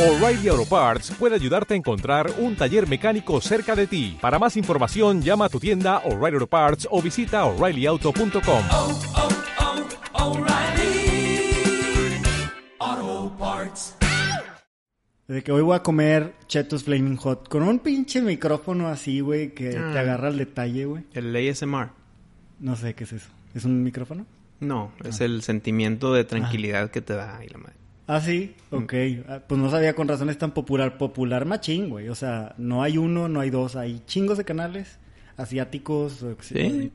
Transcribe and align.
O'Reilly 0.00 0.48
Auto 0.48 0.64
Parts 0.64 1.10
puede 1.18 1.34
ayudarte 1.34 1.74
a 1.74 1.76
encontrar 1.76 2.30
un 2.38 2.56
taller 2.56 2.88
mecánico 2.88 3.38
cerca 3.42 3.76
de 3.76 3.86
ti. 3.86 4.16
Para 4.20 4.38
más 4.38 4.56
información, 4.56 5.20
llama 5.20 5.44
a 5.44 5.48
tu 5.50 5.60
tienda 5.60 5.98
O'Reilly 6.06 6.36
Auto 6.36 6.46
Parts 6.46 6.88
o 6.90 7.02
visita 7.02 7.44
oreillyauto.com. 7.44 8.64
oh, 8.70 9.00
oh, 12.82 13.32
Parts. 13.38 13.94
De 15.28 15.42
que 15.42 15.52
hoy 15.52 15.62
voy 15.62 15.76
a 15.76 15.82
comer 15.82 16.34
Chetos 16.48 16.84
Flaming 16.84 17.16
Hot 17.16 17.48
con 17.48 17.62
un 17.62 17.78
pinche 17.78 18.22
micrófono 18.22 18.88
así, 18.88 19.20
güey, 19.20 19.52
que 19.54 19.76
Ah. 19.76 19.90
te 19.92 19.98
agarra 19.98 20.28
el 20.28 20.38
detalle, 20.38 20.86
güey. 20.86 21.04
El 21.12 21.34
ASMR. 21.36 21.90
No 22.58 22.74
sé 22.74 22.94
qué 22.94 23.04
es 23.04 23.12
eso. 23.12 23.28
¿Es 23.54 23.64
un 23.66 23.82
micrófono? 23.82 24.24
No, 24.60 24.92
es 25.04 25.20
el 25.20 25.42
sentimiento 25.42 26.12
de 26.14 26.24
tranquilidad 26.24 26.90
que 26.90 27.00
te 27.02 27.14
da 27.14 27.40
y 27.44 27.48
la 27.48 27.58
madre. 27.58 27.74
Ah, 28.12 28.20
sí, 28.20 28.56
ok. 28.72 28.92
Ah, 29.28 29.40
Pues 29.46 29.60
no 29.60 29.70
sabía 29.70 29.94
con 29.94 30.08
razón 30.08 30.30
es 30.30 30.36
tan 30.38 30.50
popular. 30.50 30.98
Popular 30.98 31.44
machín, 31.44 31.88
güey. 31.88 32.08
O 32.08 32.16
sea, 32.16 32.56
no 32.58 32.82
hay 32.82 32.98
uno, 32.98 33.28
no 33.28 33.38
hay 33.38 33.50
dos. 33.50 33.76
Hay 33.76 34.02
chingos 34.04 34.36
de 34.36 34.44
canales 34.44 34.98
asiáticos. 35.36 36.24
Sí. 36.40 36.90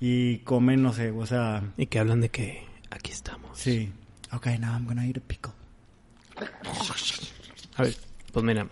Y 0.00 0.38
comen, 0.38 0.80
no 0.80 0.92
sé, 0.92 1.10
o 1.10 1.26
sea... 1.26 1.64
Y 1.76 1.86
que 1.86 1.98
hablan 1.98 2.20
de 2.20 2.28
que 2.28 2.62
aquí 2.88 3.10
estamos. 3.10 3.58
Sí. 3.58 3.92
Ok, 4.32 4.46
now 4.60 4.72
I'm 4.74 4.86
gonna 4.86 5.04
eat 5.04 5.16
a 5.16 5.20
pickle. 5.20 5.52
A 7.74 7.82
ver, 7.82 7.96
pues 8.32 8.44
mira, 8.44 8.68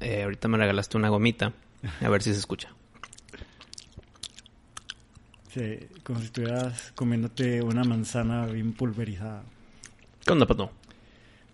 eh, 0.00 0.24
ahorita 0.24 0.48
me 0.48 0.58
regalaste 0.58 0.96
una 0.96 1.08
gomita. 1.08 1.52
A 2.02 2.08
ver 2.08 2.20
si 2.20 2.32
se 2.32 2.40
escucha. 2.40 2.70
Sí, 5.54 5.78
como 6.02 6.18
si 6.18 6.24
estuvieras 6.26 6.90
comiéndote 6.96 7.62
una 7.62 7.84
manzana 7.84 8.46
bien 8.46 8.72
pulverizada. 8.72 9.44
¿Qué 10.24 10.32
onda, 10.32 10.46
pato? 10.46 10.72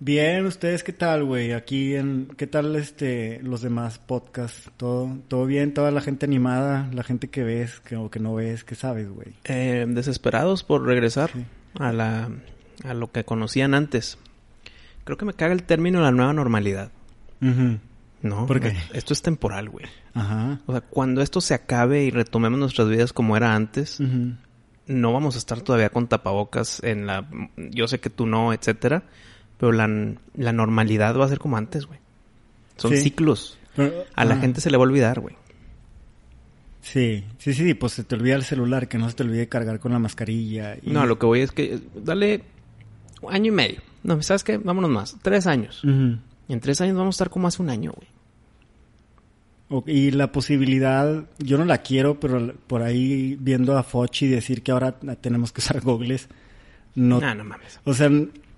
Bien, 0.05 0.47
¿ustedes 0.47 0.83
qué 0.83 0.92
tal, 0.92 1.23
güey? 1.23 1.52
Aquí 1.52 1.95
en... 1.95 2.27
¿Qué 2.37 2.48
tal 2.48 2.74
este 2.74 3.38
los 3.45 3.62
demás 3.62 4.01
podcasts? 4.01 4.69
¿Todo, 4.77 5.19
todo 5.28 5.47
bien? 5.47 5.75
¿Toda 5.75 5.92
la 5.92 6.00
gente 6.00 6.27
animada? 6.27 6.89
¿La 6.92 7.05
gente 7.05 7.28
que 7.31 7.44
ves 7.44 7.78
que, 7.78 7.94
o 7.94 8.11
que 8.11 8.19
no 8.19 8.34
ves? 8.34 8.64
¿Qué 8.64 8.75
sabes, 8.75 9.09
güey? 9.09 9.28
Eh, 9.44 9.86
desesperados 9.89 10.64
por 10.64 10.84
regresar 10.84 11.31
Sí. 11.33 11.44
a 11.78 11.92
la 11.92 12.31
a 12.83 12.94
lo 12.94 13.12
que 13.12 13.22
conocían 13.22 13.75
antes. 13.75 14.19
Creo 15.05 15.17
que 15.17 15.25
me 15.25 15.34
caga 15.34 15.53
el 15.53 15.62
término 15.62 16.00
la 16.00 16.11
nueva 16.11 16.33
normalidad. 16.33 16.91
No, 17.41 18.47
¿Por 18.47 18.59
qué? 18.61 18.75
esto 18.94 19.12
es 19.12 19.22
temporal, 19.22 19.69
güey. 19.69 19.87
Ajá. 20.14 20.61
O 20.66 20.72
sea, 20.72 20.81
cuando 20.81 21.22
esto 21.22 21.41
se 21.41 21.55
acabe 21.55 22.03
y 22.03 22.11
retomemos 22.11 22.59
nuestras 22.59 22.89
vidas 22.89 23.12
como 23.12 23.37
era 23.37 23.55
antes, 23.55 24.00
no 24.89 25.12
vamos 25.12 25.37
a 25.37 25.39
estar 25.39 25.61
todavía 25.61 25.91
con 25.91 26.09
tapabocas 26.09 26.83
en 26.83 27.06
la... 27.06 27.25
Yo 27.56 27.87
sé 27.87 28.00
que 28.00 28.11
tú 28.11 28.27
no, 28.27 28.53
etcétera, 28.53 29.05
pero 29.62 29.70
la, 29.70 29.88
la 30.34 30.52
normalidad 30.52 31.16
va 31.16 31.24
a 31.24 31.28
ser 31.28 31.38
como 31.38 31.56
antes, 31.56 31.86
güey. 31.86 32.00
Son 32.78 32.91
Sí. 32.91 32.96
ciclos. 32.96 33.56
Pero- 33.77 33.92
A 34.16 34.24
la 34.24 34.34
ah, 34.34 34.38
gente 34.38 34.60
se 34.60 34.72
le 34.72 34.77
va 34.77 34.82
a 34.82 34.88
olvidar, 34.88 35.20
güey. 35.20 35.36
Sí, 36.80 37.22
sí, 37.38 37.54
sí, 37.54 37.72
pues 37.74 37.92
se 37.92 38.02
te 38.02 38.16
olvida 38.16 38.34
el 38.34 38.42
celular, 38.42 38.88
que 38.88 38.98
no 38.98 39.08
se 39.08 39.14
te 39.14 39.22
olvide 39.22 39.48
cargar 39.48 39.78
con 39.78 39.92
la 39.92 40.00
mascarilla. 40.00 40.77
y- 40.82 40.91
No, 40.91 41.06
lo 41.06 41.16
que 41.16 41.27
voy 41.27 41.42
es 41.42 41.52
que... 41.52 41.78
Dale 41.94 42.42
año 43.30 43.52
y 43.52 43.54
medio. 43.54 43.80
No, 44.02 44.20
¿sabes 44.22 44.42
qué? 44.42 44.58
Vámonos 44.58 44.91
más. 44.91 45.16
Tres 45.22 45.46
años. 45.46 45.80
Y 45.84 46.52
en 46.52 46.58
tres 46.60 46.80
años 46.80 46.97
vamos 46.97 47.14
a 47.14 47.16
estar 47.19 47.30
como 47.30 47.47
hace 47.47 47.62
un 47.62 47.70
año, 47.70 47.92
güey. 49.69 49.84
Y 49.86 50.10
la 50.10 50.32
posibilidad, 50.32 51.24
yo 51.38 51.56
no 51.56 51.64
la 51.66 51.78
quiero, 51.78 52.19
pero 52.19 52.52
por 52.66 52.82
ahí 52.82 53.36
viendo 53.41 53.78
a 53.78 53.84
Fochi 53.84 54.26
decir 54.26 54.64
que 54.64 54.72
ahora 54.72 54.91
tenemos 55.20 55.52
que 55.52 55.60
usar 55.60 55.80
gogles, 55.80 56.28
no, 56.97 57.20
No, 57.20 57.32
no 57.36 57.44
mames. 57.44 57.78
o 57.84 57.94
sea, 57.94 58.10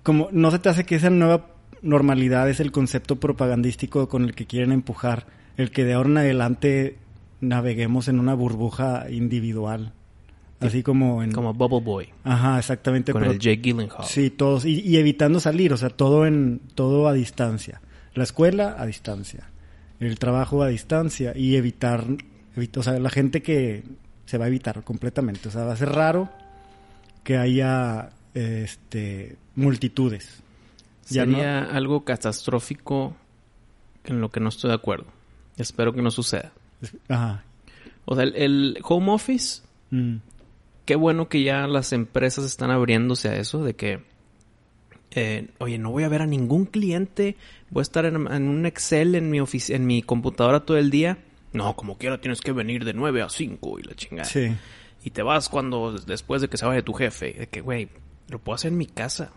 como 0.05 0.29
no 0.31 0.49
se 0.51 0.59
te 0.59 0.69
hace 0.69 0.85
que 0.85 0.95
esa 0.95 1.09
nueva 1.09 1.47
normalidad 1.81 2.49
es 2.49 2.61
el 2.61 2.71
concepto 2.71 3.17
propagandístico 3.17 4.07
con 4.07 4.23
el 4.23 4.33
que 4.35 4.45
quieren 4.47 4.71
empujar, 4.71 5.27
el 5.57 5.71
que 5.71 5.83
de 5.83 5.93
ahora 5.95 6.09
en 6.09 6.17
adelante 6.19 6.97
naveguemos 7.41 8.07
en 8.07 8.19
una 8.19 8.33
burbuja 8.33 9.07
individual, 9.09 9.91
así 10.61 10.81
como 10.83 11.21
en, 11.21 11.31
Como 11.33 11.53
Bubble 11.53 11.81
Boy. 11.81 12.09
ajá, 12.23 12.57
exactamente, 12.59 13.11
Con 13.11 13.21
pero- 13.23 13.33
el 13.33 13.39
Jake 13.39 13.61
Gyllenhaal. 13.61 14.05
Sí, 14.05 14.29
todos. 14.29 14.63
Y, 14.65 14.79
y 14.79 14.95
evitando 14.97 15.39
salir, 15.39 15.73
o 15.73 15.77
sea, 15.77 15.89
todo 15.89 16.25
en 16.25 16.61
todo 16.75 17.07
a 17.07 17.13
distancia. 17.13 17.81
La 18.13 18.23
escuela 18.23 18.75
a 18.79 18.85
distancia. 18.85 19.49
El 19.99 20.17
trabajo 20.17 20.63
a 20.63 20.67
distancia. 20.69 21.33
Y 21.35 21.55
evitar, 21.57 22.05
evit- 22.55 22.77
o 22.77 22.83
sea, 22.83 22.97
la 22.99 23.09
gente 23.09 23.41
que 23.41 23.83
se 24.25 24.37
va 24.37 24.45
a 24.45 24.47
evitar 24.47 24.83
completamente. 24.83 25.49
O 25.49 25.51
sea, 25.51 25.65
va 25.65 25.73
a 25.73 25.77
ser 25.77 25.89
raro 25.89 26.29
que 27.23 27.37
haya 27.37 28.09
este 28.35 29.37
multitudes. 29.55 30.41
No- 31.03 31.07
Sería 31.07 31.59
algo 31.63 32.03
catastrófico 32.03 33.15
en 34.03 34.21
lo 34.21 34.29
que 34.29 34.39
no 34.39 34.49
estoy 34.49 34.69
de 34.69 34.75
acuerdo. 34.75 35.05
Espero 35.57 35.93
que 35.93 36.01
no 36.01 36.11
suceda. 36.11 36.51
Ajá. 37.09 37.43
O 38.05 38.15
sea, 38.15 38.23
el, 38.25 38.35
el 38.35 38.79
home 38.83 39.11
office, 39.11 39.61
Mm. 39.91 40.17
qué 40.85 40.95
bueno 40.95 41.29
que 41.29 41.43
ya 41.43 41.67
las 41.67 41.93
empresas 41.93 42.43
están 42.45 42.71
abriéndose 42.71 43.29
a 43.29 43.35
eso, 43.37 43.63
de 43.63 43.75
que, 43.75 44.01
eh, 45.11 45.47
oye, 45.59 45.77
no 45.77 45.91
voy 45.91 46.03
a 46.03 46.09
ver 46.09 46.21
a 46.21 46.25
ningún 46.27 46.65
cliente, 46.65 47.37
voy 47.69 47.81
a 47.81 47.83
estar 47.83 48.05
en, 48.05 48.15
en 48.31 48.47
un 48.47 48.65
Excel 48.65 49.15
en 49.15 49.29
mi, 49.29 49.39
en 49.39 49.85
mi 49.85 50.01
computadora 50.01 50.61
todo 50.65 50.77
el 50.77 50.89
día. 50.89 51.17
No, 51.53 51.75
como 51.75 51.97
quiera 51.97 52.19
tienes 52.19 52.41
que 52.41 52.51
venir 52.51 52.83
de 52.83 52.93
9 52.93 53.21
a 53.21 53.29
5 53.29 53.79
y 53.79 53.83
la 53.83 53.93
chingada. 53.95 54.27
Sí. 54.27 54.51
Y 55.03 55.11
te 55.11 55.21
vas 55.23 55.47
cuando, 55.49 55.93
después 55.93 56.41
de 56.41 56.49
que 56.49 56.57
se 56.57 56.65
vaya 56.65 56.81
tu 56.83 56.93
jefe, 56.93 57.31
de 57.33 57.47
que, 57.47 57.61
güey, 57.61 57.87
lo 58.27 58.39
puedo 58.39 58.55
hacer 58.55 58.71
en 58.71 58.77
mi 58.77 58.87
casa. 58.87 59.31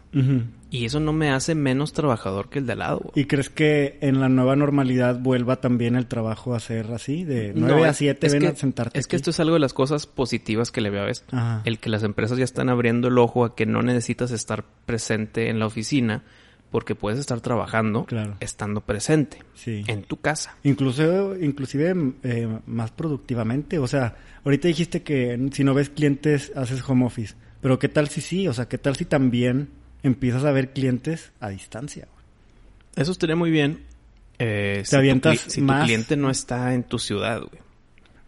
Y 0.70 0.84
eso 0.86 0.98
no 1.00 1.12
me 1.12 1.30
hace 1.30 1.54
menos 1.54 1.92
trabajador 1.92 2.48
que 2.48 2.58
el 2.58 2.66
de 2.66 2.72
al 2.72 2.78
lado. 2.80 2.98
güey. 3.00 3.12
¿Y 3.22 3.24
crees 3.26 3.50
que 3.50 3.98
en 4.00 4.20
la 4.20 4.28
nueva 4.28 4.56
normalidad 4.56 5.18
vuelva 5.20 5.60
también 5.60 5.94
el 5.96 6.06
trabajo 6.06 6.54
a 6.54 6.60
ser 6.60 6.90
así? 6.92 7.24
De 7.24 7.52
9 7.54 7.76
No, 7.76 7.84
a 7.84 7.90
es- 7.90 7.96
7 7.98 8.26
es 8.26 8.32
ven 8.32 8.42
que, 8.42 8.48
a 8.48 8.56
sentarte 8.56 8.98
Es 8.98 9.06
que 9.06 9.16
esto 9.16 9.30
es 9.30 9.40
algo 9.40 9.54
de 9.54 9.60
las 9.60 9.74
cosas 9.74 10.06
positivas 10.06 10.70
que 10.70 10.80
le 10.80 10.90
veo 10.90 11.04
a 11.04 11.10
esto. 11.10 11.36
Ajá. 11.36 11.62
El 11.64 11.78
que 11.78 11.90
las 11.90 12.02
empresas 12.02 12.38
ya 12.38 12.44
están 12.44 12.68
abriendo 12.70 13.08
el 13.08 13.18
ojo 13.18 13.44
a 13.44 13.54
que 13.54 13.66
no 13.66 13.82
necesitas 13.82 14.30
estar 14.30 14.64
presente 14.86 15.48
en 15.50 15.58
la 15.58 15.66
oficina 15.66 16.24
porque 16.70 16.94
puedes 16.94 17.18
estar 17.18 17.40
trabajando 17.40 18.04
Claro. 18.04 18.36
estando 18.40 18.80
presente 18.82 19.38
Sí. 19.54 19.84
en 19.86 20.02
tu 20.02 20.18
casa. 20.20 20.56
Incluso, 20.64 21.34
inclusive 21.38 21.94
eh, 22.22 22.58
más 22.66 22.90
productivamente. 22.90 23.78
O 23.78 23.86
sea, 23.86 24.16
ahorita 24.44 24.68
dijiste 24.68 25.02
que 25.02 25.48
si 25.52 25.64
no 25.64 25.72
ves 25.74 25.88
clientes 25.90 26.52
haces 26.56 26.86
home 26.88 27.06
office. 27.06 27.34
Pero 27.60 27.78
¿qué 27.78 27.88
tal 27.88 28.08
si 28.08 28.20
sí? 28.20 28.46
O 28.48 28.52
sea, 28.52 28.66
¿qué 28.68 28.78
tal 28.78 28.96
si 28.96 29.04
también 29.04 29.68
empiezas 30.02 30.44
a 30.44 30.52
ver 30.52 30.70
clientes 30.72 31.32
a 31.40 31.48
distancia? 31.48 32.06
Eso 32.96 33.12
estaría 33.12 33.36
muy 33.36 33.50
bien. 33.50 33.82
eh, 34.40 34.82
si 34.84 34.90
tu 34.92 34.96
avientas 34.98 35.34
cli- 35.46 35.50
si 35.50 35.60
tu 35.60 35.66
cliente 35.84 36.16
no 36.16 36.30
está 36.30 36.72
en 36.74 36.84
tu 36.84 36.98
ciudad, 37.00 37.40
güey. 37.40 37.60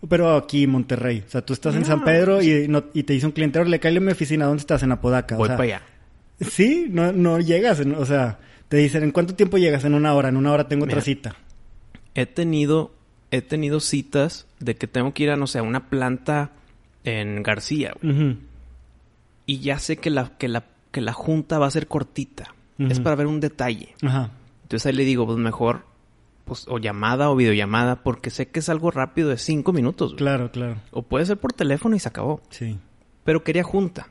Pero 0.08 0.34
aquí 0.36 0.64
en 0.64 0.70
Monterrey. 0.70 1.22
O 1.26 1.30
sea, 1.30 1.42
tú 1.42 1.52
estás 1.52 1.74
en 1.76 1.84
San 1.84 2.02
Pedro 2.04 2.42
y, 2.42 2.66
no- 2.68 2.84
y 2.94 3.02
te 3.04 3.12
dice 3.12 3.26
un 3.26 3.32
cliente, 3.32 3.64
le 3.64 3.78
cae 3.78 3.96
a 3.96 4.00
mi 4.00 4.10
oficina, 4.10 4.46
¿dónde 4.46 4.60
estás? 4.62 4.82
En 4.82 4.90
Apodaca. 4.92 5.36
Voy 5.36 5.44
o 5.44 5.46
sea, 5.48 5.56
para 5.56 5.64
allá. 5.76 5.82
Sí, 6.40 6.86
no, 6.90 7.12
no 7.12 7.38
llegas. 7.38 7.78
en- 7.80 7.94
o 7.94 8.04
sea, 8.06 8.38
te 8.68 8.78
dicen, 8.78 9.02
¿en 9.04 9.12
cuánto 9.12 9.34
tiempo 9.36 9.58
llegas? 9.58 9.84
En 9.84 9.94
una 9.94 10.14
hora. 10.14 10.30
En 10.30 10.36
una 10.36 10.52
hora 10.52 10.66
tengo 10.66 10.84
otra 10.86 11.00
cita. 11.02 11.36
He 12.14 12.26
tenido, 12.26 12.92
he 13.30 13.42
tenido 13.42 13.78
citas 13.78 14.46
de 14.58 14.74
que 14.74 14.86
tengo 14.88 15.12
que 15.14 15.22
ir 15.24 15.30
a, 15.30 15.36
no 15.36 15.46
sé, 15.46 15.58
a 15.58 15.62
una 15.62 15.88
planta 15.90 16.50
en 17.04 17.42
García, 17.44 17.92
güey. 18.02 18.36
Y 19.46 19.58
ya 19.60 19.78
sé 19.78 19.96
que 19.96 20.10
la, 20.10 20.36
que 20.38 20.48
la, 20.48 20.64
que 20.92 21.00
la 21.00 21.12
junta 21.12 21.58
va 21.58 21.66
a 21.66 21.70
ser 21.70 21.86
cortita. 21.88 22.54
Es 22.78 22.98
para 22.98 23.14
ver 23.16 23.26
un 23.26 23.40
detalle. 23.40 23.94
Ajá. 24.02 24.30
Entonces 24.62 24.86
ahí 24.86 24.92
le 24.94 25.04
digo, 25.04 25.26
pues 25.26 25.36
mejor, 25.38 25.84
pues, 26.46 26.66
o 26.68 26.78
llamada 26.78 27.28
o 27.30 27.36
videollamada, 27.36 28.02
porque 28.02 28.30
sé 28.30 28.48
que 28.48 28.60
es 28.60 28.68
algo 28.70 28.90
rápido 28.90 29.28
de 29.28 29.36
cinco 29.36 29.72
minutos. 29.74 30.12
güey. 30.12 30.18
Claro, 30.18 30.50
claro. 30.50 30.76
O 30.90 31.02
puede 31.02 31.26
ser 31.26 31.36
por 31.36 31.52
teléfono 31.52 31.94
y 31.94 31.98
se 31.98 32.08
acabó. 32.08 32.40
Sí. 32.48 32.78
Pero 33.24 33.44
quería 33.44 33.64
junta. 33.64 34.08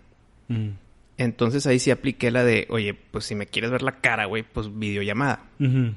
Mm. 0.50 0.70
Entonces 1.18 1.66
ahí 1.68 1.80
sí 1.80 1.90
apliqué 1.90 2.30
la 2.32 2.44
de, 2.44 2.68
oye, 2.70 2.94
pues 2.94 3.26
si 3.26 3.34
me 3.36 3.48
quieres 3.48 3.72
ver 3.72 3.82
la 3.82 4.00
cara, 4.02 4.26
güey, 4.26 4.44
pues 4.44 4.70
videollamada. 4.78 5.46
Ujú. 5.60 5.94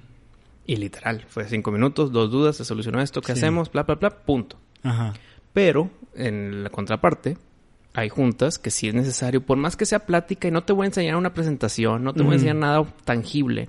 Y 0.67 0.77
literal, 0.77 1.25
fue 1.29 1.45
cinco 1.49 1.71
minutos, 1.73 2.11
dos 2.11 2.31
dudas, 2.31 2.57
se 2.57 2.65
solucionó 2.65 3.01
esto, 3.03 3.21
¿qué 3.21 3.35
Sí. 3.35 3.39
hacemos? 3.41 3.71
Bla, 3.71 3.83
bla, 3.83 3.97
bla, 3.97 4.11
punto. 4.11 4.57
Ajá. 4.83 5.13
Pero, 5.53 5.91
en 6.15 6.65
la 6.65 6.71
contraparte, 6.71 7.37
hay 7.95 8.09
juntas 8.09 8.59
que 8.59 8.71
sí 8.71 8.89
es 8.89 8.95
necesario, 8.95 9.45
por 9.45 9.59
más 9.59 9.77
que 9.77 9.87
sea 9.87 10.07
plática, 10.07 10.49
y 10.49 10.51
no 10.51 10.65
te 10.65 10.73
voy 10.73 10.85
a 10.85 10.87
enseñar 10.87 11.17
una 11.17 11.35
presentación, 11.35 12.05
no 12.05 12.15
te 12.15 12.23
voy 12.23 12.33
a 12.33 12.35
enseñar 12.35 12.57
nada 12.57 12.85
tangible, 13.05 13.69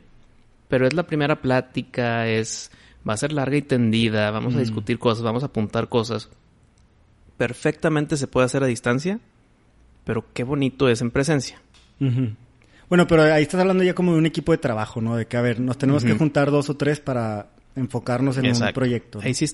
pero 0.69 0.87
es 0.87 0.93
la 0.93 1.03
primera 1.03 1.41
plática, 1.41 2.27
es 2.27 2.71
va 3.07 3.13
a 3.13 3.17
ser 3.17 3.33
larga 3.33 3.57
y 3.57 3.61
tendida, 3.61 4.31
vamos 4.31 4.53
a 4.53 4.57
Ujú. 4.57 4.65
discutir 4.65 4.97
cosas, 4.97 5.23
vamos 5.23 5.43
a 5.43 5.47
apuntar 5.47 5.89
cosas. 5.89 6.29
Perfectamente 7.37 8.15
se 8.15 8.27
puede 8.27 8.45
hacer 8.45 8.63
a 8.63 8.67
distancia, 8.67 9.19
pero 10.05 10.25
qué 10.33 10.43
bonito 10.43 10.87
es 10.87 11.01
en 11.01 11.11
presencia. 11.11 11.61
Bueno, 12.89 13.07
pero 13.07 13.23
ahí 13.23 13.43
estás 13.43 13.59
hablando 13.59 13.83
ya 13.83 13.93
como 13.93 14.13
de 14.13 14.19
un 14.19 14.25
equipo 14.25 14.51
de 14.51 14.57
trabajo, 14.57 15.01
¿no? 15.01 15.15
De 15.15 15.25
que, 15.25 15.35
a 15.37 15.41
ver, 15.41 15.59
nos 15.59 15.77
tenemos 15.77 16.03
que 16.03 16.13
juntar 16.13 16.51
dos 16.51 16.69
o 16.69 16.75
tres 16.75 16.99
para 16.99 17.47
enfocarnos 17.75 18.37
en 18.37 18.53
un 18.53 18.73
proyecto. 18.73 19.19
¿no? 19.19 19.25
Ahí 19.25 19.33
sí, 19.33 19.47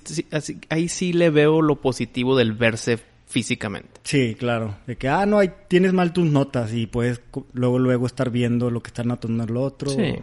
ahí 0.69 0.89
sí 0.89 1.13
le 1.13 1.29
veo 1.29 1.61
lo 1.61 1.77
positivo 1.77 2.37
del 2.37 2.53
verse 2.53 2.99
físicamente. 3.29 4.01
Sí, 4.03 4.35
claro. 4.37 4.75
De 4.87 4.97
que, 4.97 5.07
ah, 5.07 5.25
no, 5.25 5.37
ahí 5.39 5.51
tienes 5.69 5.93
mal 5.93 6.11
tus 6.11 6.25
notas 6.25 6.73
y 6.73 6.87
puedes 6.87 7.21
luego, 7.53 7.79
luego 7.79 8.05
estar 8.07 8.29
viendo 8.31 8.69
lo 8.71 8.81
que 8.81 8.87
está 8.87 9.03
anotando 9.03 9.43
el 9.45 9.55
otro. 9.55 9.91
Sí. 9.91 10.15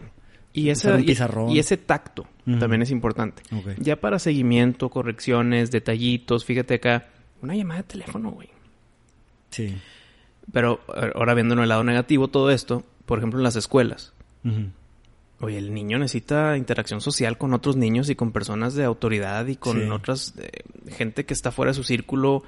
Y, 0.53 0.71
ese, 0.71 1.01
y- 1.01 1.59
ese 1.59 1.77
tacto 1.77 2.27
también 2.59 2.83
es 2.83 2.91
importante. 2.91 3.43
Ya 3.79 3.97
para 3.97 4.19
seguimiento, 4.19 4.89
correcciones, 4.89 5.71
detallitos, 5.71 6.45
fíjate 6.45 6.75
acá, 6.75 7.09
una 7.43 7.55
llamada 7.55 7.83
de 7.83 7.89
teléfono, 7.89 8.31
güey. 8.33 8.49
Sí. 9.51 9.77
Pero 10.53 10.81
eh, 10.97 11.13
ahora 11.15 11.35
viendo 11.35 11.55
en 11.55 11.61
el 11.61 11.69
lado 11.69 11.85
negativo 11.85 12.29
todo 12.29 12.51
esto, 12.51 12.85
por 13.05 13.19
ejemplo 13.19 13.39
en 13.39 13.45
las 13.45 13.57
escuelas. 13.57 14.13
Oye, 15.41 15.59
el 15.59 15.75
niño 15.75 15.99
necesita 15.99 16.57
interacción 16.57 17.01
social 17.03 17.37
con 17.37 17.53
otros 17.53 17.77
niños 17.77 18.09
y 18.09 18.15
con 18.17 18.33
personas 18.33 18.75
de 18.75 18.85
autoridad 18.85 19.47
y 19.49 19.57
con 19.57 19.79
Sí. 19.83 19.91
otras 19.91 20.35
eh, 20.39 20.49
gente 20.89 21.27
que 21.27 21.35
está 21.35 21.51
fuera 21.53 21.71
de 21.73 21.75
su 21.75 21.85
círculo. 21.85 22.43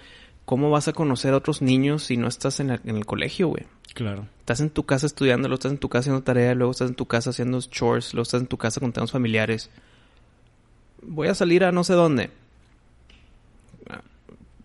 ¿Cómo 0.48 0.70
vas 0.70 0.88
a 0.88 0.94
conocer 0.94 1.34
a 1.34 1.36
otros 1.36 1.60
niños 1.60 2.04
si 2.04 2.16
no 2.16 2.26
estás 2.26 2.58
en, 2.58 2.68
la- 2.68 2.80
en 2.86 2.96
el 2.96 3.04
colegio, 3.04 3.48
güey? 3.48 3.64
Claro. 3.92 4.26
Estás 4.40 4.60
en 4.60 4.70
tu 4.70 4.84
casa 4.84 5.04
estudiando, 5.04 5.46
luego 5.46 5.58
estás 5.58 5.72
en 5.72 5.78
tu 5.78 5.90
casa 5.90 6.00
haciendo 6.04 6.22
tarea, 6.22 6.54
luego 6.54 6.70
estás 6.70 6.88
en 6.88 6.94
tu 6.94 7.04
casa 7.04 7.28
haciendo 7.30 7.60
chores, 7.60 8.14
luego 8.14 8.22
estás 8.22 8.40
en 8.40 8.46
tu 8.46 8.56
casa 8.56 8.80
con 8.80 8.90
temas 8.94 9.10
familiares. 9.12 9.68
Voy 11.02 11.28
a 11.28 11.34
salir 11.34 11.64
a 11.64 11.70
no 11.72 11.84
sé 11.84 11.92
dónde. 11.92 12.30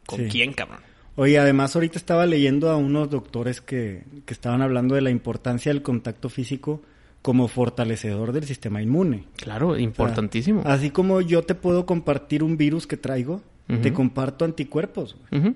¿Con 0.06 0.20
Sí. 0.20 0.28
quién, 0.30 0.54
cabrón? 0.54 0.80
Oye, 1.16 1.38
además 1.38 1.76
ahorita 1.76 1.98
estaba 1.98 2.26
leyendo 2.26 2.70
a 2.70 2.78
unos 2.78 3.10
doctores 3.10 3.60
que, 3.62 4.04
que 4.26 4.34
estaban 4.34 4.62
hablando 4.62 4.96
de 4.96 5.02
la 5.02 5.12
importancia 5.12 5.72
del 5.74 5.82
contacto 5.84 6.30
físico 6.30 6.82
como 7.22 7.48
fortalecedor 7.48 8.32
del 8.32 8.46
sistema 8.46 8.82
inmune. 8.82 9.26
Claro, 9.38 9.70
O 9.70 9.74
sea, 9.76 9.84
importantísimo. 9.84 10.62
así 10.66 10.90
como 10.90 11.22
yo 11.22 11.44
te 11.44 11.56
puedo 11.56 11.86
compartir 11.86 12.44
un 12.44 12.58
virus 12.58 12.88
que 12.88 12.98
traigo, 12.98 13.42
te 13.82 13.92
comparto 13.94 14.44
anticuerpos. 14.46 15.16
güey. 15.32 15.42
Ujú. 15.42 15.56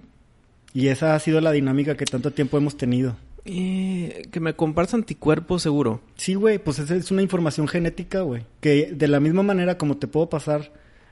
Y 0.77 0.89
esa 0.89 1.15
ha 1.15 1.19
sido 1.19 1.41
la 1.41 1.51
dinámica 1.51 1.97
que 1.97 2.05
tanto 2.05 2.29
tiempo 2.31 2.55
hemos 2.57 2.77
tenido. 2.77 3.15
Eh, 3.45 4.21
que 4.31 4.39
me 4.39 4.53
compartas 4.53 4.93
anticuerpos, 4.93 5.63
seguro. 5.63 6.01
Sí, 6.17 6.35
güey, 6.35 6.59
pues 6.59 6.77
esa 6.77 6.95
es 6.95 7.09
una 7.09 7.23
información 7.23 7.67
genética, 7.67 8.21
güey. 8.21 8.43
Que 8.61 8.91
de 8.93 9.07
la 9.07 9.19
misma 9.19 9.41
manera 9.41 9.79
como 9.79 9.97
te 9.97 10.05
puedo 10.05 10.29
pasar 10.29 10.71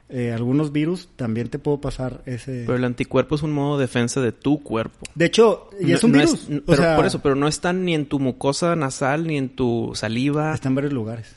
eh, 0.09 0.31
algunos 0.33 0.71
virus, 0.71 1.09
también 1.15 1.49
te 1.49 1.57
puedo 1.57 1.81
pasar 1.81 2.21
ese... 2.27 2.61
Pero 2.67 2.75
el 2.75 2.83
anticuerpo 2.83 3.33
es 3.33 3.41
un 3.41 3.53
modo 3.53 3.79
de 3.79 3.85
defensa 3.85 4.21
de 4.21 4.31
tu 4.33 4.61
cuerpo. 4.61 4.99
De 5.15 5.25
hecho, 5.25 5.67
y 5.81 5.93
es 5.93 6.03
No- 6.03 6.07
un 6.07 6.11
no 6.11 6.19
virus. 6.19 6.43
o 6.43 6.61
pero 6.67 6.83
sea, 6.83 6.95
por 6.95 7.05
eso, 7.07 7.21
pero 7.23 7.33
no 7.35 7.47
está 7.47 7.73
ni 7.73 7.95
en 7.95 8.05
tu 8.05 8.19
mucosa 8.19 8.75
nasal, 8.75 9.25
ni 9.25 9.35
en 9.37 9.49
tu 9.49 9.93
saliva. 9.95 10.53
está 10.53 10.69
en 10.69 10.75
varios 10.75 10.93
lugares. 10.93 11.35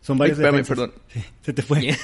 Son 0.00 0.16
varios 0.16 0.38
Ay, 0.38 0.44
espérame, 0.44 0.62
defensas. 0.62 0.90
perdón. 0.90 1.02
Sí, 1.12 1.20
se 1.42 1.52
te 1.52 1.62
fue. 1.62 1.80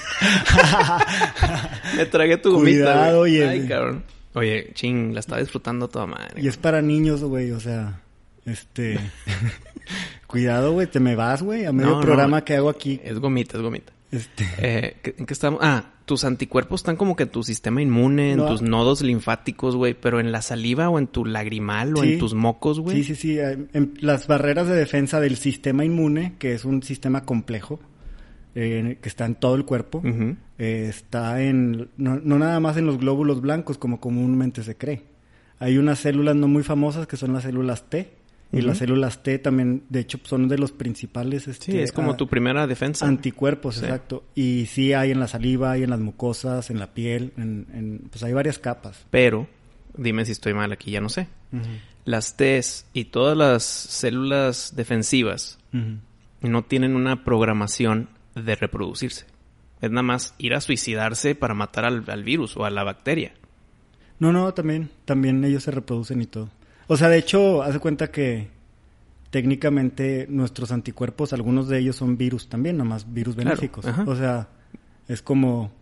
Me 1.96 2.06
tragué 2.06 2.36
tu 2.38 2.52
gomita, 2.52 2.76
Cuidado, 2.78 3.18
güey. 3.20 3.42
Ay, 3.42 3.68
cabrón. 3.68 4.02
Oye, 4.34 4.70
ching, 4.74 5.12
la 5.14 5.20
estaba 5.20 5.40
disfrutando 5.40 5.88
toda 5.88 6.06
madre. 6.06 6.40
Y 6.42 6.48
es 6.48 6.56
para 6.56 6.80
niños, 6.82 7.22
güey, 7.22 7.50
o 7.50 7.60
sea, 7.60 8.00
este... 8.46 8.98
Cuidado, 10.26 10.72
güey, 10.72 10.86
te 10.86 11.00
me 11.00 11.14
vas, 11.16 11.42
güey, 11.42 11.66
a 11.66 11.72
medio 11.72 11.90
No, 11.90 11.96
no. 11.96 12.02
programa 12.02 12.44
que 12.44 12.56
hago 12.56 12.70
aquí. 12.70 13.00
Es 13.04 13.18
gomita, 13.18 13.56
es 13.58 13.62
gomita. 13.62 13.92
Este... 14.10 14.46
Eh, 14.58 14.96
¿qué- 15.02 15.14
¿En 15.18 15.26
qué 15.26 15.34
estamos? 15.34 15.60
Ah, 15.62 15.84
tus 16.06 16.24
anticuerpos 16.24 16.80
están 16.80 16.96
como 16.96 17.14
que 17.16 17.24
en 17.24 17.28
tu 17.28 17.42
sistema 17.42 17.82
inmune, 17.82 18.32
en 18.32 18.38
No. 18.38 18.46
tus 18.46 18.62
nodos 18.62 19.02
linfáticos, 19.02 19.76
güey, 19.76 19.94
pero 19.94 20.20
en 20.20 20.32
la 20.32 20.40
saliva 20.42 20.88
o 20.88 20.98
en 20.98 21.06
tu 21.06 21.24
lagrimal 21.24 21.94
o 21.96 22.02
Sí. 22.02 22.14
en 22.14 22.18
tus 22.18 22.34
mocos, 22.34 22.80
güey. 22.80 22.96
Sí, 22.98 23.04
sí, 23.04 23.14
sí. 23.14 23.38
eh, 23.38 23.66
en 23.72 23.94
las 24.00 24.26
barreras 24.26 24.66
de 24.68 24.74
defensa 24.74 25.20
del 25.20 25.36
sistema 25.36 25.84
inmune, 25.84 26.34
que 26.38 26.54
es 26.54 26.64
un 26.64 26.82
sistema 26.82 27.24
complejo, 27.24 27.80
eh, 28.54 28.98
que 29.00 29.08
está 29.08 29.24
en 29.26 29.34
todo 29.34 29.54
el 29.54 29.64
cuerpo, 29.64 30.02
eh, 30.58 30.86
está 30.88 31.42
en, 31.42 31.88
no, 31.96 32.20
no 32.22 32.38
nada 32.38 32.60
más 32.60 32.76
en 32.76 32.86
los 32.86 32.98
glóbulos 32.98 33.40
blancos 33.40 33.78
como 33.78 34.00
comúnmente 34.00 34.62
se 34.62 34.76
cree. 34.76 35.02
Hay 35.58 35.78
unas 35.78 36.00
células 36.00 36.34
no 36.36 36.48
muy 36.48 36.62
famosas 36.62 37.06
que 37.06 37.16
son 37.16 37.32
las 37.32 37.44
células 37.44 37.88
T, 37.88 38.20
y 38.54 38.60
las 38.60 38.76
células 38.78 39.22
T 39.22 39.38
también, 39.38 39.84
de 39.88 40.00
hecho, 40.00 40.18
son 40.24 40.46
de 40.46 40.58
los 40.58 40.72
principales 40.72 41.48
este, 41.48 41.72
Sí, 41.72 41.78
es 41.78 41.90
como 41.90 42.10
a- 42.12 42.16
tu 42.18 42.28
primera 42.28 42.66
defensa. 42.66 43.06
anticuerpos, 43.06 43.76
Sí. 43.76 43.84
exacto. 43.86 44.24
Y 44.34 44.66
sí 44.66 44.92
hay 44.92 45.10
en 45.10 45.20
la 45.20 45.26
saliva, 45.28 45.70
hay 45.72 45.84
en 45.84 45.88
las 45.90 46.00
mucosas, 46.00 46.68
en 46.68 46.78
la 46.78 46.92
piel, 46.92 47.32
en, 47.38 47.66
en- 47.72 47.98
pues 48.10 48.22
hay 48.24 48.34
varias 48.34 48.58
capas. 48.58 49.06
Pero, 49.10 49.48
dime 49.96 50.26
si 50.26 50.32
estoy 50.32 50.52
mal 50.52 50.70
aquí, 50.70 50.90
ya 50.90 51.00
no 51.00 51.08
sé. 51.08 51.28
Las 52.04 52.36
Ts 52.36 52.84
y 52.92 53.04
todas 53.06 53.38
las 53.38 53.62
células 53.62 54.74
defensivas 54.76 55.58
no 56.42 56.62
tienen 56.64 56.94
una 56.94 57.24
programación 57.24 58.08
de 58.34 58.54
reproducirse. 58.54 59.26
Es 59.80 59.90
nada 59.90 60.02
más 60.02 60.34
ir 60.38 60.54
a 60.54 60.60
suicidarse 60.60 61.34
para 61.34 61.54
matar 61.54 61.84
al, 61.84 62.04
al 62.08 62.24
virus 62.24 62.56
o 62.56 62.64
a 62.64 62.70
la 62.70 62.84
bacteria. 62.84 63.34
No, 64.18 64.32
no, 64.32 64.54
también, 64.54 64.90
también 65.04 65.44
ellos 65.44 65.64
se 65.64 65.72
reproducen 65.72 66.22
y 66.22 66.26
todo. 66.26 66.48
O 66.86 66.96
sea, 66.96 67.08
de 67.08 67.18
hecho, 67.18 67.62
haz 67.62 67.74
de 67.74 67.80
cuenta 67.80 68.10
que 68.10 68.48
técnicamente 69.30 70.26
nuestros 70.28 70.70
anticuerpos, 70.72 71.32
algunos 71.32 71.66
de 71.66 71.78
ellos 71.78 71.96
son 71.96 72.16
virus 72.16 72.48
también, 72.48 72.76
nomás 72.76 73.12
virus 73.12 73.34
Claro, 73.34 73.50
benéficos. 73.50 73.86
O 74.06 74.14
sea, 74.14 74.48
es 75.08 75.22
como 75.22 75.72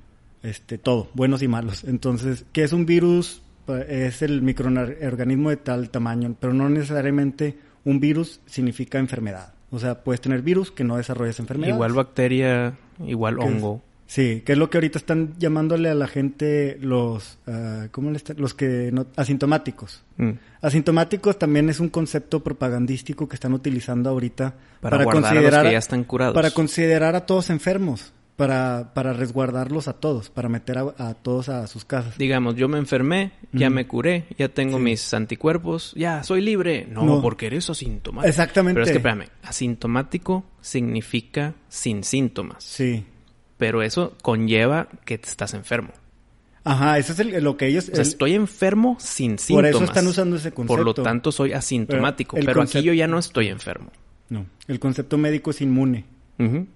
este 0.43 0.79
todo, 0.79 1.11
buenos 1.14 1.43
y 1.43 1.49
malos. 1.49 1.85
Entonces, 1.85 2.47
¿qué 2.52 2.62
es 2.62 2.73
un 2.73 2.87
virus? 2.87 3.43
Es 3.88 4.23
el 4.23 4.41
microorganismo 4.41 5.50
de 5.50 5.56
tal 5.56 5.91
tamaño, 5.91 6.35
pero 6.41 6.52
no 6.52 6.69
necesariamente 6.69 7.58
un 7.85 8.00
virus 8.00 8.41
significa 8.47 8.99
enfermedad. 8.99 9.52
O 9.70 9.78
sea, 9.78 10.02
puedes 10.02 10.20
tener 10.20 10.43
virus 10.43 10.70
que 10.70 10.84
no 10.84 10.96
desarrolles 10.96 11.38
enfermedades. 11.38 11.75
Igual 11.76 11.93
bacteria, 11.93 12.75
igual 13.06 13.38
es- 13.38 13.44
hongo. 13.44 13.82
Sí, 14.06 14.43
que 14.44 14.52
es 14.52 14.58
lo 14.58 14.69
que 14.70 14.78
ahorita 14.78 14.99
están 14.99 15.34
llamándole 15.38 15.88
a 15.88 15.94
la 15.94 16.08
gente 16.08 16.76
los, 16.81 17.38
ah, 17.46 17.87
¿cómo 17.93 18.11
le 18.11 18.17
está- 18.17 18.34
Los 18.34 18.55
que 18.55 18.90
no, 18.93 19.06
asintomáticos. 19.14 20.02
Mm. 20.17 20.31
Asintomáticos 20.62 21.38
también 21.38 21.69
es 21.70 21.78
un 21.78 21.90
concepto 21.90 22.43
propagandístico 22.43 23.28
que 23.28 23.37
están 23.37 23.52
utilizando 23.52 24.11
ahorita 24.11 24.55
Para 24.81 25.05
guardar 25.05 25.37
a 25.37 25.40
los 25.40 25.55
que 25.62 25.73
ya 25.73 25.78
están 25.78 26.02
curados. 26.02 26.34
para 26.34 26.50
considerar 26.50 27.14
a 27.14 27.25
todos 27.25 27.50
enfermos, 27.50 28.12
para, 28.40 28.94
para 28.94 29.12
resguardarlos 29.12 29.87
a 29.87 29.92
todos, 29.92 30.31
para 30.31 30.48
meter 30.48 30.78
a, 30.78 30.94
a 30.96 31.12
todos 31.14 31.50
a 31.50 31.66
sus 31.66 31.84
casas. 31.84 32.16
Digamos, 32.16 32.56
yo 32.56 32.69
me 32.69 32.78
enfermé, 32.78 33.32
ya 33.52 33.69
me 33.69 33.87
curé, 33.87 34.25
ya 34.38 34.48
tengo 34.48 34.78
Sí. 34.78 34.82
mis 34.84 35.12
anticuerpos, 35.12 35.92
ya 35.94 36.22
soy 36.22 36.40
libre. 36.40 36.87
No, 36.90 37.04
No. 37.04 37.20
porque 37.20 37.46
eres 37.48 37.69
asintomático. 37.69 38.26
Exactamente. 38.28 38.76
Pero 38.76 38.84
es 38.87 38.90
que, 38.92 38.96
espérame, 38.96 39.26
asintomático 39.42 40.44
significa 40.62 41.52
sin 41.69 42.02
síntomas. 42.02 42.64
Sí. 42.64 43.04
Pero 43.58 43.82
eso 43.82 44.16
conlleva 44.22 44.88
que 45.04 45.19
te 45.19 45.28
estás 45.28 45.52
enfermo. 45.52 45.90
Ajá, 46.64 46.96
eso 46.98 47.12
es 47.12 47.19
el- 47.20 47.44
lo 47.44 47.56
que 47.58 47.66
ellos... 47.66 47.84
O 47.90 47.94
sea, 47.94 47.96
el- 48.02 48.08
estoy 48.08 48.34
enfermo 48.34 48.96
sin 49.00 49.32
Por 49.32 49.40
síntomas. 49.40 49.70
eso 49.75 49.84
están 49.84 50.06
usando 50.06 50.37
ese 50.37 50.50
Por 50.50 50.64
lo 50.78 50.84
concepto. 50.87 51.02
tanto, 51.02 51.31
soy 51.31 51.52
asintomático. 51.52 52.37
Pero 52.37 52.50
aquí 52.52 52.58
concepto- 52.60 52.84
yo 52.87 52.92
ya 52.94 53.06
no 53.06 53.19
estoy 53.19 53.48
enfermo. 53.48 53.90
No, 54.31 54.46
el 54.66 54.78
concepto 54.81 55.19
médico 55.19 55.50
es 55.50 55.60
inmune. 55.60 56.04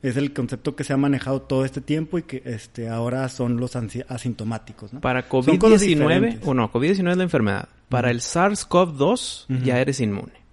Es 0.02 0.16
el 0.16 0.32
concepto 0.32 0.76
que 0.76 0.84
se 0.84 0.92
ha 0.92 0.96
manejado 0.96 1.42
todo 1.42 1.64
este 1.64 1.80
tiempo 1.80 2.18
y 2.18 2.22
que 2.22 2.42
este 2.44 2.88
ahora 2.88 3.28
son 3.28 3.56
los 3.58 3.74
asintomáticos, 3.76 4.92
¿no? 4.92 5.00
Para 5.00 5.22
Son 5.28 5.56
cosas 5.58 5.82
COVID-19, 5.82 5.86
diferentes. 5.86 6.40
o 6.46 6.54
no, 6.54 6.70
COVID-19 6.70 7.10
es 7.12 7.16
la 7.16 7.22
enfermedad. 7.22 7.68
Para 7.88 8.10
el 8.10 8.20
SARS-CoV-2 8.20 9.46
Ujú. 9.54 9.64
ya 9.64 9.80
eres 9.80 10.00
inmune. 10.00 10.44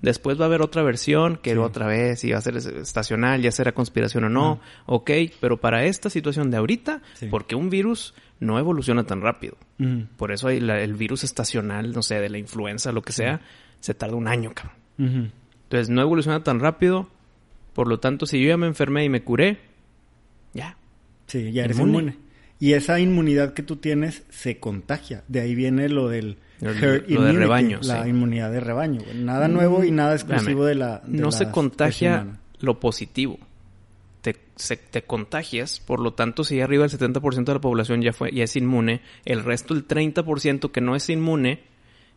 Después 0.00 0.38
va 0.38 0.44
a 0.44 0.46
haber 0.46 0.62
otra 0.62 0.84
versión 0.84 1.38
que 1.42 1.50
Sí. 1.50 1.56
otra 1.58 1.88
vez 1.88 2.22
va 2.32 2.38
a 2.38 2.40
ser 2.40 2.56
estacional, 2.56 3.42
ya 3.42 3.50
será 3.50 3.72
conspiración 3.72 4.22
o 4.22 4.28
no. 4.28 4.60
Ok, 4.86 5.10
pero 5.40 5.56
para 5.60 5.84
esta 5.86 6.08
situación 6.08 6.52
de 6.52 6.56
ahorita, 6.58 7.02
Sí. 7.14 7.26
porque 7.28 7.56
un 7.56 7.68
virus 7.68 8.14
no 8.38 8.60
evoluciona 8.60 9.02
tan 9.04 9.22
rápido. 9.22 9.56
Por 10.16 10.30
eso 10.30 10.46
hay 10.46 10.60
la- 10.60 10.80
el 10.80 10.94
virus 10.94 11.24
estacional, 11.24 11.90
no 11.92 12.02
sé, 12.02 12.20
de 12.20 12.28
la 12.30 12.38
influenza, 12.38 12.92
lo 12.92 13.02
que 13.02 13.12
sea, 13.12 13.40
se 13.80 13.92
tarda 13.92 14.14
un 14.14 14.28
año, 14.28 14.52
cabrón. 14.54 15.32
Entonces 15.64 15.88
no 15.90 16.00
evoluciona 16.00 16.44
tan 16.44 16.60
rápido. 16.60 17.08
Por 17.76 17.86
lo 17.88 18.00
tanto, 18.00 18.26
si 18.26 18.40
yo 18.42 18.48
ya 18.48 18.56
me 18.56 18.66
enfermé 18.66 19.04
y 19.04 19.08
me 19.08 19.22
curé, 19.22 19.58
ya. 20.54 20.76
Sí, 21.28 21.52
ya 21.52 21.64
eres 21.64 21.78
Inmune. 21.78 21.98
inmune. 21.98 22.16
Y 22.58 22.72
esa 22.72 22.98
inmunidad 22.98 23.52
que 23.52 23.62
tú 23.62 23.76
tienes 23.76 24.24
se 24.30 24.58
contagia. 24.58 25.22
De 25.28 25.40
ahí 25.42 25.54
viene 25.54 25.88
lo 25.90 26.08
del 26.08 26.38
Lo- 26.60 26.70
herd 26.70 27.02
lo 27.02 27.20
de 27.22 27.28
immunity, 27.32 27.36
rebaño, 27.36 27.78
la 27.82 28.02
sí. 28.04 28.08
inmunidad 28.10 28.50
de 28.50 28.60
rebaño. 28.60 29.02
Nada 29.14 29.46
nuevo 29.46 29.84
y 29.84 29.90
nada 29.90 30.14
exclusivo 30.14 30.64
de 30.64 30.74
la 30.74 31.00
de 31.06 31.18
no 31.18 31.26
la 31.26 31.32
se 31.32 31.50
contagia 31.50 32.38
lo 32.60 32.80
positivo. 32.80 33.38
Te, 34.22 34.34
se- 34.56 34.78
te 34.78 35.02
contagias, 35.02 35.78
por 35.80 36.00
lo 36.00 36.14
tanto, 36.14 36.44
si 36.44 36.60
arriba 36.62 36.86
del 36.88 36.98
70% 36.98 37.44
de 37.44 37.54
la 37.54 37.60
población 37.60 38.00
ya 38.00 38.14
fue 38.14 38.32
ya 38.32 38.44
es 38.44 38.56
inmune, 38.56 39.02
el 39.26 39.44
resto 39.44 39.74
del 39.74 39.86
30% 39.86 40.70
que 40.72 40.80
no 40.80 40.96
es 40.96 41.10
inmune 41.10 41.60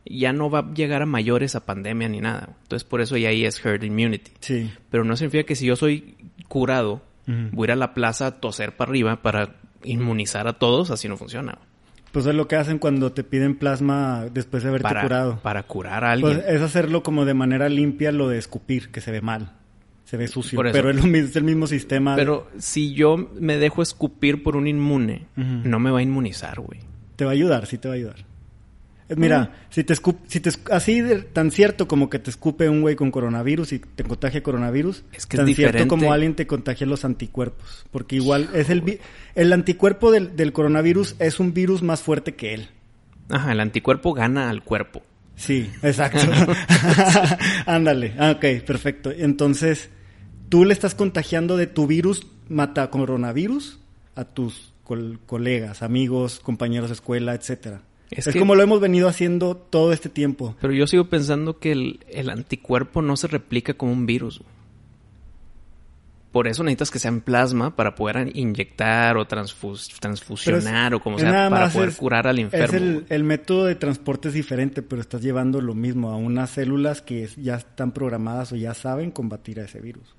ya 0.06 0.34
no 0.34 0.50
va 0.50 0.60
a 0.60 0.74
llegar 0.74 1.02
a 1.02 1.06
mayores 1.06 1.56
a 1.56 1.66
pandemia 1.66 2.10
ni 2.10 2.20
nada. 2.22 2.50
Entonces, 2.64 2.84
por 2.88 3.02
eso 3.02 3.18
ya 3.18 3.30
ahí 3.30 3.46
es 3.46 3.64
herd 3.64 3.84
immunity. 3.84 4.32
Sí. 4.40 4.72
Pero 4.90 5.04
no 5.04 5.16
significa 5.16 5.44
que 5.44 5.56
si 5.56 5.66
yo 5.66 5.76
soy 5.76 6.16
curado, 6.48 7.02
voy 7.28 7.66
a 7.66 7.68
ir 7.68 7.72
a 7.74 7.76
la 7.76 7.94
plaza 7.94 8.26
a 8.28 8.32
toser 8.40 8.76
para 8.76 8.90
arriba 8.90 9.22
para 9.22 9.56
inmunizar 9.84 10.48
a 10.48 10.54
todos, 10.54 10.90
así 10.92 11.08
no 11.08 11.16
funciona. 11.18 11.58
Pues 12.12 12.26
es 12.26 12.34
lo 12.34 12.48
que 12.48 12.56
hacen 12.56 12.80
cuando 12.80 13.12
te 13.12 13.24
piden 13.24 13.56
plasma 13.56 14.26
después 14.34 14.64
de 14.64 14.70
haberte 14.70 14.84
Para, 14.84 15.02
curado. 15.04 15.40
para 15.44 15.62
curar 15.64 16.04
a 16.04 16.12
alguien. 16.14 16.38
Pues 16.42 16.48
es 16.50 16.62
hacerlo 16.62 17.04
como 17.04 17.24
de 17.26 17.36
manera 17.36 17.70
limpia 17.70 18.12
lo 18.12 18.28
de 18.30 18.40
escupir, 18.40 18.90
que 18.90 19.00
se 19.00 19.12
ve 19.12 19.22
mal. 19.22 19.54
Se 20.06 20.18
ve 20.18 20.28
sucio. 20.28 20.60
Pero 20.60 20.90
es, 20.90 20.96
lo 20.96 21.04
mismo, 21.04 21.28
es 21.30 21.36
el 21.36 21.44
mismo 21.44 21.68
sistema. 21.68 22.16
de- 22.16 22.22
Pero 22.24 22.48
si 22.58 22.94
yo 22.96 23.30
me 23.40 23.58
dejo 23.58 23.84
escupir 23.84 24.42
por 24.42 24.56
un 24.56 24.66
inmune, 24.66 25.28
no 25.36 25.78
me 25.80 25.92
va 25.92 26.00
a 26.00 26.02
inmunizar, 26.02 26.60
güey. 26.60 26.80
Te 27.16 27.26
va 27.26 27.32
a 27.32 27.34
ayudar, 27.36 27.68
sí 27.68 27.78
te 27.78 27.88
va 27.90 27.94
a 27.94 27.98
ayudar. 27.98 28.26
Eh, 29.10 29.16
Mira, 29.18 29.52
si 29.72 29.84
te 29.84 29.94
escup, 29.94 30.20
si 30.28 30.40
te 30.40 30.52
así 30.72 31.02
de- 31.02 31.24
tan 31.24 31.50
cierto 31.50 31.88
como 31.88 32.10
que 32.12 32.20
te 32.20 32.30
escupe 32.30 32.70
un 32.70 32.82
güey 32.82 32.96
con 32.96 33.10
coronavirus 33.10 33.74
y 33.74 33.80
te 33.80 34.04
contagia 34.04 34.44
coronavirus, 34.44 35.04
Es 35.12 35.26
que 35.26 35.36
es 35.38 35.44
tan 35.44 35.56
cierto 35.56 35.88
como 35.88 36.14
alguien 36.14 36.36
te 36.36 36.46
contagia 36.46 36.86
los 36.86 37.04
anticuerpos, 37.06 37.86
porque 37.92 38.18
igual 38.18 38.50
es 38.54 38.70
el 38.70 38.82
vi- 38.82 39.00
el 39.34 39.52
anticuerpo 39.52 40.12
del, 40.12 40.36
del 40.36 40.54
coronavirus 40.54 41.16
es 41.18 41.40
un 41.40 41.54
virus 41.56 41.82
más 41.82 42.02
fuerte 42.02 42.36
que 42.36 42.54
él. 42.54 42.68
Ajá, 43.30 43.52
el 43.52 43.60
anticuerpo 43.60 44.14
gana 44.14 44.50
al 44.50 44.64
cuerpo. 44.64 45.02
Sí, 45.36 45.70
exacto. 45.82 46.20
Ándale. 47.66 48.14
Ah, 48.20 48.32
ok, 48.32 48.64
perfecto. 48.66 49.12
Entonces, 49.12 49.90
tú 50.50 50.66
le 50.66 50.74
estás 50.74 50.96
contagiando 50.96 51.58
de 51.58 51.68
tu 51.68 51.88
virus 51.88 52.28
mata 52.48 52.90
coronavirus 52.90 53.80
a 54.16 54.26
tus 54.26 54.74
col- 54.84 55.20
colegas, 55.26 55.82
amigos, 55.84 56.40
compañeros 56.40 56.90
de 56.90 56.96
escuela, 56.96 57.34
etcétera. 57.36 57.82
Es 58.12 58.26
Es, 58.28 58.34
que- 58.34 58.40
como 58.40 58.56
lo 58.56 58.64
hemos 58.64 58.80
venido 58.80 59.08
haciendo 59.08 59.56
todo 59.56 59.94
este 59.94 60.10
tiempo. 60.10 60.56
Pero 60.62 60.74
yo 60.74 60.88
sigo 60.88 61.06
pensando 61.06 61.60
que 61.60 61.72
el, 61.72 62.00
el 62.10 62.30
anticuerpo 62.30 63.02
no 63.02 63.16
se 63.18 63.28
replica 63.28 63.74
como 63.76 63.92
un 63.92 64.06
virus. 64.06 64.40
güey. 64.40 64.50
Por 66.32 66.48
eso 66.48 66.64
necesitas 66.64 66.92
que 66.92 67.00
sea 67.00 67.10
en 67.10 67.22
plasma 67.22 67.76
para 67.76 67.96
poder 67.96 68.30
inyectar 68.36 69.18
o 69.18 69.28
transfus- 69.28 69.98
transfusionar 70.00 70.94
o 70.94 71.00
como 71.00 71.18
sea 71.18 71.50
para 71.50 71.70
poder 71.70 71.90
es- 71.90 71.98
curar 71.98 72.28
al 72.28 72.38
enfermo. 72.38 72.66
Es 73.00 73.04
el, 73.10 73.24
método 73.24 73.66
de 73.66 73.74
transporte 73.74 74.28
es 74.28 74.36
diferente, 74.36 74.84
pero 74.84 75.02
estás 75.02 75.24
llevando 75.24 75.60
lo 75.60 75.74
mismo 75.74 76.12
a 76.12 76.18
unas 76.18 76.52
células 76.52 77.02
que 77.02 77.28
ya 77.38 77.56
están 77.56 77.94
programadas 77.94 78.52
o 78.52 78.56
ya 78.56 78.76
saben 78.76 79.10
combatir 79.10 79.60
a 79.60 79.64
ese 79.66 79.80
virus. 79.82 80.16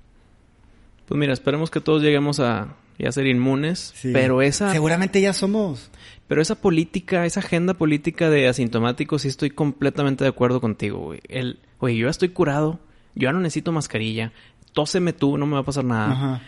Pues 1.05 1.17
mira, 1.17 1.31
esperemos 1.31 1.71
que 1.71 1.79
todos 1.79 2.01
lleguemos 2.03 2.41
a 2.41 2.75
ya 2.99 3.09
ser 3.13 3.25
inmunes, 3.27 3.93
Sí. 3.95 4.11
pero 4.11 4.41
esa 4.41 4.69
Seguramente 4.73 5.21
ya 5.21 5.31
somos. 5.31 5.91
Pero 6.31 6.41
esa 6.41 6.55
política, 6.55 7.25
esa 7.25 7.41
agenda 7.41 7.73
política 7.73 8.29
de 8.29 8.47
asintomáticos 8.47 9.23
sí 9.23 9.27
estoy 9.27 9.49
completamente 9.49 10.23
de 10.23 10.29
acuerdo 10.29 10.61
contigo, 10.61 10.99
güey. 10.99 11.19
El, 11.27 11.59
oye, 11.79 11.97
yo 11.97 12.07
ya 12.07 12.11
estoy 12.11 12.29
curado, 12.29 12.79
yo 13.15 13.23
ya 13.27 13.33
no 13.33 13.41
necesito 13.41 13.73
mascarilla, 13.73 14.31
tóseme 14.71 15.11
tú, 15.11 15.37
no 15.37 15.45
me 15.45 15.55
va 15.55 15.59
a 15.59 15.65
pasar 15.65 15.83
nada. 15.83 16.11
Ajá. 16.13 16.41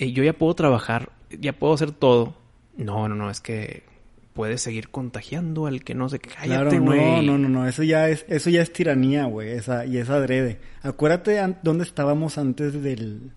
Eh, 0.00 0.10
yo 0.10 0.24
ya 0.24 0.32
puedo 0.32 0.52
trabajar, 0.54 1.12
ya 1.30 1.52
puedo 1.52 1.72
hacer 1.72 1.92
todo. 1.92 2.34
No, 2.76 3.08
no, 3.08 3.14
no, 3.14 3.30
es 3.30 3.40
que 3.40 3.84
puedes 4.32 4.60
seguir 4.60 4.88
contagiando 4.88 5.66
al 5.66 5.84
que 5.84 5.94
no 5.94 6.08
se 6.08 6.18
cállate, 6.18 6.48
Claro, 6.48 6.82
güey. 6.84 7.00
no, 7.00 7.22
no, 7.22 7.38
no, 7.38 7.48
no, 7.48 7.68
eso 7.68 7.84
ya 7.84 8.08
es, 8.08 8.26
eso 8.28 8.50
ya 8.50 8.60
es 8.60 8.72
tiranía, 8.72 9.26
güey, 9.26 9.50
esa, 9.52 9.86
y 9.86 9.98
es 9.98 10.10
adrede. 10.10 10.58
Acuérdate 10.82 11.38
dónde 11.62 11.84
estábamos 11.84 12.38
antes 12.38 12.82
del, 12.82 13.30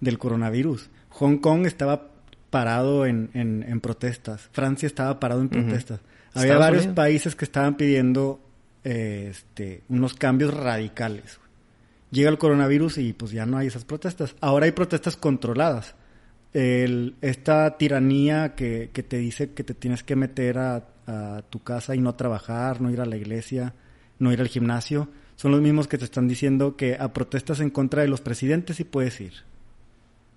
del 0.00 0.18
coronavirus. 0.18 0.90
Hong 1.10 1.36
Kong 1.36 1.64
estaba 1.64 2.10
parado 2.54 3.04
en, 3.04 3.30
en, 3.34 3.64
en 3.66 3.80
protestas. 3.80 4.48
Francia 4.52 4.86
estaba 4.86 5.18
parado 5.18 5.40
en 5.40 5.48
protestas. 5.48 5.98
Había 6.34 6.56
varios 6.56 6.82
Unidos. 6.84 6.94
países 6.96 7.34
que 7.34 7.44
estaban 7.44 7.76
pidiendo 7.76 8.38
eh, 8.84 9.26
este, 9.32 9.82
unos 9.88 10.14
cambios 10.14 10.54
radicales. 10.54 11.40
Llega 12.12 12.30
el 12.30 12.38
coronavirus 12.38 12.98
y 12.98 13.12
pues 13.12 13.32
ya 13.32 13.44
no 13.44 13.56
hay 13.58 13.66
esas 13.66 13.84
protestas. 13.84 14.36
Ahora 14.40 14.66
hay 14.66 14.72
protestas 14.72 15.16
controladas. 15.16 15.96
El- 16.52 17.16
esta 17.20 17.76
tiranía 17.76 18.54
que, 18.54 18.90
que 18.92 19.02
te 19.02 19.16
dice 19.18 19.50
que 19.52 19.64
te 19.64 19.74
tienes 19.74 20.04
que 20.04 20.14
meter 20.14 20.58
a, 20.58 20.84
a 21.08 21.42
tu 21.50 21.58
casa 21.64 21.96
y 21.96 22.00
no 22.00 22.14
trabajar, 22.14 22.80
no 22.80 22.90
ir 22.92 23.00
a 23.00 23.06
la 23.06 23.16
iglesia, 23.16 23.74
no 24.20 24.32
ir 24.32 24.40
al 24.40 24.46
gimnasio, 24.48 25.08
son 25.34 25.50
los 25.50 25.60
mismos 25.60 25.88
que 25.88 25.98
te 25.98 26.04
están 26.04 26.28
diciendo 26.28 26.76
que 26.76 26.96
a 27.00 27.12
protestas 27.12 27.58
en 27.58 27.70
contra 27.70 28.02
de 28.02 28.08
los 28.08 28.20
presidentes 28.20 28.76
sí 28.76 28.84
puedes 28.84 29.20
ir. 29.20 29.32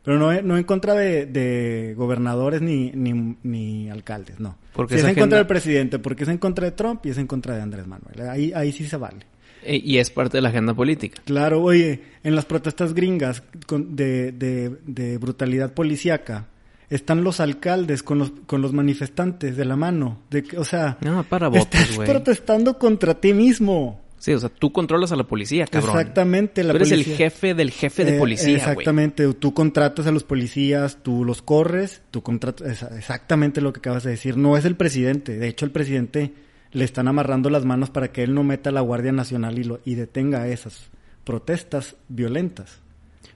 Pero 0.07 0.19
no, 0.19 0.41
no 0.41 0.57
en 0.57 0.63
contra 0.63 0.93
de, 0.93 1.25
de 1.25 1.93
gobernadores 1.97 2.61
ni, 2.61 2.91
ni, 2.91 3.35
ni 3.43 3.89
alcaldes, 3.89 4.39
no. 4.39 4.55
Porque 4.71 4.93
Si 4.93 5.01
es 5.01 5.05
en 5.09 5.15
contra 5.15 5.37
del 5.39 5.47
presidente, 5.47 5.99
porque 5.99 6.23
es 6.23 6.29
en 6.29 6.37
contra 6.37 6.63
de 6.63 6.71
Trump 6.71 7.05
y 7.05 7.09
es 7.09 7.17
en 7.17 7.27
contra 7.27 7.57
de 7.57 7.61
Andrés 7.61 7.85
Manuel. 7.87 8.21
Ahí, 8.29 8.53
ahí 8.55 8.71
sí 8.71 8.87
se 8.87 8.95
vale. 8.95 9.25
Eh, 9.63 9.81
y 9.83 9.97
es 9.97 10.09
parte 10.09 10.37
de 10.37 10.41
la 10.43 10.47
agenda 10.47 10.73
política. 10.73 11.21
Claro, 11.25 11.61
oye, 11.61 12.03
en 12.23 12.35
las 12.37 12.45
protestas 12.45 12.93
gringas 12.93 13.43
de, 13.69 14.31
de, 14.31 14.77
de 14.85 15.17
brutalidad 15.17 15.73
policíaca, 15.73 16.45
están 16.89 17.21
los 17.25 17.41
alcaldes 17.41 18.01
con 18.01 18.19
los, 18.19 18.31
con 18.45 18.61
los 18.61 18.71
manifestantes 18.71 19.57
de 19.57 19.65
la 19.65 19.75
mano. 19.75 20.19
De, 20.29 20.41
que- 20.43 20.57
o 20.57 20.63
sea, 20.63 20.97
No, 21.01 21.21
para 21.25 21.49
votos, 21.49 21.67
estás 21.81 21.97
protestando 22.05 22.77
contra 22.79 23.19
ti 23.19 23.33
mismo. 23.33 24.06
Sí, 24.19 24.33
o 24.33 24.39
sea, 24.39 24.50
tú 24.50 24.71
controlas 24.71 25.12
a 25.12 25.15
la 25.15 25.24
policía, 25.25 25.67
cabrón. 25.67 25.97
Exactamente, 25.97 26.63
la 26.63 26.71
tú 26.74 26.77
eres 26.77 26.89
policía. 26.89 27.12
el 27.13 27.17
jefe 27.17 27.53
del 27.53 27.71
jefe 27.71 28.03
de 28.03 28.15
Eh, 28.15 28.19
policía. 28.19 28.57
Exactamente, 28.57 29.31
tú 29.36 29.53
contratas 29.53 30.07
a 30.07 30.12
los 30.12 30.24
policías, 30.24 30.97
tú 31.03 31.24
los 31.24 31.41
corres, 31.43 32.01
tú 32.09 32.24
contratas, 32.24 32.81
exactamente 32.93 33.62
lo 33.62 33.74
que 33.74 33.79
acabas 33.79 34.03
de 34.03 34.09
decir. 34.12 34.36
No 34.36 34.57
es 34.57 34.65
el 34.65 34.75
presidente, 34.75 35.38
de 35.38 35.47
hecho 35.47 35.65
el 35.65 35.71
presidente 35.71 36.33
le 36.71 36.83
están 36.83 37.07
amarrando 37.07 37.50
las 37.50 37.63
manos 37.63 37.89
para 37.91 38.12
que 38.12 38.24
él 38.24 38.33
no 38.33 38.43
meta 38.43 38.71
a 38.71 38.74
la 38.74 38.81
Guardia 38.81 39.12
Nacional 39.12 39.57
y, 39.59 39.63
lo, 39.63 39.79
y 39.86 39.95
detenga 39.95 40.47
esas 40.47 40.89
protestas 41.24 41.95
violentas. 42.09 42.79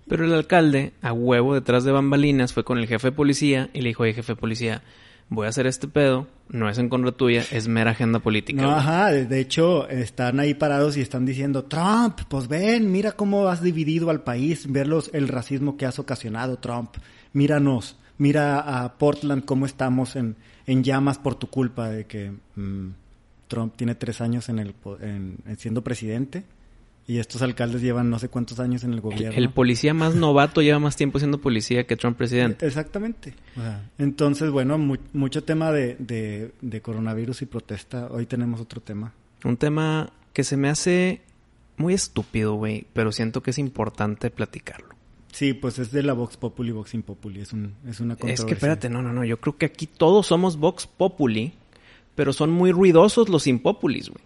Pero 0.08 0.26
el 0.26 0.34
alcalde, 0.34 0.94
a 1.02 1.14
huevo 1.14 1.54
detrás 1.54 1.84
de 1.84 1.92
bambalinas, 1.92 2.54
fue 2.54 2.64
con 2.64 2.78
el 2.80 2.88
jefe 2.88 3.10
de 3.10 3.12
policía 3.16 3.70
y 3.74 3.82
le 3.82 3.90
dijo, 3.90 4.04
oye, 4.04 4.14
jefe 4.14 4.34
de 4.34 4.40
policía, 4.40 4.82
voy 5.32 5.46
a 5.46 5.50
hacer 5.50 5.66
este 5.66 5.88
pedo, 5.88 6.28
no 6.50 6.70
es 6.70 6.78
en 6.78 6.90
contra 6.90 7.14
tuya, 7.14 7.44
es 7.52 7.68
mera 7.70 7.92
agenda 7.92 8.20
política. 8.20 8.62
No, 8.62 8.68
güey". 8.68 8.80
ajá, 8.80 9.12
de, 9.12 9.40
hecho 9.40 9.88
están 9.88 10.40
ahí 10.42 10.54
parados 10.54 10.98
y 10.98 11.02
están 11.02 11.26
diciendo, 11.26 11.64
Trump, 11.64 12.20
pues 12.28 12.48
ven, 12.50 12.92
mira 12.92 13.14
cómo 13.14 13.48
has 13.48 13.64
dividido 13.64 14.10
al 14.10 14.22
país, 14.24 14.70
ver 14.70 14.88
los- 14.88 15.10
el 15.14 15.30
racismo 15.30 15.78
que 15.78 15.86
has 15.86 15.98
ocasionado, 16.00 16.58
Trump, 16.58 16.98
míranos, 17.32 17.96
mira 18.18 18.84
a 18.84 18.98
Portland 18.98 19.46
cómo 19.46 19.66
estamos 19.66 20.16
en, 20.18 20.36
en 20.68 20.84
llamas 20.84 21.18
por 21.18 21.36
tu 21.36 21.48
culpa 21.48 21.90
de 21.90 22.06
que 22.06 22.32
mm, 22.58 22.90
Trump 23.48 23.74
tiene 23.78 23.96
tres 23.96 24.20
años 24.20 24.50
en 24.50 24.60
el, 24.60 24.76
en, 25.02 25.38
en 25.48 25.58
siendo 25.58 25.82
presidente 25.82 26.44
y 27.14 27.20
estos 27.20 27.42
alcaldes 27.42 27.82
llevan 27.82 28.10
no 28.10 28.20
sé 28.20 28.30
cuántos 28.30 28.60
años 28.60 28.84
en 28.84 28.94
el 28.94 29.02
gobierno. 29.02 29.38
el 29.38 29.50
policía 29.50 29.94
más 29.94 30.16
novato 30.16 30.62
lleva 30.62 30.80
más 30.80 30.96
tiempo 30.96 31.20
siendo 31.20 31.40
policía 31.42 31.86
que 31.86 31.96
Trump 31.98 32.18
presidente. 32.18 32.66
Exactamente. 32.66 33.34
O 33.58 33.62
sea, 33.62 33.90
entonces, 33.98 34.50
bueno, 34.52 34.78
mu- 34.78 34.98
mucho 35.14 35.44
tema 35.44 35.72
de, 35.72 35.96
de, 36.00 36.52
de 36.62 36.82
coronavirus 36.82 37.42
y 37.42 37.46
protesta. 37.48 38.08
Hoy 38.12 38.26
tenemos 38.26 38.62
otro 38.62 38.82
tema. 38.82 39.14
Un 39.44 39.58
tema 39.58 40.12
que 40.34 40.44
se 40.44 40.56
me 40.58 40.70
hace 40.70 41.22
muy 41.78 41.94
estúpido, 41.94 42.54
güey, 42.54 42.86
pero 42.94 43.12
siento 43.12 43.42
que 43.42 43.50
es 43.52 43.58
importante 43.58 44.30
platicarlo. 44.30 44.90
Sí, 45.32 45.54
pues 45.54 45.80
es 45.80 45.92
de 45.92 46.04
la 46.04 46.14
Vox 46.14 46.38
Populi, 46.38 46.72
Vox 46.72 46.94
Impopuli. 46.94 47.40
Es, 47.42 47.54
un, 47.54 47.74
es 47.88 48.00
una 48.00 48.14
Es 48.14 48.20
controversia. 48.20 48.46
que 48.46 48.54
espérate, 48.54 48.90
no, 48.90 49.02
no, 49.02 49.12
no, 49.14 49.24
yo 49.24 49.40
creo 49.40 49.58
que 49.58 49.66
aquí 49.66 49.88
todos 49.88 50.28
somos 50.28 50.58
Vox 50.58 50.88
Populi, 50.88 51.54
pero 52.16 52.34
son 52.34 52.52
muy 52.52 52.72
ruidosos 52.72 53.30
los 53.30 53.48
impopulis, 53.48 54.10
güey. 54.10 54.24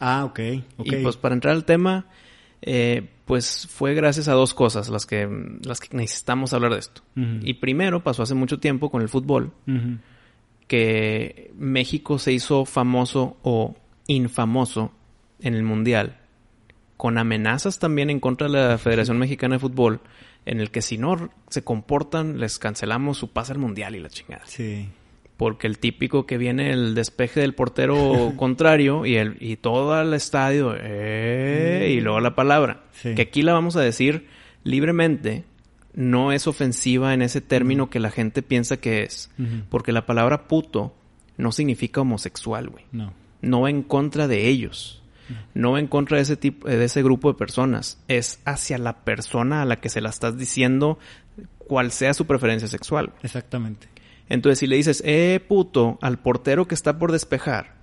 Ah, 0.00 0.24
ok, 0.24 0.40
ok. 0.78 0.86
Y 0.86 0.96
pues 1.02 1.16
para 1.16 1.34
entrar 1.34 1.54
al 1.54 1.64
tema, 1.64 2.06
eh, 2.62 3.08
pues 3.26 3.68
fue 3.70 3.94
gracias 3.94 4.28
a 4.28 4.32
dos 4.32 4.54
cosas 4.54 4.88
las 4.88 5.06
que, 5.06 5.28
las 5.62 5.78
que 5.78 5.96
necesitamos 5.96 6.52
hablar 6.52 6.72
de 6.72 6.78
esto. 6.80 7.02
Y 7.14 7.54
primero 7.54 8.02
pasó 8.02 8.22
hace 8.22 8.34
mucho 8.34 8.58
tiempo 8.58 8.90
con 8.90 9.02
el 9.02 9.08
fútbol, 9.08 9.52
que 10.66 11.52
México 11.56 12.18
se 12.18 12.32
hizo 12.32 12.64
famoso 12.64 13.36
o 13.42 13.76
infamoso 14.06 14.92
en 15.40 15.54
el 15.54 15.62
Mundial, 15.62 16.18
con 16.96 17.18
amenazas 17.18 17.78
también 17.78 18.10
en 18.10 18.20
contra 18.20 18.48
de 18.48 18.52
la 18.52 18.78
Federación 18.78 19.18
Mexicana 19.18 19.56
de 19.56 19.60
Fútbol, 19.60 20.00
en 20.46 20.60
el 20.60 20.70
que 20.70 20.82
si 20.82 20.98
no 20.98 21.30
se 21.48 21.62
comportan, 21.62 22.40
les 22.40 22.58
cancelamos 22.58 23.18
su 23.18 23.30
pase 23.30 23.52
al 23.52 23.58
Mundial 23.58 23.94
y 23.94 24.00
la 24.00 24.08
chingada. 24.08 24.44
Sí. 24.46 24.88
Porque 25.40 25.66
el 25.66 25.78
típico 25.78 26.26
que 26.26 26.36
viene 26.36 26.70
el 26.70 26.94
despeje 26.94 27.40
del 27.40 27.54
portero 27.54 28.34
contrario 28.36 29.06
y 29.06 29.16
el 29.16 29.38
y 29.40 29.56
todo 29.56 29.98
el 29.98 30.12
estadio 30.12 30.74
eh, 30.78 31.94
y 31.96 32.02
luego 32.02 32.20
la 32.20 32.34
palabra. 32.34 32.82
Sí. 32.92 33.14
Que 33.14 33.22
aquí 33.22 33.40
la 33.40 33.54
vamos 33.54 33.74
a 33.74 33.80
decir 33.80 34.26
libremente, 34.64 35.44
no 35.94 36.32
es 36.32 36.46
ofensiva 36.46 37.14
en 37.14 37.22
ese 37.22 37.40
término 37.40 37.88
que 37.88 38.00
la 38.00 38.10
gente 38.10 38.42
piensa 38.42 38.76
que 38.76 39.02
es. 39.02 39.30
Porque 39.70 39.92
la 39.92 40.04
palabra 40.04 40.46
puto 40.46 40.94
no 41.38 41.52
significa 41.52 42.02
homosexual, 42.02 42.68
güey. 42.68 42.84
No. 42.92 43.14
No 43.40 43.62
va 43.62 43.70
en 43.70 43.82
contra 43.82 44.28
de 44.28 44.46
ellos. 44.46 45.02
No 45.54 45.72
va 45.72 45.80
en 45.80 45.86
contra 45.86 46.18
de 46.18 46.24
ese 46.24 46.36
tipo, 46.36 46.68
de 46.68 46.84
ese 46.84 47.02
grupo 47.02 47.32
de 47.32 47.38
personas. 47.38 47.98
Es 48.08 48.40
hacia 48.44 48.76
la 48.76 49.04
persona 49.04 49.62
a 49.62 49.64
la 49.64 49.76
que 49.76 49.88
se 49.88 50.02
la 50.02 50.10
estás 50.10 50.36
diciendo 50.36 50.98
cual 51.56 51.92
sea 51.92 52.12
su 52.12 52.26
preferencia 52.26 52.68
sexual. 52.68 53.14
Exactamente. 53.22 53.88
Entonces, 54.30 54.58
si 54.60 54.66
le 54.66 54.76
dices, 54.76 55.02
eh, 55.04 55.44
puto, 55.46 55.98
al 56.00 56.18
portero 56.18 56.66
que 56.66 56.74
está 56.74 56.98
por 56.98 57.12
despejar, 57.12 57.74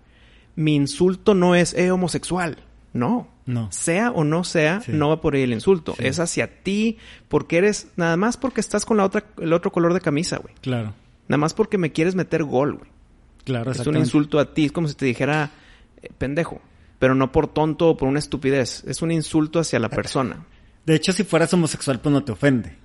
mi 0.56 0.74
insulto 0.74 1.36
no 1.36 1.54
es, 1.54 1.75
eh, 1.75 1.92
homosexual. 1.92 2.58
No. 2.94 3.27
No. 3.46 3.72
Sea 3.72 4.10
o 4.12 4.24
no 4.24 4.44
sea, 4.44 4.82
Sí. 4.82 4.92
no 4.94 5.10
va 5.10 5.22
por 5.22 5.36
ahí 5.36 5.44
el 5.44 5.54
insulto. 5.54 5.94
Sí. 5.98 6.08
Es 6.08 6.20
hacia 6.20 6.63
ti 6.63 6.98
porque 7.27 7.58
eres, 7.60 7.89
nada 7.96 8.18
más 8.18 8.38
porque 8.38 8.60
estás 8.62 8.86
con 8.86 8.98
la 8.98 9.06
otra, 9.06 9.25
el 9.39 9.54
otro 9.54 9.72
color 9.72 9.94
de 9.94 10.01
camisa, 10.01 10.38
güey. 10.38 10.56
Claro. 10.62 10.94
Nada 11.27 11.38
más 11.38 11.54
porque 11.54 11.77
me 11.77 11.92
quieres 11.92 12.16
meter 12.16 12.44
gol, 12.44 12.77
güey. 12.77 12.89
Claro, 13.44 13.72
Es 13.72 13.86
un 13.86 13.96
insulto 13.98 14.39
a 14.39 14.54
ti. 14.54 14.66
Es 14.66 14.72
como 14.72 14.88
si 14.88 14.96
te 14.96 15.06
dijera, 15.06 15.51
eh, 16.01 16.10
pendejo. 16.18 16.60
Pero 17.00 17.13
no 17.13 17.32
por 17.32 17.48
tonto 17.48 17.89
o 17.89 17.98
por 17.98 18.08
una 18.10 18.20
estupidez. 18.20 18.84
Es 18.88 19.01
un 19.01 19.12
insulto 19.12 19.60
hacia 19.60 19.80
la 19.80 19.89
persona. 19.89 20.46
De 20.86 20.96
hecho, 20.96 21.12
si 21.13 21.24
fueras 21.24 21.54
homosexual, 21.54 22.00
pues 22.01 22.12
no 22.12 22.24
te 22.24 22.32
ofende. 22.32 22.75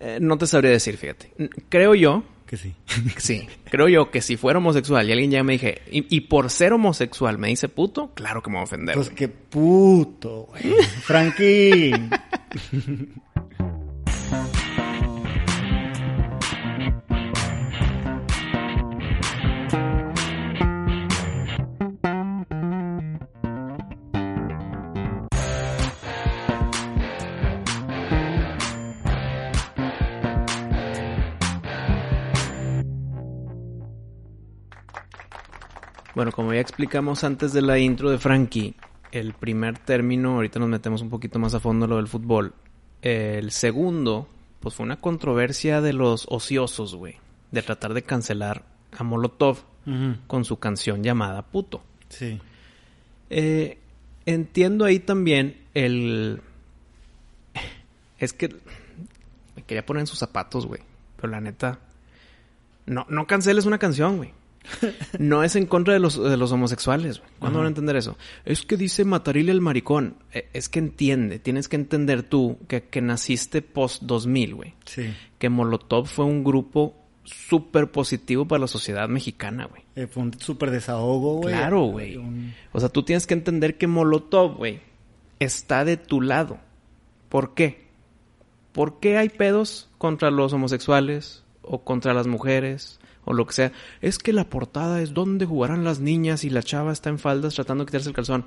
Eh, 0.00 0.18
no 0.20 0.38
te 0.38 0.46
sabría 0.46 0.70
decir, 0.70 0.96
fíjate. 0.96 1.32
Creo 1.68 1.94
yo 1.94 2.24
que 2.46 2.56
sí. 2.56 2.74
Sí, 3.18 3.46
creo 3.70 3.88
yo 3.88 4.10
que 4.10 4.20
si 4.20 4.36
fuera 4.36 4.58
homosexual 4.58 5.08
y 5.08 5.12
alguien 5.12 5.30
ya 5.30 5.44
me 5.44 5.52
dije, 5.52 5.82
y, 5.90 6.04
y 6.14 6.22
por 6.22 6.50
ser 6.50 6.72
homosexual 6.72 7.38
me 7.38 7.48
dice 7.48 7.68
puto, 7.68 8.12
claro 8.14 8.42
que 8.42 8.50
me 8.50 8.56
va 8.56 8.62
a 8.62 8.64
ofender. 8.64 8.96
Pues 8.96 9.10
qué 9.10 9.28
puto, 9.28 10.48
güey. 10.50 10.74
Frankie. 11.02 11.92
Bueno, 36.20 36.32
como 36.32 36.52
ya 36.52 36.60
explicamos 36.60 37.24
antes 37.24 37.54
de 37.54 37.62
la 37.62 37.78
intro 37.78 38.10
de 38.10 38.18
Frankie, 38.18 38.74
el 39.10 39.32
primer 39.32 39.78
término, 39.78 40.34
ahorita 40.34 40.60
nos 40.60 40.68
metemos 40.68 41.00
un 41.00 41.08
poquito 41.08 41.38
más 41.38 41.54
a 41.54 41.60
fondo 41.60 41.86
en 41.86 41.90
lo 41.92 41.96
del 41.96 42.08
fútbol. 42.08 42.52
El 43.00 43.50
segundo, 43.52 44.28
pues 44.60 44.74
fue 44.74 44.84
una 44.84 45.00
controversia 45.00 45.80
de 45.80 45.94
los 45.94 46.26
ociosos, 46.28 46.94
güey, 46.94 47.16
de 47.52 47.62
tratar 47.62 47.94
de 47.94 48.02
cancelar 48.02 48.66
a 48.98 49.02
Molotov 49.02 49.60
con 50.26 50.44
su 50.44 50.58
canción 50.58 51.02
llamada 51.02 51.40
Puto. 51.40 51.82
Sí. 52.10 52.38
Eh, 53.30 53.78
entiendo 54.26 54.84
ahí 54.84 54.98
también 54.98 55.56
el... 55.72 56.42
Es 58.18 58.34
que 58.34 58.54
me 59.56 59.62
quería 59.62 59.86
poner 59.86 60.02
en 60.02 60.06
sus 60.06 60.18
zapatos, 60.18 60.66
güey. 60.66 60.82
Pero 61.16 61.28
la 61.30 61.40
neta... 61.40 61.78
No, 62.84 63.06
no 63.08 63.26
canceles 63.26 63.64
una 63.64 63.78
canción, 63.78 64.18
güey. 64.18 64.34
No 65.18 65.42
es 65.42 65.56
en 65.56 65.66
contra 65.66 65.94
de 65.94 66.00
los, 66.00 66.22
de 66.22 66.36
los 66.36 66.52
homosexuales. 66.52 67.22
¿Cuándo 67.38 67.58
van 67.58 67.66
a 67.66 67.68
entender 67.68 67.96
eso? 67.96 68.16
Es 68.44 68.62
que 68.62 68.76
dice 68.76 69.04
matarile 69.04 69.52
al 69.52 69.60
maricón. 69.60 70.16
Eh, 70.32 70.48
Es 70.52 70.68
que 70.68 70.78
entiende, 70.78 71.38
tienes 71.38 71.68
que 71.68 71.76
entender 71.76 72.22
tú 72.22 72.58
que, 72.68 72.82
que 72.84 73.00
naciste 73.00 73.62
post 73.62 74.02
2000, 74.04 74.54
güey. 74.54 74.74
Sí. 74.84 75.12
Que 75.38 75.48
Molotov 75.48 76.06
fue 76.06 76.24
un 76.24 76.44
grupo 76.44 76.94
súper 77.24 77.90
positivo 77.90 78.46
para 78.46 78.60
la 78.62 78.66
sociedad 78.66 79.08
mexicana, 79.08 79.66
güey. 79.66 79.82
Eh, 79.96 80.06
fue 80.06 80.22
un 80.24 80.38
súper 80.40 80.70
desahogo, 80.70 81.36
güey. 81.42 81.54
Claro, 81.54 81.82
güey. 81.84 82.16
Un- 82.16 82.54
O 82.72 82.80
sea, 82.80 82.88
tú 82.88 83.02
tienes 83.02 83.26
que 83.26 83.34
entender 83.34 83.76
que 83.78 83.86
Molotov, 83.86 84.56
güey, 84.56 84.80
está 85.38 85.84
de 85.84 85.96
tu 85.96 86.20
lado. 86.20 86.58
¿Por 87.28 87.54
qué? 87.54 87.86
¿Por 88.72 89.00
qué 89.00 89.16
hay 89.16 89.28
pedos 89.28 89.88
contra 89.98 90.30
los 90.30 90.52
homosexuales 90.52 91.44
o 91.62 91.82
contra 91.82 92.14
las 92.14 92.26
mujeres 92.26 92.98
o 93.24 93.32
lo 93.32 93.46
que 93.46 93.52
sea? 93.52 93.72
Es 94.00 94.18
que 94.18 94.32
la 94.32 94.44
portada 94.44 95.00
es 95.02 95.12
donde 95.14 95.46
jugarán 95.46 95.84
las 95.84 96.00
niñas 96.00 96.44
y 96.44 96.50
la 96.50 96.62
chava 96.62 96.92
está 96.92 97.10
en 97.10 97.18
faldas 97.18 97.54
tratando 97.54 97.84
de 97.84 97.88
quitarse 97.88 98.08
el 98.08 98.14
calzón. 98.14 98.44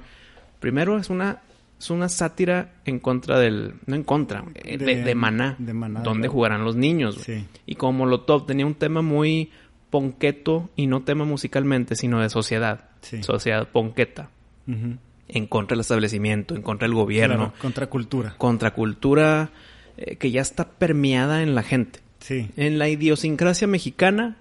Primero 0.59 0.97
es 0.97 1.09
una 1.09 1.41
es 1.79 1.89
una 1.89 2.07
sátira 2.07 2.75
en 2.85 2.99
contra 2.99 3.37
del 3.39 3.73
no 3.87 3.95
en 3.95 4.03
contra 4.03 4.45
eh, 4.55 4.77
de, 4.77 4.85
De- 4.85 5.03
de 5.03 5.15
Maná, 5.15 5.55
de 5.59 5.73
Maná, 5.73 5.99
donde 6.01 6.27
¿no? 6.27 6.33
jugarán 6.33 6.63
los 6.63 6.75
niños. 6.77 7.15
Sí. 7.25 7.45
Y 7.65 7.75
como 7.75 7.99
Molotov 7.99 8.45
tenía 8.45 8.65
un 8.65 8.75
tema 8.75 9.01
muy 9.01 9.51
ponqueto 9.89 10.69
y 10.75 10.87
no 10.87 11.03
tema 11.03 11.25
musicalmente, 11.25 11.95
sino 11.95 12.21
de 12.21 12.29
sociedad. 12.29 12.89
Sí. 13.01 13.21
Sociedad 13.21 13.67
ponqueta. 13.69 14.29
En 14.65 15.47
contra 15.47 15.75
del 15.75 15.81
establecimiento, 15.81 16.55
en 16.55 16.61
contra 16.61 16.87
del 16.87 16.95
gobierno, 16.95 17.35
Claro, 17.35 17.53
contracultura. 17.61 18.35
contracultura 18.37 19.49
eh, 19.97 20.15
que 20.15 20.31
ya 20.31 20.41
está 20.41 20.69
permeada 20.69 21.43
en 21.43 21.53
la 21.53 21.63
gente. 21.63 21.99
Sí. 22.19 22.49
En 22.55 22.79
la 22.79 22.87
idiosincrasia 22.87 23.67
mexicana, 23.67 24.37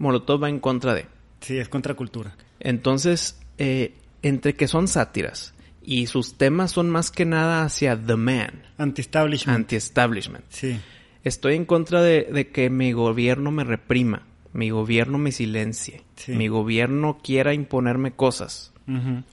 Molotov 0.00 0.42
va 0.42 0.48
en 0.48 0.58
contra 0.58 0.94
de. 0.94 1.06
Sí, 1.40 1.56
es 1.58 1.68
contracultura. 1.68 2.34
Entonces, 2.58 3.38
eh, 3.58 3.94
entre 4.22 4.54
que 4.54 4.66
son 4.66 4.88
sátiras 4.88 5.54
y 5.82 6.06
sus 6.08 6.36
temas 6.36 6.72
son 6.72 6.90
más 6.90 7.10
que 7.12 7.24
nada 7.24 7.62
hacia 7.62 7.96
the 7.96 8.16
man, 8.16 8.62
Anti-establishment. 8.78 9.56
anti-establishment. 9.56 10.44
Sí. 10.48 10.78
Estoy 11.24 11.54
en 11.54 11.64
contra 11.66 12.02
de, 12.02 12.24
de 12.32 12.48
que 12.48 12.68
mi 12.70 12.92
gobierno 12.92 13.50
me 13.50 13.62
reprima, 13.64 14.26
mi 14.52 14.70
gobierno 14.70 15.18
me 15.18 15.32
silencie, 15.32 16.02
Sí. 16.16 16.32
mi 16.32 16.48
gobierno 16.48 17.18
quiera 17.22 17.54
imponerme 17.54 18.10
cosas. 18.12 18.72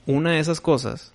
Una 0.06 0.30
de 0.32 0.38
esas 0.38 0.60
cosas 0.60 1.12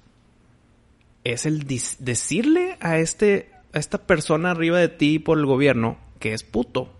es 1.23 1.45
el 1.45 1.65
decirle 1.65 2.75
a 2.81 2.97
este 2.97 3.49
a 3.73 3.79
esta 3.79 3.99
persona 3.99 4.51
arriba 4.51 4.77
de 4.79 4.89
ti 4.89 5.17
por 5.17 5.37
el 5.39 5.45
gobierno 5.45 5.97
que 6.19 6.33
es 6.33 6.43
puto, 6.43 6.91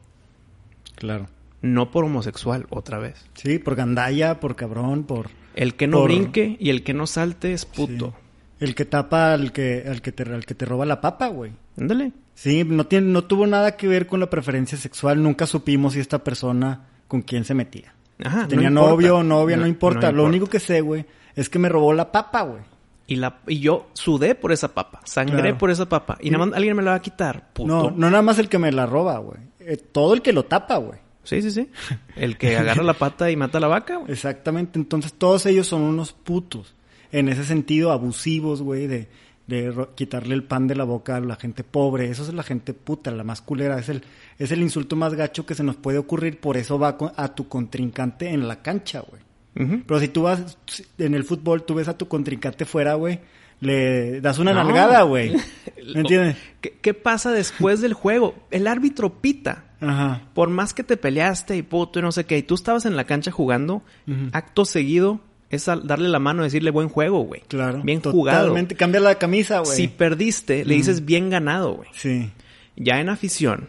Claro. 0.96 1.28
No 1.64 1.90
por 1.90 2.04
homosexual 2.06 2.68
otra 2.70 3.00
vez. 3.00 3.26
Sí, 3.34 3.58
por 3.58 3.74
gandalla, 3.76 4.40
por 4.40 4.56
cabrón, 4.56 5.06
por... 5.06 5.30
El 5.56 5.74
que 5.76 5.88
no 5.88 5.98
Por- 5.98 6.10
brinque 6.12 6.58
y 6.60 6.70
el 6.70 6.84
que 6.84 6.94
no 6.94 7.08
salte 7.08 7.54
es 7.54 7.66
puto. 7.66 8.14
Sí. 8.60 8.66
El 8.66 8.76
que 8.76 8.86
tapa 8.86 9.34
al 9.34 9.52
que, 9.52 9.84
al 9.88 10.02
que 10.02 10.12
te, 10.12 10.24
al 10.24 10.46
que 10.46 10.54
te 10.56 10.66
roba 10.66 10.86
la 10.86 11.02
papa, 11.02 11.28
güey. 11.28 11.52
Ándale. 11.80 12.12
Sí, 12.36 12.64
no, 12.64 12.86
tiene, 12.88 13.08
no 13.08 13.24
tuvo 13.26 13.46
nada 13.48 13.76
que 13.78 13.88
ver 13.88 14.06
con 14.08 14.20
la 14.20 14.30
preferencia 14.30 14.78
sexual. 14.78 15.22
Nunca 15.22 15.46
supimos 15.48 15.94
si 15.94 16.00
esta 16.00 16.24
persona 16.24 16.88
con 17.08 17.22
quién 17.22 17.44
se 17.46 17.54
metía. 17.54 17.94
Ajá, 18.24 18.48
Tenía 18.48 18.70
no 18.70 18.88
novio 18.90 19.18
o 19.18 19.24
novia, 19.24 19.56
no, 19.58 19.64
No- 19.64 19.68
importa. 19.68 20.12
no 20.12 20.18
Lo 20.18 20.26
único 20.26 20.48
que 20.48 20.60
sé, 20.60 20.82
güey, 20.82 21.06
es 21.36 21.50
que 21.50 21.60
me 21.60 21.70
robó 21.70 21.94
la 21.94 22.12
papa, 22.12 22.42
güey. 22.44 22.62
Y, 23.06 23.18
la, 23.18 23.40
y 23.48 23.60
yo 23.60 23.90
sudé 23.94 24.34
por 24.34 24.52
esa 24.54 24.74
papa, 24.74 25.02
sangré 25.04 25.42
Claro. 25.42 25.58
por 25.58 25.70
esa 25.72 25.88
papa. 25.90 26.18
Y 26.22 26.30
nada 26.32 26.46
más 26.46 26.56
alguien 26.56 26.76
me 26.76 26.84
la 26.84 26.92
va 26.92 26.98
a 26.98 27.02
quitar, 27.02 27.52
puto. 27.54 27.68
No, 27.68 27.92
no 27.92 28.10
nada 28.10 28.22
más 28.22 28.40
el 28.40 28.48
que 28.50 28.58
me 28.58 28.72
la 28.72 28.86
roba, 28.86 29.18
güey. 29.20 29.40
Eh, 29.60 29.78
todo 29.78 30.14
el 30.14 30.22
que 30.22 30.32
lo 30.34 30.46
tapa, 30.46 30.78
güey. 30.78 31.00
Sí, 31.24 31.42
sí, 31.42 31.52
sí. 31.52 31.70
El 32.16 32.38
que 32.38 32.58
agarra 32.58 32.84
la 32.84 32.94
pata 32.94 33.32
y 33.32 33.36
mata 33.36 33.58
a 33.58 33.62
la 33.62 33.68
vaca, 33.68 33.98
güey. 33.98 34.12
Exactamente. 34.12 34.78
Entonces 34.78 35.14
todos 35.14 35.46
ellos 35.46 35.68
son 35.68 35.82
unos 35.82 36.14
putos. 36.14 36.76
En 37.12 37.30
ese 37.30 37.44
sentido, 37.44 37.92
abusivos, 37.92 38.62
güey, 38.62 38.88
de, 38.88 39.08
de 39.48 39.88
quitarle 39.96 40.36
el 40.36 40.44
pan 40.44 40.68
de 40.68 40.76
la 40.76 40.84
boca 40.84 41.16
a 41.16 41.22
la 41.22 41.36
gente 41.36 41.64
pobre. 41.64 42.10
Eso 42.10 42.24
es 42.24 42.34
la 42.34 42.44
gente 42.44 42.74
puta, 42.74 43.12
la 43.12 43.24
más 43.24 43.42
culera. 43.42 43.80
Es 43.80 43.90
el, 43.90 44.04
es 44.38 44.52
el 44.52 44.62
insulto 44.62 44.96
más 44.96 45.14
gacho 45.14 45.46
que 45.46 45.56
se 45.56 45.64
nos 45.64 45.76
puede 45.76 45.98
ocurrir. 45.98 46.40
Por 46.40 46.58
eso 46.58 46.78
va 46.78 46.98
a 47.16 47.36
tu 47.36 47.48
contrincante 47.48 48.30
en 48.30 48.48
la 48.48 48.62
cancha, 48.62 49.02
güey. 49.02 49.22
Pero 49.56 50.00
si 50.00 50.08
tú 50.08 50.24
vas 50.24 50.58
en 50.98 51.14
el 51.14 51.24
fútbol, 51.24 51.64
tú 51.64 51.76
ves 51.76 51.88
a 51.88 51.96
tu 51.96 52.08
contrincante 52.08 52.66
fuera, 52.66 52.96
güey, 52.96 53.20
le 53.60 54.22
das 54.22 54.40
una 54.40 54.54
No. 54.54 54.64
nalgada, 54.64 55.04
güey. 55.04 55.34
¿Me 55.94 56.02
entiendes? 56.02 56.38
¿Qué, 56.62 56.78
qué 56.82 56.94
pasa 56.94 57.32
después 57.32 57.82
del 57.82 57.94
juego? 57.94 58.36
El 58.52 58.68
árbitro 58.68 59.22
pita. 59.22 59.66
Ajá. 59.82 60.22
Por 60.34 60.50
más 60.50 60.74
que 60.74 60.84
te 60.84 60.96
peleaste 60.98 61.58
y 61.58 61.62
puto 61.62 62.00
y 62.00 62.02
no 62.02 62.12
sé 62.14 62.26
qué, 62.26 62.38
y 62.38 62.44
tú 62.44 62.56
estabas 62.56 62.86
en 62.86 62.96
la 62.96 63.04
cancha 63.04 63.32
jugando, 63.32 63.84
acto 64.32 64.64
seguido 64.66 65.20
es 65.50 65.66
darle 65.66 66.08
la 66.10 66.20
mano 66.20 66.42
y 66.42 66.46
decirle 66.46 66.72
buen 66.72 66.88
juego, 66.90 67.20
güey. 67.22 67.42
Claro. 67.50 67.82
Bien 67.84 68.02
jugado. 68.02 68.40
Totalmente. 68.48 68.76
Cambia 68.76 69.02
la 69.02 69.16
camisa, 69.16 69.60
güey. 69.60 69.76
Si 69.76 69.88
perdiste, 69.90 70.64
le 70.66 70.76
dices 70.76 71.04
bien 71.06 71.30
ganado, 71.30 71.74
güey. 71.74 71.90
Sí. 71.94 72.32
Ya 72.78 73.00
en 73.02 73.10
afición, 73.10 73.68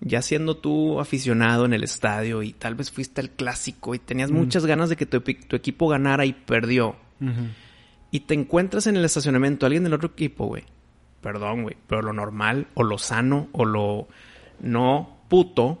ya 0.00 0.22
siendo 0.22 0.56
tú 0.56 0.98
aficionado 0.98 1.66
en 1.66 1.72
el 1.74 1.84
estadio 1.84 2.42
y 2.42 2.52
tal 2.52 2.74
vez 2.74 2.90
fuiste 2.90 3.20
al 3.20 3.30
clásico 3.30 3.94
y 3.94 3.98
tenías 4.00 4.30
muchas 4.32 4.64
ganas 4.66 4.88
de 4.88 4.96
que 4.96 5.06
tu, 5.06 5.20
tu 5.20 5.54
equipo 5.56 5.86
ganara 5.88 6.24
y 6.26 6.32
perdió, 6.32 6.96
Ujú. 7.20 7.32
Y 8.14 8.20
te 8.20 8.34
encuentras 8.34 8.86
en 8.86 8.94
el 8.96 9.04
estacionamiento 9.04 9.66
alguien 9.66 9.82
del 9.82 9.94
otro 9.94 10.10
equipo, 10.10 10.46
güey. 10.46 10.62
Perdón, 11.20 11.64
güey, 11.64 11.76
pero 11.88 12.00
lo 12.00 12.12
normal 12.12 12.68
o 12.74 12.84
lo 12.84 12.96
sano 12.96 13.48
o 13.50 13.64
lo 13.64 14.06
no 14.60 15.16
puto 15.28 15.80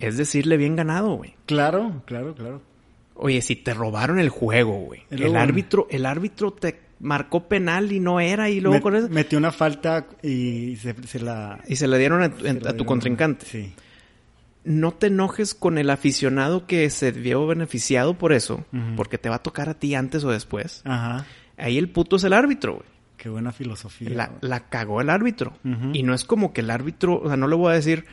es 0.00 0.16
decirle 0.16 0.56
bien 0.56 0.74
ganado, 0.74 1.14
güey. 1.14 1.34
Claro, 1.46 2.02
claro, 2.06 2.34
claro. 2.34 2.60
Oye, 3.14 3.40
si 3.42 3.54
te 3.54 3.72
robaron 3.72 4.18
el 4.18 4.30
juego, 4.30 4.78
güey. 4.80 5.02
El 5.10 5.36
árbitro, 5.36 5.86
el 5.90 6.06
árbitro 6.06 6.52
te 6.52 6.80
marcó 6.98 7.46
penal 7.46 7.92
y 7.92 8.00
no 8.00 8.18
era 8.18 8.50
y 8.50 8.60
luego 8.60 8.78
Met- 8.78 8.82
con 8.82 8.96
eso 8.96 9.08
Metió 9.08 9.38
una 9.38 9.52
falta 9.52 10.06
y 10.22 10.74
se, 10.76 10.94
se 11.06 11.20
la... 11.20 11.60
y 11.68 11.76
se 11.76 11.86
la 11.86 11.96
dieron 11.98 12.22
a, 12.22 12.36
se 12.36 12.48
a 12.50 12.54
la 12.54 12.76
tu 12.76 12.84
contrincante. 12.84 13.46
Sí. 13.46 13.72
No 14.64 14.92
te 14.92 15.06
enojes 15.06 15.54
con 15.54 15.78
el 15.78 15.88
aficionado 15.90 16.66
que 16.66 16.88
se 16.90 17.10
vio 17.12 17.46
beneficiado 17.46 18.14
por 18.18 18.32
eso, 18.32 18.64
porque 18.96 19.16
te 19.18 19.28
va 19.28 19.36
a 19.36 19.42
tocar 19.42 19.68
a 19.68 19.74
ti 19.74 19.94
antes 19.94 20.24
o 20.24 20.30
después. 20.30 20.82
Ajá. 20.84 21.24
Ahí 21.56 21.78
el 21.78 21.88
puto 21.88 22.16
es 22.16 22.24
el 22.24 22.32
árbitro, 22.32 22.74
güey. 22.74 22.86
Qué 23.16 23.28
buena 23.28 23.50
filosofía. 23.50 24.10
La, 24.10 24.30
la 24.42 24.68
cagó 24.68 25.00
el 25.00 25.10
árbitro. 25.10 25.54
Y 25.92 26.02
no 26.02 26.14
es 26.14 26.24
como 26.24 26.52
que 26.52 26.60
el 26.60 26.70
árbitro, 26.70 27.20
o 27.20 27.26
sea, 27.28 27.36
no 27.36 27.48
le 27.48 27.56
voy 27.56 27.72
a 27.72 27.74
decir, 27.76 28.04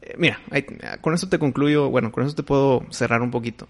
eh, 0.00 0.14
mira, 0.16 0.40
ahí- 0.50 0.64
con 1.00 1.12
eso 1.12 1.28
te 1.28 1.38
concluyo, 1.38 1.90
bueno, 1.90 2.10
con 2.12 2.24
eso 2.24 2.34
te 2.34 2.42
puedo 2.42 2.84
cerrar 2.90 3.20
un 3.22 3.30
poquito. 3.30 3.66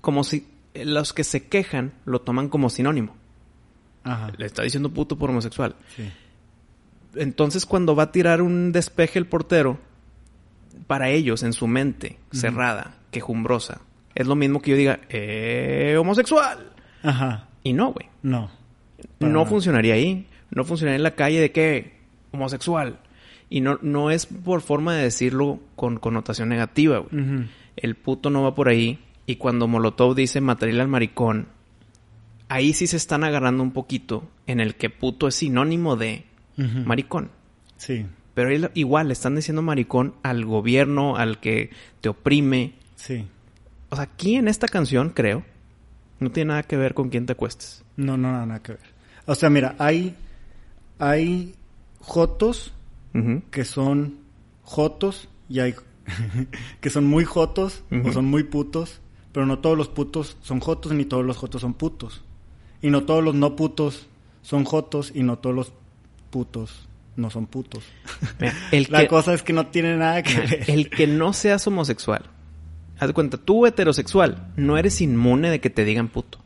Como 0.00 0.24
si 0.24 0.46
eh, 0.74 0.84
los 0.84 1.12
que 1.12 1.22
se 1.24 1.46
quejan 1.48 1.92
lo 2.04 2.20
toman 2.20 2.48
como 2.48 2.70
sinónimo. 2.70 3.14
Ajá. 4.04 4.32
Le 4.38 4.46
está 4.46 4.62
diciendo 4.62 4.90
puto 4.90 5.18
por 5.18 5.30
homosexual. 5.30 5.76
Sí. 5.94 6.10
Entonces 7.14 7.66
cuando 7.66 7.94
va 7.94 8.04
a 8.04 8.12
tirar 8.12 8.42
un 8.42 8.72
despeje 8.72 9.18
el 9.18 9.26
portero, 9.26 9.78
para 10.86 11.10
ellos, 11.10 11.42
en 11.42 11.52
su 11.52 11.66
mente, 11.66 12.18
cerrada, 12.32 12.94
quejumbrosa, 13.10 13.80
es 14.14 14.26
lo 14.26 14.34
mismo 14.34 14.60
que 14.60 14.72
yo 14.72 14.76
diga, 14.76 15.00
eh, 15.08 15.96
homosexual. 15.98 16.72
Ajá. 17.02 17.48
Y 17.62 17.72
no, 17.72 17.92
güey. 17.92 18.08
No. 18.22 18.50
No 19.20 19.28
nada. 19.28 19.46
funcionaría 19.46 19.94
ahí. 19.94 20.26
No 20.50 20.64
funcionaría 20.64 20.96
en 20.96 21.02
la 21.02 21.14
calle 21.14 21.40
de 21.40 21.52
que 21.52 21.98
homosexual. 22.32 22.98
Y 23.50 23.60
no, 23.60 23.78
no 23.80 24.10
es 24.10 24.26
por 24.26 24.60
forma 24.60 24.94
de 24.94 25.04
decirlo 25.04 25.60
con 25.76 25.98
connotación 25.98 26.48
negativa, 26.48 26.98
güey. 26.98 27.46
El 27.76 27.94
puto 27.94 28.30
no 28.30 28.42
va 28.42 28.54
por 28.54 28.68
ahí. 28.68 28.98
Y 29.24 29.36
cuando 29.36 29.68
Molotov 29.68 30.14
dice 30.14 30.40
material 30.40 30.80
al 30.80 30.88
maricón, 30.88 31.48
ahí 32.48 32.72
sí 32.72 32.86
se 32.86 32.96
están 32.96 33.24
agarrando 33.24 33.62
un 33.62 33.72
poquito 33.72 34.28
en 34.46 34.60
el 34.60 34.74
que 34.74 34.90
puto 34.90 35.28
es 35.28 35.36
sinónimo 35.36 35.96
de 35.96 36.24
maricón. 36.56 37.30
Sí, 37.76 38.04
Pero 38.38 38.50
él- 38.50 38.70
igual 38.74 39.08
le 39.08 39.14
están 39.14 39.34
diciendo 39.34 39.62
maricón 39.62 40.14
al 40.22 40.44
gobierno, 40.44 41.16
al 41.16 41.40
que 41.40 41.70
te 42.00 42.08
oprime. 42.08 42.74
sí. 42.94 43.26
O 43.90 43.96
sea, 43.96 44.04
aquí 44.04 44.36
en 44.36 44.46
esta 44.46 44.68
canción, 44.68 45.10
creo, 45.10 45.42
no 46.20 46.30
tiene 46.30 46.50
nada 46.50 46.62
que 46.62 46.76
ver 46.76 46.94
con 46.94 47.08
quién 47.08 47.26
te 47.26 47.32
acuestes. 47.32 47.82
No, 47.96 48.16
no, 48.16 48.30
nada, 48.30 48.46
nada 48.46 48.62
que 48.62 48.72
ver. 48.72 48.80
O 49.26 49.34
sea, 49.34 49.50
mira, 49.50 49.74
hay, 49.80 50.14
hay 51.00 51.54
jotos 52.00 52.72
que 53.50 53.64
son 53.64 54.18
jotos 54.62 55.28
y 55.48 55.58
hay 55.58 55.74
que 56.80 56.90
son 56.90 57.06
muy 57.06 57.24
jotos 57.24 57.82
o 58.06 58.12
son 58.12 58.26
muy 58.26 58.44
putos, 58.44 59.00
pero 59.32 59.46
no 59.46 59.58
todos 59.58 59.76
los 59.76 59.88
putos 59.88 60.36
son 60.42 60.60
jotos 60.60 60.92
ni 60.92 61.04
todos 61.04 61.24
los 61.24 61.36
jotos 61.36 61.62
son 61.62 61.74
putos. 61.74 62.22
Y 62.82 62.90
no 62.90 63.02
todos 63.02 63.24
los 63.24 63.34
no 63.34 63.56
putos 63.56 64.06
son 64.42 64.62
jotos 64.64 65.10
y 65.12 65.24
no 65.24 65.38
todos 65.38 65.56
los 65.56 65.72
putos 66.30 66.87
no 67.18 67.30
son 67.30 67.46
putos. 67.46 67.84
Mira, 68.40 68.54
el, 68.72 68.86
La 68.90 69.00
que, 69.00 69.08
cosa 69.08 69.34
es 69.34 69.42
que 69.42 69.52
no 69.52 69.66
tiene 69.66 69.96
nada 69.96 70.22
que 70.22 70.34
mira, 70.34 70.46
ver. 70.50 70.64
el 70.70 70.88
que 70.90 71.06
no 71.06 71.32
seas 71.32 71.66
homosexual, 71.66 72.22
haz 72.98 73.08
de 73.08 73.12
cuenta, 73.14 73.36
tú 73.36 73.66
heterosexual, 73.66 74.52
no 74.56 74.78
eres 74.78 75.00
inmune 75.00 75.50
de 75.50 75.60
que 75.60 75.70
te 75.70 75.84
digan 75.84 76.08
puto. 76.08 76.38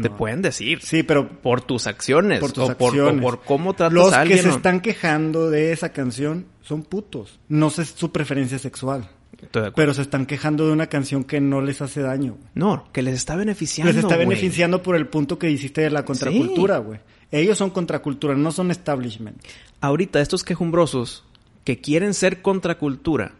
Te 0.00 0.10
pueden 0.10 0.42
decir. 0.42 0.80
Sí, 0.82 1.02
pero 1.02 1.26
Por 1.40 1.62
tus 1.62 1.86
acciones. 1.86 2.40
por 2.40 2.52
tus 2.52 2.64
o, 2.68 2.76
por, 2.76 2.88
acciones. 2.88 3.18
o 3.18 3.22
por 3.22 3.42
cómo 3.42 3.72
tratas 3.72 3.94
Los 3.94 4.12
a 4.12 4.20
alguien. 4.20 4.36
que 4.38 4.42
se 4.42 4.50
o- 4.50 4.56
están 4.56 4.80
quejando 4.82 5.48
de 5.50 5.72
esa 5.72 5.88
canción 5.90 6.44
son 6.60 6.82
putos. 6.82 7.40
No 7.48 7.70
sé 7.70 7.86
su 7.86 8.12
preferencia 8.12 8.58
sexual. 8.58 9.08
Estoy 9.32 9.62
de 9.62 9.68
acuerdo. 9.68 9.74
Pero 9.76 9.94
se 9.94 10.02
están 10.02 10.26
quejando 10.26 10.66
de 10.66 10.72
una 10.74 10.88
canción 10.88 11.24
que 11.24 11.40
no 11.40 11.62
les 11.62 11.80
hace 11.80 12.02
daño. 12.02 12.36
No, 12.54 12.88
que 12.92 13.00
les 13.00 13.14
está 13.14 13.36
beneficiando. 13.36 13.90
Les 13.90 14.02
está 14.02 14.16
beneficiando 14.18 14.82
por 14.82 14.96
el 14.96 15.06
punto 15.08 15.38
que 15.38 15.50
hiciste 15.50 15.80
de 15.80 15.90
la 15.90 16.04
contracultura, 16.04 16.76
güey. 16.78 17.00
Ellos 17.30 17.58
son 17.58 17.70
contracultura, 17.70 18.34
no 18.34 18.52
son 18.52 18.70
establishment. 18.70 19.36
Ahorita 19.80 20.20
estos 20.20 20.44
quejumbrosos 20.44 21.24
que 21.64 21.80
quieren 21.80 22.14
ser 22.14 22.42
contracultura 22.42 23.32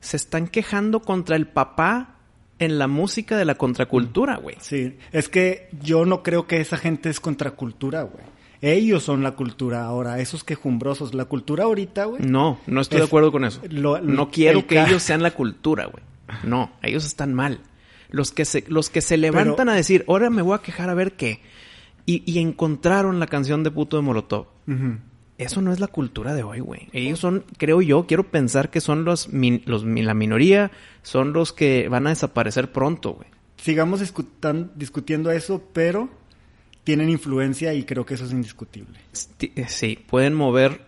se 0.00 0.16
están 0.16 0.48
quejando 0.48 1.00
contra 1.00 1.36
el 1.36 1.46
papá 1.46 2.16
en 2.58 2.78
la 2.78 2.86
música 2.88 3.36
de 3.36 3.44
la 3.44 3.54
contracultura, 3.56 4.36
güey. 4.36 4.56
Sí, 4.60 4.96
es 5.12 5.28
que 5.28 5.68
yo 5.82 6.04
no 6.04 6.22
creo 6.22 6.46
que 6.46 6.60
esa 6.60 6.76
gente 6.76 7.08
es 7.08 7.18
contracultura, 7.20 8.02
güey. 8.02 8.24
Ellos 8.60 9.02
son 9.02 9.22
la 9.24 9.32
cultura 9.32 9.84
ahora, 9.84 10.20
esos 10.20 10.44
quejumbrosos. 10.44 11.14
La 11.14 11.24
cultura 11.24 11.64
ahorita, 11.64 12.04
güey. 12.04 12.22
No, 12.22 12.60
no 12.68 12.80
estoy 12.80 12.98
Es- 12.98 13.02
de 13.02 13.06
acuerdo 13.06 13.32
con 13.32 13.44
eso. 13.44 13.60
lo- 13.68 14.00
no 14.00 14.30
quiero 14.30 14.66
que 14.68 14.80
ellos 14.80 15.02
sean 15.02 15.22
la 15.22 15.32
cultura, 15.32 15.86
güey. 15.86 16.04
No, 16.44 16.70
ellos 16.82 17.04
están 17.04 17.34
mal. 17.34 17.60
Los 18.10 18.30
que 18.30 18.44
se, 18.44 18.64
los 18.68 18.88
que 18.90 19.00
se 19.00 19.16
levantan 19.16 19.56
Pero- 19.56 19.70
a 19.72 19.74
decir, 19.74 20.04
ahora 20.06 20.30
me 20.30 20.42
voy 20.42 20.54
a 20.54 20.62
quejar 20.62 20.90
a 20.90 20.94
ver 20.94 21.12
qué. 21.14 21.40
Y, 22.06 22.22
y 22.30 22.38
encontraron 22.40 23.20
la 23.20 23.26
canción 23.26 23.62
de 23.62 23.70
puto 23.70 23.96
de 23.96 24.02
Molotov. 24.02 24.46
Eso 25.38 25.60
no 25.60 25.72
es 25.72 25.80
la 25.80 25.88
cultura 25.88 26.34
de 26.34 26.42
hoy, 26.42 26.60
güey. 26.60 26.88
Ellos 26.92 27.18
son, 27.18 27.44
creo 27.58 27.80
yo, 27.82 28.06
quiero 28.06 28.30
pensar 28.30 28.70
que 28.70 28.80
son 28.80 29.04
los, 29.04 29.28
min- 29.32 29.62
los 29.66 29.84
la 29.84 30.14
minoría, 30.14 30.70
son 31.02 31.32
los 31.32 31.52
que 31.52 31.88
van 31.88 32.06
a 32.06 32.10
desaparecer 32.10 32.70
pronto, 32.72 33.14
güey. 33.14 33.28
Sigamos 33.56 34.00
discutan- 34.00 34.70
discutiendo 34.76 35.30
eso, 35.30 35.62
pero 35.72 36.08
tienen 36.84 37.08
influencia 37.10 37.74
y 37.74 37.84
creo 37.84 38.04
que 38.06 38.14
eso 38.14 38.24
es 38.24 38.32
indiscutible. 38.32 38.98
Eh, 39.40 39.64
Sí, 39.68 39.98
pueden 40.08 40.34
mover 40.34 40.82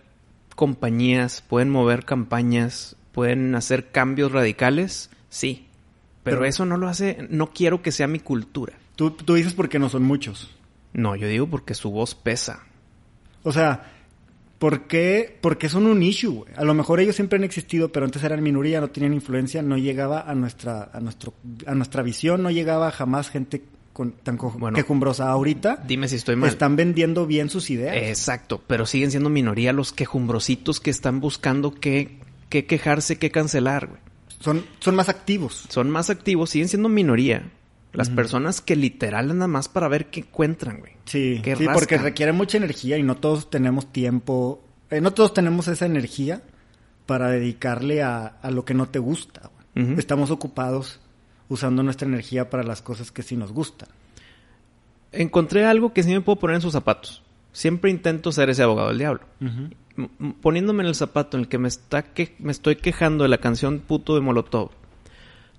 compañías, 0.54 1.42
pueden 1.42 1.70
mover 1.70 2.04
campañas, 2.04 2.96
pueden 3.12 3.54
hacer 3.54 3.90
cambios 3.90 4.32
radicales, 4.32 5.10
sí. 5.30 5.66
Pero, 6.22 6.38
Pero- 6.38 6.48
eso 6.48 6.64
no 6.64 6.76
lo 6.76 6.88
hace, 6.88 7.26
no 7.30 7.50
quiero 7.52 7.82
que 7.82 7.92
sea 7.92 8.06
mi 8.06 8.18
cultura. 8.20 8.74
Tú, 8.96 9.10
tú 9.10 9.34
dices 9.34 9.52
porque 9.54 9.78
no 9.78 9.88
son 9.88 10.04
muchos. 10.04 10.50
No, 10.94 11.14
yo 11.16 11.28
digo 11.28 11.46
porque 11.48 11.74
su 11.74 11.90
voz 11.90 12.14
pesa. 12.14 12.60
O 13.42 13.52
sea, 13.52 13.92
¿por 14.58 14.86
qué? 14.86 15.36
Porque 15.40 15.68
son 15.68 15.86
un 15.86 16.02
issue, 16.02 16.30
güey. 16.32 16.52
A 16.56 16.64
lo 16.64 16.72
mejor 16.72 17.00
ellos 17.00 17.16
siempre 17.16 17.36
han 17.36 17.44
existido, 17.44 17.90
pero 17.92 18.06
antes 18.06 18.22
eran 18.24 18.42
minoría, 18.42 18.80
no 18.80 18.88
tenían 18.88 19.12
influencia, 19.12 19.60
no 19.60 19.76
llegaba 19.76 20.22
a 20.22 20.34
nuestra, 20.34 20.90
a 20.92 21.00
nuestro, 21.00 21.34
a 21.66 21.74
nuestra 21.74 22.02
visión, 22.02 22.42
no 22.42 22.50
llegaba 22.50 22.90
jamás 22.90 23.28
gente 23.28 23.62
con, 23.92 24.12
tan 24.12 24.38
Bueno. 24.38 24.74
quejumbrosa. 24.76 25.28
Ahorita 25.30 25.82
Dime 25.86 26.08
si 26.08 26.16
estoy 26.16 26.36
mal. 26.36 26.48
están 26.50 26.74
vendiendo 26.76 27.26
bien 27.26 27.50
sus 27.50 27.70
ideas. 27.70 27.96
Exacto, 27.96 28.62
pero 28.66 28.86
siguen 28.86 29.10
siendo 29.10 29.30
minoría 29.30 29.72
los 29.72 29.92
quejumbrositos 29.92 30.80
que 30.80 30.90
están 30.90 31.20
buscando 31.20 31.72
qué, 31.74 32.18
qué 32.48 32.66
quejarse, 32.66 33.18
qué 33.18 33.30
cancelar, 33.30 33.88
güey. 33.88 34.00
Son, 34.40 34.64
son 34.80 34.94
más 34.94 35.08
activos. 35.08 35.64
Son 35.68 35.90
más 35.90 36.10
activos, 36.10 36.50
siguen 36.50 36.68
siendo 36.68 36.88
minoría. 36.88 37.50
Las 37.94 38.10
personas 38.10 38.60
que 38.60 38.76
literal 38.76 39.30
andan 39.30 39.50
más 39.50 39.68
para 39.68 39.88
ver 39.88 40.06
qué 40.10 40.20
encuentran, 40.20 40.80
güey. 40.80 40.92
Sí, 41.04 41.40
Que 41.42 41.56
sí, 41.56 41.66
porque 41.72 41.96
requiere 41.96 42.32
mucha 42.32 42.58
energía 42.58 42.98
y 42.98 43.02
no 43.02 43.16
todos 43.16 43.50
tenemos 43.50 43.92
tiempo, 43.92 44.62
eh, 44.90 45.00
no 45.00 45.12
todos 45.12 45.32
tenemos 45.32 45.68
esa 45.68 45.86
energía 45.86 46.42
para 47.06 47.28
dedicarle 47.30 48.02
a, 48.02 48.26
a 48.26 48.50
lo 48.50 48.64
que 48.64 48.74
no 48.74 48.86
te 48.88 48.98
gusta. 48.98 49.50
güey. 49.74 49.98
Estamos 49.98 50.30
ocupados 50.30 51.00
usando 51.48 51.82
nuestra 51.82 52.08
energía 52.08 52.50
para 52.50 52.62
las 52.64 52.82
cosas 52.82 53.12
que 53.12 53.22
sí 53.22 53.36
nos 53.36 53.52
gustan. 53.52 53.88
Encontré 55.12 55.64
algo 55.64 55.92
que 55.92 56.02
sí 56.02 56.10
me 56.10 56.20
puedo 56.20 56.38
poner 56.40 56.56
en 56.56 56.62
sus 56.62 56.72
zapatos. 56.72 57.22
Siempre 57.52 57.90
intento 57.90 58.32
ser 58.32 58.50
ese 58.50 58.64
abogado 58.64 58.88
del 58.88 58.98
diablo. 58.98 59.20
Poniéndome 60.40 60.82
en 60.82 60.88
el 60.88 60.94
zapato 60.96 61.36
en 61.36 61.42
el 61.42 61.48
que 61.48 61.58
me, 61.58 61.68
está 61.68 62.02
que 62.02 62.34
me 62.40 62.50
estoy 62.50 62.76
quejando 62.76 63.22
de 63.22 63.28
la 63.28 63.38
canción 63.38 63.78
puto 63.78 64.16
de 64.16 64.20
Molotov. 64.22 64.70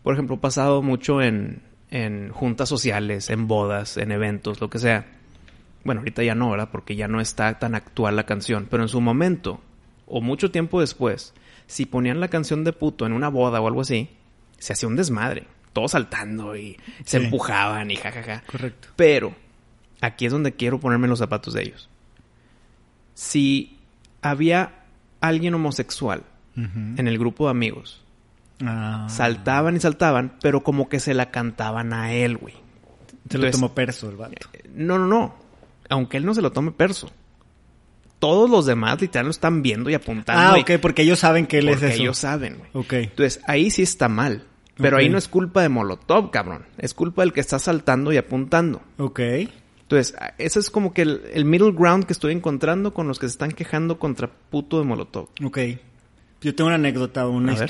Por 0.03 0.13
ejemplo, 0.13 0.37
pasado 0.41 0.81
mucho 0.81 1.21
en, 1.21 1.61
en 1.95 2.29
juntas 2.31 2.67
sociales, 2.67 3.29
en 3.29 3.47
bodas, 3.47 3.95
en 3.95 4.11
eventos, 4.11 4.59
lo 4.59 4.69
que 4.69 4.79
sea. 4.79 5.05
Bueno, 5.85 6.01
ahorita 6.01 6.23
ya 6.23 6.35
no, 6.35 6.49
¿verdad? 6.49 6.69
Porque 6.71 6.95
ya 6.97 7.07
no 7.07 7.21
está 7.21 7.57
tan 7.57 7.73
actual 7.73 8.15
la 8.17 8.25
canción. 8.25 8.67
Pero 8.69 8.83
en 8.83 8.89
su 8.89 8.99
momento, 8.99 9.61
o 10.05 10.19
mucho 10.19 10.51
tiempo 10.51 10.81
después, 10.81 11.33
si 11.67 11.85
ponían 11.85 12.19
la 12.19 12.27
canción 12.27 12.63
de 12.65 12.73
puto 12.73 13.05
en 13.05 13.13
una 13.13 13.29
boda 13.29 13.61
o 13.61 13.67
algo 13.67 13.81
así, 13.81 14.09
se 14.57 14.73
hacía 14.73 14.89
un 14.89 14.97
desmadre. 14.97 15.47
Todos 15.71 15.91
saltando 15.91 16.55
y 16.57 16.77
se 17.05 17.19
Sí. 17.19 17.25
empujaban 17.25 17.89
y 17.91 17.95
jajaja. 17.95 18.43
Correcto. 18.45 18.89
Pero 18.97 19.33
aquí 20.01 20.25
es 20.25 20.31
donde 20.33 20.51
quiero 20.53 20.79
ponerme 20.79 21.07
los 21.07 21.19
zapatos 21.19 21.53
de 21.53 21.63
ellos. 21.63 21.89
Si 23.13 23.77
había 24.21 24.83
alguien 25.21 25.53
homosexual 25.53 26.23
en 26.57 27.07
el 27.07 27.17
grupo 27.17 27.45
de 27.45 27.51
amigos, 27.51 28.01
Ah, 28.63 29.07
saltaban 29.09 29.75
y 29.75 29.79
saltaban, 29.79 30.33
pero 30.41 30.63
como 30.63 30.87
que 30.89 30.99
se 30.99 31.13
la 31.13 31.29
cantaban 31.31 31.91
a 31.93 32.13
él, 32.13 32.37
güey. 32.37 32.53
se 33.29 33.37
lo 33.37 33.49
tomó 33.51 33.73
perso 33.73 34.09
el 34.09 34.15
vato. 34.17 34.47
No, 34.73 34.97
no, 34.99 35.07
no. 35.07 35.35
Aunque 35.89 36.17
él 36.17 36.25
no 36.25 36.33
se 36.33 36.41
lo 36.41 36.51
tome 36.51 36.71
perso. 36.71 37.11
Todos 38.19 38.49
los 38.49 38.65
demás 38.65 38.99
literal 39.01 39.25
lo 39.25 39.31
están 39.31 39.61
viendo 39.61 39.89
y 39.89 39.93
apuntando. 39.93 40.41
Ah, 40.41 40.57
y- 40.57 40.61
ok, 40.61 40.79
porque 40.81 41.01
ellos 41.01 41.19
saben 41.19 41.45
que 41.47 41.59
él 41.59 41.67
porque 41.67 41.85
es 41.87 41.93
eso. 41.93 42.01
ellos 42.01 42.17
saben, 42.17 42.57
güey. 42.57 42.69
Ok. 42.73 42.93
Entonces, 42.93 43.41
ahí 43.45 43.69
sí 43.69 43.81
está 43.83 44.07
mal. 44.09 44.45
Pero 44.77 44.97
ahí 44.97 45.07
no 45.09 45.17
es 45.17 45.27
culpa 45.29 45.61
de 45.61 45.69
Molotov, 45.69 46.31
cabrón. 46.31 46.65
Es 46.77 46.93
culpa 46.93 47.21
del 47.21 47.31
que 47.33 47.39
está 47.39 47.59
saltando 47.59 48.11
y 48.11 48.17
apuntando. 48.17 48.81
Ok. 48.97 49.19
Entonces, 49.81 50.15
a- 50.19 50.33
ese 50.37 50.59
es 50.59 50.69
como 50.69 50.93
que 50.93 51.03
el, 51.03 51.21
el 51.33 51.45
middle 51.45 51.71
ground 51.71 52.05
que 52.05 52.13
estoy 52.13 52.33
encontrando 52.33 52.93
con 52.93 53.07
los 53.07 53.19
que 53.19 53.27
se 53.27 53.31
están 53.33 53.51
quejando 53.51 53.99
contra 53.99 54.29
puto 54.49 54.79
de 54.79 54.85
Molotov. 54.85 55.29
Ok. 55.43 55.59
Yo 56.41 56.55
tengo 56.55 56.67
una 56.67 56.75
anécdota, 56.75 57.27
una 57.27 57.53
A 57.53 57.55
ver. 57.55 57.67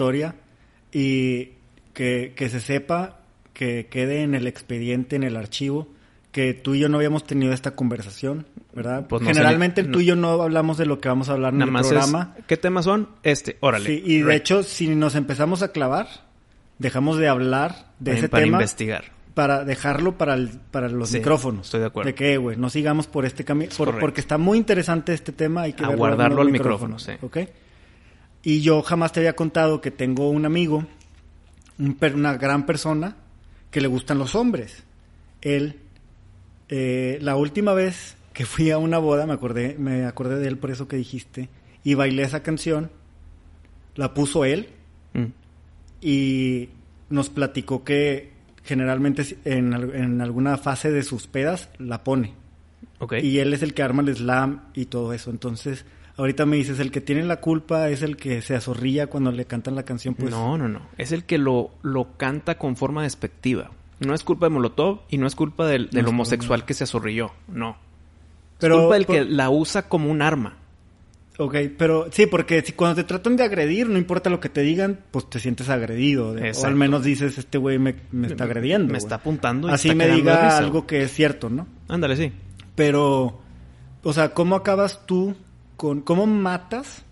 Y 0.98 1.54
que, 1.94 2.32
que 2.36 2.50
se 2.50 2.62
sepa, 2.62 3.20
que 3.54 3.88
quede 3.88 4.22
en 4.24 4.34
el 4.34 4.48
expediente, 4.48 5.16
en 5.18 5.24
el 5.24 5.36
archivo, 5.36 5.90
que 6.32 6.54
tú 6.54 6.74
y 6.76 6.80
yo 6.80 6.88
no 6.90 6.98
habíamos 6.98 7.26
tenido 7.26 7.52
esta 7.54 7.72
conversación, 7.72 8.46
¿verdad? 8.74 9.06
Pues 9.08 9.22
no 9.22 9.28
Generalmente 9.30 9.84
ni- 9.84 9.92
tú 9.92 10.00
y 10.02 10.06
yo 10.06 10.16
no 10.16 10.42
hablamos 10.42 10.78
de 10.78 10.86
lo 10.86 11.00
que 11.00 11.10
vamos 11.10 11.28
a 11.30 11.34
hablar 11.34 11.52
en 11.54 11.60
Nada 11.60 11.68
el 11.68 11.72
más 11.74 11.88
programa. 11.88 12.34
es, 12.38 12.46
¿qué 12.46 12.58
temas 12.58 12.86
son? 12.86 13.10
Este, 13.24 13.58
órale. 13.60 13.86
Sí, 13.88 14.04
y 14.06 14.20
de 14.22 14.36
hecho, 14.36 14.64
si 14.64 14.88
nos 14.96 15.16
empezamos 15.16 15.64
a 15.64 15.74
clavar, 15.74 16.08
dejamos 16.80 17.18
de 17.18 17.28
hablar 17.28 17.92
de 18.00 18.12
Para- 18.12 18.18
ese 18.20 18.30
para 18.30 18.44
tema 18.44 18.58
investigar. 18.58 19.06
para 19.34 19.64
dejarlo 19.66 20.18
para, 20.18 20.34
el- 20.36 20.50
para 20.72 20.88
los 20.90 21.10
Sí, 21.10 21.18
micrófonos. 21.18 21.68
estoy 21.68 21.82
de 21.82 21.86
acuerdo. 21.88 22.08
De 22.08 22.16
que, 22.16 22.38
güey, 22.38 22.56
no 22.58 22.70
sigamos 22.70 23.08
por 23.08 23.26
este 23.26 23.44
camino. 23.46 23.72
porque 24.00 24.20
está 24.22 24.38
muy 24.38 24.58
interesante 24.58 25.14
este 25.14 25.32
tema. 25.34 25.64
Hay 25.64 25.74
que 25.74 25.84
A 25.86 25.90
guardarlo 25.90 26.42
al 26.42 26.52
micrófono, 26.52 27.00
sí. 27.00 27.12
¿ok? 27.22 27.38
Y 28.46 28.62
yo 28.62 28.82
jamás 28.84 29.12
te 29.12 29.20
había 29.20 29.36
contado 29.36 29.82
que 29.82 29.92
tengo 29.92 30.30
un 30.30 30.46
amigo, 30.46 30.86
un 31.80 31.96
per- 31.96 32.16
una 32.16 32.38
gran 32.38 32.66
persona, 32.66 33.18
que 33.72 33.82
le 33.82 33.88
gustan 33.88 34.20
los 34.20 34.36
hombres. 34.36 34.84
Él, 35.42 35.80
eh, 36.70 37.18
la 37.22 37.36
última 37.36 37.74
vez 37.74 38.16
que 38.34 38.46
fui 38.46 38.70
a 38.72 38.78
una 38.78 39.00
boda, 39.00 39.26
me 39.26 39.34
acordé, 39.34 39.76
me 39.80 40.06
acordé 40.06 40.38
de 40.40 40.48
él 40.48 40.58
por 40.58 40.70
eso 40.72 40.88
que 40.88 40.96
dijiste, 40.96 41.50
y 41.84 41.96
bailé 41.96 42.24
esa 42.24 42.44
canción, 42.44 42.92
la 43.96 44.14
puso 44.14 44.46
él, 44.46 44.70
Mm. 45.14 45.26
y 46.02 46.70
nos 47.10 47.30
platicó 47.30 47.84
que 47.84 48.32
generalmente 48.64 49.38
en, 49.46 49.74
en 49.74 50.22
alguna 50.22 50.58
fase 50.58 50.92
de 50.92 51.04
sus 51.04 51.28
pedas 51.28 51.70
la 51.78 52.04
pone. 52.04 52.34
Ok. 53.00 53.14
Y 53.24 53.40
él 53.40 53.54
es 53.54 53.64
el 53.64 53.74
que 53.74 53.82
arma 53.84 54.02
el 54.04 54.14
slam 54.16 54.66
y 54.74 54.86
todo 54.86 55.14
eso. 55.14 55.30
Entonces, 55.32 55.86
ahorita 56.18 56.46
me 56.46 56.56
dices, 56.58 56.80
el 56.80 56.92
que 56.92 57.02
tiene 57.02 57.24
la 57.24 57.42
culpa 57.42 57.90
es 57.90 58.02
el 58.02 58.18
que 58.18 58.42
se 58.42 58.56
azorrilla 58.56 59.08
cuando 59.08 59.32
le 59.32 59.46
cantan 59.46 59.76
la 59.76 59.84
canción, 59.84 60.16
pues... 60.16 60.32
no, 60.32 60.58
no, 60.58 60.68
no. 60.68 60.82
Es 60.98 61.12
el 61.12 61.24
que 61.26 61.38
lo, 61.38 61.72
lo 61.82 62.18
canta 62.18 62.58
con 62.58 62.76
forma 62.76 63.04
despectiva. 63.04 63.72
No 64.00 64.14
es 64.14 64.24
culpa 64.24 64.48
de 64.48 64.50
Molotov 64.52 65.02
y 65.10 65.18
no 65.18 65.26
es 65.28 65.36
culpa 65.36 65.66
del, 65.68 65.90
del 65.90 66.04
No, 66.04 66.10
homosexual 66.10 66.62
no. 66.62 66.66
que 66.66 66.74
se 66.74 66.84
azorrilló. 66.84 67.32
No. 67.48 67.78
Pero- 68.60 68.76
es 68.76 68.82
culpa 68.82 68.96
del 68.96 69.06
por- 69.06 69.16
que 69.16 69.26
la 69.26 69.50
usa 69.50 69.88
como 69.90 70.10
un 70.12 70.22
arma. 70.22 70.58
Ok, 71.38 71.56
pero 71.78 72.08
sí, 72.12 72.28
porque 72.28 72.62
si 72.62 72.72
cuando 72.72 72.96
te 72.96 73.04
tratan 73.04 73.36
de 73.36 73.44
agredir, 73.44 73.90
no 73.90 73.98
importa 73.98 74.30
lo 74.30 74.40
que 74.40 74.48
te 74.48 74.62
digan, 74.62 75.02
pues 75.12 75.30
te 75.30 75.40
sientes 75.40 75.68
agredido. 75.70 76.34
de- 76.34 76.52
o 76.52 76.66
al 76.66 76.76
menos 76.76 77.04
dices, 77.04 77.38
este 77.38 77.58
güey 77.58 77.78
me, 77.78 77.96
me 78.12 78.28
está 78.28 78.46
agrediendo. 78.46 78.92
Me 78.94 78.98
está 78.98 79.16
apuntando 79.16 79.68
y 79.68 79.72
Así 79.72 79.90
está 79.90 79.98
me 79.98 80.08
diga 80.16 80.58
algo 80.58 80.88
que 80.88 81.04
es 81.04 81.12
cierto, 81.14 81.50
¿no? 81.50 81.68
Ándale, 81.90 82.16
sí. 82.16 82.32
Pero, 82.76 83.42
o 84.04 84.14
sea, 84.14 84.34
¿cómo 84.34 84.56
acabas 84.56 85.06
tú 85.06 85.36
con... 85.86 86.02
¿Cómo 86.02 86.26
matas 86.26 87.04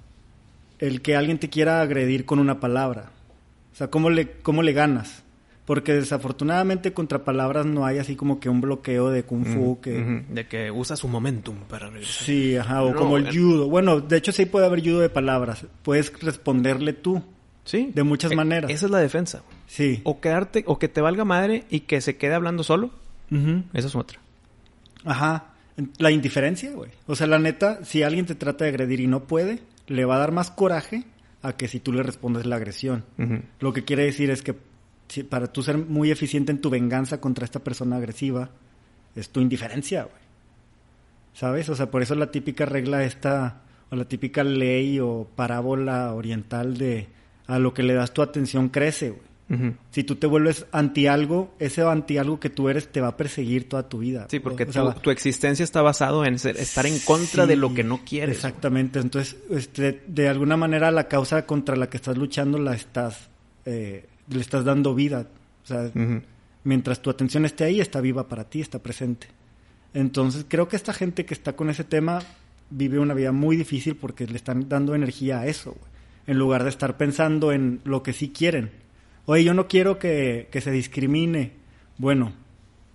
el 0.79 1.01
que 1.01 1.15
alguien 1.15 1.37
te 1.39 1.49
quiera 1.49 1.81
agredir 1.81 2.25
con 2.25 2.39
una 2.39 2.59
palabra? 2.59 3.11
O 3.71 3.75
sea, 3.75 3.87
¿cómo 3.89 4.09
le, 4.09 4.31
cómo 4.41 4.63
le 4.63 4.73
ganas? 4.73 5.23
Porque 5.65 5.93
desafortunadamente 5.93 6.91
contra 6.91 7.23
palabras 7.23 7.65
no 7.65 7.85
hay 7.85 7.97
así 7.99 8.15
como 8.15 8.39
que 8.39 8.49
un 8.49 8.59
bloqueo 8.61 9.09
de 9.11 9.23
kung 9.23 9.45
fu 9.45 9.79
que... 9.79 10.23
De 10.29 10.47
que 10.47 10.71
usa 10.71 10.95
su 10.97 11.07
momentum 11.07 11.55
para 11.69 11.87
regresar. 11.89 12.25
Sí, 12.25 12.57
ajá, 12.57 12.83
o 12.83 12.91
No, 12.91 12.95
como 12.97 13.17
el 13.17 13.27
eh. 13.27 13.31
judo. 13.31 13.69
Bueno, 13.69 14.01
de 14.01 14.17
hecho 14.17 14.31
sí 14.31 14.45
puede 14.45 14.65
haber 14.65 14.81
judo 14.81 14.99
de 14.99 15.09
palabras. 15.09 15.65
Puedes 15.83 16.11
responderle 16.21 16.91
tú. 16.93 17.23
Sí. 17.63 17.91
De 17.93 18.03
muchas 18.03 18.33
Eh, 18.33 18.35
maneras. 18.35 18.69
Esa 18.71 18.87
es 18.87 18.91
la 18.91 18.97
defensa. 18.97 19.41
Sí. 19.67 20.01
O 20.03 20.19
quedarte, 20.19 20.63
o 20.67 20.77
que 20.79 20.89
te 20.89 20.99
valga 20.99 21.23
madre 21.23 21.63
y 21.69 21.81
que 21.81 22.01
se 22.01 22.17
quede 22.17 22.33
hablando 22.33 22.63
solo. 22.63 22.89
Ujú. 23.31 23.63
Esa 23.73 23.87
es 23.87 23.95
otra. 23.95 24.19
Ajá. 25.05 25.45
La 25.97 26.11
indiferencia, 26.11 26.71
güey. 26.71 26.91
O 27.07 27.15
sea, 27.15 27.27
la 27.27 27.39
neta, 27.39 27.83
si 27.83 28.03
alguien 28.03 28.25
te 28.25 28.35
trata 28.35 28.63
de 28.65 28.69
agredir 28.69 28.99
y 28.99 29.07
no 29.07 29.23
puede, 29.25 29.59
le 29.87 30.05
va 30.05 30.15
a 30.15 30.19
dar 30.19 30.31
más 30.31 30.51
coraje 30.51 31.03
a 31.41 31.53
que 31.57 31.67
si 31.67 31.79
tú 31.79 31.91
le 31.91 32.03
respondes 32.03 32.45
la 32.45 32.55
agresión. 32.57 33.03
Lo 33.59 33.73
que 33.73 33.83
quiere 33.83 34.03
decir 34.05 34.29
es 34.29 34.41
que 34.43 34.55
si- 35.07 35.23
para 35.23 35.47
tú 35.47 35.63
ser 35.63 35.77
muy 35.77 36.11
eficiente 36.11 36.51
en 36.51 36.61
tu 36.61 36.69
venganza 36.69 37.19
contra 37.19 37.43
esta 37.45 37.59
persona 37.59 37.97
agresiva, 37.97 38.49
es 39.15 39.29
tu 39.29 39.41
indiferencia, 39.41 40.03
güey. 40.03 40.23
¿Sabes? 41.33 41.69
O 41.69 41.75
sea, 41.75 41.89
por 41.89 42.01
eso 42.01 42.13
la 42.15 42.29
típica 42.31 42.65
regla 42.65 43.03
esta, 43.03 43.61
o 43.89 43.95
la 43.95 44.05
típica 44.05 44.43
ley 44.43 44.99
o 44.99 45.27
parábola 45.35 46.13
oriental 46.13 46.77
de 46.77 47.07
a 47.47 47.59
lo 47.59 47.73
que 47.73 47.83
le 47.83 47.93
das 47.95 48.13
tu 48.13 48.21
atención 48.21 48.69
crece, 48.69 49.09
güey. 49.09 49.32
Si 49.91 50.03
tú 50.03 50.15
te 50.15 50.25
vuelves 50.25 50.65
anti 50.71 51.05
algo, 51.05 51.53
ese 51.59 51.83
anti 51.83 52.17
algo 52.17 52.39
que 52.39 52.49
tú 52.49 52.69
eres 52.69 52.91
te 52.91 53.01
va 53.01 53.09
a 53.09 53.17
perseguir 53.17 53.69
toda 53.69 53.87
tu 53.87 53.99
vida. 53.99 54.25
Sí, 54.29 54.39
porque 54.39 54.63
O 54.63 54.71
sea, 54.71 54.93
tu, 54.95 54.99
tu 55.01 55.11
existencia 55.11 55.63
está 55.63 55.83
basado 55.83 56.25
en 56.25 56.39
ser- 56.39 56.57
estar 56.57 56.87
en 56.87 56.97
contra 56.99 57.45
de 57.45 57.55
lo 57.55 57.71
que 57.73 57.83
no 57.83 57.99
quieres. 58.03 58.37
Exactamente. 58.37 58.99
Entonces, 58.99 59.37
este, 59.51 60.01
de 60.07 60.27
alguna 60.27 60.57
manera 60.57 60.89
la 60.89 61.07
causa 61.07 61.45
contra 61.45 61.75
la 61.75 61.87
que 61.87 61.97
estás 61.97 62.17
luchando 62.17 62.57
la 62.57 62.73
estás, 62.73 63.29
eh, 63.65 64.07
le 64.27 64.41
estás 64.41 64.65
dando 64.65 64.95
vida. 64.95 65.27
O 65.63 65.67
sea, 65.67 65.91
mientras 66.63 67.01
tu 67.01 67.11
atención 67.11 67.45
esté 67.45 67.65
ahí, 67.65 67.79
está 67.79 68.01
viva 68.01 68.27
para 68.27 68.45
ti, 68.49 68.59
está 68.61 68.79
presente. 68.81 69.27
Entonces, 69.93 70.45
creo 70.47 70.67
que 70.67 70.75
esta 70.77 70.93
gente 70.93 71.25
que 71.25 71.33
está 71.35 71.53
con 71.55 71.69
ese 71.69 71.83
tema 71.83 72.23
vive 72.71 72.97
una 72.97 73.13
vida 73.13 73.31
muy 73.31 73.55
difícil 73.55 73.95
porque 73.95 74.25
le 74.25 74.37
están 74.37 74.67
dando 74.67 74.95
energía 74.95 75.41
a 75.41 75.47
eso, 75.47 75.71
güey. 75.73 75.91
En 76.25 76.39
lugar 76.39 76.63
de 76.63 76.69
estar 76.69 76.97
pensando 76.97 77.51
en 77.51 77.81
lo 77.83 78.01
que 78.01 78.13
sí 78.13 78.29
quieren. 78.29 78.71
Oye, 79.25 79.43
yo 79.43 79.53
no 79.53 79.67
quiero 79.67 79.99
que, 79.99 80.47
que 80.51 80.61
se 80.61 80.71
discrimine. 80.71 81.51
Bueno, 81.97 82.33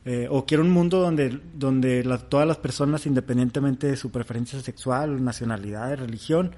eh, 0.05 0.27
o 0.31 0.45
quiero 0.47 0.62
un 0.62 0.71
mundo 0.71 1.01
donde, 1.01 1.41
donde 1.55 2.05
la- 2.05 2.19
todas 2.19 2.47
las 2.47 2.59
personas, 2.59 3.07
independientemente 3.07 3.87
de 3.87 3.97
su 3.97 4.11
preferencia 4.11 4.61
sexual, 4.61 5.25
nacionalidad, 5.25 5.97
religión, 5.97 6.55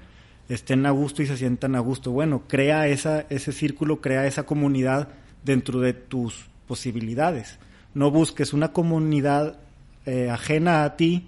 estén 0.49 0.85
a 0.85 0.91
gusto 0.91 1.23
y 1.23 1.27
se 1.27 1.37
sientan 1.37 1.75
a 1.75 1.79
gusto. 1.79 2.11
Bueno, 2.11 2.43
crea 2.47 2.87
esa, 2.87 3.21
ese 3.29 3.51
círculo, 3.53 4.01
crea 4.01 4.27
esa 4.27 4.43
comunidad 4.43 5.09
dentro 5.45 5.79
de 5.79 5.93
tus 5.93 6.45
posibilidades. 6.67 7.57
No 7.93 8.11
busques 8.11 8.53
una 8.53 8.73
comunidad 8.73 9.57
eh, 10.05 10.29
ajena 10.29 10.83
a 10.83 10.97
ti 10.97 11.27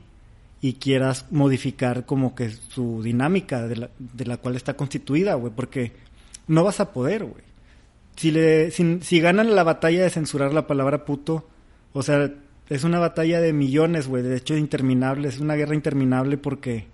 y 0.61 0.73
quieras 0.73 1.25
modificar 1.31 2.05
como 2.05 2.35
que 2.35 2.49
su 2.49 3.01
dinámica 3.03 3.67
de 3.67 3.75
la, 3.75 3.89
de 3.99 4.25
la 4.25 4.37
cual 4.37 4.55
está 4.55 4.75
constituida, 4.75 5.35
güey, 5.35 5.51
porque 5.55 5.91
no 6.47 6.63
vas 6.63 6.79
a 6.79 6.91
poder, 6.93 7.23
güey. 7.25 7.43
Si, 8.15 8.31
le, 8.31 8.71
si, 8.71 8.99
si 9.01 9.19
ganan 9.19 9.55
la 9.55 9.63
batalla 9.63 10.03
de 10.03 10.09
censurar 10.09 10.53
la 10.53 10.67
palabra 10.67 11.05
puto, 11.05 11.47
o 11.93 12.03
sea, 12.03 12.31
es 12.69 12.83
una 12.83 12.99
batalla 12.99 13.41
de 13.41 13.53
millones, 13.53 14.07
güey, 14.07 14.23
de 14.23 14.37
hecho 14.37 14.55
interminable, 14.55 15.27
es 15.27 15.39
una 15.39 15.55
guerra 15.55 15.75
interminable 15.75 16.37
porque 16.37 16.87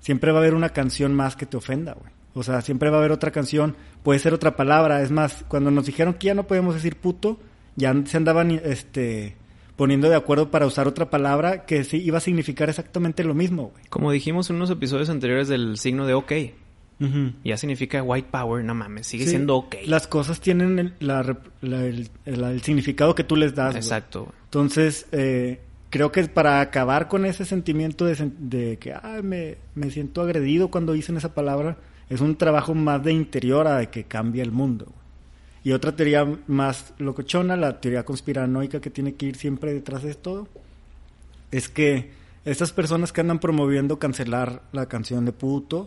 siempre 0.00 0.32
va 0.32 0.38
a 0.38 0.42
haber 0.42 0.54
una 0.54 0.70
canción 0.70 1.14
más 1.14 1.36
que 1.36 1.46
te 1.46 1.56
ofenda, 1.56 1.94
güey. 1.94 2.12
O 2.34 2.42
sea, 2.42 2.60
siempre 2.60 2.90
va 2.90 2.96
a 2.96 3.00
haber 3.00 3.12
otra 3.12 3.32
canción, 3.32 3.76
puede 4.02 4.20
ser 4.20 4.32
otra 4.32 4.56
palabra, 4.56 5.02
es 5.02 5.10
más, 5.10 5.44
cuando 5.48 5.70
nos 5.70 5.86
dijeron 5.86 6.14
que 6.14 6.28
ya 6.28 6.34
no 6.34 6.46
podemos 6.46 6.74
decir 6.74 6.96
puto, 6.96 7.38
ya 7.76 7.94
se 8.06 8.16
andaban 8.16 8.50
este 8.50 9.36
poniendo 9.76 10.08
de 10.08 10.16
acuerdo 10.16 10.50
para 10.50 10.66
usar 10.66 10.88
otra 10.88 11.08
palabra 11.08 11.64
que 11.64 11.84
sí 11.84 11.98
iba 11.98 12.18
a 12.18 12.20
significar 12.20 12.68
exactamente 12.68 13.22
lo 13.22 13.34
mismo, 13.34 13.70
güey. 13.70 13.84
Como 13.88 14.10
dijimos 14.10 14.50
en 14.50 14.56
unos 14.56 14.70
episodios 14.70 15.08
anteriores 15.08 15.46
del 15.46 15.78
signo 15.78 16.04
de 16.04 16.14
OK. 16.14 16.32
Ya 17.44 17.56
significa 17.56 18.02
white 18.02 18.28
power, 18.30 18.64
no 18.64 18.74
mames, 18.74 19.06
sigue 19.06 19.24
Sí, 19.24 19.30
siendo 19.30 19.56
OK. 19.56 19.76
Las 19.86 20.08
cosas 20.08 20.40
tienen 20.40 20.78
el, 20.80 20.94
la 20.98 21.22
rep- 21.22 21.50
la- 21.60 21.84
el- 21.84 22.10
el- 22.24 22.42
el 22.44 22.62
significado 22.62 23.14
que 23.14 23.22
tú 23.24 23.36
les 23.36 23.54
das. 23.54 23.76
Exacto. 23.76 24.32
Entonces, 24.44 25.06
eh, 25.12 25.60
creo 25.90 26.10
que 26.10 26.24
para 26.24 26.60
acabar 26.60 27.06
con 27.06 27.24
ese 27.24 27.44
sentimiento 27.44 28.04
de, 28.04 28.78
que 28.80 28.94
"Ay, 29.00 29.22
me, 29.22 29.56
me 29.76 29.90
siento 29.90 30.22
agredido 30.22 30.70
cuando 30.72 30.92
dicen 30.92 31.16
esa 31.16 31.34
palabra, 31.34 31.76
es 32.10 32.20
un 32.20 32.36
trabajo 32.36 32.74
más 32.74 33.04
de 33.04 33.12
interior 33.12 33.68
a 33.68 33.78
de 33.78 33.90
que 33.90 34.04
cambie 34.04 34.42
el 34.42 34.50
mundo. 34.50 34.86
Y 35.62 35.72
otra 35.72 35.94
teoría 35.94 36.26
más 36.46 36.94
locochona, 36.98 37.56
la 37.56 37.80
teoría 37.80 38.04
conspiranoica 38.04 38.80
que 38.80 38.90
tiene 38.90 39.14
que 39.14 39.26
ir 39.26 39.36
siempre 39.36 39.72
detrás 39.72 40.02
de 40.02 40.14
todo, 40.14 40.48
es 41.50 41.68
que 41.68 42.10
estas 42.44 42.72
personas 42.72 43.12
que 43.12 43.20
andan 43.20 43.38
promoviendo 43.38 43.98
cancelar 43.98 44.62
la 44.72 44.86
canción 44.86 45.24
de 45.24 45.32
puto 45.32 45.86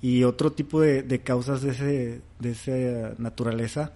y 0.00 0.24
otro 0.24 0.52
tipo 0.52 0.80
de, 0.80 1.02
de 1.02 1.20
causas 1.20 1.62
de, 1.62 1.70
ese, 1.70 2.20
de 2.38 2.50
esa 2.50 3.14
naturaleza, 3.18 3.92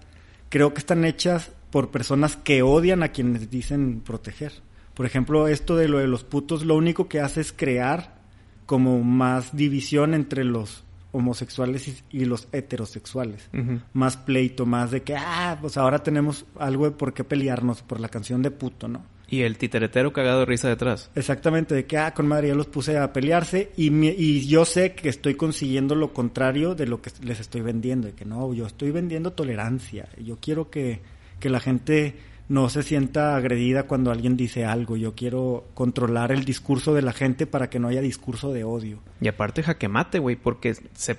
creo 0.48 0.74
que 0.74 0.80
están 0.80 1.04
hechas 1.04 1.52
por 1.70 1.90
personas 1.90 2.36
que 2.36 2.62
odian 2.62 3.02
a 3.02 3.08
quienes 3.08 3.50
dicen 3.50 4.00
proteger. 4.00 4.52
Por 4.94 5.06
ejemplo, 5.06 5.48
esto 5.48 5.76
de 5.76 5.88
lo 5.88 5.98
de 5.98 6.08
los 6.08 6.24
putos 6.24 6.64
lo 6.64 6.76
único 6.76 7.08
que 7.08 7.20
hace 7.20 7.40
es 7.40 7.52
crear 7.52 8.20
como 8.66 9.02
más 9.02 9.56
división 9.56 10.14
entre 10.14 10.44
los 10.44 10.84
homosexuales 11.12 11.88
y, 11.88 11.96
y 12.10 12.24
los 12.24 12.48
heterosexuales. 12.52 13.48
Más 13.92 14.16
pleito, 14.16 14.66
más 14.66 14.90
de 14.90 15.02
que, 15.02 15.14
ah, 15.16 15.58
pues 15.60 15.76
ahora 15.76 16.02
tenemos 16.02 16.46
algo 16.58 16.86
de 16.86 16.92
por 16.92 17.12
qué 17.14 17.22
pelearnos 17.22 17.82
por 17.82 18.00
la 18.00 18.08
canción 18.08 18.42
de 18.42 18.50
puto, 18.50 18.88
¿no? 18.88 19.04
Y 19.32 19.42
el 19.44 19.56
titeretero 19.56 20.12
cagado 20.12 20.40
de 20.40 20.44
risa 20.44 20.68
detrás. 20.68 21.10
Exactamente, 21.14 21.74
de 21.74 21.86
que, 21.86 21.96
ah, 21.96 22.12
con 22.12 22.28
madre 22.28 22.48
ya 22.48 22.54
los 22.54 22.66
puse 22.66 22.98
a 22.98 23.14
pelearse 23.14 23.72
y, 23.78 23.88
mi- 23.88 24.08
y 24.16 24.46
yo 24.46 24.66
sé 24.66 24.92
que 24.94 25.08
estoy 25.08 25.36
consiguiendo 25.36 25.94
lo 25.94 26.12
contrario 26.12 26.74
de 26.74 26.86
lo 26.86 27.00
que 27.00 27.10
les 27.22 27.40
estoy 27.40 27.62
vendiendo, 27.62 28.08
de 28.08 28.12
que 28.12 28.26
no, 28.26 28.52
yo 28.52 28.66
estoy 28.66 28.90
vendiendo 28.90 29.32
tolerancia, 29.32 30.06
yo 30.22 30.36
quiero 30.38 30.68
que, 30.68 31.00
que 31.40 31.48
la 31.48 31.60
gente 31.60 32.14
no 32.50 32.68
se 32.68 32.82
sienta 32.82 33.34
agredida 33.34 33.84
cuando 33.84 34.10
alguien 34.10 34.36
dice 34.36 34.66
algo, 34.66 34.98
yo 34.98 35.14
quiero 35.14 35.64
controlar 35.72 36.30
el 36.30 36.44
discurso 36.44 36.92
de 36.92 37.00
la 37.00 37.14
gente 37.14 37.46
para 37.46 37.70
que 37.70 37.78
no 37.78 37.88
haya 37.88 38.02
discurso 38.02 38.52
de 38.52 38.64
odio. 38.64 38.98
Y 39.22 39.28
aparte 39.28 39.62
jaque 39.62 39.88
mate, 39.88 40.18
güey, 40.18 40.36
porque 40.36 40.74
se, 40.92 41.16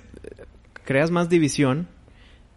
creas 0.84 1.10
más 1.10 1.28
división 1.28 1.88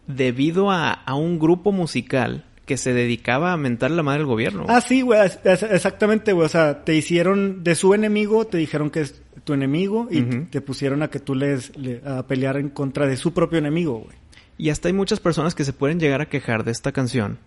debido 0.05 0.69
a, 0.69 0.91
a 0.91 1.15
un 1.15 1.39
grupo 1.39 1.71
musical 1.71 2.45
que 2.67 2.77
se 2.77 2.93
dedicaba 2.93 3.53
a 3.53 3.58
mentar 3.58 3.89
la 3.89 4.03
madre 4.03 4.19
del 4.19 4.27
gobierno. 4.27 4.65
Ah, 4.69 4.82
sí, 4.82 5.01
güey, 5.01 5.25
es- 5.25 5.39
es- 5.43 5.63
exactamente, 5.63 6.34
güey. 6.34 6.45
O 6.45 6.49
sea, 6.49 6.84
te 6.84 6.93
hicieron 6.93 7.63
de 7.63 7.73
su 7.73 7.95
enemigo, 7.95 8.45
te 8.45 8.58
dijeron 8.60 8.91
que 8.91 9.01
es 9.01 9.23
tu 9.43 9.53
enemigo 9.53 10.08
y 10.12 10.21
te 10.51 10.62
pusieron 10.62 11.01
a 11.01 11.08
que 11.08 11.19
tú 11.19 11.34
les 11.34 11.75
le- 11.77 12.01
a 12.06 12.27
pelear 12.27 12.58
en 12.58 12.69
contra 12.69 13.08
de 13.08 13.17
su 13.17 13.34
propio 13.34 13.58
enemigo, 13.58 13.99
güey. 13.99 14.15
Y 14.60 14.69
hasta 14.69 14.89
hay 14.89 14.93
muchas 14.93 15.19
personas 15.19 15.56
que 15.56 15.63
se 15.63 15.71
pueden 15.73 15.99
llegar 15.99 16.19
a 16.21 16.27
quejar 16.30 16.63
de 16.65 16.71
esta 16.71 16.91
canción, 16.91 17.38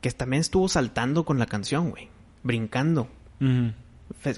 que 0.00 0.10
también 0.12 0.40
estuvo 0.42 0.68
saltando 0.68 1.24
con 1.24 1.38
la 1.38 1.46
canción, 1.46 1.90
güey, 1.90 2.08
brincando, 2.44 3.08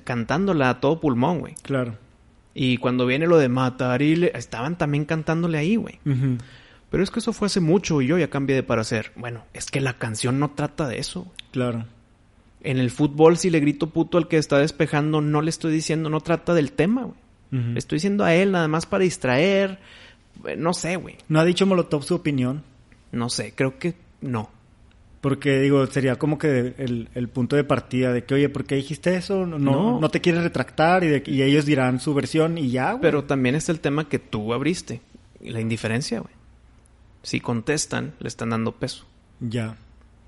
cantándola 0.04 0.70
a 0.70 0.80
todo 0.80 1.00
pulmón, 1.00 1.40
güey. 1.40 1.54
Claro. 1.62 1.96
Y 2.54 2.78
cuando 2.78 3.06
viene 3.06 3.26
lo 3.26 3.38
de 3.38 3.48
matar 3.48 4.02
y 4.02 4.16
le- 4.16 4.32
estaban 4.34 4.76
también 4.78 5.04
cantándole 5.04 5.58
ahí, 5.58 5.76
güey. 5.76 5.98
Pero 6.90 7.02
es 7.02 7.10
que 7.10 7.20
eso 7.20 7.32
fue 7.32 7.46
hace 7.46 7.60
mucho 7.60 8.02
y 8.02 8.08
yo 8.08 8.18
ya 8.18 8.28
cambié 8.30 8.56
de 8.56 8.62
parecer. 8.62 9.12
Bueno, 9.16 9.44
es 9.54 9.66
que 9.70 9.80
la 9.80 9.94
canción 9.98 10.40
no 10.40 10.50
trata 10.50 10.88
de 10.88 10.98
eso. 10.98 11.30
Claro. 11.52 11.84
En 12.62 12.78
el 12.78 12.90
fútbol, 12.90 13.36
si 13.38 13.48
le 13.48 13.60
grito 13.60 13.88
puto 13.90 14.18
al 14.18 14.28
que 14.28 14.36
está 14.36 14.58
despejando, 14.58 15.20
no 15.20 15.40
le 15.40 15.50
estoy 15.50 15.72
diciendo, 15.72 16.10
no 16.10 16.20
trata 16.20 16.52
del 16.54 16.72
tema, 16.72 17.02
güey. 17.04 17.14
Le 17.52 17.78
estoy 17.80 17.96
diciendo 17.96 18.22
a 18.24 18.32
él 18.34 18.52
nada 18.52 18.68
más 18.68 18.86
para 18.86 19.02
distraer. 19.02 19.78
Eh, 20.46 20.54
No 20.56 20.72
sé, 20.72 20.94
güey. 20.96 21.16
¿No 21.28 21.40
ha 21.40 21.44
dicho 21.44 21.66
Molotov 21.66 22.04
su 22.04 22.14
opinión? 22.14 22.62
No 23.12 23.28
sé, 23.28 23.54
creo 23.56 23.76
que 23.78 23.94
no. 24.20 24.50
Porque 25.20 25.58
digo, 25.60 25.84
sería 25.88 26.16
como 26.16 26.38
que 26.38 26.74
el, 26.78 27.08
el 27.14 27.28
punto 27.28 27.56
de 27.56 27.64
partida 27.64 28.12
de 28.12 28.24
que, 28.24 28.34
oye, 28.34 28.48
¿por 28.48 28.64
qué 28.64 28.76
dijiste 28.76 29.16
eso? 29.16 29.46
No, 29.46 29.58
no, 29.58 30.00
No. 30.00 30.08
te 30.10 30.20
quieres 30.20 30.42
retractar 30.44 31.02
y, 31.04 31.08
de- 31.08 31.22
y 31.26 31.42
ellos 31.42 31.66
dirán 31.66 31.98
su 32.00 32.14
versión 32.14 32.56
y 32.56 32.70
ya, 32.70 32.92
güey. 32.92 33.02
Pero 33.02 33.24
también 33.24 33.54
está 33.56 33.72
el 33.72 33.80
tema 33.80 34.08
que 34.08 34.18
tú 34.20 34.52
abriste. 34.54 35.00
y 35.40 35.50
La 35.50 35.60
indiferencia, 35.60 36.20
güey. 36.20 36.32
Si 37.22 37.40
contestan, 37.40 38.14
le 38.18 38.28
están 38.28 38.50
dando 38.50 38.72
peso. 38.72 39.06
Ya. 39.40 39.76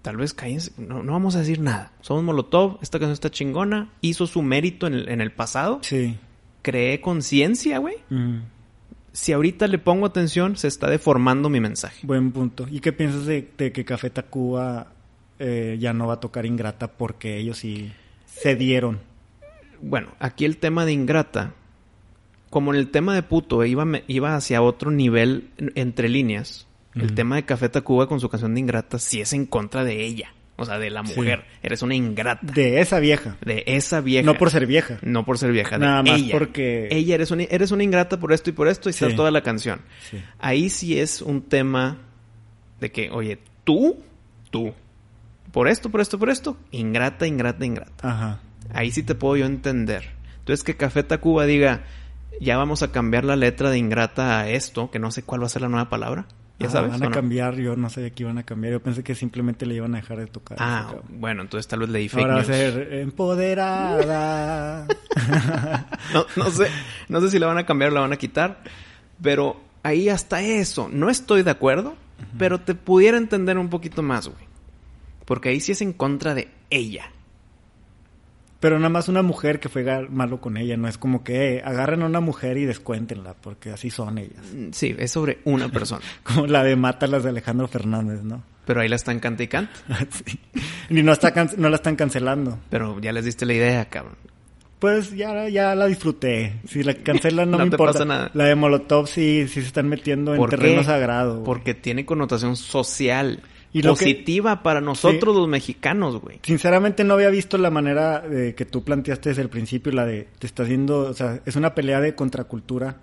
Tal 0.02 0.16
vez 0.16 0.34
cállense. 0.34 0.72
No, 0.78 1.02
no 1.02 1.12
vamos 1.12 1.36
a 1.36 1.40
decir 1.40 1.60
nada. 1.60 1.92
Somos 2.00 2.24
Molotov. 2.24 2.78
Esta 2.82 2.98
canción 2.98 3.12
está 3.12 3.30
chingona. 3.30 3.90
Hizo 4.00 4.26
su 4.26 4.42
mérito 4.42 4.86
en 4.86 4.94
el, 4.94 5.08
en 5.08 5.20
el 5.20 5.32
pasado. 5.32 5.78
Sí. 5.82 6.16
Creé 6.62 7.00
conciencia, 7.00 7.78
güey. 7.78 7.96
Mm, 8.10 8.38
Si 9.12 9.32
ahorita 9.32 9.66
le 9.68 9.78
pongo 9.78 10.06
atención, 10.06 10.56
se 10.56 10.68
está 10.68 10.88
deformando 10.90 11.48
mi 11.48 11.60
mensaje. 11.60 12.06
buen 12.06 12.32
punto. 12.32 12.66
¿Y 12.70 12.80
qué 12.80 12.92
piensas 12.92 13.26
de, 13.26 13.50
de 13.56 13.70
que 13.72 13.84
Café 13.84 14.10
Tacuba 14.10 14.92
eh, 15.38 15.76
ya 15.80 15.92
no 15.92 16.06
va 16.06 16.14
a 16.14 16.20
tocar 16.20 16.46
Ingrata 16.46 16.88
porque 16.88 17.38
ellos 17.38 17.58
sí 17.58 17.92
cedieron? 18.26 19.00
Bueno, 19.80 20.08
aquí 20.18 20.44
el 20.44 20.56
tema 20.58 20.84
de 20.86 20.92
Ingrata, 20.92 21.54
como 22.50 22.72
en 22.72 22.78
el 22.80 22.90
tema 22.90 23.14
de 23.14 23.22
puto, 23.22 23.64
iba, 23.64 23.84
iba 24.06 24.34
hacia 24.36 24.62
otro 24.62 24.90
nivel 24.90 25.50
en- 25.58 25.72
entre 25.74 26.08
líneas. 26.08 26.66
El 26.94 27.14
tema 27.14 27.36
de 27.36 27.44
Café 27.44 27.68
Tacuba 27.68 28.06
con 28.06 28.20
su 28.20 28.28
canción 28.28 28.54
de 28.54 28.60
Ingrata 28.60 28.98
sí 28.98 29.20
es 29.20 29.32
en 29.32 29.46
contra 29.46 29.84
de 29.84 30.04
ella. 30.04 30.32
O 30.56 30.66
sea, 30.66 30.78
de 30.78 30.90
la 30.90 31.04
Sí. 31.04 31.14
mujer. 31.16 31.44
Eres 31.62 31.80
una 31.82 31.94
ingrata. 31.94 32.46
De 32.52 32.80
esa 32.80 33.00
vieja. 33.00 33.36
De 33.44 33.64
esa 33.66 34.00
vieja. 34.02 34.24
No 34.26 34.34
por 34.36 34.50
ser 34.50 34.66
vieja. 34.66 34.98
No 35.02 35.24
por 35.24 35.38
ser 35.38 35.50
vieja. 35.50 35.78
de 35.78 35.86
Nada 35.86 36.02
más 36.02 36.20
ella. 36.20 36.32
porque- 36.38 36.88
Ella 36.90 37.14
eres 37.14 37.30
una, 37.30 37.44
eres 37.44 37.70
una 37.70 37.82
ingrata 37.82 38.20
por 38.20 38.32
esto 38.32 38.50
y 38.50 38.52
por 38.52 38.68
esto 38.68 38.88
y 38.88 38.90
está 38.90 39.08
Sí. 39.08 39.16
toda 39.16 39.30
la 39.30 39.40
canción. 39.42 39.80
Sí. 40.10 40.22
Ahí 40.38 40.68
sí 40.68 41.00
es 41.00 41.22
un 41.22 41.40
tema 41.42 41.98
de 42.80 42.92
que, 42.92 43.10
oye, 43.10 43.38
tú, 43.64 43.96
tú, 44.50 44.74
por 45.50 45.68
esto, 45.68 45.88
por 45.90 46.00
esto, 46.02 46.18
por 46.18 46.28
esto, 46.28 46.56
ingrata, 46.70 47.26
ingrata, 47.26 47.64
ingrata. 47.64 48.08
Ajá. 48.08 48.40
Ahí 48.74 48.90
sí 48.92 49.02
te 49.02 49.14
puedo 49.14 49.36
yo 49.38 49.46
entender. 49.46 50.10
Entonces 50.40 50.62
que 50.64 50.76
Café 50.76 51.02
Tacuba 51.02 51.46
diga, 51.46 51.84
ya 52.40 52.56
vamos 52.58 52.82
a 52.82 52.92
cambiar 52.92 53.24
la 53.24 53.36
letra 53.36 53.70
de 53.70 53.78
ingrata 53.78 54.40
a 54.40 54.48
esto, 54.50 54.90
que 54.90 54.98
no 54.98 55.10
sé 55.10 55.22
cuál 55.22 55.40
va 55.42 55.46
a 55.46 55.48
ser 55.50 55.62
la 55.62 55.68
nueva 55.68 55.88
palabra. 55.88 56.26
¿Ya 56.62 56.68
Ajá, 56.68 56.72
sabes? 56.78 56.90
Van 56.92 57.02
a 57.02 57.06
no? 57.06 57.10
cambiar, 57.12 57.56
yo 57.56 57.76
no 57.76 57.90
sabía 57.90 58.10
que 58.10 58.22
iban 58.22 58.38
a 58.38 58.42
cambiar. 58.44 58.72
Yo 58.74 58.82
pensé 58.82 59.02
que 59.02 59.14
simplemente 59.14 59.66
le 59.66 59.74
iban 59.74 59.94
a 59.94 59.98
dejar 59.98 60.18
de 60.18 60.26
tocar. 60.26 60.56
Ah, 60.60 60.94
bueno, 61.08 61.42
entonces 61.42 61.66
tal 61.68 61.80
vez 61.80 61.88
leí 61.90 62.08
fake 62.08 62.20
Ahora 62.22 62.34
va 62.34 62.40
a 62.40 62.44
news. 62.44 62.56
ser 62.56 62.92
empoderada. 62.94 64.86
No, 66.12 66.26
no 66.36 66.50
sé, 66.50 66.68
no 67.08 67.20
sé 67.20 67.30
si 67.30 67.38
la 67.38 67.46
van 67.46 67.58
a 67.58 67.64
cambiar 67.66 67.90
o 67.90 67.94
la 67.94 68.00
van 68.00 68.12
a 68.12 68.16
quitar, 68.16 68.62
pero 69.22 69.60
ahí 69.82 70.08
hasta 70.08 70.42
eso, 70.42 70.88
no 70.92 71.08
estoy 71.10 71.42
de 71.42 71.50
acuerdo, 71.50 71.94
pero 72.38 72.60
te 72.60 72.74
pudiera 72.74 73.16
entender 73.18 73.56
un 73.58 73.68
poquito 73.70 74.02
más, 74.02 74.28
güey. 74.28 74.44
Porque 75.24 75.50
ahí 75.50 75.60
sí 75.60 75.72
es 75.72 75.80
en 75.80 75.92
contra 75.92 76.34
de 76.34 76.48
ella. 76.70 77.10
Pero 78.62 78.78
nada 78.78 78.88
más 78.90 79.08
una 79.08 79.22
mujer 79.22 79.58
que 79.60 79.68
fue 79.68 79.84
malo 80.08 80.40
con 80.40 80.56
ella. 80.56 80.76
No 80.76 80.86
es 80.88 80.96
como 80.96 81.22
que 81.24 81.56
eh, 81.56 81.62
agarren 81.64 82.02
a 82.02 82.06
una 82.06 82.20
mujer 82.20 82.56
y 82.56 82.64
descuéntenla, 82.64 83.34
porque 83.34 83.70
así 83.70 83.90
son 83.90 84.18
ellas. 84.18 84.44
Mm, 84.54 84.68
Sí, 84.70 84.94
es 84.98 85.10
sobre 85.10 85.40
una 85.44 85.68
persona, 85.68 86.00
Como 86.22 86.46
la 86.46 86.62
de 86.62 86.76
Mátalas 86.76 87.24
de 87.24 87.30
Alejandro 87.30 87.66
Fernández, 87.68 88.22
¿no? 88.22 88.44
pero 88.64 88.80
ahí 88.80 88.88
la 88.88 88.94
están 88.96 89.18
canta 89.18 89.42
y 89.42 89.48
canta. 89.48 89.72
Sí. 90.10 90.38
Y 90.90 91.02
no, 91.02 91.12
está 91.12 91.32
can- 91.32 91.50
no 91.58 91.68
la 91.68 91.74
están 91.76 91.96
cancelando. 91.96 92.60
Pero 92.70 93.00
ya 93.00 93.10
les 93.12 93.24
diste 93.24 93.44
la 93.44 93.54
idea, 93.54 93.84
cabrón. 93.90 94.14
Pues 94.78 95.10
ya, 95.14 95.48
ya 95.48 95.74
la 95.74 95.86
disfruté. 95.86 96.60
Si 96.68 96.82
la 96.84 96.94
cancelan 96.94 97.50
no, 97.50 97.58
No 97.58 97.64
me 97.64 97.70
te 97.70 97.74
importa. 97.74 97.92
pasa 97.94 98.04
nada. 98.04 98.30
La 98.34 98.44
de 98.44 98.54
Molotov 98.54 99.06
sí, 99.08 99.46
sí 99.48 99.60
se 99.60 99.66
están 99.66 99.88
metiendo 99.88 100.32
en 100.34 100.38
¿Por 100.38 100.50
terreno 100.50 100.80
qué? 100.80 100.86
sagrado. 100.86 101.34
güey. 101.34 101.44
Porque 101.44 101.74
tiene 101.74 102.04
connotación 102.06 102.54
social, 102.56 103.42
Y 103.74 103.80
lo 103.82 103.94
que- 103.94 104.04
positiva 104.04 104.62
para 104.62 104.80
nosotros 104.82 105.34
Sí. 105.34 105.40
los 105.40 105.48
mexicanos, 105.48 106.20
güey. 106.20 106.40
Sinceramente 106.42 107.04
no 107.04 107.14
había 107.14 107.30
visto 107.30 107.56
la 107.56 107.70
manera 107.70 108.22
eh, 108.30 108.54
que 108.56 108.66
tú 108.66 108.84
planteaste 108.84 109.30
desde 109.30 109.42
el 109.42 109.48
principio, 109.48 109.92
la 109.92 110.04
de 110.04 110.28
te 110.38 110.46
estás 110.46 110.68
viendo, 110.68 111.00
o 111.00 111.14
sea, 111.14 111.40
es 111.46 111.56
una 111.56 111.74
pelea 111.74 112.00
de 112.00 112.14
contracultura. 112.14 112.96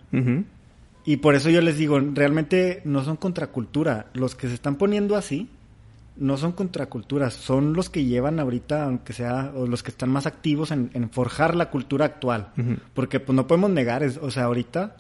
Y 1.06 1.18
por 1.18 1.34
eso 1.34 1.50
yo 1.50 1.62
les 1.62 1.78
digo, 1.78 2.00
realmente 2.00 2.82
no 2.86 3.04
son 3.04 3.16
contracultura. 3.16 4.08
Los 4.14 4.36
que 4.36 4.48
se 4.48 4.54
están 4.54 4.76
poniendo 4.76 5.16
así 5.16 5.50
no 6.18 6.38
son 6.38 6.52
contraculturas, 6.52 7.34
son 7.34 7.74
los 7.74 7.90
que 7.90 8.04
llevan 8.06 8.40
ahorita, 8.40 8.84
aunque 8.84 9.14
sea, 9.14 9.52
o 9.56 9.66
los 9.66 9.82
que 9.82 9.90
están 9.90 10.10
más 10.12 10.28
activos 10.28 10.70
en, 10.72 10.92
en 10.94 11.10
forjar 11.10 11.56
la 11.56 11.70
cultura 11.72 12.06
actual. 12.06 12.50
Porque 12.94 13.20
pues 13.20 13.36
no 13.36 13.48
podemos 13.48 13.72
negar, 13.72 14.04
es- 14.04 14.18
o 14.18 14.30
sea, 14.30 14.44
ahorita 14.44 14.98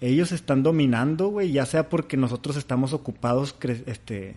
ellos 0.00 0.32
están 0.32 0.64
dominando, 0.64 1.28
güey, 1.28 1.52
ya 1.52 1.64
sea 1.66 1.88
porque 1.88 2.16
nosotros 2.16 2.56
estamos 2.56 2.92
ocupados 2.92 3.54
este 3.86 4.34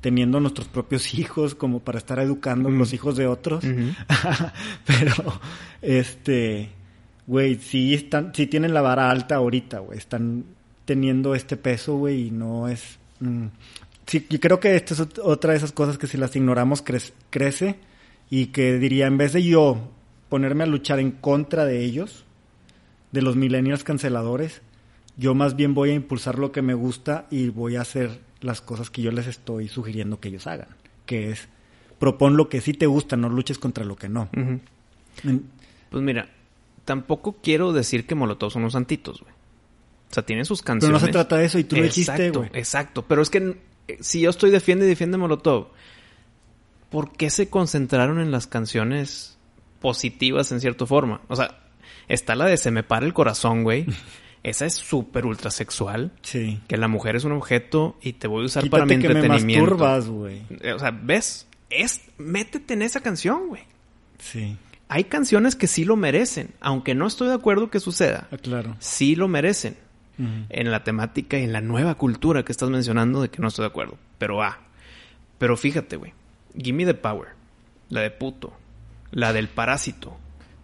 teniendo 0.00 0.40
nuestros 0.40 0.68
propios 0.68 1.14
hijos 1.18 1.54
como 1.54 1.80
para 1.80 1.98
estar 1.98 2.18
educando 2.20 2.68
Ujú. 2.68 2.78
los 2.78 2.92
hijos 2.92 3.16
de 3.16 3.26
otros. 3.26 3.64
Pero 4.86 5.12
este 5.82 6.70
güey, 7.26 7.56
sí 7.56 7.94
están 7.94 8.32
sí 8.34 8.46
tienen 8.46 8.72
la 8.74 8.80
vara 8.80 9.10
alta 9.10 9.36
ahorita, 9.36 9.80
güey, 9.80 9.98
están 9.98 10.44
teniendo 10.84 11.34
este 11.34 11.56
peso, 11.56 11.96
güey, 11.96 12.28
y 12.28 12.30
no 12.30 12.68
es 12.68 12.98
mm, 13.20 13.46
Sí, 14.06 14.26
yo 14.30 14.40
creo 14.40 14.58
que 14.58 14.74
esta 14.74 14.94
es 14.94 15.00
ot- 15.00 15.20
otra 15.22 15.50
de 15.52 15.58
esas 15.58 15.72
cosas 15.72 15.98
que 15.98 16.06
si 16.06 16.16
las 16.16 16.34
ignoramos 16.34 16.82
crece 17.28 17.76
y 18.30 18.46
que 18.46 18.78
diría, 18.78 19.06
en 19.06 19.18
vez 19.18 19.34
de 19.34 19.42
yo 19.42 19.90
ponerme 20.30 20.64
a 20.64 20.66
luchar 20.66 20.98
en 20.98 21.10
contra 21.10 21.66
de 21.66 21.84
ellos, 21.84 22.24
de 23.12 23.20
los 23.20 23.36
millennials 23.36 23.84
canceladores, 23.84 24.62
yo 25.18 25.34
más 25.34 25.56
bien 25.56 25.74
voy 25.74 25.90
a 25.90 25.94
impulsar 25.94 26.38
lo 26.38 26.52
que 26.52 26.62
me 26.62 26.74
gusta 26.74 27.26
y 27.30 27.48
voy 27.48 27.76
a 27.76 27.82
hacer 27.82 28.20
las 28.40 28.60
cosas 28.60 28.88
que 28.88 29.02
yo 29.02 29.10
les 29.10 29.26
estoy 29.26 29.68
sugiriendo 29.68 30.20
que 30.20 30.28
ellos 30.28 30.46
hagan, 30.46 30.68
que 31.04 31.30
es 31.30 31.48
propon 31.98 32.36
lo 32.36 32.48
que 32.48 32.60
sí 32.60 32.72
te 32.72 32.86
gusta, 32.86 33.16
no 33.16 33.28
luches 33.28 33.58
contra 33.58 33.84
lo 33.84 33.96
que 33.96 34.08
no. 34.08 34.30
Pues 35.90 36.02
mira, 36.02 36.28
tampoco 36.84 37.38
quiero 37.42 37.72
decir 37.72 38.06
que 38.06 38.14
Molotov 38.14 38.52
son 38.52 38.62
unos 38.62 38.74
santitos, 38.74 39.20
güey. 39.20 39.32
O 40.10 40.14
sea, 40.14 40.24
tienen 40.24 40.44
sus 40.44 40.60
Pero 40.62 40.66
canciones. 40.66 41.00
no 41.02 41.06
se 41.06 41.12
trata 41.12 41.36
de 41.36 41.44
eso 41.46 41.58
y 41.58 41.64
tú 41.64 41.76
lo 41.76 41.82
dijiste, 41.82 42.12
Exacto, 42.12 42.38
güey. 42.38 42.50
Exacto, 42.54 43.04
pero 43.06 43.20
es 43.20 43.28
que 43.28 43.56
eh, 43.88 43.98
si 44.00 44.20
yo 44.20 44.30
estoy 44.30 44.50
defiende 44.50 44.86
y 44.86 44.88
defiende 44.88 45.18
Molotov, 45.18 45.68
¿por 46.90 47.12
qué 47.12 47.28
se 47.28 47.50
concentraron 47.50 48.20
en 48.20 48.30
las 48.30 48.46
canciones 48.46 49.36
positivas 49.80 50.52
en 50.52 50.60
cierta 50.60 50.86
forma? 50.86 51.20
O 51.28 51.34
sea, 51.34 51.58
está 52.06 52.36
la 52.36 52.46
de 52.46 52.56
Se 52.56 52.70
me 52.70 52.84
para 52.84 53.04
el 53.04 53.12
corazón, 53.12 53.64
güey. 53.64 53.84
Esa 54.42 54.66
es 54.66 54.74
súper 54.74 55.26
ultra 55.26 55.50
sexual. 55.50 56.12
Sí. 56.22 56.60
Que 56.68 56.76
la 56.76 56.88
mujer 56.88 57.16
es 57.16 57.24
un 57.24 57.32
objeto 57.32 57.96
y 58.00 58.14
te 58.14 58.28
voy 58.28 58.42
a 58.42 58.46
usar 58.46 58.68
para 58.70 58.84
mi 58.86 58.96
Quítate 58.96 59.02
que 59.08 59.14
me 59.14 59.20
entretenimiento. 59.20 59.64
masturbas, 59.70 60.08
güey. 60.08 60.42
Eh, 60.60 60.72
O 60.72 60.78
sea, 60.78 60.90
¿ves? 60.90 61.46
Es, 61.70 62.00
métete 62.18 62.74
en 62.74 62.82
esa 62.82 63.00
canción, 63.00 63.48
güey. 63.48 63.62
Sí, 64.18 64.56
Hay 64.88 65.04
canciones 65.04 65.54
que 65.54 65.66
sí 65.66 65.84
lo 65.84 65.96
merecen, 65.96 66.50
aunque 66.60 66.94
no 66.94 67.06
estoy 67.06 67.28
de 67.28 67.34
acuerdo 67.34 67.70
que 67.70 67.78
suceda. 67.80 68.26
ah, 68.32 68.36
claro. 68.38 68.76
Sí 68.78 69.14
lo 69.16 69.28
merecen. 69.28 69.76
En 70.48 70.72
la 70.72 70.82
temática 70.82 71.38
y 71.38 71.44
en 71.44 71.52
la 71.52 71.60
nueva 71.60 71.94
cultura 71.94 72.44
que 72.44 72.50
estás 72.50 72.68
mencionando 72.70 73.22
de 73.22 73.28
que 73.28 73.40
no 73.40 73.46
estoy 73.46 73.62
de 73.62 73.68
acuerdo. 73.68 73.98
Pero 74.18 74.42
ah. 74.42 74.58
Pero 75.38 75.56
fíjate, 75.56 75.94
güey. 75.96 76.12
Gimme 76.60 76.84
the 76.86 76.94
Power. 76.94 77.28
La 77.88 78.00
de 78.00 78.10
puto. 78.10 78.52
La 79.12 79.32
del 79.32 79.46
parásito. 79.48 80.16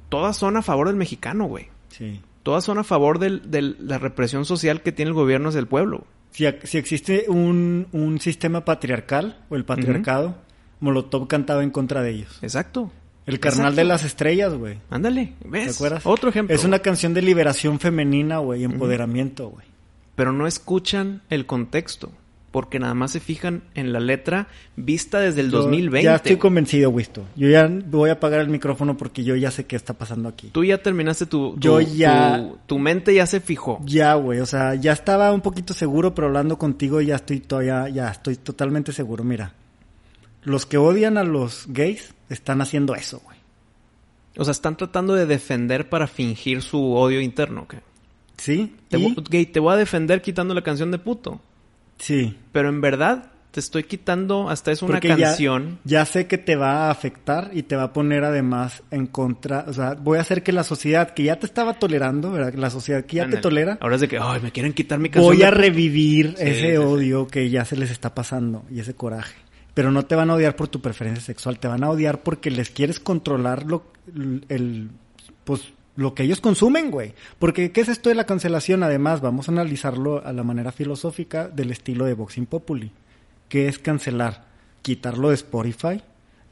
Todas 0.08 0.36
son 0.36 0.56
a 0.56 0.62
favor 0.62 0.88
del 0.88 0.96
mexicano, 0.96 1.44
güey. 1.44 1.68
Sí. 1.90 2.20
Todas 2.44 2.62
son 2.62 2.78
a 2.78 2.84
favor 2.84 3.18
del- 3.18 3.50
de 3.50 3.62
la 3.62 3.98
represión 3.98 4.44
social 4.44 4.82
que 4.82 4.92
tiene 4.92 5.08
el 5.08 5.14
gobierno 5.14 5.48
hacia 5.48 5.58
el 5.58 5.66
pueblo. 5.66 6.04
Si, 6.30 6.44
si 6.62 6.78
existe 6.78 7.24
un, 7.28 7.88
un 7.92 8.20
sistema 8.20 8.64
patriarcal 8.64 9.38
o 9.50 9.56
el 9.56 9.64
patriarcado, 9.64 10.36
Molotov 10.80 11.26
cantaba 11.26 11.62
en 11.64 11.70
contra 11.70 12.02
de 12.02 12.10
ellos. 12.10 12.38
Exacto. 12.42 12.92
El 13.26 13.40
carnal 13.40 13.68
Exacto. 13.72 13.76
de 13.76 13.84
las 13.84 14.04
estrellas, 14.04 14.52
güey. 14.54 14.78
Ándale, 14.90 15.32
¿Te 15.42 15.48
¿ves? 15.48 15.74
acuerdas? 15.76 16.04
Otro 16.06 16.28
ejemplo. 16.28 16.54
Es 16.54 16.64
una 16.64 16.80
canción 16.80 17.14
de 17.14 17.22
liberación 17.22 17.80
femenina, 17.80 18.38
güey, 18.38 18.64
empoderamiento, 18.64 19.48
güey. 19.48 19.66
pero 20.14 20.32
no 20.32 20.46
escuchan 20.46 21.22
el 21.30 21.46
contexto, 21.46 22.12
porque 22.54 22.78
nada 22.78 22.94
más 22.94 23.10
se 23.10 23.18
fijan 23.18 23.64
en 23.74 23.92
la 23.92 23.98
letra 23.98 24.46
vista 24.76 25.18
desde 25.18 25.40
el 25.40 25.50
Yo 25.50 25.62
2020. 25.62 26.04
Ya 26.04 26.14
estoy 26.14 26.36
convencido, 26.36 26.88
Wisto. 26.88 27.24
Yo 27.34 27.48
ya 27.48 27.68
voy 27.86 28.10
a 28.10 28.12
apagar 28.12 28.40
el 28.42 28.48
micrófono 28.48 28.96
porque 28.96 29.24
yo 29.24 29.34
ya 29.34 29.50
sé 29.50 29.66
qué 29.66 29.74
está 29.74 29.94
pasando 29.94 30.28
aquí. 30.28 30.50
Tú 30.52 30.62
ya 30.62 30.80
terminaste 30.80 31.26
tu, 31.26 31.54
tu- 31.54 31.58
Yo 31.58 31.80
ya- 31.80 32.38
tu, 32.38 32.58
tu 32.66 32.78
mente 32.78 33.12
ya 33.12 33.26
se 33.26 33.40
fijó. 33.40 33.80
Ya, 33.84 34.14
güey, 34.14 34.38
o 34.38 34.46
sea, 34.46 34.76
ya 34.76 34.92
estaba 34.92 35.32
un 35.32 35.40
poquito 35.40 35.74
seguro, 35.74 36.14
pero 36.14 36.28
hablando 36.28 36.56
contigo 36.56 37.00
ya 37.00 37.16
estoy 37.16 37.40
todavía, 37.40 37.88
ya 37.88 38.08
estoy 38.08 38.36
totalmente 38.36 38.92
seguro. 38.92 39.24
Mira, 39.24 39.52
los 40.44 40.64
que 40.64 40.76
odian 40.78 41.18
a 41.18 41.24
los 41.24 41.64
gays 41.66 42.14
están 42.28 42.60
haciendo 42.60 42.94
eso, 42.94 43.20
güey. 43.24 43.36
O 44.36 44.44
sea, 44.44 44.52
están 44.52 44.76
tratando 44.76 45.14
de 45.16 45.26
defender 45.26 45.88
para 45.88 46.06
fingir 46.06 46.62
su 46.62 46.92
odio 46.94 47.20
interno. 47.20 47.62
¿ok? 47.62 47.74
¿Sí? 48.36 48.76
Te, 48.88 48.98
¿Y? 48.98 49.12
vo- 49.12 49.24
gay, 49.28 49.44
te 49.46 49.58
voy 49.58 49.74
a 49.74 49.76
defender 49.76 50.22
quitando 50.22 50.54
la 50.54 50.62
canción 50.62 50.92
de 50.92 50.98
puto. 51.00 51.40
Sí. 51.98 52.36
Pero 52.52 52.68
en 52.68 52.80
verdad 52.80 53.30
te 53.50 53.60
estoy 53.60 53.84
quitando 53.84 54.50
hasta 54.50 54.72
es 54.72 54.82
una 54.82 54.94
Porque 54.94 55.08
canción. 55.16 55.78
Ya, 55.84 56.04
sé 56.06 56.26
que 56.26 56.38
te 56.38 56.56
va 56.56 56.88
a 56.88 56.90
afectar 56.90 57.50
y 57.52 57.62
te 57.62 57.76
va 57.76 57.84
a 57.84 57.92
poner 57.92 58.24
además 58.24 58.82
en 58.90 59.06
contra. 59.06 59.64
O 59.68 59.72
sea, 59.72 59.94
voy 59.94 60.18
a 60.18 60.22
hacer 60.22 60.42
que 60.42 60.50
la 60.52 60.64
sociedad 60.64 61.10
que 61.14 61.22
ya 61.22 61.38
te 61.38 61.46
estaba 61.46 61.74
tolerando, 61.74 62.32
¿verdad? 62.32 62.52
La 62.54 62.68
sociedad 62.70 63.04
que 63.04 63.16
ya 63.18 63.28
te 63.28 63.36
tolera, 63.36 63.78
Ahora 63.80 63.94
es 63.94 64.00
de 64.00 64.08
que, 64.08 64.18
ay, 64.20 64.40
me 64.42 64.50
quieren 64.50 64.72
quitar 64.72 64.98
mi 64.98 65.08
canción. 65.08 65.30
voy 65.32 65.36
de 65.38 65.46
a 65.46 65.50
puto". 65.50 65.60
revivir 65.60 66.34
Sí, 66.36 66.42
ese 66.42 66.54
sí, 66.60 66.66
sí. 66.72 66.76
odio 66.78 67.28
que 67.28 67.48
ya 67.48 67.64
se 67.64 67.76
les 67.76 67.92
está 67.92 68.12
pasando 68.12 68.64
y 68.70 68.80
ese 68.80 68.94
coraje. 68.94 69.36
pero 69.72 69.92
no 69.92 70.04
te 70.04 70.16
van 70.16 70.30
a 70.30 70.34
odiar 70.34 70.56
por 70.56 70.66
tu 70.68 70.80
preferencia 70.80 71.22
sexual, 71.22 71.58
te 71.60 71.68
van 71.68 71.84
a 71.84 71.90
odiar 71.90 72.22
porque 72.24 72.50
les 72.50 72.70
quieres 72.70 72.98
controlar 73.00 73.64
lo, 73.66 73.84
el, 74.48 74.90
pues, 75.44 75.62
lo 75.96 76.14
que 76.14 76.24
ellos 76.24 76.40
consumen, 76.40 76.90
güey. 76.90 77.14
Porque, 77.38 77.72
¿qué 77.72 77.80
es 77.80 77.88
esto 77.88 78.08
de 78.08 78.14
la 78.14 78.26
cancelación? 78.26 78.82
Además, 78.82 79.20
vamos 79.20 79.48
a 79.48 79.52
analizarlo 79.52 80.24
a 80.24 80.32
la 80.32 80.42
manera 80.42 80.72
filosófica 80.72 81.48
del 81.48 81.70
estilo 81.70 82.04
de 82.04 82.14
Boxing 82.14 82.46
Populi. 82.46 82.90
¿Qué 83.48 83.68
es 83.68 83.78
cancelar? 83.78 84.46
Quitarlo 84.82 85.28
de 85.28 85.36
Spotify, 85.36 86.02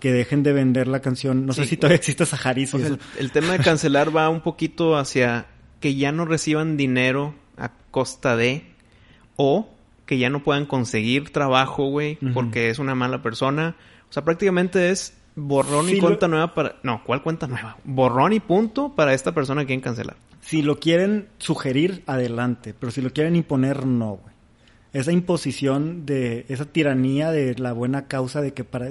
que 0.01 0.13
dejen 0.13 0.43
de 0.43 0.53
vender 0.53 0.89
la 0.89 1.01
canción. 1.01 1.47
No 1.47 1.53
sé 1.53 1.67
si 1.67 1.77
todavía 1.77 1.97
existe 1.97 2.25
Saharis. 2.27 2.75
O 2.75 2.79
sea, 2.79 2.89
el, 2.89 3.01
el 3.19 3.33
tema 3.33 3.53
de 3.53 3.59
cancelar 3.65 4.15
va 4.15 4.29
un 4.29 4.41
poquito 4.41 4.97
hacia 4.97 5.47
que 5.81 5.97
ya 5.97 6.13
no 6.13 6.25
reciban 6.25 6.77
dinero 6.77 7.35
a 7.57 7.73
costa 7.91 8.37
de 8.37 8.65
o 9.37 9.69
que 10.07 10.19
ya 10.19 10.31
no 10.31 10.43
puedan 10.43 10.67
conseguir 10.67 11.31
trabajo, 11.31 11.87
güey, 11.87 12.19
porque 12.35 12.71
es 12.71 12.79
una 12.79 12.95
mala 12.95 13.23
persona. 13.23 13.77
O 14.09 14.13
sea, 14.13 14.25
prácticamente 14.25 14.91
es 14.91 15.15
borrón 15.37 15.89
y 15.89 15.95
lo- 15.95 16.01
cuenta 16.01 16.29
nueva 16.29 16.55
para... 16.55 16.77
No, 16.83 17.03
¿cuál 17.05 17.23
cuenta 17.23 17.47
nueva? 17.47 17.77
Borrón 17.85 18.33
y 18.33 18.41
punto 18.41 18.93
para 18.95 19.15
esta 19.15 19.33
persona 19.33 19.63
que 19.63 19.69
quieren 19.69 19.81
cancelar. 19.83 20.17
Si 20.41 20.63
lo 20.63 20.79
quieren 20.81 21.29
sugerir, 21.39 22.03
adelante. 22.07 22.75
Pero 22.79 22.91
si 22.91 23.01
lo 23.01 23.11
quieren 23.11 23.37
imponer, 23.37 23.87
no, 23.87 24.17
güey. 24.17 24.33
Esa 24.93 25.13
imposición 25.13 26.05
de, 26.05 26.45
esa 26.49 26.67
tiranía 26.67 27.31
de 27.31 27.55
la 27.55 27.73
buena 27.73 28.07
causa 28.07 28.41
de 28.43 28.53
que 28.53 28.65
para... 28.65 28.91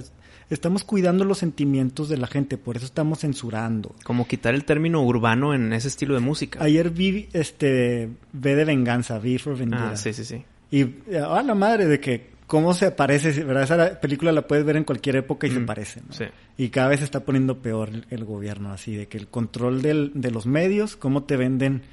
Estamos 0.49 0.83
cuidando 0.83 1.23
los 1.23 1.37
sentimientos 1.37 2.09
de 2.09 2.17
la 2.17 2.27
gente, 2.27 2.57
por 2.57 2.75
eso 2.75 2.85
estamos 2.85 3.19
censurando. 3.19 3.95
Como 4.03 4.27
quitar 4.27 4.53
el 4.53 4.65
término 4.65 5.01
urbano 5.01 5.53
en 5.53 5.71
ese 5.71 5.87
estilo 5.87 6.13
de 6.13 6.19
música. 6.19 6.61
Ayer 6.61 6.89
vi, 6.89 7.29
este, 7.31 8.09
V 8.33 8.55
de 8.55 8.65
venganza, 8.65 9.17
V 9.19 9.39
for 9.39 9.57
Vendetta. 9.57 9.91
ah, 9.91 9.95
sí, 9.95 10.11
sí, 10.11 10.25
sí. 10.25 10.43
Y, 10.69 11.15
a 11.15 11.41
la 11.41 11.55
madre 11.55 11.85
de 11.85 12.01
que, 12.01 12.30
cómo 12.51 12.73
se 12.73 12.91
parece, 12.91 13.45
¿verdad? 13.45 13.63
Esa 13.63 14.01
película 14.01 14.33
la 14.33 14.41
puedes 14.45 14.65
ver 14.65 14.75
en 14.75 14.83
cualquier 14.83 15.15
época 15.15 15.47
y 15.47 15.51
se 15.51 15.59
Mm, 15.61 15.65
parece, 15.65 16.01
¿no? 16.05 16.11
sí. 16.13 16.25
Y 16.57 16.67
cada 16.67 16.89
vez 16.89 16.99
se 16.99 17.05
está 17.05 17.21
poniendo 17.21 17.59
peor 17.59 17.89
el, 18.09 18.25
gobierno, 18.25 18.73
así, 18.73 18.93
de 18.93 19.07
que 19.07 19.17
el 19.17 19.27
control 19.29 19.81
del- 19.81 20.11
de 20.15 20.31
los 20.31 20.45
medios, 20.45 20.97
cómo 20.97 21.23
te 21.23 21.37
venden 21.37 21.83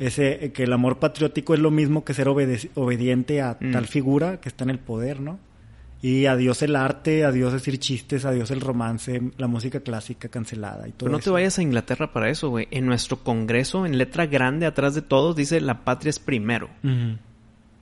ese, 0.00 0.50
que 0.52 0.64
el 0.64 0.72
amor 0.72 0.98
patriótico 0.98 1.54
es 1.54 1.60
lo 1.60 1.70
mismo 1.70 2.04
que 2.04 2.14
ser 2.14 2.26
obede- 2.26 2.68
obediente 2.74 3.40
a 3.42 3.58
Mm. 3.60 3.70
tal 3.70 3.86
figura 3.86 4.40
que 4.40 4.48
está 4.48 4.64
en 4.64 4.70
el 4.70 4.80
poder, 4.80 5.20
¿no? 5.20 5.38
Y 6.02 6.26
adiós 6.26 6.62
el 6.62 6.74
arte, 6.74 7.24
adiós 7.24 7.52
decir 7.52 7.78
chistes, 7.78 8.24
adiós 8.24 8.50
el 8.50 8.60
romance, 8.60 9.22
la 9.36 9.46
música 9.46 9.78
clásica 9.80 10.28
cancelada 10.28 10.88
y 10.88 10.90
todo 10.92 11.06
Pero 11.06 11.12
no 11.12 11.18
te 11.20 11.30
vayas 11.30 11.60
a 11.60 11.62
Inglaterra 11.62 12.12
para 12.12 12.28
eso, 12.28 12.48
güey. 12.50 12.66
En 12.72 12.86
nuestro 12.86 13.18
Congreso, 13.22 13.86
en 13.86 13.96
letra 13.98 14.26
grande 14.26 14.66
atrás 14.66 14.96
de 14.96 15.02
todos, 15.02 15.36
dice 15.36 15.60
la 15.60 15.84
patria 15.84 16.10
es 16.10 16.18
primero. 16.18 16.68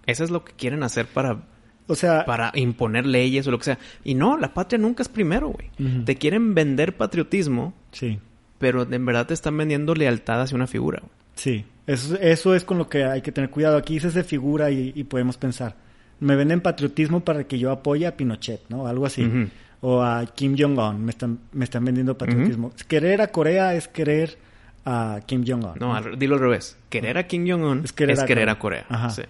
Eso 0.06 0.22
es 0.22 0.30
lo 0.30 0.44
que 0.44 0.52
quieren 0.52 0.82
hacer 0.82 1.06
para, 1.06 1.40
O 1.88 1.94
sea, 1.94 2.24
para 2.24 2.50
imponer 2.54 3.06
leyes 3.06 3.46
o 3.46 3.50
lo 3.50 3.58
que 3.58 3.64
sea. 3.64 3.78
Y 4.04 4.14
no, 4.14 4.36
la 4.36 4.52
patria 4.54 4.78
nunca 4.78 5.02
es 5.02 5.08
primero, 5.08 5.48
güey. 5.48 5.70
Te 6.04 6.16
quieren 6.16 6.54
vender 6.54 6.96
patriotismo, 6.96 7.74
sí. 7.92 8.18
pero 8.58 8.82
en 8.90 9.06
verdad 9.06 9.26
te 9.26 9.34
están 9.34 9.56
vendiendo 9.56 9.94
lealtad 9.94 10.42
hacia 10.42 10.56
una 10.56 10.66
figura. 10.66 10.98
güey. 11.00 11.12
Sí, 11.36 11.64
eso, 11.86 12.16
eso 12.20 12.54
es 12.54 12.64
con 12.64 12.78
lo 12.78 12.88
que 12.88 13.04
hay 13.04 13.22
que 13.22 13.30
tener 13.30 13.50
cuidado. 13.50 13.76
Aquí 13.76 13.94
dices 13.94 14.14
de 14.14 14.24
figura 14.24 14.70
y, 14.70 14.92
y 14.94 15.04
podemos 15.04 15.36
pensar. 15.36 15.76
Me 16.18 16.34
venden 16.34 16.60
patriotismo 16.62 17.20
para 17.20 17.44
que 17.44 17.58
yo 17.58 17.70
apoye 17.70 18.06
a 18.06 18.16
Pinochet, 18.16 18.62
¿no? 18.70 18.86
Algo 18.86 19.04
así. 19.06 19.48
O 19.82 20.02
a 20.02 20.24
Kim 20.26 20.56
Jong-un. 20.58 21.04
Me 21.04 21.10
están, 21.10 21.38
me 21.52 21.64
están 21.64 21.84
vendiendo 21.84 22.16
patriotismo. 22.16 22.72
Querer 22.88 23.20
a 23.20 23.26
Corea 23.28 23.74
es 23.74 23.86
querer 23.86 24.38
a 24.86 25.20
Kim 25.26 25.44
Jong-un. 25.46 25.74
No, 25.78 25.94
al- 25.94 26.18
dilo 26.18 26.34
al 26.36 26.40
revés. 26.40 26.78
Querer 26.88 27.18
a 27.18 27.26
Kim 27.26 27.46
Jong-un 27.46 27.80
Es 27.84 27.92
es 27.98 28.24
querer 28.24 28.48
a 28.48 28.58
Corea. 28.58 28.86
Ajá. 28.88 29.10
Sí. 29.10 29.22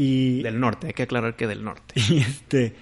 Y, 0.00 0.42
Del 0.44 0.60
norte, 0.60 0.86
hay 0.86 0.92
que 0.92 1.02
aclarar 1.02 1.34
que 1.34 1.48
del 1.48 1.64
norte. 1.64 1.94
y 2.08 2.18
este 2.18 2.76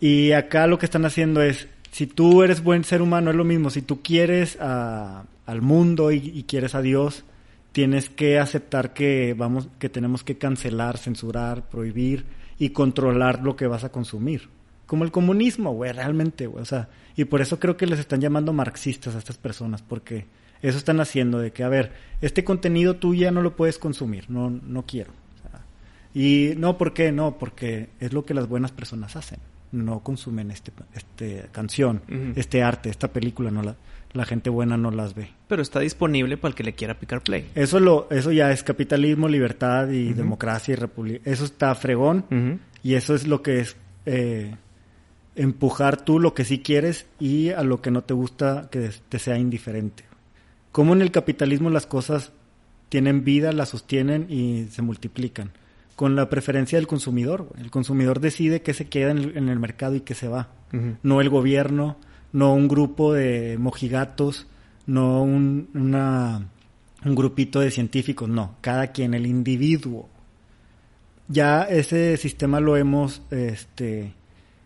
y 0.00 0.30
acá 0.32 0.68
lo 0.68 0.78
que 0.78 0.86
están 0.86 1.04
haciendo 1.04 1.42
es 1.42 1.66
si 1.90 2.06
tú 2.06 2.42
eres 2.44 2.62
buen 2.62 2.84
ser 2.84 3.02
humano 3.02 3.30
es 3.30 3.36
lo 3.36 3.42
mismo. 3.44 3.68
Si 3.70 3.82
tú 3.82 4.00
quieres 4.00 4.56
a- 4.60 5.24
al 5.44 5.60
mundo 5.60 6.12
y, 6.12 6.18
y 6.18 6.44
quieres 6.44 6.76
a 6.76 6.82
Dios 6.82 7.24
tienes 7.72 8.08
que 8.10 8.38
aceptar 8.38 8.92
que 8.94 9.34
vamos 9.36 9.68
que 9.80 9.88
tenemos 9.88 10.22
que 10.22 10.38
cancelar 10.38 10.98
censurar 10.98 11.68
prohibir 11.68 12.26
y 12.58 12.68
controlar 12.70 13.42
lo 13.42 13.56
que 13.56 13.66
vas 13.66 13.82
a 13.82 13.90
consumir. 13.90 14.48
Como 14.86 15.02
el 15.04 15.10
comunismo 15.10 15.72
güey 15.72 15.90
realmente 15.92 16.46
güey. 16.46 16.62
O 16.62 16.66
sea 16.66 16.90
y 17.16 17.24
por 17.24 17.40
eso 17.40 17.58
creo 17.58 17.76
que 17.76 17.86
les 17.86 17.98
están 17.98 18.20
llamando 18.20 18.52
marxistas 18.52 19.16
a 19.16 19.18
estas 19.18 19.36
personas 19.38 19.82
porque 19.82 20.26
eso 20.62 20.78
están 20.78 21.00
haciendo 21.00 21.38
de 21.40 21.50
que 21.50 21.64
a 21.64 21.68
ver 21.68 21.90
este 22.20 22.44
contenido 22.44 22.94
tú 22.96 23.16
ya 23.16 23.32
no 23.32 23.42
lo 23.42 23.56
puedes 23.56 23.78
consumir 23.78 24.30
no 24.30 24.48
no 24.50 24.84
quiero 24.86 25.10
y 26.14 26.54
no, 26.56 26.76
¿por 26.78 26.92
qué? 26.92 27.12
No, 27.12 27.38
porque 27.38 27.88
es 28.00 28.12
lo 28.12 28.24
que 28.24 28.34
las 28.34 28.48
buenas 28.48 28.72
personas 28.72 29.16
hacen. 29.16 29.38
No 29.70 30.00
consumen 30.00 30.50
este, 30.50 30.70
este 30.94 31.48
canción, 31.50 32.02
este 32.36 32.62
arte, 32.62 32.90
esta 32.90 33.08
película, 33.08 33.50
no 33.50 33.62
la, 33.62 33.76
la 34.12 34.26
gente 34.26 34.50
buena 34.50 34.76
no 34.76 34.90
las 34.90 35.14
ve. 35.14 35.30
Pero 35.48 35.62
está 35.62 35.80
disponible 35.80 36.36
para 36.36 36.50
el 36.50 36.54
que 36.54 36.64
le 36.64 36.74
quiera 36.74 36.98
picar 36.98 37.22
play. 37.22 37.50
Eso 37.54 37.80
lo, 37.80 38.08
eso 38.10 38.32
ya 38.32 38.52
es 38.52 38.62
capitalismo, 38.62 39.28
libertad 39.28 39.88
y 39.88 40.12
democracia 40.12 40.72
y 40.72 40.76
república. 40.76 41.30
Eso 41.30 41.44
está 41.44 41.74
fregón 41.74 42.60
y 42.82 42.94
eso 42.94 43.14
es 43.14 43.26
lo 43.26 43.42
que 43.42 43.60
es 43.60 43.76
eh, 44.04 44.54
empujar 45.36 46.04
tú 46.04 46.20
lo 46.20 46.34
que 46.34 46.44
sí 46.44 46.58
quieres 46.58 47.06
y 47.18 47.50
a 47.50 47.62
lo 47.62 47.80
que 47.80 47.90
no 47.90 48.02
te 48.02 48.14
gusta 48.14 48.68
que 48.70 48.90
te 49.08 49.18
sea 49.18 49.38
indiferente. 49.38 50.04
Como 50.70 50.92
en 50.92 51.02
el 51.02 51.10
capitalismo 51.10 51.70
las 51.70 51.86
cosas 51.86 52.32
tienen 52.88 53.24
vida, 53.24 53.52
las 53.52 53.70
sostienen 53.70 54.26
y 54.28 54.66
se 54.70 54.82
multiplican. 54.82 55.52
Con 56.02 56.16
la 56.16 56.28
preferencia 56.28 56.78
del 56.78 56.88
consumidor. 56.88 57.46
güey. 57.48 57.62
El 57.62 57.70
consumidor 57.70 58.18
decide 58.18 58.60
qué 58.60 58.74
se 58.74 58.88
queda 58.88 59.12
en 59.12 59.18
el, 59.18 59.36
en 59.36 59.48
el 59.48 59.60
mercado 59.60 59.94
y 59.94 60.00
qué 60.00 60.14
se 60.14 60.26
va. 60.26 60.48
No 61.04 61.20
el 61.20 61.28
gobierno, 61.28 61.96
no 62.32 62.54
un 62.54 62.66
grupo 62.66 63.12
de 63.12 63.56
mojigatos, 63.56 64.48
no 64.84 65.22
un, 65.22 65.68
una, 65.74 66.48
un 67.04 67.14
grupito 67.14 67.60
de 67.60 67.70
científicos, 67.70 68.28
no. 68.28 68.56
Cada 68.62 68.88
quien, 68.88 69.14
el 69.14 69.26
individuo. 69.28 70.08
Ya 71.28 71.62
ese 71.62 72.16
sistema 72.16 72.58
lo 72.58 72.76
hemos, 72.76 73.22
este, 73.30 74.12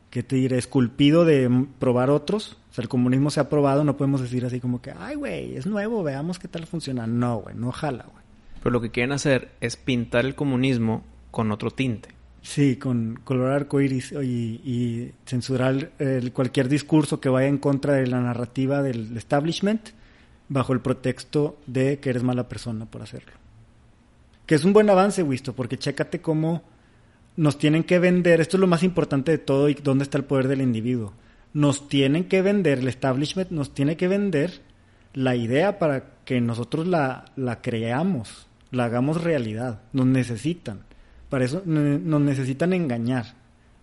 ¿qué 0.08 0.22
te 0.22 0.36
diré? 0.36 0.56
Esculpido 0.56 1.26
de 1.26 1.66
probar 1.78 2.08
otros. 2.08 2.56
O 2.70 2.72
sea, 2.72 2.80
el 2.82 2.88
comunismo 2.88 3.28
se 3.28 3.40
ha 3.40 3.50
probado, 3.50 3.84
no 3.84 3.98
podemos 3.98 4.22
decir 4.22 4.46
así 4.46 4.58
como 4.58 4.80
que, 4.80 4.90
ay, 4.98 5.16
güey, 5.16 5.54
es 5.54 5.66
nuevo, 5.66 6.02
veamos 6.02 6.38
qué 6.38 6.48
tal 6.48 6.66
funciona. 6.66 7.06
No, 7.06 7.40
güey, 7.40 7.54
no 7.54 7.72
jala, 7.72 8.06
güey. 8.10 8.24
Pero 8.62 8.72
lo 8.72 8.80
que 8.80 8.90
quieren 8.90 9.12
hacer 9.12 9.50
es 9.60 9.76
pintar 9.76 10.24
el 10.24 10.34
comunismo 10.34 11.04
con 11.36 11.52
otro 11.52 11.70
tinte. 11.70 12.08
Sí, 12.40 12.76
con 12.76 13.20
color 13.22 13.50
arcoíris 13.52 14.12
y, 14.12 14.58
y 14.64 15.12
censurar 15.26 15.90
el- 15.98 16.32
cualquier 16.32 16.66
discurso 16.66 17.20
que 17.20 17.28
vaya 17.28 17.46
en 17.46 17.58
contra 17.58 17.92
de 17.92 18.06
la 18.06 18.22
narrativa 18.22 18.82
del 18.82 19.14
establishment 19.18 19.90
bajo 20.48 20.72
el 20.72 20.80
pretexto 20.80 21.58
de 21.66 21.98
que 21.98 22.08
eres 22.08 22.22
mala 22.22 22.48
persona 22.48 22.86
por 22.86 23.02
hacerlo. 23.02 23.32
Que 24.46 24.54
es 24.54 24.64
un 24.64 24.72
buen 24.72 24.88
avance, 24.88 25.22
Wisto, 25.22 25.54
porque 25.54 25.76
chécate 25.76 26.22
cómo 26.22 26.62
nos 27.36 27.58
tienen 27.58 27.84
que 27.84 27.98
vender, 27.98 28.40
esto 28.40 28.56
es 28.56 28.62
lo 28.62 28.66
más 28.66 28.82
importante 28.82 29.30
de 29.32 29.38
todo 29.38 29.68
y 29.68 29.74
dónde 29.74 30.04
está 30.04 30.16
el 30.16 30.24
poder 30.24 30.48
del 30.48 30.62
individuo. 30.62 31.12
Nos 31.52 31.86
tienen 31.86 32.24
que 32.24 32.40
vender, 32.40 32.78
el 32.78 32.88
establishment 32.88 33.50
nos 33.50 33.74
tiene 33.74 33.98
que 33.98 34.08
vender 34.08 34.62
la 35.12 35.36
idea 35.36 35.78
para 35.78 36.14
que 36.24 36.40
nosotros 36.40 36.86
la, 36.86 37.26
la 37.36 37.60
creamos, 37.60 38.46
la 38.70 38.86
hagamos 38.86 39.22
realidad. 39.22 39.82
Nos 39.92 40.06
necesitan. 40.06 40.85
Para 41.36 41.44
eso 41.44 41.62
nos 41.66 42.20
necesitan 42.22 42.72
engañar. 42.72 43.34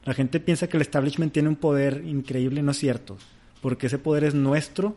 La 0.05 0.15
gente 0.15 0.39
piensa 0.39 0.67
que 0.67 0.75
el 0.75 0.81
establishment 0.81 1.31
tiene 1.31 1.49
un 1.49 1.55
poder 1.55 2.01
increíble, 2.03 2.63
no 2.63 2.71
es 2.71 2.79
cierto. 2.79 3.15
Porque 3.61 3.85
ese 3.85 3.99
poder 3.99 4.23
es 4.23 4.33
nuestro, 4.33 4.95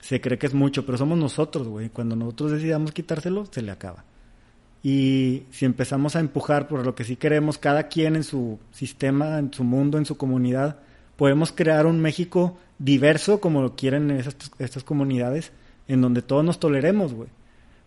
se 0.00 0.20
cree 0.20 0.38
que 0.38 0.48
es 0.48 0.54
mucho, 0.54 0.84
pero 0.84 0.98
somos 0.98 1.16
nosotros, 1.16 1.68
güey. 1.68 1.88
Cuando 1.90 2.16
nosotros 2.16 2.50
decidamos 2.50 2.90
quitárselo, 2.90 3.46
se 3.46 3.62
le 3.62 3.70
acaba. 3.70 4.02
Y 4.82 5.44
si 5.52 5.66
empezamos 5.66 6.16
a 6.16 6.18
empujar 6.18 6.66
por 6.66 6.84
lo 6.84 6.96
que 6.96 7.04
sí 7.04 7.14
queremos, 7.14 7.58
cada 7.58 7.84
quien 7.84 8.16
en 8.16 8.24
su 8.24 8.58
sistema, 8.72 9.38
en 9.38 9.54
su 9.54 9.62
mundo, 9.62 9.98
en 9.98 10.04
su 10.04 10.16
comunidad, 10.16 10.80
podemos 11.14 11.52
crear 11.52 11.86
un 11.86 12.00
México 12.00 12.58
diverso 12.80 13.40
como 13.40 13.62
lo 13.62 13.76
quieren 13.76 14.10
esas, 14.10 14.34
estas 14.58 14.82
comunidades, 14.82 15.52
en 15.86 16.00
donde 16.00 16.22
todos 16.22 16.44
nos 16.44 16.58
toleremos, 16.58 17.14
güey. 17.14 17.28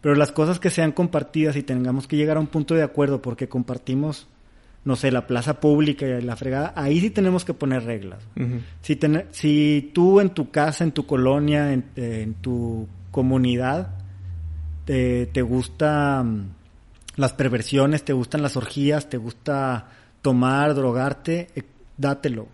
Pero 0.02 0.16
las 0.16 0.32
cosas 0.32 0.60
que 0.60 0.70
sean 0.70 0.92
compartidas 0.92 1.56
y 1.56 1.64
tengamos 1.64 2.08
que 2.08 2.18
llegar 2.18 2.38
a 2.38 2.40
un 2.40 2.48
punto 2.48 2.74
de 2.74 2.84
acuerdo 2.84 3.22
porque 3.22 3.48
compartimos, 3.48 4.28
no 4.84 4.96
sé, 4.96 5.12
la 5.12 5.28
plaza 5.28 5.60
pública 5.60 6.06
y 6.08 6.22
la 6.24 6.36
fregada, 6.36 6.74
ahí 6.76 7.00
sí 7.00 7.12
tenemos 7.12 7.46
que 7.46 7.54
poner 7.54 7.84
reglas. 7.84 8.20
Si, 8.82 8.96
ten- 8.96 9.26
si 9.32 9.92
tú 9.94 10.20
en 10.20 10.32
tu 10.32 10.50
casa, 10.50 10.84
en 10.84 10.92
tu 10.92 11.06
colonia, 11.06 11.72
en, 11.72 11.86
en 11.96 12.34
tu 12.36 12.88
comunidad, 13.12 13.90
te, 14.86 15.28
te 15.28 15.42
gustan 15.44 16.56
las 17.16 17.34
perversiones, 17.34 18.04
te 18.04 18.14
gustan 18.14 18.42
las 18.42 18.58
orgías, 18.58 19.08
te 19.10 19.18
gusta 19.18 19.88
tomar, 20.24 20.74
drogarte, 20.74 21.50
eh, 21.56 21.64
dátelo. 21.98 22.48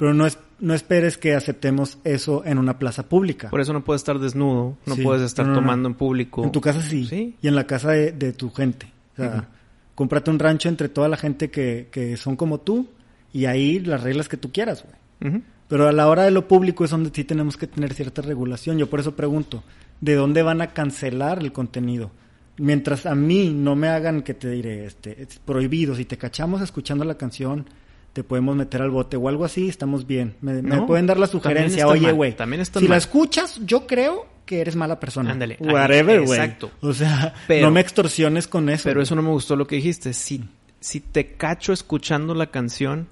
Pero 0.00 0.14
no, 0.14 0.26
es, 0.26 0.38
no 0.60 0.72
esperes 0.74 1.16
que 1.18 1.34
aceptemos 1.34 1.98
eso 2.04 2.42
en 2.46 2.56
una 2.58 2.78
plaza 2.78 3.06
pública. 3.08 3.50
Por 3.50 3.60
eso 3.60 3.72
no 3.74 3.84
puedes 3.84 4.00
estar 4.00 4.18
desnudo, 4.18 4.76
no 4.86 4.94
Sí. 4.96 5.02
puedes 5.02 5.22
estar 5.22 5.44
No, 5.44 5.52
no, 5.52 5.60
no. 5.60 5.62
tomando 5.66 5.88
en 5.90 5.94
público. 5.94 6.42
En 6.42 6.50
tu 6.52 6.60
casa 6.62 6.80
sí. 6.80 7.04
Sí. 7.04 7.36
Y 7.42 7.48
en 7.48 7.54
la 7.54 7.66
casa 7.66 7.90
de, 7.92 8.10
de 8.12 8.32
tu 8.32 8.50
gente. 8.50 8.90
O 9.12 9.16
sea, 9.16 9.48
cómprate 9.94 10.30
un 10.30 10.38
rancho 10.38 10.70
entre 10.70 10.88
toda 10.88 11.06
la 11.08 11.18
gente 11.18 11.50
que, 11.50 11.88
que 11.92 12.16
son 12.16 12.34
como 12.34 12.60
tú 12.60 12.88
y 13.32 13.44
ahí 13.44 13.78
las 13.78 14.02
reglas 14.02 14.28
que 14.30 14.38
tú 14.38 14.50
quieras, 14.50 14.82
güey. 15.20 15.42
Pero 15.68 15.86
a 15.86 15.92
la 15.92 16.08
hora 16.08 16.22
de 16.24 16.30
lo 16.30 16.48
público 16.48 16.82
es 16.84 16.90
donde 16.90 17.10
sí 17.14 17.22
tenemos 17.24 17.58
que 17.58 17.66
tener 17.66 17.92
cierta 17.92 18.22
regulación. 18.22 18.78
Yo 18.78 18.88
por 18.88 19.00
eso 19.00 19.14
pregunto, 19.14 19.62
¿de 20.00 20.14
dónde 20.14 20.42
van 20.42 20.62
a 20.62 20.68
cancelar 20.68 21.40
el 21.40 21.52
contenido? 21.52 22.10
Mientras 22.56 23.04
a 23.04 23.14
mí 23.14 23.50
no 23.54 23.76
me 23.76 23.88
hagan 23.88 24.22
que 24.22 24.32
te 24.32 24.50
diré, 24.50 24.86
este, 24.86 25.22
es 25.22 25.38
prohibido, 25.38 25.94
si 25.94 26.06
te 26.06 26.16
cachamos 26.16 26.62
escuchando 26.62 27.04
la 27.04 27.16
canción, 27.16 27.66
te 28.12 28.24
podemos 28.24 28.56
meter 28.56 28.82
al 28.82 28.90
bote 28.90 29.16
o 29.16 29.28
algo 29.28 29.44
así, 29.44 29.68
estamos 29.68 30.06
bien. 30.06 30.34
Me, 30.40 30.82
pueden 30.82 31.06
dar 31.06 31.18
la 31.18 31.26
sugerencia, 31.26 31.86
oye, 31.86 32.12
güey, 32.12 32.34
también 32.34 32.60
está 32.60 32.80
si 32.80 32.86
la 32.86 32.90
mal". 32.90 32.98
escuchas, 32.98 33.60
yo 33.64 33.86
creo 33.86 34.26
que 34.44 34.60
eres 34.60 34.74
mala 34.74 34.98
persona. 34.98 35.30
Ándale, 35.30 35.56
Whatever, 35.60 36.22
güey. 36.22 36.38
exacto. 36.38 36.70
O 36.80 36.92
sea, 36.92 37.34
Pero- 37.46 37.66
no 37.66 37.72
me 37.72 37.80
extorsiones 37.80 38.48
con 38.48 38.68
eso. 38.68 38.84
Pero 38.84 39.00
eso 39.00 39.14
no 39.14 39.22
me 39.22 39.30
gustó 39.30 39.54
lo 39.54 39.66
que 39.66 39.76
dijiste. 39.76 40.12
Si, 40.12 40.42
si 40.80 41.00
te 41.00 41.34
cacho 41.34 41.72
escuchando 41.72 42.34
la 42.34 42.46
canción, 42.50 43.06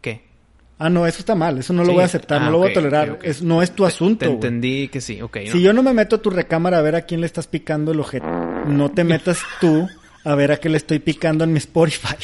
¿qué? 0.00 0.24
Ah, 0.78 0.88
no, 0.88 1.06
eso 1.06 1.20
está 1.20 1.34
mal, 1.34 1.58
eso 1.58 1.72
no 1.72 1.84
lo 1.84 1.92
voy 1.92 2.02
a 2.02 2.06
aceptar, 2.06 2.40
Ah, 2.40 2.46
no 2.46 2.52
lo 2.52 2.58
voy 2.58 2.70
a 2.70 2.72
tolerar. 2.72 3.18
Es, 3.22 3.42
no 3.42 3.62
es 3.62 3.70
tu 3.72 3.84
asunto. 3.84 4.24
Te, 4.26 4.32
entendí 4.32 4.88
que 4.88 5.00
sí, 5.00 5.20
ok. 5.22 5.36
¿no? 5.46 5.52
Si 5.52 5.62
yo 5.62 5.72
no 5.72 5.82
me 5.82 5.92
meto 5.92 6.16
a 6.16 6.22
tu 6.22 6.30
recámara 6.30 6.78
a 6.78 6.82
ver 6.82 6.96
a 6.96 7.02
quién 7.02 7.20
le 7.20 7.26
estás 7.26 7.46
picando 7.46 7.92
el 7.92 8.00
ojete, 8.00 8.26
no 8.66 8.90
te 8.90 9.04
metas 9.04 9.38
tú 9.60 9.86
a 10.24 10.34
ver 10.34 10.52
a 10.52 10.56
qué 10.56 10.68
le 10.68 10.78
estoy 10.78 10.98
picando 10.98 11.44
en 11.44 11.52
mi 11.52 11.58
Spotify. 11.58 12.16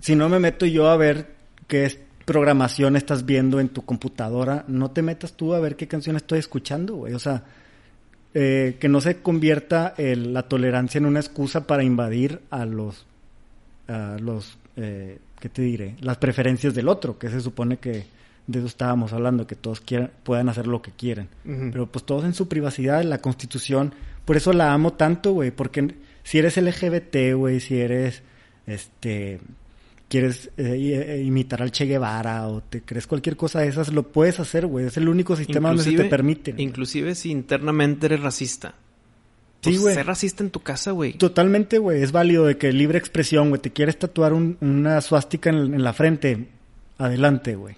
Si 0.00 0.14
no 0.14 0.28
me 0.28 0.38
meto 0.38 0.66
yo 0.66 0.88
a 0.88 0.96
ver 0.96 1.26
qué 1.66 1.84
es- 1.84 1.98
programación 2.24 2.94
estás 2.96 3.24
viendo 3.24 3.58
en 3.58 3.70
tu 3.70 3.86
computadora, 3.86 4.64
no 4.68 4.90
te 4.90 5.00
metas 5.00 5.32
tú 5.32 5.54
a 5.54 5.60
ver 5.60 5.76
qué 5.76 5.88
canción 5.88 6.14
estoy 6.16 6.38
escuchando, 6.40 6.96
güey. 6.96 7.14
O 7.14 7.18
sea, 7.18 7.42
eh, 8.34 8.76
que 8.78 8.88
no 8.88 9.00
se 9.00 9.22
convierta 9.22 9.94
el- 9.96 10.34
la 10.34 10.42
tolerancia 10.42 10.98
en 10.98 11.06
una 11.06 11.20
excusa 11.20 11.66
para 11.66 11.82
invadir 11.82 12.40
a 12.50 12.66
los, 12.66 13.06
a 13.88 14.18
los, 14.20 14.58
eh, 14.76 15.18
¿qué 15.40 15.48
te 15.48 15.62
diré? 15.62 15.96
Las 16.00 16.18
preferencias 16.18 16.74
del 16.74 16.88
otro, 16.88 17.18
que 17.18 17.30
se 17.30 17.40
supone 17.40 17.78
que 17.78 18.04
de 18.46 18.58
eso 18.58 18.66
estábamos 18.68 19.14
hablando, 19.14 19.46
que 19.46 19.56
todos 19.56 19.80
quieran, 19.80 20.10
puedan 20.22 20.50
hacer 20.50 20.66
lo 20.66 20.82
que 20.82 20.90
quieren. 20.92 21.28
Ujú. 21.46 21.70
Pero 21.72 21.86
pues 21.86 22.04
todos 22.04 22.24
en 22.24 22.34
su 22.34 22.46
privacidad, 22.48 23.02
la 23.04 23.18
constitución, 23.22 23.94
por 24.26 24.36
eso 24.36 24.52
la 24.52 24.74
amo 24.74 24.92
tanto, 24.92 25.32
güey, 25.32 25.50
porque 25.50 25.94
si 26.24 26.38
eres 26.38 26.58
LGBT, 26.58 27.32
güey, 27.34 27.60
si 27.60 27.80
eres, 27.80 28.22
este, 28.66 29.40
quieres 30.08 30.50
eh, 30.56 31.16
eh, 31.18 31.22
imitar 31.24 31.62
al 31.62 31.70
Che 31.70 31.84
Guevara 31.86 32.48
o 32.48 32.62
te 32.62 32.82
crees 32.82 33.06
cualquier 33.06 33.36
cosa 33.36 33.60
de 33.60 33.68
esas, 33.68 33.92
lo 33.92 34.04
puedes 34.04 34.40
hacer, 34.40 34.66
güey, 34.66 34.86
es 34.86 34.96
el 34.96 35.08
único 35.08 35.36
sistema 35.36 35.68
donde 35.68 35.84
se 35.84 35.92
te 35.92 36.04
permite. 36.04 36.54
Inclusive 36.56 37.14
si 37.14 37.30
internamente 37.30 38.06
eres 38.06 38.20
racista. 38.20 38.74
Sí, 39.60 39.70
Pues, 39.70 39.80
güey. 39.80 39.94
Ser 39.94 40.06
racista 40.06 40.42
en 40.44 40.50
tu 40.50 40.60
casa, 40.60 40.92
güey. 40.92 41.14
Totalmente, 41.14 41.78
güey, 41.78 42.02
es 42.02 42.12
válido 42.12 42.46
de 42.46 42.56
que 42.56 42.72
libre 42.72 42.96
expresión, 42.98 43.48
güey, 43.50 43.60
te 43.60 43.70
quieres 43.72 43.98
tatuar 43.98 44.32
un- 44.32 44.56
una 44.60 45.00
suástica 45.00 45.50
en, 45.50 45.74
en 45.74 45.82
la 45.82 45.92
frente, 45.92 46.46
adelante, 46.96 47.56
güey. 47.56 47.76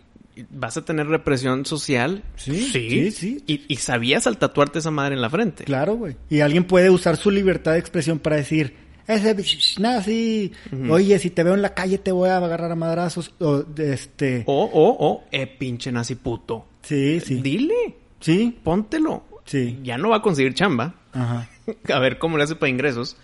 ¿Vas 0.50 0.76
a 0.76 0.84
tener 0.84 1.06
represión 1.06 1.66
social? 1.66 2.22
Sí, 2.36 2.62
sí, 2.70 3.10
sí. 3.10 3.42
Y, 3.46 3.62
y 3.68 3.76
sabías 3.76 4.26
al 4.26 4.38
tatuarte 4.38 4.78
esa 4.78 4.90
madre 4.90 5.14
en 5.14 5.20
la 5.20 5.28
frente. 5.28 5.64
Claro, 5.64 5.94
güey. 5.96 6.16
Y 6.30 6.40
alguien 6.40 6.64
puede 6.64 6.88
usar 6.88 7.16
su 7.18 7.30
libertad 7.30 7.72
de 7.72 7.78
expresión 7.78 8.18
para 8.18 8.36
decir, 8.36 8.74
ese 9.14 9.36
nazi, 9.80 10.52
oye, 10.88 11.18
si 11.18 11.30
te 11.30 11.42
veo 11.42 11.54
en 11.54 11.62
la 11.62 11.74
calle 11.74 11.98
te 11.98 12.12
voy 12.12 12.28
a 12.28 12.36
agarrar 12.38 12.70
a 12.72 12.76
madrazos, 12.76 13.32
o 13.40 13.64
este... 13.76 14.44
O, 14.46 14.64
o, 14.64 14.96
o, 15.06 15.24
eh, 15.30 15.46
pinche 15.46 15.90
nazi 15.92 16.14
puto. 16.16 16.66
Sí, 16.82 17.20
sí. 17.20 17.40
Dile, 17.42 17.96
Sí, 18.20 18.58
póntelo. 18.62 19.24
Sí. 19.46 19.78
Ya 19.82 19.96
no 19.98 20.10
va 20.10 20.16
a 20.16 20.22
conseguir 20.22 20.54
chamba. 20.54 20.94
ajá. 21.12 21.48
A 21.92 21.98
ver 21.98 22.18
cómo 22.18 22.36
le 22.36 22.44
hace 22.44 22.54
para 22.56 22.68
ingresos. 22.70 23.16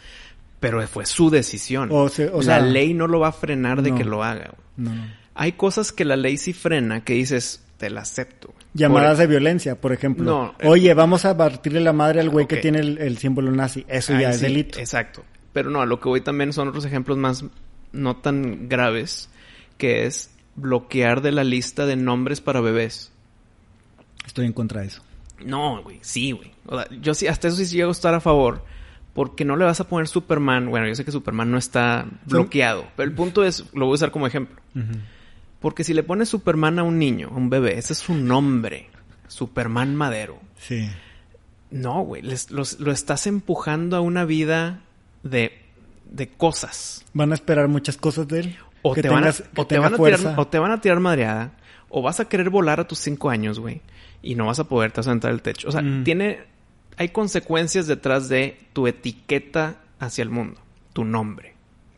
Pero 0.61 0.81
fue 0.89 1.05
su 1.05 1.29
decisión. 1.31 1.91
O 1.93 2.09
se- 2.09 2.29
o 2.31 2.39
la 2.39 2.43
sea- 2.43 2.61
ley 2.61 2.95
no 2.95 3.07
lo 3.07 3.21
va 3.21 3.29
a 3.29 3.33
frenar 3.33 3.83
de 3.83 3.91
No. 3.91 3.97
que 3.97 4.05
lo 4.05 4.25
haga. 4.25 4.55
No, 4.77 4.95
no. 4.95 5.05
Hay 5.35 5.53
cosas 5.53 5.93
que 5.93 6.05
la 6.07 6.17
ley 6.17 6.39
sí 6.39 6.53
frena 6.55 7.05
que 7.05 7.13
dices, 7.13 7.63
te 7.77 7.91
la 7.91 8.01
acepto. 8.01 8.55
Llamadas 8.73 9.11
Por- 9.13 9.19
de 9.19 9.27
violencia, 9.27 9.79
por 9.81 9.93
ejemplo. 9.93 10.25
No, 10.25 10.55
eh, 10.59 10.67
Oye, 10.69 10.95
vamos 10.95 11.27
a 11.27 11.37
partirle 11.37 11.81
la 11.81 11.93
madre 11.93 12.21
al 12.21 12.31
güey 12.31 12.47
que 12.47 12.57
tiene 12.57 12.79
el, 12.81 12.97
el 12.99 13.19
símbolo 13.19 13.51
nazi. 13.53 13.85
Eso 13.87 14.19
ya 14.19 14.31
es 14.31 14.37
sí, 14.39 14.43
delito. 14.47 14.79
Exacto. 14.79 15.23
Pero 15.57 15.71
no, 15.71 15.81
a 15.81 15.87
lo 15.87 16.01
que 16.01 16.11
voy 16.11 16.21
también 16.21 16.53
son 16.53 16.69
otros 16.69 16.85
ejemplos 16.85 17.17
más 17.17 17.43
no 17.91 18.17
tan 18.17 18.69
graves, 18.69 19.31
que 19.79 20.05
es 20.05 20.31
bloquear 20.55 21.23
de 21.23 21.33
la 21.33 21.45
lista 21.45 21.87
de 21.87 21.97
nombres 21.97 22.43
para 22.43 22.61
bebés. 22.61 23.11
Estoy 24.27 24.45
en 24.45 24.53
contra 24.53 24.83
de 24.83 24.89
eso. 24.89 25.03
No, 25.43 25.83
güey, 25.83 25.99
sí, 26.03 26.33
güey. 26.33 26.53
O 26.67 26.79
sea, 26.79 26.91
yo 27.01 27.15
sí, 27.15 27.27
hasta 27.27 27.49
eso 27.49 27.57
sí 27.57 27.65
llego 27.75 27.89
a 27.89 27.93
estar 27.93 28.13
a 28.13 28.21
favor. 28.21 28.67
Porque 29.15 29.47
no 29.47 29.57
le 29.57 29.65
vas 29.65 29.81
a 29.81 29.89
poner 29.89 30.09
Superman. 30.09 30.69
Bueno, 30.69 30.89
yo 30.89 30.95
sé 30.95 31.07
que 31.07 31.11
Superman 31.11 31.51
no 31.51 31.57
está 31.57 32.05
bloqueado. 32.27 32.85
Pero 32.95 33.09
el 33.09 33.15
punto 33.15 33.43
es, 33.43 33.65
lo 33.73 33.87
voy 33.87 33.93
a 33.93 33.95
usar 33.95 34.11
como 34.11 34.27
ejemplo. 34.27 34.61
Porque 35.61 35.85
si 35.85 35.95
le 35.95 36.03
pones 36.03 36.29
Superman 36.29 36.81
a 36.81 36.83
un 36.83 36.99
niño, 36.99 37.31
a 37.33 37.37
un 37.37 37.49
bebé, 37.49 37.79
ese 37.79 37.95
es 37.95 38.01
su 38.01 38.13
nombre. 38.13 38.91
Superman 39.27 39.97
Madero. 39.97 40.39
Sí. 40.59 40.87
No, 41.71 42.03
güey. 42.03 42.23
lo 42.51 42.93
estás 42.93 43.27
empujando 43.27 43.97
a 43.97 44.03
una 44.03 44.27
vida 44.27 44.83
de, 45.31 45.53
de 46.11 46.29
cosas. 46.29 47.05
Van 47.13 47.33
a 47.33 47.35
esperar 47.35 47.69
muchas 47.69 47.97
cosas 47.97 48.27
de 48.29 48.41
él. 48.41 48.57
O, 48.83 48.95
que 48.95 49.03
te, 49.03 49.09
van 49.09 49.25
a, 49.25 49.33
que 49.33 49.43
o, 49.57 49.67
te 49.67 49.79
van 49.79 49.95
a 49.95 49.97
tirar, 49.97 50.35
o 50.39 50.47
te 50.47 50.59
van 50.59 50.71
a 50.71 50.81
tirar 50.81 51.01
madreada. 51.01 51.53
O 51.89 52.03
vas 52.03 52.21
a 52.21 52.29
querer 52.29 52.51
volar 52.51 52.81
a 52.81 52.87
tus 52.87 52.99
cinco 52.99 53.31
años, 53.31 53.59
güey. 53.59 53.81
Y 54.23 54.35
no 54.35 54.47
vas 54.47 54.59
a 54.59 54.65
poder, 54.65 54.93
te 54.93 55.01
vas 55.01 55.09
a 55.09 55.13
entrar 55.13 55.33
el 55.33 55.43
techo. 55.43 55.69
O 55.69 55.73
sea, 55.73 55.83
Mm. 55.83 56.05
tiene... 56.05 56.41
Hay 56.99 57.11
consecuencias 57.11 57.87
detrás 57.87 58.29
de 58.29 58.59
tu 58.73 58.87
etiqueta 58.87 59.77
hacia 59.99 60.23
el 60.23 60.31
mundo. 60.31 60.61
Tu 60.93 61.05
nombre. 61.05 61.55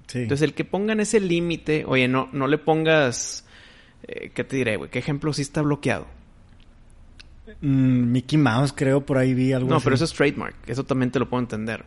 Sí. 0.08 0.20
Entonces, 0.20 0.42
el 0.48 0.54
que 0.54 0.64
pongan 0.64 0.98
ese 1.00 1.20
límite... 1.20 1.84
Oye, 1.86 2.08
no, 2.08 2.28
no 2.32 2.46
le 2.48 2.58
pongas... 2.58 3.44
eh, 4.02 4.30
¿Qué 4.34 4.42
te 4.44 4.56
diré, 4.56 4.76
güey? 4.76 4.90
¿Qué 4.90 4.98
ejemplo 4.98 5.32
sí 5.32 5.42
está 5.42 5.62
bloqueado? 5.62 6.06
Mm, 7.62 8.12
Mickey 8.12 8.38
Mouse, 8.38 8.72
creo, 8.74 9.04
por 9.06 9.16
ahí 9.18 9.32
vi 9.34 9.52
algo 9.52 9.70
No, 9.70 9.76
así. 9.76 9.84
pero 9.84 9.96
eso 9.96 10.04
es 10.04 10.12
trademark. 10.12 10.56
Eso 10.66 10.84
también 10.84 11.10
te 11.10 11.18
lo 11.18 11.28
puedo 11.28 11.42
entender. 11.42 11.84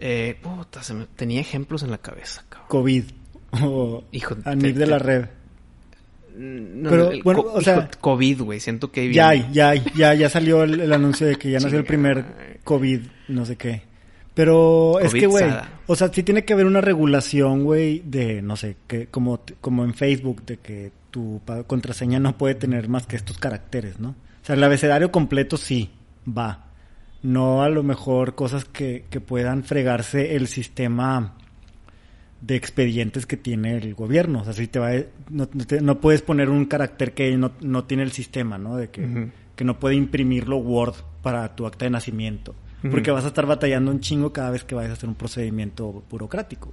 Eh, 0.00 0.36
puta, 0.42 0.82
se 0.82 0.94
me... 0.94 1.06
tenía 1.06 1.40
ejemplos 1.40 1.82
en 1.82 1.90
la 1.90 1.98
cabeza, 1.98 2.42
cabrón. 2.48 2.68
COVID. 2.68 3.04
O 3.62 4.04
Hijo, 4.12 4.34
a 4.44 4.50
te- 4.50 4.56
nivel 4.56 4.74
de 4.78 4.86
la 4.86 4.98
red. 4.98 5.26
No, 6.36 6.88
Pero, 6.90 7.10
el 7.10 7.22
bueno, 7.22 7.42
co- 7.42 7.52
o 7.54 7.60
sea- 7.60 7.76
hijo, 7.78 7.88
COVID, 8.00 8.42
güey. 8.42 8.60
Siento 8.60 8.90
que... 8.92 9.12
Ya 9.12 9.28
hay, 9.30 9.48
ya 9.52 9.70
hay, 9.70 9.82
ya, 9.96 10.14
ya 10.14 10.30
salió 10.30 10.62
el, 10.62 10.80
el 10.80 10.92
anuncio 10.92 11.26
de 11.26 11.36
que 11.36 11.50
ya 11.50 11.58
nació 11.60 11.78
el 11.78 11.84
primer 11.84 12.60
COVID, 12.64 13.00
no 13.28 13.44
sé 13.44 13.56
qué. 13.56 13.82
Pero 14.32 15.00
es 15.00 15.12
que, 15.12 15.26
güey, 15.26 15.44
o 15.86 15.96
sea, 15.96 16.08
sí 16.12 16.22
tiene 16.22 16.44
que 16.44 16.52
haber 16.52 16.64
una 16.64 16.80
regulación, 16.80 17.64
güey, 17.64 18.00
de, 18.06 18.40
no 18.40 18.56
sé, 18.56 18.76
que 18.86 19.08
como, 19.08 19.40
como 19.60 19.84
en 19.84 19.92
Facebook, 19.92 20.44
de 20.46 20.56
que 20.58 20.92
tu 21.10 21.42
contraseña 21.66 22.20
no 22.20 22.38
puede 22.38 22.54
tener 22.54 22.88
más 22.88 23.06
que 23.06 23.16
estos 23.16 23.36
caracteres, 23.38 23.98
¿no? 23.98 24.10
O 24.10 24.46
sea, 24.46 24.54
el 24.54 24.62
abecedario 24.64 25.10
completo 25.10 25.56
sí, 25.56 25.90
va. 26.26 26.69
No 27.22 27.62
a 27.62 27.68
lo 27.68 27.82
mejor 27.82 28.34
cosas 28.34 28.64
que, 28.64 29.04
que 29.10 29.20
puedan 29.20 29.62
fregarse 29.64 30.36
el 30.36 30.46
sistema 30.46 31.34
de 32.40 32.56
expedientes 32.56 33.26
que 33.26 33.36
tiene 33.36 33.76
el 33.76 33.94
gobierno. 33.94 34.40
O 34.40 34.44
sea, 34.44 34.54
si 34.54 34.66
te 34.66 34.78
va, 34.78 34.92
no, 35.28 35.48
no 35.52 35.66
te- 35.66 35.82
no 35.82 36.00
puedes 36.00 36.22
poner 36.22 36.48
un 36.48 36.64
carácter 36.64 37.12
que 37.12 37.36
no, 37.36 37.52
no 37.60 37.84
tiene 37.84 38.02
el 38.02 38.12
sistema, 38.12 38.56
¿no? 38.56 38.76
De 38.76 38.88
que, 38.88 39.02
que 39.54 39.64
no 39.64 39.78
puede 39.78 39.96
imprimirlo 39.96 40.56
Word 40.56 40.94
para 41.22 41.54
tu 41.54 41.66
acta 41.66 41.84
de 41.84 41.90
nacimiento. 41.90 42.54
Porque 42.90 43.10
vas 43.10 43.24
a 43.24 43.28
estar 43.28 43.44
batallando 43.44 43.90
un 43.90 44.00
chingo 44.00 44.32
cada 44.32 44.50
vez 44.50 44.64
que 44.64 44.74
vayas 44.74 44.92
a 44.92 44.94
hacer 44.94 45.08
un 45.10 45.14
procedimiento 45.14 46.02
burocrático. 46.10 46.72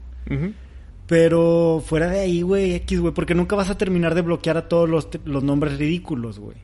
Pero 1.05 1.81
fuera 1.85 2.07
de 2.09 2.19
ahí, 2.19 2.41
güey, 2.41 2.73
X, 2.75 2.99
güey, 2.99 3.13
porque 3.13 3.35
nunca 3.35 3.55
vas 3.57 3.69
a 3.69 3.77
terminar 3.77 4.15
de 4.15 4.21
bloquear 4.21 4.57
a 4.57 4.67
todos 4.69 4.89
los, 4.89 5.09
los 5.25 5.43
nombres 5.43 5.77
ridículos, 5.77 6.39
güey. 6.39 6.57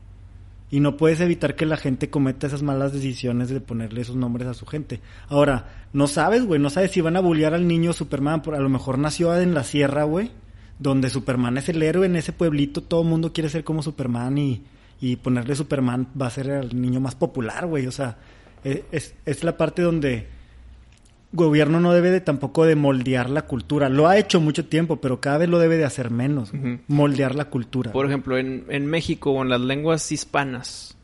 Y 0.73 0.79
no 0.79 0.97
puedes 0.97 1.19
evitar 1.19 1.55
que 1.55 1.67
la 1.67 1.77
gente 1.77 2.09
cometa 2.09 2.47
esas 2.47 2.63
malas 2.63 2.91
decisiones 2.93 3.49
de 3.49 3.61
ponerle 3.61 4.01
esos 4.01 4.15
nombres 4.15 4.47
a 4.47 4.55
su 4.55 4.65
gente. 4.65 5.01
Ahora, 5.27 5.85
no 5.93 6.07
sabes, 6.07 6.43
güey, 6.47 6.59
no 6.59 6.71
sabes 6.71 6.89
si 6.89 6.99
van 6.99 7.15
a 7.15 7.19
bullear 7.19 7.53
al 7.53 7.67
niño 7.67 7.93
Superman, 7.93 8.41
por 8.41 8.55
a 8.55 8.59
lo 8.59 8.69
mejor 8.69 8.97
nació 8.97 9.39
en 9.39 9.53
la 9.53 9.63
sierra, 9.63 10.03
güey, 10.05 10.31
donde 10.79 11.11
Superman 11.11 11.59
es 11.59 11.69
el 11.69 11.83
héroe 11.83 12.07
en 12.07 12.15
ese 12.15 12.33
pueblito, 12.33 12.81
todo 12.81 13.03
el 13.03 13.07
mundo 13.07 13.31
quiere 13.33 13.51
ser 13.51 13.63
como 13.63 13.83
Superman 13.83 14.35
y, 14.39 14.63
y 14.99 15.17
ponerle 15.17 15.53
Superman 15.53 16.07
va 16.19 16.25
a 16.25 16.31
ser 16.31 16.49
el 16.49 16.81
niño 16.81 16.99
más 16.99 17.13
popular, 17.13 17.67
güey, 17.67 17.85
o 17.85 17.91
sea, 17.91 18.17
e- 18.63 18.83
es, 18.91 19.13
es 19.27 19.43
la 19.43 19.55
parte 19.55 19.83
donde 19.83 20.25
gobierno 21.33 21.79
no 21.79 21.91
debe 21.93 22.11
de 22.11 22.21
tampoco 22.21 22.65
de 22.65 22.75
moldear 22.75 23.29
la 23.29 23.41
cultura. 23.43 23.89
Lo 23.89 24.07
ha 24.07 24.17
hecho 24.17 24.39
mucho 24.39 24.65
tiempo, 24.65 24.97
pero 25.01 25.19
cada 25.19 25.39
vez 25.39 25.49
lo 25.49 25.59
debe 25.59 25.77
de 25.77 25.83
hacer 25.85 26.09
menos. 26.11 26.51
Moldear 26.87 27.35
la 27.35 27.45
cultura. 27.45 27.91
Por 27.91 28.05
ejemplo, 28.05 28.37
en, 28.37 28.65
en 28.69 28.85
México 28.85 29.31
o 29.31 29.41
en 29.41 29.49
las 29.49 29.59
lenguas 29.59 30.11
hispanas, 30.11 30.95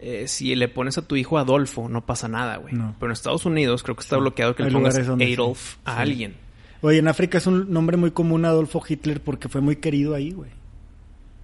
eh, 0.00 0.24
si 0.26 0.54
le 0.56 0.68
pones 0.68 0.96
a 0.98 1.02
tu 1.02 1.16
hijo 1.16 1.38
Adolfo, 1.38 1.88
no 1.88 2.04
pasa 2.06 2.28
nada, 2.28 2.56
güey. 2.56 2.74
No. 2.74 2.94
Pero 2.98 3.10
en 3.10 3.12
Estados 3.12 3.44
Unidos 3.46 3.82
creo 3.82 3.94
que 3.94 4.02
está 4.02 4.16
bloqueado 4.16 4.54
que 4.56 4.62
Hay 4.64 4.70
le 4.70 4.74
pongas 4.74 4.94
sí. 4.94 5.00
Adolf 5.02 5.76
a 5.84 5.94
Sí. 5.96 6.00
alguien. 6.02 6.34
Oye, 6.80 6.98
en 6.98 7.08
África 7.08 7.38
es 7.38 7.46
un 7.46 7.72
nombre 7.72 7.96
muy 7.96 8.12
común 8.12 8.44
Adolfo 8.44 8.82
Hitler 8.88 9.20
porque 9.20 9.48
fue 9.48 9.60
muy 9.60 9.76
querido 9.76 10.14
ahí, 10.14 10.30
güey. 10.32 10.50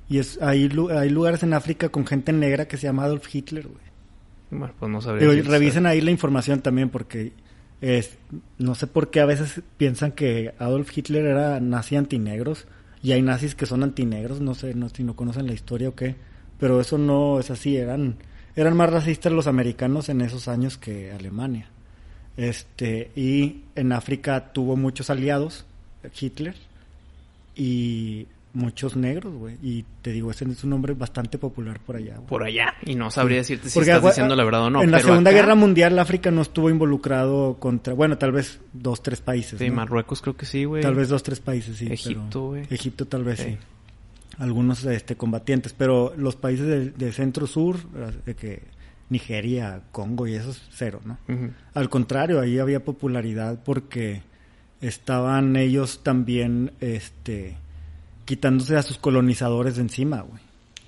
Y 0.08 0.18
es 0.18 0.40
hay, 0.40 0.70
hay 0.96 1.10
lugares 1.10 1.42
en 1.42 1.54
África 1.54 1.88
con 1.88 2.06
gente 2.06 2.32
negra 2.32 2.68
que 2.68 2.76
se 2.76 2.86
llama 2.86 3.04
Adolf 3.04 3.34
Hitler, 3.34 3.66
güey. 3.66 3.84
Bueno, 4.50 4.72
pues 4.78 4.92
no 4.92 5.00
sabría. 5.00 5.28
Digo, 5.28 5.50
revisen 5.50 5.86
ahí 5.86 6.00
la 6.00 6.10
información 6.12 6.60
también 6.60 6.88
porque 6.90 7.32
no 8.58 8.74
sé 8.74 8.86
por 8.86 9.10
qué 9.10 9.20
a 9.20 9.26
veces 9.26 9.60
piensan 9.76 10.12
que 10.12 10.54
Adolf 10.58 10.96
Hitler 10.96 11.26
era 11.26 11.60
nazi 11.60 11.96
antinegros 11.96 12.66
y 13.02 13.12
hay 13.12 13.20
nazis 13.20 13.54
que 13.54 13.66
son 13.66 13.82
antinegros, 13.82 14.40
no 14.40 14.54
sé 14.54 14.74
no, 14.74 14.88
si 14.88 15.04
no 15.04 15.14
conocen 15.14 15.46
la 15.46 15.52
historia 15.52 15.90
o 15.90 15.94
qué, 15.94 16.16
pero 16.58 16.80
eso 16.80 16.96
no 16.96 17.38
es 17.38 17.50
así, 17.50 17.76
eran, 17.76 18.16
eran 18.56 18.76
más 18.76 18.90
racistas 18.90 19.32
los 19.32 19.46
americanos 19.46 20.08
en 20.08 20.22
esos 20.22 20.48
años 20.48 20.78
que 20.78 21.12
Alemania. 21.12 21.68
Este, 22.36 23.10
y 23.14 23.62
en 23.74 23.92
África 23.92 24.52
tuvo 24.52 24.76
muchos 24.76 25.10
aliados, 25.10 25.66
Hitler, 26.18 26.56
y 27.54 28.26
muchos 28.54 28.96
negros, 28.96 29.34
güey. 29.34 29.56
Y 29.62 29.84
te 30.00 30.12
digo, 30.12 30.30
ese 30.30 30.44
es 30.50 30.64
un 30.64 30.70
nombre 30.70 30.94
bastante 30.94 31.36
popular 31.38 31.80
por 31.84 31.96
allá. 31.96 32.14
güey. 32.16 32.26
Por 32.28 32.42
allá. 32.44 32.74
Y 32.86 32.94
no 32.94 33.10
sabría 33.10 33.38
decirte 33.38 33.68
si 33.68 33.74
Porque 33.74 33.90
estás 33.90 34.04
diciendo 34.12 34.34
la 34.36 34.44
verdad 34.44 34.62
o 34.64 34.70
no. 34.70 34.82
En 34.82 34.90
la 34.90 34.98
pero 34.98 35.08
Segunda 35.08 35.30
acá- 35.30 35.40
Guerra 35.40 35.54
Mundial, 35.56 35.98
África 35.98 36.30
no 36.30 36.40
estuvo 36.42 36.70
involucrado 36.70 37.56
contra, 37.58 37.92
bueno, 37.94 38.16
tal 38.16 38.32
vez 38.32 38.60
dos, 38.72 39.02
tres 39.02 39.20
países. 39.20 39.58
Sí, 39.58 39.68
¿no? 39.68 39.74
Marruecos 39.76 40.22
creo 40.22 40.36
que 40.36 40.46
sí, 40.46 40.64
güey. 40.64 40.82
Tal 40.82 40.94
vez 40.94 41.08
dos, 41.08 41.22
tres 41.22 41.40
países, 41.40 41.76
sí. 41.76 41.86
Egipto, 41.92 42.22
pero- 42.30 42.46
güey. 42.46 42.62
Egipto 42.70 43.06
tal 43.06 43.24
vez 43.24 43.40
Sí. 43.40 43.44
sí. 43.50 43.58
Algunos 44.38 44.84
este, 44.84 45.16
combatientes, 45.16 45.74
pero 45.76 46.12
los 46.16 46.34
países 46.36 46.66
de, 46.66 46.90
de 46.90 47.12
centro-sur, 47.12 47.76
de 48.24 48.34
que 48.34 48.62
Nigeria, 49.08 49.82
Congo 49.92 50.26
y 50.26 50.34
esos, 50.34 50.62
cero, 50.72 51.00
¿no? 51.04 51.18
Al 51.74 51.88
contrario, 51.88 52.40
ahí 52.40 52.58
había 52.58 52.84
popularidad 52.84 53.60
porque 53.64 54.22
estaban 54.80 55.56
ellos 55.56 56.00
también, 56.02 56.72
este, 56.80 57.56
quitándose 58.24 58.76
a 58.76 58.82
sus 58.82 58.98
colonizadores 58.98 59.76
de 59.76 59.82
encima, 59.82 60.20
güey. 60.22 60.40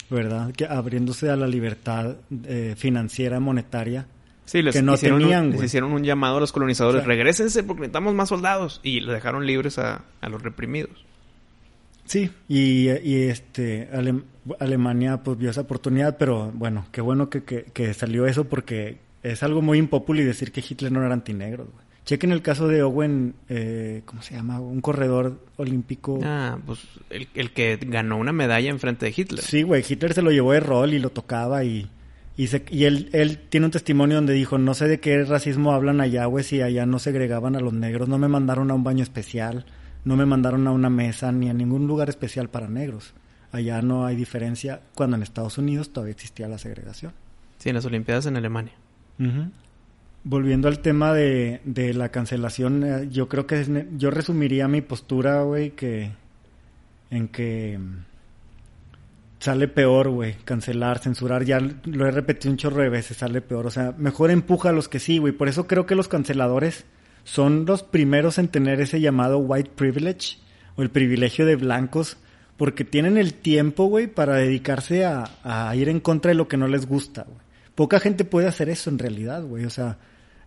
¿Verdad? 0.09 0.53
Que 0.53 0.66
abriéndose 0.66 1.30
a 1.30 1.37
la 1.37 1.47
libertad 1.49 2.16
eh, 2.45 2.74
financiera, 2.76 3.41
monetaria. 3.41 4.07
Sí, 4.45 4.62
les, 4.62 4.72
que 4.76 4.82
no 4.82 4.95
hicieron, 4.95 5.18
tenían, 5.20 5.47
un, 5.47 5.51
les 5.53 5.64
hicieron 5.64 5.93
un 5.93 6.05
llamado 6.05 6.37
a 6.37 6.41
los 6.41 6.53
colonizadores. 6.53 7.01
O 7.01 7.05
sea- 7.05 7.09
Regrésense 7.09 7.64
porque 7.64 7.80
necesitamos 7.80 8.14
más 8.14 8.28
soldados. 8.28 8.80
Y 8.84 9.01
le 9.01 9.12
dejaron 9.12 9.45
libres 9.47 9.78
a, 9.78 10.05
a 10.20 10.28
los 10.28 10.41
reprimidos. 10.43 11.05
Sí, 12.05 12.30
y, 12.49 12.89
y 12.89 13.22
este 13.24 13.91
Alem- 13.93 14.22
Alemania 14.61 15.24
pues 15.24 15.37
vio 15.39 15.51
esa 15.51 15.62
oportunidad, 15.62 16.16
pero 16.18 16.53
bueno, 16.55 16.87
qué 16.93 17.01
bueno 17.01 17.28
que, 17.28 17.43
que, 17.43 17.64
que 17.64 17.93
salió 17.95 18.26
eso 18.26 18.45
porque 18.45 18.99
es 19.24 19.43
algo 19.43 19.61
muy 19.61 19.78
impopuli 19.78 20.22
decir 20.22 20.53
que 20.53 20.61
Hitler 20.66 20.93
no 20.93 21.05
era 21.05 21.12
antinegro. 21.14 21.64
güey. 21.64 21.86
Chequen 22.07 22.30
el 22.32 22.40
caso 22.40 22.68
de 22.68 22.82
Owen, 22.84 23.34
eh, 23.48 24.02
¿cómo 24.07 24.22
se 24.22 24.34
llama? 24.34 24.61
Un 24.61 24.80
corredor 24.80 25.40
olímpico. 25.57 26.20
Ah, 26.24 26.57
pues 26.64 26.78
el, 27.11 27.28
el 27.34 27.50
que 27.50 27.78
ganó 27.84 28.16
una 28.16 28.32
medalla 28.32 28.70
enfrente 28.70 29.07
de 29.07 29.14
Hitler. 29.16 29.42
Sí, 29.44 29.62
güey, 29.64 29.84
Hitler 29.86 30.14
se 30.14 30.22
lo 30.22 30.30
llevó 30.30 30.52
de 30.52 30.61
rol 30.61 30.94
y 30.94 31.00
lo 31.00 31.11
tocaba 31.11 31.64
y, 31.64 31.90
y, 32.36 32.46
se- 32.46 32.64
y 32.70 32.84
él, 32.84 33.11
él 33.12 33.38
tiene 33.48 33.66
un 33.66 33.72
testimonio 33.72 34.16
donde 34.18 34.34
dijo, 34.34 34.57
no 34.57 34.72
sé 34.74 34.86
de 34.86 35.00
qué 35.00 35.24
racismo 35.24 35.72
hablan 35.72 36.00
allá, 36.00 36.26
güey, 36.26 36.44
si 36.44 36.62
allá 36.62 36.86
no 36.86 37.00
segregaban 37.00 37.57
a 37.57 37.61
los 37.61 37.72
negros, 37.72 38.09
no 38.09 38.18
me 38.18 38.28
mandaron 38.28 38.70
a 38.70 38.74
un 38.74 38.84
baño 38.84 39.02
especial, 39.02 39.66
no 40.04 40.14
me 40.14 40.26
mandaron 40.26 40.64
a 40.68 40.70
una 40.70 40.88
mesa 40.90 41.32
ni 41.32 41.50
a 41.50 41.54
ningún 41.54 41.88
lugar 41.88 42.09
especial 42.09 42.48
para 42.48 42.68
negros. 42.68 43.14
Allá 43.50 43.82
no 43.82 44.07
hay 44.07 44.14
diferencia, 44.14 44.80
cuando 44.94 45.16
en 45.16 45.24
Estados 45.24 45.59
Unidos 45.59 45.92
todavía 45.92 46.12
existía 46.12 46.46
la 46.46 46.59
segregación. 46.59 47.12
Sí, 47.59 47.70
en 47.70 47.74
las 47.74 47.84
Olimpiadas 47.84 48.26
en 48.26 48.36
Alemania. 48.36 48.74
Volviendo 50.28 50.66
al 50.66 50.80
tema 50.80 51.14
de, 51.14 51.60
de 51.64 51.94
la 51.94 52.08
cancelación, 52.08 52.82
eh, 52.82 53.08
yo 53.12 53.28
creo 53.28 53.46
que 53.46 53.60
es 53.60 53.70
yo 53.96 54.10
resumiría 54.10 54.66
mi 54.66 54.80
postura, 54.80 55.42
güey, 55.42 55.70
que 55.70 56.10
en 57.12 57.28
que 57.28 57.78
mm, 57.78 58.04
sale 59.38 59.68
peor, 59.68 60.08
güey, 60.08 60.34
cancelar, 60.44 60.98
censurar, 60.98 61.44
ya 61.44 61.60
lo 61.60 62.08
he 62.08 62.10
repetido 62.10 62.50
un 62.50 62.56
chorro 62.56 62.82
de 62.82 62.88
veces, 62.88 63.18
sale 63.18 63.40
peor, 63.40 63.66
o 63.66 63.70
sea, 63.70 63.94
mejor 63.96 64.32
empuja 64.32 64.70
a 64.70 64.72
los 64.72 64.88
que 64.88 64.98
sí, 64.98 65.18
güey, 65.18 65.32
por 65.32 65.46
eso 65.46 65.68
creo 65.68 65.86
que 65.86 65.94
los 65.94 66.08
canceladores 66.08 66.86
son 67.22 67.64
los 67.64 67.84
primeros 67.84 68.38
en 68.38 68.48
tener 68.48 68.80
ese 68.80 69.00
llamado 69.00 69.38
white 69.38 69.70
privilege 69.76 70.38
o 70.74 70.82
el 70.82 70.90
privilegio 70.90 71.46
de 71.46 71.54
blancos, 71.54 72.16
porque 72.56 72.82
tienen 72.84 73.16
el 73.16 73.34
tiempo, 73.34 73.84
güey, 73.84 74.08
para 74.08 74.34
dedicarse 74.34 75.04
a, 75.04 75.30
a 75.44 75.76
ir 75.76 75.88
en 75.88 76.00
contra 76.00 76.30
de 76.30 76.34
lo 76.34 76.48
que 76.48 76.56
no 76.56 76.66
les 76.66 76.84
gusta, 76.84 77.22
güey. 77.22 77.46
Poca 77.76 78.00
gente 78.00 78.24
puede 78.24 78.48
hacer 78.48 78.70
eso 78.70 78.90
en 78.90 78.98
realidad, 78.98 79.44
güey, 79.44 79.66
o 79.66 79.70
sea, 79.70 79.98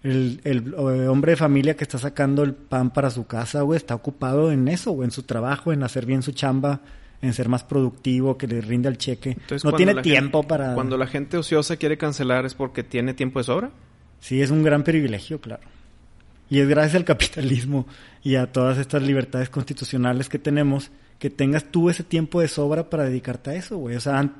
el, 0.03 0.41
el, 0.43 0.73
eh, 0.73 1.07
hombre 1.07 1.31
de 1.31 1.35
familia 1.35 1.75
que 1.75 1.83
está 1.83 1.97
sacando 1.97 2.43
el 2.43 2.53
pan 2.53 2.91
para 2.91 3.09
su 3.09 3.27
casa, 3.27 3.61
güey, 3.61 3.77
está 3.77 3.95
ocupado 3.95 4.51
en 4.51 4.67
eso, 4.67 4.91
güey, 4.91 5.05
en 5.07 5.11
su 5.11 5.23
trabajo, 5.23 5.73
en 5.73 5.83
hacer 5.83 6.05
bien 6.05 6.21
su 6.21 6.31
chamba, 6.31 6.81
en 7.21 7.33
ser 7.33 7.49
más 7.49 7.63
productivo, 7.63 8.37
que 8.37 8.47
le 8.47 8.61
rinda 8.61 8.89
el 8.89 8.97
cheque. 8.97 9.31
Entonces, 9.31 9.65
no 9.65 9.73
tiene 9.73 9.95
tiempo 10.01 10.39
gente- 10.39 10.49
para... 10.49 10.73
Cuando 10.73 10.97
la 10.97 11.07
gente 11.07 11.37
ociosa 11.37 11.75
quiere 11.77 11.97
cancelar 11.97 12.45
es 12.45 12.53
porque 12.53 12.83
tiene 12.83 13.13
tiempo 13.13 13.39
de 13.39 13.43
sobra. 13.43 13.71
Sí, 14.19 14.41
es 14.41 14.51
un 14.51 14.63
gran 14.63 14.83
privilegio, 14.83 15.39
claro. 15.41 15.63
Y 16.49 16.59
es 16.59 16.67
gracias 16.67 16.95
al 16.95 17.05
capitalismo 17.05 17.85
y 18.23 18.35
a 18.35 18.51
todas 18.51 18.77
estas 18.77 19.03
libertades 19.03 19.49
constitucionales 19.49 20.29
que 20.29 20.39
tenemos 20.39 20.91
que 21.19 21.29
tengas 21.29 21.65
tú 21.65 21.89
ese 21.89 22.03
tiempo 22.03 22.39
de 22.39 22.47
sobra 22.47 22.89
para 22.89 23.03
dedicarte 23.03 23.49
a 23.51 23.55
eso, 23.55 23.77
güey. 23.77 23.97
O 23.97 23.99
sea, 23.99 24.31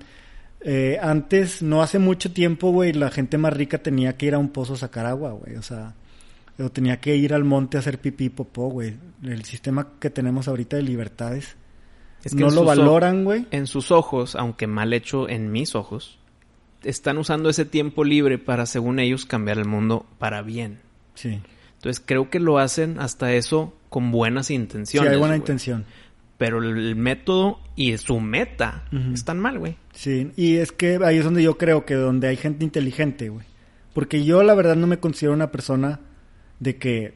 eh, 0.61 0.97
antes, 1.01 1.61
no 1.61 1.81
hace 1.81 1.99
mucho 1.99 2.31
tiempo, 2.31 2.71
güey, 2.71 2.93
la 2.93 3.09
gente 3.11 3.37
más 3.37 3.53
rica 3.53 3.77
tenía 3.77 4.17
que 4.17 4.25
ir 4.25 4.33
a 4.33 4.39
un 4.39 4.49
pozo 4.49 4.73
a 4.73 4.77
sacar 4.77 5.05
agua, 5.05 5.31
güey. 5.31 5.55
O 5.55 5.61
sea, 5.61 5.95
o 6.59 6.69
tenía 6.69 6.99
que 6.99 7.15
ir 7.15 7.33
al 7.33 7.45
monte 7.45 7.77
a 7.77 7.79
hacer 7.79 7.99
pipí 7.99 8.25
y 8.25 8.29
popó, 8.29 8.69
güey. 8.69 8.95
El 9.23 9.45
sistema 9.45 9.87
que 9.99 10.09
tenemos 10.09 10.47
ahorita 10.47 10.75
de 10.75 10.83
libertades 10.83 11.55
Es 12.23 12.35
que 12.35 12.41
no 12.41 12.49
lo 12.49 12.65
valoran, 12.65 13.23
güey. 13.23 13.45
En 13.51 13.67
sus 13.67 13.91
ojos, 13.91 14.35
aunque 14.35 14.67
mal 14.67 14.93
hecho 14.93 15.29
en 15.29 15.51
mis 15.51 15.75
ojos, 15.75 16.19
están 16.83 17.17
usando 17.17 17.49
ese 17.49 17.65
tiempo 17.65 18.03
libre 18.03 18.37
para, 18.37 18.65
según 18.65 18.99
ellos, 18.99 19.25
cambiar 19.25 19.57
el 19.57 19.65
mundo 19.65 20.05
para 20.17 20.41
bien. 20.41 20.79
Sí, 21.15 21.41
Entonces 21.75 22.03
creo 22.05 22.29
que 22.29 22.39
lo 22.39 22.59
hacen 22.59 22.99
hasta 22.99 23.33
eso 23.33 23.73
con 23.89 24.11
buenas 24.11 24.47
sí 24.47 24.55
intenciones. 24.55 25.11
hay 25.11 25.17
buena 25.17 25.35
intención. 25.35 25.85
Pero 26.39 26.63
el, 26.63 26.95
método 26.95 27.59
y 27.75 27.95
su 27.97 28.19
meta 28.19 28.85
Ujú. 28.91 29.13
están 29.13 29.39
mal, 29.39 29.59
güey. 29.59 29.75
Sí, 29.93 30.31
y 30.35 30.55
es 30.55 30.71
que 30.71 30.97
ahí 31.03 31.17
es 31.17 31.25
donde 31.25 31.43
yo 31.43 31.57
creo 31.57 31.85
que 31.85 31.93
donde 31.93 32.29
hay 32.29 32.37
gente 32.37 32.63
inteligente, 32.65 33.29
güey. 33.29 33.45
Porque 33.93 34.23
yo 34.23 34.41
la 34.41 34.55
verdad 34.55 34.77
no 34.77 34.87
me 34.87 34.99
considero 34.99 35.33
una 35.33 35.51
persona 35.51 35.99
de 36.59 36.77
que 36.77 37.13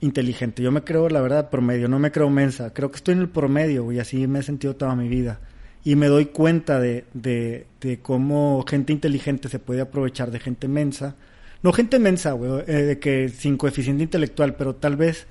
inteligente. 0.00 0.62
Yo 0.62 0.72
me 0.72 0.82
creo 0.82 1.08
la 1.08 1.20
verdad 1.20 1.50
promedio, 1.50 1.88
no 1.88 1.98
me 1.98 2.10
creo 2.10 2.30
mensa. 2.30 2.72
Creo 2.72 2.90
que 2.90 2.96
estoy 2.96 3.14
en 3.14 3.20
el 3.20 3.28
promedio, 3.28 3.84
güey, 3.84 4.00
así 4.00 4.26
me 4.26 4.38
he 4.40 4.42
sentido 4.42 4.74
toda 4.74 4.96
mi 4.96 5.08
vida. 5.08 5.40
Y 5.84 5.96
me 5.96 6.06
doy 6.06 6.26
cuenta 6.26 6.80
de, 6.80 7.04
de, 7.12 7.66
de 7.82 7.98
cómo 8.00 8.64
gente 8.66 8.94
inteligente 8.94 9.48
se 9.50 9.58
puede 9.58 9.82
aprovechar 9.82 10.30
de 10.30 10.40
gente 10.40 10.68
mensa. 10.68 11.16
No 11.62 11.72
gente 11.72 11.98
mensa, 11.98 12.32
güey, 12.32 12.62
eh, 12.66 12.72
de 12.72 12.98
que 12.98 13.28
sin 13.28 13.58
coeficiente 13.58 14.02
intelectual, 14.02 14.54
pero 14.56 14.74
tal 14.74 14.96
vez 14.96 15.26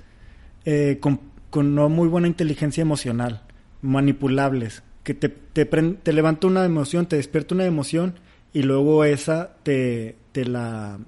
eh, 0.64 0.98
con, 1.00 1.18
con 1.54 1.76
no 1.76 1.88
muy 1.88 2.08
buena 2.08 2.26
inteligencia 2.26 2.82
emocional, 2.82 3.42
manipulables, 3.80 4.82
que 5.04 5.14
te, 5.14 5.28
te, 5.28 5.64
te 5.66 6.12
levanta 6.12 6.48
una 6.48 6.64
emoción, 6.64 7.06
te 7.06 7.14
despierta 7.14 7.54
una 7.54 7.64
emoción 7.64 8.14
y 8.52 8.62
luego 8.62 9.04
esa 9.04 9.54
te, 9.62 10.16
te, 10.32 10.46
la, 10.46 10.98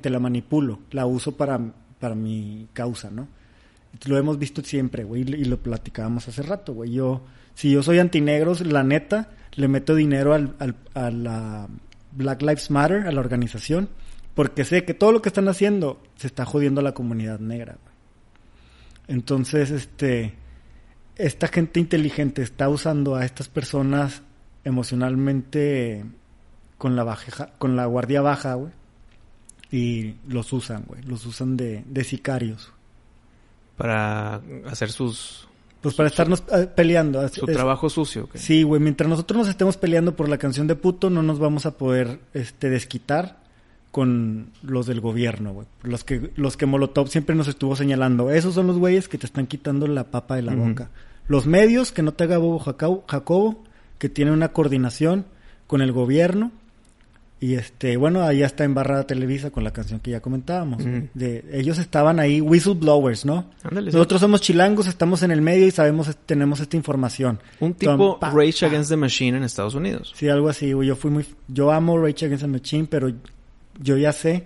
te 0.00 0.08
la 0.08 0.18
manipulo, 0.18 0.78
la 0.92 1.04
uso 1.04 1.36
para, 1.36 1.60
para 2.00 2.14
mi 2.14 2.68
causa, 2.72 3.10
¿no? 3.10 3.28
Lo 4.06 4.16
hemos 4.16 4.38
visto 4.38 4.62
siempre, 4.64 5.04
güey, 5.04 5.22
y 5.22 5.44
lo 5.44 5.58
platicábamos 5.58 6.26
hace 6.26 6.40
rato, 6.42 6.72
güey. 6.72 6.92
Yo, 6.92 7.24
si 7.52 7.70
yo 7.70 7.82
soy 7.82 7.98
antinegros, 7.98 8.64
la 8.66 8.82
neta, 8.84 9.28
le 9.56 9.68
meto 9.68 9.94
dinero 9.94 10.32
al, 10.32 10.54
al- 10.58 10.76
a 10.94 11.10
la 11.10 11.68
Black 12.12 12.40
Lives 12.40 12.70
Matter, 12.70 13.06
a 13.06 13.12
la 13.12 13.20
organización, 13.20 13.90
porque 14.34 14.64
sé 14.64 14.86
que 14.86 14.94
todo 14.94 15.12
lo 15.12 15.20
que 15.20 15.28
están 15.28 15.48
haciendo 15.48 16.02
se 16.16 16.28
está 16.28 16.46
jodiendo 16.46 16.80
a 16.80 16.84
la 16.84 16.94
comunidad 16.94 17.40
negra, 17.40 17.76
güey. 17.82 17.91
Entonces, 19.12 19.70
este, 19.70 20.32
esta 21.16 21.48
gente 21.48 21.78
inteligente 21.80 22.40
está 22.42 22.70
usando 22.70 23.14
a 23.14 23.26
estas 23.26 23.48
personas 23.48 24.22
emocionalmente 24.64 26.04
con 26.78 26.96
la 26.96 27.04
baja, 27.04 27.50
con 27.58 27.76
la 27.76 27.84
guardia 27.86 28.22
baja, 28.22 28.54
güey. 28.54 28.72
Y 29.70 30.14
los 30.28 30.52
usan, 30.52 30.84
güey. 30.86 31.02
Los 31.02 31.26
usan 31.26 31.56
de, 31.58 31.84
de 31.86 32.04
sicarios. 32.04 32.72
Para 33.76 34.40
hacer 34.66 34.90
sus, 34.90 35.46
Pues 35.80 35.94
para 35.94 36.08
estarnos 36.08 36.42
eh, 36.52 36.66
peleando. 36.74 37.26
su 37.28 37.44
Es- 37.46 37.52
trabajo 37.56 37.88
sucio. 37.90 38.24
¿ok? 38.24 38.36
Sí, 38.36 38.62
güey. 38.62 38.80
Mientras 38.80 39.08
nosotros 39.08 39.38
nos 39.38 39.48
estemos 39.48 39.76
peleando 39.76 40.16
por 40.16 40.28
la 40.28 40.38
canción 40.38 40.66
de 40.66 40.74
puto, 40.76 41.10
no 41.10 41.22
nos 41.22 41.38
vamos 41.38 41.66
a 41.66 41.76
poder 41.76 42.20
este, 42.34 42.70
desquitar 42.70 43.41
con 43.92 44.48
los 44.62 44.86
del 44.86 45.00
gobierno, 45.00 45.52
güey. 45.52 45.66
Los 45.82 46.02
que, 46.02 46.32
los 46.34 46.56
que 46.56 46.64
Molotov 46.66 47.08
siempre 47.08 47.36
nos 47.36 47.46
estuvo 47.46 47.76
señalando. 47.76 48.30
Esos 48.30 48.54
son 48.54 48.66
los 48.66 48.78
güeyes 48.78 49.06
que 49.06 49.18
te 49.18 49.26
están 49.26 49.46
quitando 49.46 49.86
la 49.86 50.04
papa 50.04 50.34
de 50.34 50.42
la 50.42 50.54
boca. 50.54 50.90
Los 51.28 51.46
medios, 51.46 51.92
que 51.92 52.02
no 52.02 52.12
te 52.12 52.24
haga 52.24 52.38
bobo 52.38 52.58
Jacobo, 52.58 53.04
Jacobo, 53.06 53.62
que 53.98 54.08
tienen 54.08 54.32
una 54.34 54.48
coordinación 54.48 55.26
con 55.66 55.82
el 55.82 55.92
gobierno. 55.92 56.52
Y 57.38 57.54
este, 57.54 57.96
bueno, 57.98 58.22
ahí 58.22 58.42
está 58.42 58.64
embarrada 58.64 59.06
Televisa 59.06 59.50
con 59.50 59.62
la 59.62 59.72
canción 59.72 60.00
que 60.00 60.12
ya 60.12 60.20
comentábamos. 60.20 60.82
De, 61.12 61.44
ellos 61.52 61.78
estaban 61.78 62.18
ahí, 62.18 62.40
whistleblowers, 62.40 63.26
¿no? 63.26 63.50
Ándale, 63.62 63.90
sí. 63.90 63.96
Nosotros 63.96 64.20
somos 64.22 64.40
chilangos, 64.40 64.86
estamos 64.86 65.22
en 65.22 65.32
el 65.32 65.42
medio 65.42 65.66
y 65.66 65.70
sabemos, 65.70 66.16
tenemos 66.24 66.60
esta 66.60 66.76
información. 66.78 67.40
Un 67.60 67.74
tipo 67.74 67.96
Tom, 67.96 68.20
pa, 68.20 68.30
Rage 68.30 68.60
pa. 68.60 68.66
Against 68.66 68.90
the 68.90 68.96
Machine 68.96 69.36
en 69.36 69.42
Estados 69.42 69.74
Unidos. 69.74 70.14
Sí, 70.16 70.28
algo 70.28 70.48
así. 70.48 70.68
Yo 70.68 70.96
fui 70.96 71.10
muy... 71.10 71.26
Yo 71.48 71.72
amo 71.72 71.98
Rage 71.98 72.24
Against 72.24 72.44
the 72.44 72.48
Machine, 72.48 72.86
pero 72.88 73.12
yo 73.80 73.96
ya 73.96 74.12
sé 74.12 74.44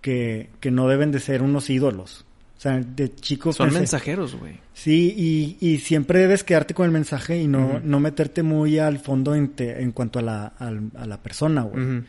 que, 0.00 0.50
que 0.60 0.70
no 0.70 0.88
deben 0.88 1.10
de 1.12 1.20
ser 1.20 1.42
unos 1.42 1.70
ídolos. 1.70 2.24
O 2.56 2.60
sea, 2.60 2.78
de 2.80 3.14
chico 3.14 3.52
Son 3.52 3.68
pensé- 3.68 3.78
mensajeros, 3.78 4.34
güey. 4.34 4.58
Sí, 4.74 5.14
y, 5.60 5.66
y 5.66 5.78
siempre 5.78 6.18
debes 6.20 6.42
quedarte 6.44 6.74
con 6.74 6.86
el 6.86 6.92
mensaje 6.92 7.40
y 7.40 7.46
no, 7.46 7.80
no 7.82 8.00
meterte 8.00 8.42
muy 8.42 8.78
al 8.78 8.98
fondo 8.98 9.34
en, 9.34 9.48
te- 9.50 9.80
en 9.80 9.92
cuanto 9.92 10.18
a 10.18 10.22
la, 10.22 10.46
a 10.58 11.06
la 11.06 11.22
persona, 11.22 11.62
güey. 11.62 12.02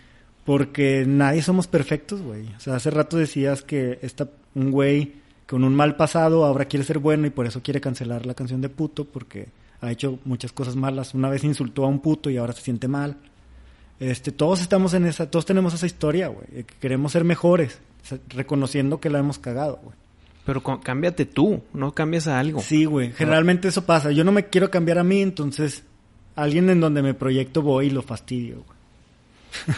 Porque 0.45 1.05
nadie 1.07 1.41
somos 1.43 1.67
perfectos, 1.67 2.21
güey. 2.21 2.47
O 2.55 2.59
sea, 2.59 2.75
hace 2.75 2.89
rato 2.89 3.17
decías 3.17 3.61
que 3.61 3.99
esta, 4.01 4.27
un 4.55 4.71
güey 4.71 5.13
con 5.47 5.63
un 5.63 5.75
mal 5.75 5.95
pasado 5.95 6.45
ahora 6.45 6.65
quiere 6.65 6.83
ser 6.85 6.97
bueno 6.99 7.27
y 7.27 7.31
por 7.31 7.45
eso 7.45 7.61
quiere 7.61 7.81
cancelar 7.81 8.25
la 8.25 8.33
canción 8.33 8.61
de 8.61 8.69
puto 8.69 9.05
porque 9.05 9.47
ha 9.81 9.91
hecho 9.91 10.19
muchas 10.25 10.51
cosas 10.51 10.75
malas. 10.75 11.13
Una 11.13 11.29
vez 11.29 11.43
insultó 11.43 11.85
a 11.85 11.87
un 11.87 11.99
puto 11.99 12.29
y 12.31 12.37
ahora 12.37 12.53
se 12.53 12.61
siente 12.61 12.87
mal. 12.87 13.17
Este, 13.99 14.31
todos 14.31 14.61
estamos 14.61 14.93
en 14.93 15.05
esa, 15.05 15.29
todos 15.29 15.45
tenemos 15.45 15.73
esa 15.73 15.85
historia, 15.85 16.29
güey. 16.29 16.65
Queremos 16.79 17.11
ser 17.11 17.23
mejores, 17.23 17.79
reconociendo 18.29 18.99
que 18.99 19.09
la 19.09 19.19
hemos 19.19 19.39
cagado, 19.39 19.79
güey. 19.83 19.95
Pero 20.45 20.63
cámbiate 20.63 21.25
tú, 21.25 21.61
no 21.73 21.93
cambies 21.93 22.27
a 22.27 22.39
algo. 22.39 22.61
Sí, 22.61 22.85
güey. 22.85 23.11
Generalmente 23.11 23.67
eso 23.67 23.85
pasa. 23.85 24.11
Yo 24.11 24.23
no 24.23 24.31
me 24.31 24.47
quiero 24.47 24.71
cambiar 24.71 24.97
a 24.97 25.03
mí, 25.03 25.21
entonces 25.21 25.83
alguien 26.35 26.69
en 26.69 26.79
donde 26.79 27.03
me 27.03 27.13
proyecto 27.13 27.61
voy 27.61 27.87
y 27.87 27.89
lo 27.91 28.01
fastidio, 28.01 28.63
güey. 28.65 29.77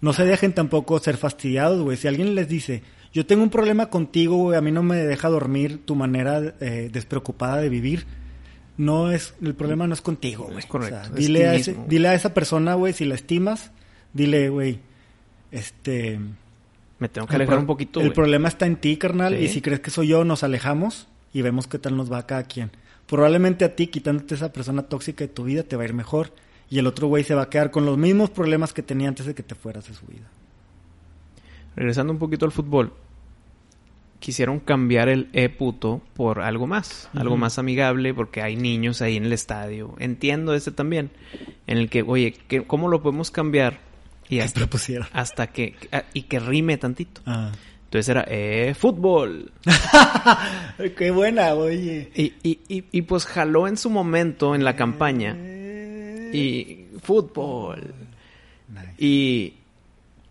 no 0.00 0.12
se 0.12 0.24
dejen 0.24 0.52
tampoco 0.52 0.98
ser 1.00 1.16
fastidiados, 1.16 1.82
güey. 1.82 1.96
Si 1.96 2.08
alguien 2.08 2.34
les 2.34 2.48
dice, 2.48 2.82
yo 3.12 3.26
tengo 3.26 3.42
un 3.42 3.50
problema 3.50 3.90
contigo, 3.90 4.36
güey, 4.36 4.56
a 4.56 4.60
mí 4.60 4.72
no 4.72 4.82
me 4.82 4.96
deja 4.96 5.28
dormir 5.28 5.84
tu 5.84 5.94
manera 5.96 6.54
eh, 6.60 6.88
despreocupada 6.92 7.58
de 7.58 7.68
vivir. 7.68 8.06
No 8.76 9.10
es, 9.12 9.34
el 9.40 9.54
problema 9.54 9.86
no 9.86 9.94
es 9.94 10.00
contigo, 10.00 10.44
güey. 10.46 10.58
Es 10.58 10.66
correcto, 10.66 10.96
O 10.96 11.04
sea, 11.04 11.08
es 11.10 11.14
dile, 11.14 11.38
ti 11.40 11.44
a 11.44 11.54
ese- 11.54 11.70
mismo. 11.72 11.86
dile 11.88 12.08
a 12.08 12.14
esa 12.14 12.34
persona, 12.34 12.74
güey, 12.74 12.92
si 12.92 13.04
la 13.04 13.14
estimas, 13.14 13.70
dile, 14.12 14.48
güey, 14.48 14.80
este... 15.52 16.18
Me 16.98 17.08
tengo 17.08 17.26
que 17.26 17.34
alejar 17.36 17.58
un 17.58 17.66
poquito, 17.66 18.00
El 18.00 18.12
problema 18.12 18.48
está 18.48 18.66
en 18.66 18.76
ti, 18.76 18.96
carnal. 18.96 19.36
Sí. 19.36 19.44
Y 19.44 19.48
si 19.48 19.60
crees 19.60 19.80
que 19.80 19.90
soy 19.90 20.08
yo, 20.08 20.24
nos 20.24 20.42
alejamos 20.44 21.08
y 21.32 21.42
vemos 21.42 21.66
qué 21.66 21.78
tal 21.78 21.96
nos 21.96 22.10
va 22.10 22.18
a 22.18 22.26
cada 22.26 22.44
quien. 22.44 22.70
Probablemente 23.06 23.64
a 23.64 23.74
ti, 23.76 23.88
quitándote 23.88 24.34
esa 24.36 24.52
persona 24.52 24.82
tóxica 24.84 25.24
de 25.24 25.28
tu 25.28 25.44
vida, 25.44 25.64
te 25.64 25.76
va 25.76 25.82
a 25.82 25.86
ir 25.86 25.92
mejor. 25.92 26.32
Y 26.70 26.78
el 26.78 26.86
otro 26.86 27.08
güey 27.08 27.22
se 27.24 27.34
va 27.34 27.42
a 27.42 27.50
quedar 27.50 27.70
con 27.70 27.84
los 27.84 27.98
mismos 27.98 28.30
problemas 28.30 28.72
que 28.72 28.82
tenía 28.82 29.08
antes 29.08 29.26
de 29.26 29.34
que 29.34 29.42
te 29.42 29.54
fueras 29.54 29.86
de 29.88 29.94
su 29.94 30.06
vida. 30.06 30.28
Regresando 31.76 32.12
un 32.12 32.18
poquito 32.18 32.46
al 32.46 32.52
fútbol. 32.52 32.92
Quisieron 34.24 34.58
cambiar 34.58 35.10
el 35.10 35.28
e 35.34 35.50
puto 35.50 36.00
por 36.14 36.40
algo 36.40 36.66
más, 36.66 37.10
algo 37.14 37.36
más 37.36 37.58
amigable, 37.58 38.14
porque 38.14 38.40
hay 38.40 38.56
niños 38.56 39.02
ahí 39.02 39.18
en 39.18 39.26
el 39.26 39.34
estadio. 39.34 39.94
Entiendo 39.98 40.54
este 40.54 40.70
también, 40.70 41.10
en 41.66 41.76
el 41.76 41.90
que, 41.90 42.00
oye, 42.02 42.32
¿qué- 42.48 42.62
¿cómo 42.64 42.88
lo 42.88 43.02
podemos 43.02 43.30
cambiar? 43.30 43.80
Y 44.30 44.38
hasta, 44.40 44.60
propusieron. 44.60 45.06
hasta 45.12 45.48
que, 45.48 45.74
a- 45.92 46.04
y 46.14 46.22
que 46.22 46.38
rime 46.40 46.78
tantito. 46.78 47.20
Ah. 47.26 47.52
Entonces 47.84 48.08
era, 48.08 48.24
eh, 48.26 48.74
fútbol. 48.74 49.52
Qué 50.96 51.10
buena, 51.10 51.52
oye. 51.52 52.10
Y, 52.14 52.32
y, 52.42 52.60
y, 52.66 52.84
y 52.92 53.02
pues 53.02 53.26
jaló 53.26 53.68
en 53.68 53.76
su 53.76 53.90
momento 53.90 54.54
en 54.54 54.64
la 54.64 54.74
campaña. 54.74 55.36
Y 56.32 56.86
fútbol. 57.02 57.92
Nice. 58.68 58.94
Y 58.96 59.54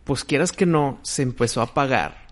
pues 0.03 0.23
quieras 0.23 0.51
que 0.51 0.65
no, 0.65 0.97
se 1.03 1.21
empezó 1.21 1.61
a 1.61 1.73
pagar 1.75 2.22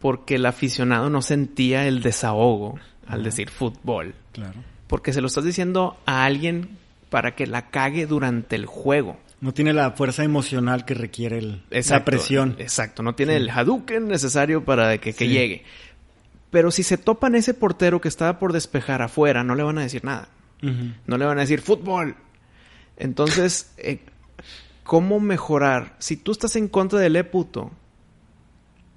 porque 0.00 0.36
el 0.36 0.46
aficionado 0.46 1.10
no 1.10 1.22
sentía 1.22 1.86
el 1.86 2.02
desahogo 2.02 2.78
al 3.06 3.22
decir 3.24 3.50
fútbol. 3.50 4.14
Claro. 4.32 4.54
Porque 4.86 5.12
se 5.12 5.20
lo 5.20 5.26
estás 5.26 5.44
diciendo 5.44 5.98
a 6.06 6.24
alguien 6.24 6.70
para 7.10 7.34
que 7.34 7.46
la 7.46 7.70
cague 7.70 8.06
durante 8.06 8.56
el 8.56 8.66
juego. 8.66 9.18
No 9.40 9.52
tiene 9.54 9.72
la 9.72 9.92
fuerza 9.92 10.24
emocional 10.24 10.84
que 10.84 10.94
requiere 10.94 11.38
el, 11.38 11.62
la 11.70 12.04
presión. 12.04 12.56
Exacto, 12.58 13.02
no 13.02 13.14
tiene 13.14 13.36
el 13.36 13.50
Hadouken 13.50 14.08
necesario 14.08 14.64
para 14.64 14.98
que, 14.98 15.12
que 15.12 15.26
Sí. 15.26 15.28
llegue. 15.28 15.64
Pero 16.50 16.70
si 16.70 16.82
se 16.82 16.96
topan 16.98 17.34
ese 17.34 17.54
portero 17.54 18.00
que 18.00 18.08
estaba 18.08 18.38
por 18.38 18.52
despejar 18.52 19.02
afuera, 19.02 19.44
no 19.44 19.54
le 19.54 19.62
van 19.62 19.78
a 19.78 19.82
decir 19.82 20.04
nada. 20.04 20.28
No 21.06 21.16
le 21.18 21.24
van 21.24 21.38
a 21.38 21.42
decir 21.42 21.60
fútbol. 21.60 22.16
Entonces, 22.96 23.72
eh, 23.78 24.00
¿cómo 24.82 25.20
mejorar? 25.20 25.94
Si 25.98 26.16
tú 26.16 26.32
estás 26.32 26.56
en 26.56 26.68
contra 26.68 26.98
del 26.98 27.16
e-puto, 27.16 27.70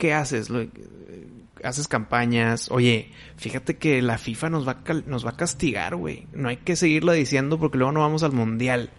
¿qué 0.01 0.15
haces? 0.15 0.49
Haces 1.63 1.87
campañas. 1.87 2.71
Oye, 2.71 3.11
fíjate 3.37 3.77
que 3.77 4.01
la 4.01 4.17
FIFA 4.17 4.49
nos 4.49 4.67
va 4.67 4.71
a, 4.71 4.83
cal- 4.83 5.03
nos 5.05 5.23
va 5.23 5.29
a 5.29 5.37
castigar, 5.37 5.95
güey. 5.95 6.25
No 6.33 6.49
hay 6.49 6.57
que 6.57 6.75
seguirla 6.75 7.13
diciendo 7.13 7.59
porque 7.59 7.77
luego 7.77 7.91
no 7.91 7.99
vamos 7.99 8.23
al 8.23 8.31
mundial. 8.31 8.89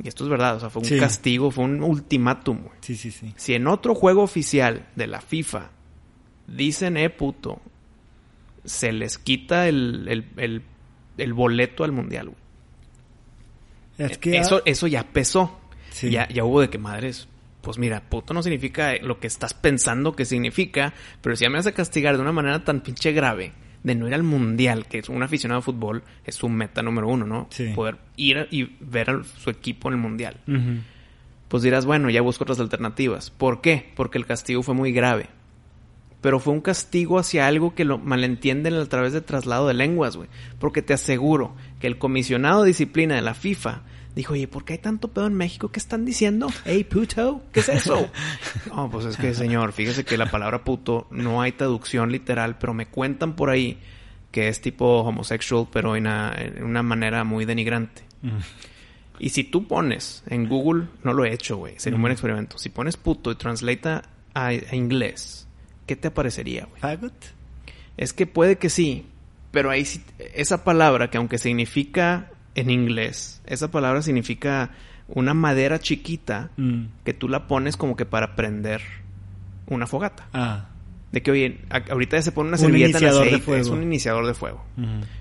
Y 0.00 0.06
esto 0.06 0.22
es 0.22 0.30
verdad, 0.30 0.54
o 0.56 0.60
sea, 0.60 0.70
fue 0.70 0.82
un 0.82 0.88
Sí. 0.88 0.96
castigo, 1.00 1.50
fue 1.50 1.64
un 1.64 1.82
ultimátum, 1.82 2.58
güey. 2.62 2.74
Sí, 2.82 2.94
sí, 2.94 3.10
sí. 3.10 3.34
Si 3.36 3.54
en 3.54 3.66
otro 3.66 3.96
juego 3.96 4.22
oficial 4.22 4.86
de 4.94 5.08
la 5.08 5.20
FIFA 5.20 5.70
dicen 6.46 6.96
eh 6.96 7.10
puto, 7.10 7.60
se 8.64 8.92
les 8.92 9.18
quita 9.18 9.66
el, 9.66 10.06
el, 10.08 10.26
el- 10.36 10.62
el 11.18 11.32
boleto 11.34 11.82
al 11.82 11.90
mundial, 11.90 12.26
güey. 12.28 14.10
Es 14.10 14.18
que 14.18 14.38
eso, 14.38 14.62
eso 14.64 14.86
ya 14.86 15.02
pesó. 15.02 15.58
Sí. 15.90 16.10
Ya, 16.10 16.28
ya 16.28 16.44
hubo 16.44 16.60
de 16.60 16.70
que 16.70 16.78
madres. 16.78 17.26
Pues 17.62 17.78
mira, 17.78 18.02
puto 18.08 18.34
no 18.34 18.42
significa 18.42 18.94
lo 19.00 19.18
que 19.20 19.26
estás 19.28 19.54
pensando 19.54 20.14
que 20.14 20.24
significa, 20.24 20.92
pero 21.22 21.34
si 21.36 21.44
ya 21.44 21.50
me 21.50 21.56
vas 21.58 21.66
a 21.66 21.72
castigar 21.72 22.16
de 22.16 22.22
una 22.22 22.32
manera 22.32 22.64
tan 22.64 22.80
pinche 22.82 23.12
grave 23.12 23.52
de 23.84 23.94
no 23.94 24.06
ir 24.06 24.14
al 24.14 24.22
mundial, 24.24 24.86
que 24.86 24.98
es 24.98 25.08
un 25.08 25.22
aficionado 25.22 25.60
de 25.60 25.64
fútbol, 25.64 26.02
es 26.24 26.34
su 26.34 26.48
meta 26.48 26.82
número 26.82 27.08
uno, 27.08 27.24
¿no? 27.26 27.46
Sí. 27.50 27.72
Poder 27.74 27.96
ir 28.16 28.38
a- 28.38 28.46
y 28.50 28.76
ver 28.80 29.10
a 29.10 29.22
su 29.24 29.50
equipo 29.50 29.88
en 29.88 29.94
el 29.94 30.00
mundial. 30.00 30.36
Pues 31.48 31.62
dirás, 31.62 31.84
bueno, 31.86 32.08
ya 32.10 32.20
busco 32.22 32.44
otras 32.44 32.60
alternativas. 32.60 33.30
¿Por 33.30 33.60
qué? 33.60 33.92
Porque 33.94 34.18
el 34.18 34.26
castigo 34.26 34.62
fue 34.62 34.74
muy 34.74 34.92
grave. 34.92 35.28
Pero 36.20 36.38
fue 36.38 36.52
un 36.52 36.60
castigo 36.60 37.18
hacia 37.18 37.46
algo 37.48 37.74
que 37.74 37.84
lo 37.84 37.98
malentienden 37.98 38.74
a 38.74 38.86
través 38.86 39.12
de 39.12 39.20
traslado 39.20 39.66
de 39.68 39.74
lenguas, 39.74 40.16
güey. 40.16 40.28
Porque 40.60 40.80
te 40.82 40.94
aseguro 40.94 41.54
que 41.80 41.88
el 41.88 41.98
comisionado 41.98 42.62
de 42.62 42.68
disciplina 42.68 43.16
de 43.16 43.22
la 43.22 43.34
FIFA 43.34 43.82
dijo, 44.14 44.34
oye, 44.34 44.48
¿por 44.48 44.64
qué 44.64 44.74
hay 44.74 44.78
tanto 44.78 45.08
pedo 45.08 45.26
en 45.26 45.34
México? 45.34 45.70
¿Qué 45.70 45.78
están 45.78 46.04
diciendo? 46.04 46.48
Hey, 46.64 46.84
puto, 46.84 47.42
¿qué 47.52 47.60
es 47.60 47.68
eso? 47.68 48.10
no, 48.74 48.90
pues 48.90 49.06
es 49.06 49.16
que, 49.16 49.34
señor, 49.34 49.72
fíjese 49.72 50.04
que 50.04 50.16
la 50.16 50.30
palabra 50.30 50.64
puto 50.64 51.06
no 51.10 51.40
hay 51.40 51.52
traducción 51.52 52.12
literal, 52.12 52.58
pero 52.58 52.74
me 52.74 52.86
cuentan 52.86 53.34
por 53.34 53.50
ahí 53.50 53.78
que 54.30 54.48
es 54.48 54.60
tipo 54.60 55.00
homosexual, 55.00 55.68
pero 55.72 55.94
en 55.94 56.02
una, 56.04 56.34
en 56.36 56.64
una 56.64 56.82
manera 56.82 57.22
muy 57.24 57.44
denigrante. 57.44 58.02
Ujú. 58.22 58.36
Y 59.18 59.28
si 59.28 59.44
tú 59.44 59.68
pones 59.68 60.24
en 60.26 60.48
Google, 60.48 60.88
no 61.04 61.12
lo 61.12 61.24
he 61.24 61.32
hecho, 61.32 61.58
güey, 61.58 61.74
sería 61.78 61.96
un 61.96 62.02
buen 62.02 62.12
experimento. 62.12 62.58
Si 62.58 62.70
pones 62.70 62.96
puto 62.96 63.30
y 63.30 63.36
translata 63.36 64.02
a, 64.34 64.46
a 64.46 64.74
inglés, 64.74 65.46
¿qué 65.86 65.96
te 65.96 66.08
aparecería, 66.08 66.64
güey? 66.64 66.80
Faggot. 66.80 67.14
Es 67.96 68.12
que 68.12 68.26
puede 68.26 68.56
que 68.56 68.70
sí, 68.70 69.06
pero 69.52 69.70
ahí 69.70 69.84
sí, 69.84 70.02
esa 70.34 70.64
palabra 70.64 71.10
que 71.10 71.18
aunque 71.18 71.38
significa 71.38 72.31
en 72.54 72.70
inglés, 72.70 73.40
esa 73.46 73.70
palabra 73.70 74.02
significa 74.02 74.70
una 75.08 75.34
madera 75.34 75.78
chiquita 75.78 76.50
Mm. 76.56 76.84
que 77.04 77.12
tú 77.14 77.28
la 77.28 77.46
pones 77.48 77.76
como 77.76 77.96
que 77.96 78.04
para 78.06 78.34
prender 78.36 78.82
una 79.66 79.86
fogata. 79.86 80.28
Ah. 80.32 80.66
De 81.12 81.22
que, 81.22 81.30
oye, 81.30 81.60
ahorita 81.90 82.16
ya 82.16 82.22
se 82.22 82.32
pone 82.32 82.48
una 82.48 82.56
Un 82.56 82.60
servilleta 82.62 82.96
en 82.98 83.04
iniciador 83.04 83.22
de 83.24 83.28
aceite, 83.36 83.58
es 83.60 83.66
fuego. 83.68 83.76
un 83.76 83.82
iniciador 83.82 84.26
de 84.26 84.34
fuego. 84.34 84.64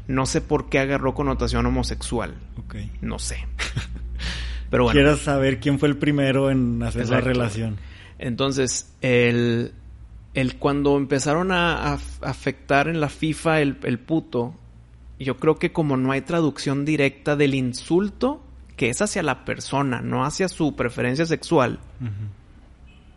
No 0.08 0.26
sé 0.26 0.40
por 0.40 0.70
qué 0.70 0.80
agarró 0.80 1.14
connotación 1.14 1.66
homosexual, 1.66 2.36
Ok. 2.58 2.76
no 3.02 3.20
sé. 3.20 3.46
Pero 4.70 4.84
bueno. 4.84 4.98
Quiero 4.98 5.18
saber 5.18 5.60
quién 5.60 5.80
fue 5.80 5.90
el 5.90 5.98
primero 5.98 6.50
en 6.50 6.82
hacer 6.84 7.02
la 7.10 7.18
Exacto. 7.18 7.28
relación. 7.28 7.78
Entonces, 8.20 8.94
el, 9.02 9.74
el 10.34 10.56
cuando 10.58 10.96
empezaron 10.96 11.52
a, 11.52 11.92
a 11.94 12.00
afectar 12.22 12.88
en 12.88 13.02
la 13.02 13.10
FIFA 13.10 13.60
el, 13.62 13.78
el 13.84 14.00
puto, 14.00 14.56
yo 15.24 15.38
creo 15.38 15.56
que 15.58 15.72
como 15.72 15.98
no 15.98 16.12
hay 16.12 16.22
traducción 16.22 16.86
directa 16.86 17.36
del 17.36 17.54
insulto, 17.56 18.44
que 18.76 18.90
es 18.90 19.02
hacia 19.02 19.24
la 19.24 19.46
persona, 19.46 20.02
no 20.02 20.26
hacia 20.26 20.48
su 20.48 20.76
preferencia 20.76 21.26
sexual, 21.26 21.80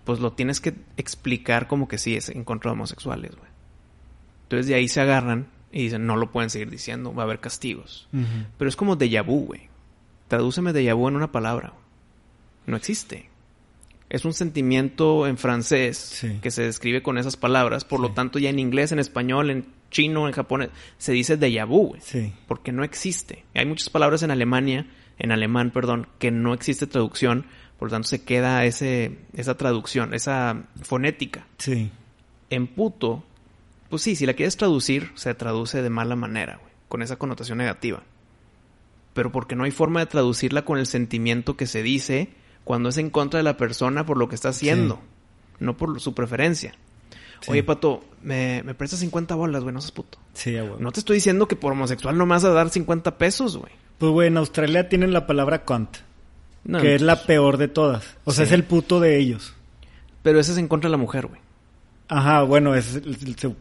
pues 0.05 0.21
lo 0.21 0.33
tienes 0.33 0.61
que 0.61 0.75
explicar 0.97 1.67
como 1.67 1.89
que 1.89 1.99
sí 1.99 2.17
es 2.17 2.29
en 2.29 2.45
contra 2.45 2.71
de 2.71 2.75
homosexuales, 2.75 3.35
güey. 3.37 3.51
Entonces 4.45 4.67
de 4.67 4.75
ahí 4.75 4.89
se 4.89 5.01
agarran 5.01 5.49
y 5.73 5.85
dicen, 5.85 6.07
no 6.07 6.17
lo 6.17 6.31
pueden 6.31 6.51
seguir 6.51 6.71
diciendo, 6.71 7.15
va 7.15 7.23
a 7.23 7.27
haber 7.27 7.41
castigos. 7.41 8.09
Pero 8.59 8.69
es 8.69 8.77
como 8.77 8.97
déjà 8.97 9.25
vu, 9.25 9.47
güey. 9.47 9.69
Tradúceme 10.29 10.73
déjà 10.73 10.95
vu 10.95 11.09
en 11.09 11.17
una 11.17 11.33
palabra. 11.33 11.73
No 12.67 12.77
existe. 12.77 13.29
Es 14.15 14.25
un 14.25 14.33
sentimiento 14.33 15.27
en 15.27 15.37
francés 15.39 15.97
Sí. 15.99 16.39
que 16.41 16.53
se 16.53 16.63
describe 16.63 17.03
con 17.03 17.19
esas 17.19 17.37
palabras. 17.37 17.85
Por 17.85 17.99
lo 17.99 18.13
tanto, 18.13 18.39
ya 18.39 18.49
en 18.49 18.61
inglés, 18.61 18.93
en 18.93 19.01
español, 19.01 19.51
en 19.51 19.67
chino, 19.91 20.29
en 20.29 20.33
japonés, 20.33 20.71
se 20.99 21.13
dice 21.13 21.37
déjà 21.37 21.67
vu, 21.67 21.89
güey. 21.89 22.01
Sí. 22.01 22.33
Porque 22.47 22.71
no 22.71 22.85
existe. 22.85 23.45
Hay 23.55 23.67
muchas 23.67 23.91
palabras 23.91 24.23
en 24.23 24.31
Alemania, 24.31 24.87
en 25.19 25.33
alemán, 25.33 25.73
perdón, 25.73 26.07
que 26.21 26.31
no 26.31 26.55
existe 26.55 26.87
traducción. 26.87 27.47
Por 27.77 27.89
lo 27.89 27.93
tanto, 27.95 28.07
se 28.07 28.23
queda 28.23 28.65
ese, 28.65 29.19
esa 29.35 29.57
traducción, 29.57 30.15
esa 30.15 30.63
fonética. 30.83 31.49
Sí. 31.59 31.91
En 32.51 32.69
puto, 32.69 33.25
pues 33.91 34.03
sí, 34.03 34.15
si 34.15 34.27
la 34.27 34.35
quieres 34.35 34.57
traducir, 34.57 35.11
se 35.17 35.35
traduce 35.35 35.83
de 35.83 35.91
mala 35.91 36.15
manera, 36.15 36.59
güey, 36.63 36.73
con 36.89 37.03
esa 37.03 37.17
connotación 37.17 37.59
negativa. 37.59 38.05
Pero 39.13 39.33
porque 39.33 39.57
no 39.57 39.65
hay 39.65 39.73
forma 39.73 39.99
de 39.99 40.07
traducirla 40.07 40.65
con 40.65 40.79
el 40.79 40.87
sentimiento 40.87 41.57
que 41.57 41.67
se 41.67 41.83
dice 41.83 42.29
cuando 42.65 42.89
es 42.89 42.97
en 42.99 43.11
contra 43.11 43.39
de 43.39 43.45
la 43.45 43.57
persona 43.57 44.05
por 44.07 44.17
lo 44.17 44.29
que 44.29 44.35
está 44.35 44.49
haciendo, 44.51 45.01
no 45.61 45.77
por 45.77 46.01
su 46.01 46.15
preferencia. 46.15 46.75
Sí. 47.41 47.51
Oye, 47.53 47.63
Pato, 47.63 48.03
me, 48.23 48.63
me 48.65 48.75
prestas 48.75 49.01
50 49.01 49.35
bolas, 49.35 49.63
güey, 49.63 49.75
no 49.75 49.81
seas 49.81 49.93
puto. 49.93 50.19
Sí, 50.33 50.55
huevo. 50.55 50.77
No 50.81 50.93
te 50.93 51.01
estoy 51.01 51.17
diciendo 51.17 51.47
que 51.47 51.57
por 51.57 51.73
homosexual 51.73 52.17
no 52.17 52.25
me 52.25 52.31
vas 52.31 52.45
a 52.45 52.51
dar 52.51 52.71
50 52.71 53.19
pesos, 53.19 53.57
güey. 53.59 53.73
Pues, 53.99 54.11
güey, 54.13 54.29
en 54.29 54.39
Australia 54.39 54.89
tienen 54.89 55.13
la 55.13 55.27
palabra 55.27 55.65
cunt, 55.65 55.99
No, 56.65 56.81
que 56.81 56.95
es 56.95 57.03
la 57.03 57.23
peor 57.25 57.59
de 57.59 57.69
todas. 57.69 58.17
O 58.25 58.33
sea, 58.33 58.45
Sí. 58.47 58.49
es 58.49 58.53
el 58.55 58.65
puto 58.65 58.99
de 58.99 59.19
ellos. 59.19 59.55
Pero 60.23 60.41
ese 60.41 60.53
es 60.53 60.59
en 60.59 60.69
contra 60.69 60.89
de 60.89 60.93
la 60.93 60.97
mujer, 60.97 61.27
güey. 61.27 61.41
Ajá, 62.09 62.43
bueno, 62.43 62.75
es, 62.75 63.01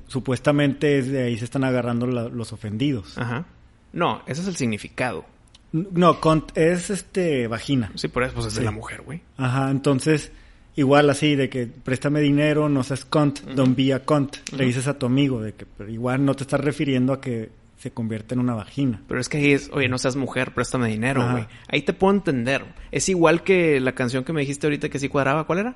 supuestamente 0.08 0.98
es 0.98 1.12
de 1.12 1.24
ahí 1.24 1.38
se 1.38 1.46
están 1.46 1.64
agarrando 1.64 2.08
la- 2.08 2.30
los 2.30 2.54
ofendidos. 2.54 3.18
Ajá. 3.18 3.46
No, 3.92 4.22
ese 4.28 4.42
es 4.42 4.48
el 4.48 4.56
significado. 4.56 5.26
No, 5.74 6.22
cunt 6.22 6.56
es 6.56 6.90
este 6.90 7.48
vagina. 7.48 7.92
Sí, 7.96 8.08
por 8.08 8.24
eso 8.24 8.36
pues, 8.36 8.48
es 8.48 8.56
de 8.56 8.64
la 8.64 8.72
mujer, 8.72 9.02
güey. 9.02 9.22
Ajá, 9.38 9.72
entonces, 9.72 10.32
igual 10.76 11.10
así, 11.10 11.36
de 11.36 11.50
que 11.50 11.66
préstame 11.66 12.22
dinero, 12.22 12.70
no 12.70 12.84
seas 12.84 13.08
don't 13.10 13.76
be 13.76 13.92
a 13.92 14.00
cunt. 14.06 14.38
Le 14.56 14.66
dices 14.66 14.88
a 14.88 14.98
tu 14.98 15.08
amigo, 15.08 15.42
de 15.42 15.54
que 15.54 15.66
pero 15.66 15.90
igual 15.90 16.24
no 16.24 16.36
te 16.36 16.44
estás 16.44 16.62
refiriendo 16.62 17.12
a 17.12 17.20
que 17.20 17.50
se 17.84 17.92
convierta 17.92 18.34
en 18.34 18.40
una 18.40 18.54
vagina. 18.54 19.02
Pero 19.10 19.20
es 19.20 19.28
que 19.28 19.38
ahí 19.38 19.52
es, 19.52 19.70
oye, 19.74 19.90
no 19.90 19.98
seas 19.98 20.16
mujer, 20.16 20.54
préstame 20.54 20.88
dinero, 20.88 21.30
güey. 21.32 21.46
Ahí 21.68 21.82
te 21.82 21.92
puedo 21.92 22.14
entender. 22.14 22.64
Es 22.92 23.10
igual 23.10 23.44
que 23.44 23.82
la 23.82 23.94
canción 23.94 24.24
que 24.24 24.32
me 24.32 24.40
dijiste 24.40 24.68
ahorita 24.68 24.88
que 24.88 25.00
sí 25.00 25.10
cuadraba. 25.10 25.46
¿Cuál 25.46 25.60
era? 25.60 25.76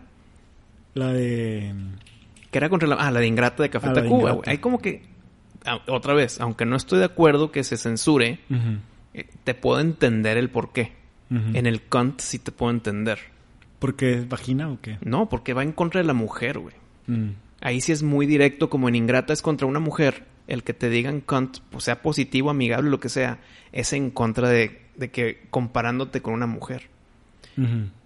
La 0.93 1.11
de... 1.11 1.73
Que 2.49 2.59
era 2.59 2.69
contra 2.69 2.87
la... 2.87 2.95
Ah, 2.95 3.11
la 3.11 3.19
de 3.19 3.27
Ingrata 3.27 3.61
de 3.61 3.69
Café 3.69 3.89
Ah, 3.89 3.93
Tacuba, 3.93 4.31
güey. 4.31 4.49
Ahí 4.49 4.59
como 4.59 4.79
que... 4.79 5.03
ah, 5.65 5.81
otra 5.89 6.13
vez, 6.13 6.39
aunque 6.39 6.65
no 6.65 6.77
estoy 6.77 6.99
de 6.99 7.05
acuerdo 7.05 7.51
que 7.51 7.65
se 7.65 7.75
censure, 7.75 8.39
te 9.43 9.53
puedo 9.53 9.79
entender 9.79 10.37
el 10.37 10.49
por 10.49 10.71
qué. 10.71 10.93
En 11.29 11.65
el 11.65 11.81
cunt 11.81 12.21
sí 12.21 12.39
te 12.39 12.53
puedo 12.53 12.71
entender. 12.71 13.19
¿Porque 13.79 14.13
es 14.13 14.29
vagina 14.29 14.69
o 14.69 14.79
qué? 14.81 14.97
No, 15.01 15.27
porque 15.27 15.53
va 15.53 15.63
en 15.63 15.73
contra 15.73 16.01
de 16.01 16.07
la 16.07 16.13
mujer, 16.13 16.57
güey. 16.57 16.75
Mm. 17.07 17.31
Ahí 17.59 17.81
sí 17.81 17.91
es 17.91 18.01
muy 18.01 18.25
directo, 18.25 18.69
como 18.69 18.87
en 18.87 18.95
Ingrata 18.95 19.33
es 19.33 19.41
contra 19.41 19.67
una 19.67 19.79
mujer. 19.79 20.25
El 20.47 20.63
que 20.63 20.73
te 20.73 20.89
digan 20.89 21.19
cunt, 21.19 21.57
pues 21.69 21.83
sea 21.83 22.01
positivo, 22.01 22.49
amigable, 22.49 22.89
lo 22.89 23.01
que 23.01 23.09
sea, 23.09 23.39
es 23.73 23.91
en 23.91 24.09
contra 24.09 24.47
de, 24.47 24.81
de 24.95 25.11
que 25.11 25.41
comparándote 25.49 26.21
con 26.21 26.33
una 26.33 26.47
mujer. 26.47 26.89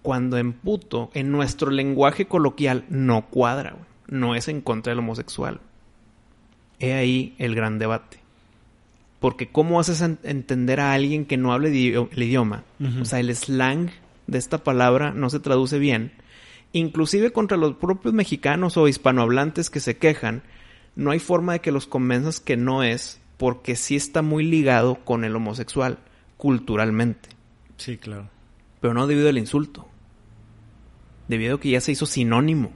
Cuando 0.00 0.38
en 0.38 0.54
puto, 0.54 1.10
en 1.12 1.30
nuestro 1.30 1.70
lenguaje 1.70 2.24
coloquial, 2.24 2.86
no 2.88 3.26
cuadra, 3.26 3.72
güey. 3.72 3.84
No 4.08 4.34
es 4.34 4.48
en 4.48 4.62
contra 4.62 4.92
del 4.92 5.00
homosexual. 5.00 5.60
He 6.78 6.94
ahí 6.94 7.34
el 7.38 7.54
gran 7.54 7.78
debate. 7.78 8.21
Porque 9.22 9.48
¿cómo 9.48 9.80
haces 9.80 10.02
en- 10.02 10.18
entender 10.24 10.80
a 10.80 10.92
alguien 10.92 11.24
que 11.24 11.38
no 11.38 11.54
hable 11.54 11.68
el 11.68 12.22
idioma? 12.22 12.64
O 13.00 13.04
sea, 13.06 13.20
el 13.20 13.34
slang 13.34 13.88
de 14.26 14.36
esta 14.36 14.58
palabra 14.62 15.12
no 15.12 15.30
se 15.30 15.40
traduce 15.40 15.78
bien. 15.78 16.12
Inclusive 16.72 17.32
contra 17.32 17.56
los 17.56 17.76
propios 17.76 18.12
mexicanos 18.12 18.76
o 18.76 18.88
hispanohablantes 18.88 19.70
que 19.70 19.80
se 19.80 19.96
quejan, 19.96 20.42
no 20.96 21.10
hay 21.12 21.18
forma 21.20 21.54
de 21.54 21.60
que 21.60 21.72
los 21.72 21.86
convenzas 21.86 22.40
que 22.40 22.56
no 22.58 22.82
es, 22.82 23.20
porque 23.38 23.76
sí 23.76 23.96
está 23.96 24.20
muy 24.22 24.44
ligado 24.44 24.96
con 25.04 25.24
el 25.24 25.34
homosexual, 25.36 25.98
culturalmente 26.36 27.28
Sí, 27.76 27.96
claro. 27.96 28.28
pero 28.80 28.92
no 28.94 29.06
debido 29.06 29.28
al 29.28 29.38
insulto. 29.38 29.88
Debido 31.28 31.56
a 31.56 31.60
que 31.60 31.70
ya 31.70 31.80
se 31.80 31.92
hizo 31.92 32.06
sinónimo. 32.06 32.72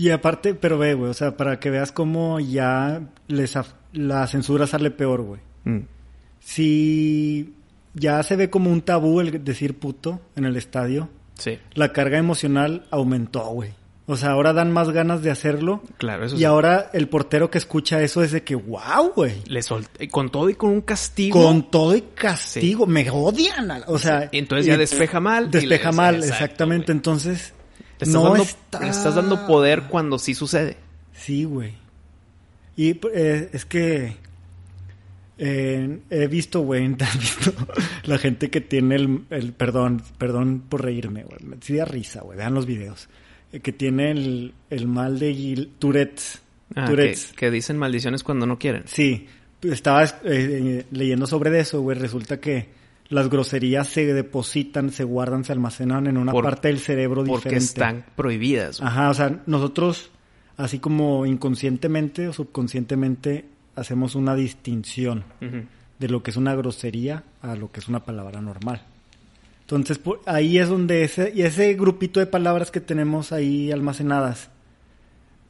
Y 0.00 0.08
aparte, 0.12 0.54
pero 0.54 0.78
ve, 0.78 0.94
güey, 0.94 1.10
o 1.10 1.14
sea, 1.14 1.36
para 1.36 1.60
que 1.60 1.68
veas 1.68 1.92
cómo 1.92 2.40
ya 2.40 3.02
les 3.28 3.58
la 3.92 4.26
censura 4.28 4.66
sale 4.66 4.90
peor, 4.90 5.20
güey. 5.20 5.42
Mm. 5.64 5.80
Si 6.38 7.52
ya 7.92 8.22
se 8.22 8.36
ve 8.36 8.48
como 8.48 8.70
un 8.70 8.80
tabú 8.80 9.20
el 9.20 9.44
decir 9.44 9.78
puto 9.78 10.22
en 10.36 10.46
el 10.46 10.56
estadio, 10.56 11.10
Sí, 11.34 11.58
la 11.74 11.92
carga 11.92 12.16
emocional 12.16 12.86
aumentó, 12.90 13.44
güey. 13.48 13.72
O 14.06 14.16
sea, 14.16 14.30
ahora 14.30 14.54
dan 14.54 14.72
más 14.72 14.88
ganas 14.90 15.22
de 15.22 15.30
hacerlo. 15.30 15.82
claro, 15.98 16.24
eso 16.24 16.34
y 16.34 16.38
sí. 16.38 16.44
ahora 16.46 16.88
el 16.94 17.06
portero 17.08 17.50
que 17.50 17.58
escucha 17.58 18.00
eso 18.00 18.22
es 18.22 18.32
de 18.32 18.42
que, 18.42 18.54
wow, 18.54 19.12
güey. 19.14 19.42
Le 19.48 19.60
y 19.98 20.08
con 20.08 20.30
todo 20.30 20.48
y 20.48 20.54
con 20.54 20.70
un 20.70 20.80
castigo. 20.80 21.44
Con 21.44 21.70
todo 21.70 21.94
y 21.94 22.00
castigo, 22.14 22.86
me 22.86 23.10
odian. 23.10 23.84
O 23.86 23.98
sea, 23.98 24.22
Sí, 24.22 24.38
entonces 24.38 24.64
ya 24.64 24.78
despeja 24.78 25.20
mal 25.20 25.50
Despeja 25.50 25.92
mal, 25.92 26.14
exacto, 26.14 26.34
exactamente. 26.34 26.90
Entonces, 26.90 27.52
Te 28.00 28.04
estás, 28.06 28.22
no 28.22 28.28
dando, 28.30 28.42
está- 28.42 28.88
estás 28.88 29.14
dando 29.14 29.46
poder 29.46 29.82
cuando 29.84 30.18
sí 30.18 30.34
sucede. 30.34 30.76
Sí, 31.12 31.44
güey. 31.44 31.74
Y 32.76 32.98
eh, 33.14 33.50
es 33.52 33.64
que 33.64 34.16
eh, 35.38 36.00
he 36.10 36.26
visto, 36.26 36.60
güey, 36.60 36.94
¿has 37.00 37.18
visto 37.18 37.52
la 38.04 38.18
gente 38.18 38.50
que 38.50 38.60
tiene 38.60 38.96
el, 38.96 39.24
el- 39.30 39.52
perdón, 39.52 40.02
perdón 40.18 40.62
por 40.68 40.82
reírme, 40.84 41.24
güey, 41.24 41.38
me 41.44 41.56
sí 41.60 41.76
da 41.76 41.84
risa, 41.84 42.20
güey, 42.22 42.36
vean 42.36 42.54
los 42.54 42.66
videos, 42.66 43.08
eh, 43.52 43.60
que 43.60 43.72
tiene 43.72 44.10
el, 44.10 44.54
el 44.70 44.86
mal 44.86 45.18
de 45.18 45.32
Gil- 45.34 45.70
Tourette's. 45.78 46.40
Ah, 46.74 46.84
que, 46.84 46.90
Tourette's. 46.90 47.32
que 47.36 47.50
dicen 47.50 47.76
maldiciones 47.78 48.22
cuando 48.22 48.46
no 48.46 48.58
quieren. 48.58 48.84
Sí, 48.86 49.26
estaba 49.62 50.04
eh, 50.24 50.84
leyendo 50.90 51.26
sobre 51.26 51.58
eso, 51.58 51.80
güey, 51.80 51.98
resulta 51.98 52.38
que 52.40 52.68
las 53.10 53.28
groserías 53.28 53.86
se 53.88 54.06
depositan, 54.14 54.90
se 54.90 55.04
guardan, 55.04 55.44
se 55.44 55.52
almacenan 55.52 56.06
en 56.06 56.16
una 56.16 56.32
Por- 56.32 56.44
parte 56.44 56.68
del 56.68 56.78
cerebro 56.78 57.22
Porque 57.24 57.50
diferente. 57.50 57.64
están 57.64 58.04
prohibidas. 58.16 58.78
güey. 58.80 58.88
Ajá, 58.90 59.10
o 59.10 59.14
sea, 59.14 59.42
nosotros, 59.46 60.10
así 60.56 60.78
como 60.78 61.26
inconscientemente 61.26 62.28
o 62.28 62.32
subconscientemente, 62.32 63.44
hacemos 63.76 64.14
una 64.14 64.34
distinción 64.34 65.24
de 65.98 66.08
lo 66.08 66.22
que 66.22 66.30
es 66.30 66.36
una 66.36 66.54
grosería 66.54 67.24
a 67.42 67.54
lo 67.56 67.70
que 67.70 67.80
es 67.80 67.88
una 67.88 68.04
palabra 68.04 68.40
normal. 68.40 68.82
Entonces, 69.62 69.98
por- 69.98 70.20
ahí 70.26 70.58
es 70.58 70.68
donde 70.68 71.04
ese, 71.04 71.32
y 71.34 71.42
ese 71.42 71.74
grupito 71.74 72.18
de 72.20 72.26
palabras 72.26 72.70
que 72.70 72.80
tenemos 72.80 73.32
ahí 73.32 73.70
almacenadas 73.70 74.50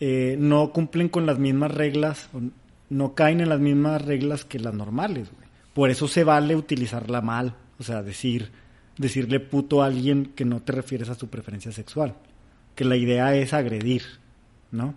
eh, 0.01 0.37
no 0.39 0.73
cumplen 0.73 1.09
con 1.11 1.27
las 1.27 1.39
mismas 1.39 1.73
reglas, 1.75 2.29
o 2.33 2.41
no 2.89 3.15
caen 3.15 3.41
en 3.41 3.49
las 3.51 3.61
mismas 3.61 4.03
reglas 4.03 4.45
que 4.45 4.59
las 4.59 4.73
normales. 4.75 5.29
Por 5.75 5.91
eso 5.91 6.09
se 6.09 6.25
vale 6.25 6.57
utilizarla 6.57 7.21
mal, 7.21 7.55
o 7.79 7.83
sea, 7.83 8.03
decir, 8.03 8.51
decirle 8.97 9.41
puto 9.41 9.83
a 9.83 9.87
alguien 9.87 10.33
que 10.35 10.45
no 10.45 10.61
te 10.61 10.73
refieres 10.73 11.09
a 11.09 11.15
su 11.15 11.29
preferencia 11.29 11.73
sexual. 11.73 12.15
Que 12.75 12.85
la 12.85 12.97
idea 12.97 13.35
es 13.35 13.53
agredir, 13.53 14.03
¿no? 14.71 14.95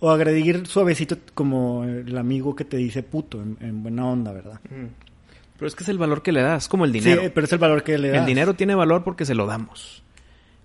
O 0.00 0.10
agredir 0.10 0.66
suavecito 0.66 1.16
como 1.34 1.84
el 1.84 2.16
amigo 2.18 2.56
que 2.56 2.64
te 2.64 2.76
dice 2.76 3.02
puto, 3.02 3.40
en, 3.40 3.56
en 3.60 3.82
buena 3.82 4.06
onda, 4.06 4.32
¿verdad? 4.32 4.60
Mm. 4.70 4.86
Pero 5.62 5.68
es 5.68 5.76
que 5.76 5.84
es 5.84 5.88
el 5.90 5.98
valor 5.98 6.22
que 6.22 6.32
le 6.32 6.42
das, 6.42 6.66
como 6.66 6.84
el 6.84 6.90
dinero. 6.90 7.22
Sí, 7.22 7.30
pero 7.32 7.44
es 7.44 7.52
el 7.52 7.58
valor 7.60 7.84
que 7.84 7.96
le 7.96 8.08
das. 8.08 8.18
el 8.18 8.26
dinero 8.26 8.54
tiene 8.54 8.74
valor 8.74 9.04
porque 9.04 9.24
se 9.24 9.36
lo 9.36 9.46
damos. 9.46 10.02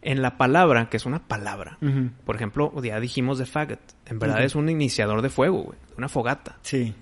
En 0.02 0.24
la 0.24 0.38
palabra, 0.38 0.90
que 0.90 0.98
es 0.98 1.06
una 1.06 1.28
palabra, 1.28 1.78
por 2.26 2.36
ejemplo, 2.36 2.74
ya 2.82 3.00
dijimos 3.00 3.38
de 3.38 3.46
faggot. 3.46 3.80
En 4.08 4.18
verdad 4.18 4.44
es 4.44 4.56
un 4.56 4.70
iniciador 4.70 5.22
de 5.22 5.30
fuego, 5.30 5.64
güey. 5.64 5.78
Una 5.98 6.10
fogata. 6.10 6.58
Sí. 6.64 6.96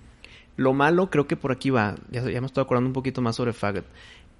Lo 0.57 0.73
malo, 0.73 1.09
creo 1.09 1.27
que 1.27 1.35
por 1.35 1.51
aquí 1.51 1.69
va. 1.69 1.95
Ya, 2.11 2.21
ya 2.29 2.39
me 2.41 2.47
estoy 2.47 2.63
acordando 2.63 2.87
un 2.87 2.93
poquito 2.93 3.21
más 3.21 3.35
sobre 3.35 3.53
faggot. 3.53 3.85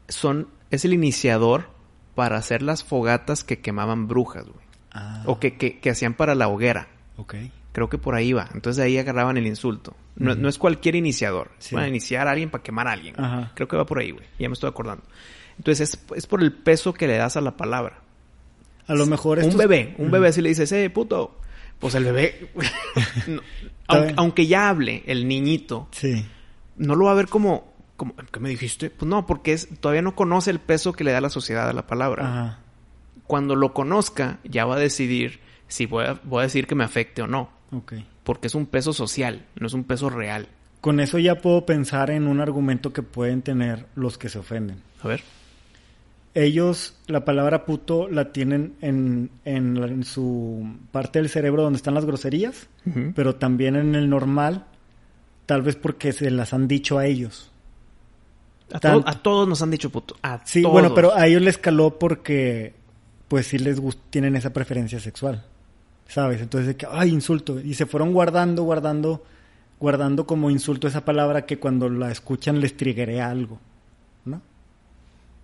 Son, 0.08 0.48
es 0.72 0.86
el 0.86 0.94
iniciador 0.94 1.68
para 2.16 2.38
hacer 2.38 2.62
las 2.62 2.84
fogatas 2.84 3.44
que 3.44 3.60
quemaban 3.60 4.08
brujas, 4.08 4.46
güey. 4.46 4.66
Ah, 4.92 5.24
O 5.26 5.40
que, 5.40 5.58
que, 5.58 5.80
que 5.80 5.90
hacían 5.90 6.14
para 6.14 6.36
la 6.36 6.48
hoguera. 6.48 6.88
ok. 7.18 7.36
Creo 7.74 7.90
que 7.90 7.98
por 7.98 8.16
ahí 8.16 8.32
va. 8.32 8.48
Entonces 8.54 8.78
de 8.78 8.84
ahí 8.84 8.98
agarraban 8.98 9.36
el 9.36 9.46
insulto. 9.46 9.98
No, 10.16 10.34
no 10.34 10.48
es 10.48 10.58
cualquier 10.58 10.96
iniciador. 10.96 11.52
Sí. 11.60 11.76
Van 11.76 11.84
a 11.84 11.88
iniciar 11.90 12.26
a 12.26 12.32
alguien 12.32 12.50
para 12.50 12.64
quemar 12.64 12.88
a 12.88 12.94
alguien. 12.94 13.20
Ajá. 13.20 13.52
Creo 13.54 13.68
que 13.68 13.76
va 13.76 13.86
por 13.86 14.00
ahí, 14.00 14.12
güey. 14.12 14.24
Ya 14.40 14.48
me 14.48 14.54
estoy 14.54 14.70
acordando. 14.70 15.04
Entonces 15.58 15.90
es, 15.94 16.06
es 16.16 16.26
por 16.26 16.42
el 16.42 16.54
peso 16.54 16.94
que 16.94 17.06
le 17.06 17.18
das 17.18 17.36
a 17.36 17.42
la 17.42 17.58
palabra. 17.58 18.00
A 18.88 18.94
lo 18.96 19.06
mejor 19.08 19.40
Un 19.40 19.44
estos- 19.46 19.58
bebé, 19.58 19.94
un 19.98 20.10
bebé 20.10 20.32
si 20.32 20.42
le 20.42 20.48
dices, 20.50 20.72
eh, 20.72 20.90
puto. 20.90 21.36
Pues 21.80 21.94
el 21.96 22.04
bebé, 22.06 22.50
no, 23.28 23.42
aunque, 24.16 24.48
ya 24.48 24.70
hable 24.70 25.04
el 25.06 25.28
niñito, 25.28 25.88
Sí. 25.92 26.26
no 26.78 26.96
lo 26.96 27.06
va 27.06 27.12
a 27.12 27.16
ver 27.16 27.28
como, 27.28 27.74
como 27.98 28.16
¿qué 28.16 28.40
me 28.40 28.50
dijiste? 28.50 28.90
Pues 28.90 29.08
no, 29.08 29.26
porque 29.26 29.54
es, 29.54 29.68
todavía 29.80 30.02
no 30.02 30.16
conoce 30.16 30.52
el 30.52 30.60
peso 30.60 30.94
que 30.94 31.04
le 31.04 31.12
da 31.12 31.22
la 31.22 31.30
sociedad 31.30 31.70
a 31.70 31.74
la 31.74 31.86
palabra. 31.86 32.28
Ajá. 32.28 32.60
Cuando 33.28 33.56
lo 33.56 33.74
conozca, 33.74 34.40
ya 34.44 34.66
va 34.66 34.76
a 34.76 34.80
decidir 34.80 35.40
si 35.68 35.86
voy 35.86 36.06
a, 36.06 36.20
voy 36.24 36.40
a 36.42 36.44
decir 36.44 36.68
que 36.68 36.76
me 36.76 36.84
afecte 36.84 37.22
o 37.22 37.28
no. 37.28 37.50
Ok. 37.72 37.94
Porque 38.24 38.48
es 38.48 38.56
un 38.56 38.66
peso 38.68 38.94
social, 38.94 39.46
no 39.56 39.68
es 39.68 39.74
un 39.74 39.84
peso 39.84 40.10
real. 40.10 40.48
Con 40.82 41.00
eso 41.00 41.18
ya 41.20 41.36
puedo 41.36 41.66
pensar 41.66 42.12
en 42.12 42.28
un 42.28 42.40
argumento 42.40 42.94
que 42.94 43.02
pueden 43.02 43.42
tener 43.42 43.88
los 43.96 44.18
que 44.18 44.30
se 44.30 44.40
ofenden. 44.40 44.82
A 45.02 45.08
ver. 45.08 45.22
Ellos 46.36 46.96
la 47.08 47.24
palabra 47.26 47.66
puto 47.66 48.10
la 48.10 48.32
tienen 48.34 48.74
en, 48.82 49.30
en, 49.46 49.78
en 49.78 50.04
su 50.04 50.68
parte 50.92 51.20
del 51.20 51.30
cerebro 51.30 51.64
donde 51.64 51.78
están 51.78 51.94
las 51.94 52.06
groserías, 52.06 52.68
pero 53.16 53.36
también 53.36 53.76
en 53.78 53.96
el 53.96 54.10
normal, 54.10 54.66
tal 55.46 55.62
vez 55.62 55.76
porque 55.78 56.12
se 56.12 56.30
las 56.30 56.54
han 56.54 56.68
dicho 56.68 56.98
a 57.00 57.06
ellos. 57.08 57.50
A, 58.74 58.80
todos 59.22 59.48
nos 59.48 59.62
han 59.62 59.72
dicho 59.72 59.90
puto. 59.90 60.18
A 60.24 60.42
Sí, 60.44 60.62
todos. 60.62 60.74
bueno, 60.74 60.94
pero 60.94 61.16
a 61.16 61.26
ellos 61.28 61.42
les 61.42 61.58
caló 61.58 61.98
porque 61.98 62.74
pues 63.28 63.48
sí 63.48 63.58
les 63.58 63.82
gust- 63.82 64.00
tienen 64.10 64.36
esa 64.36 64.52
preferencia 64.52 65.00
sexual. 65.00 65.46
¿Sabes? 66.08 66.42
Entonces 66.42 66.68
de 66.68 66.76
que 66.76 66.86
ay, 66.92 67.10
insulto 67.12 67.60
y 67.60 67.74
se 67.76 67.86
fueron 67.86 68.12
guardando, 68.12 68.64
guardando, 68.64 69.24
guardando 69.80 70.28
como 70.28 70.52
insulto 70.52 70.88
esa 70.88 71.06
palabra 71.06 71.46
que 71.46 71.60
cuando 71.60 71.90
la 71.90 72.12
escuchan 72.12 72.60
les 72.60 72.76
triguea 72.76 73.30
algo. 73.30 73.60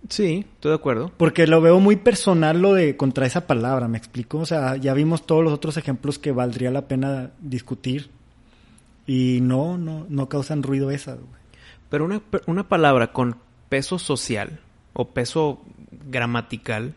Sí, 0.08 0.44
estoy 0.54 0.70
de 0.70 0.76
acuerdo. 0.76 1.12
Porque 1.16 1.46
lo 1.46 1.60
veo 1.60 1.78
muy 1.80 1.96
personal 1.96 2.60
lo 2.60 2.74
de 2.74 2.96
contra 2.96 3.26
esa 3.26 3.46
palabra, 3.46 3.88
¿me 3.88 3.98
explico? 3.98 4.38
O 4.38 4.46
sea, 4.46 4.76
ya 4.76 4.94
vimos 4.94 5.26
todos 5.26 5.44
los 5.44 5.52
otros 5.52 5.76
ejemplos 5.76 6.18
que 6.18 6.32
valdría 6.32 6.70
la 6.70 6.88
pena 6.88 7.30
discutir. 7.40 8.10
Y 9.06 9.40
no, 9.42 9.78
no, 9.78 10.06
no 10.08 10.28
causan 10.28 10.62
ruido 10.62 10.90
esas, 10.90 11.18
güey. 11.18 11.42
Pero 11.88 12.04
una, 12.04 12.22
una 12.46 12.68
palabra 12.68 13.12
con 13.12 13.36
peso 13.68 13.98
social 13.98 14.60
o 14.92 15.10
peso 15.10 15.62
gramatical, 16.08 16.94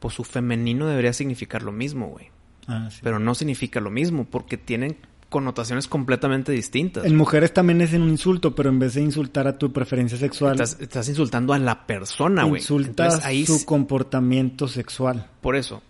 pues 0.00 0.14
su 0.14 0.24
femenino 0.24 0.86
debería 0.86 1.12
significar 1.12 1.62
lo 1.62 1.72
mismo, 1.72 2.08
güey. 2.08 2.30
Ah, 2.66 2.88
sí. 2.90 3.00
Pero 3.02 3.18
no 3.18 3.34
significa 3.34 3.80
lo 3.80 3.90
mismo 3.90 4.24
porque 4.24 4.56
tienen 4.56 4.96
connotaciones 5.34 5.88
completamente 5.88 6.52
distintas. 6.52 7.04
En 7.04 7.16
mujeres 7.16 7.52
también 7.52 7.80
es 7.80 7.92
un 7.92 8.08
insulto, 8.08 8.54
pero 8.54 8.68
en 8.70 8.78
vez 8.78 8.94
de 8.94 9.00
insultar 9.02 9.48
a 9.48 9.58
tu 9.58 9.72
preferencia 9.72 10.16
sexual, 10.16 10.52
Estás, 10.52 10.80
estás 10.80 11.08
insultando 11.08 11.52
a 11.52 11.58
la 11.58 11.86
persona, 11.88 12.44
güey. 12.44 12.60
insultas 12.62 13.24
ahí 13.26 13.44
su 13.44 13.64
comportamiento 13.64 14.68
sexual. 14.68 15.28
por 15.40 15.56
eso. 15.56 15.82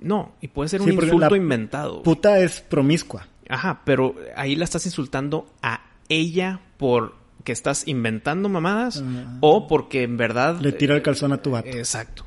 No, 0.00 0.32
y 0.40 0.46
puede 0.48 0.68
ser 0.68 0.80
Sí, 0.82 0.90
un 0.90 0.94
insulto 1.02 1.34
inventado. 1.34 2.02
Puta 2.04 2.38
es 2.38 2.60
promiscua. 2.60 3.26
Ajá, 3.48 3.80
pero 3.84 4.14
ahí 4.36 4.54
la 4.54 4.64
estás 4.64 4.86
insultando 4.86 5.46
a 5.62 5.80
ella 6.08 6.60
por 6.76 7.14
que 7.42 7.50
estás 7.50 7.88
inventando 7.88 8.48
mamadas 8.48 9.02
Ah. 9.04 9.38
o 9.40 9.66
porque 9.66 10.04
en 10.04 10.16
verdad 10.16 10.60
Le 10.60 10.70
tira 10.70 10.94
el 10.94 11.02
calzón 11.02 11.32
a 11.32 11.38
tu 11.42 11.50
vato. 11.50 11.68
Eh, 11.68 11.78
Exacto. 11.78 12.24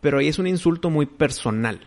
Pero 0.00 0.18
ahí 0.18 0.28
es 0.28 0.38
un 0.38 0.46
insulto 0.46 0.88
muy 0.88 1.04
personal. 1.06 1.80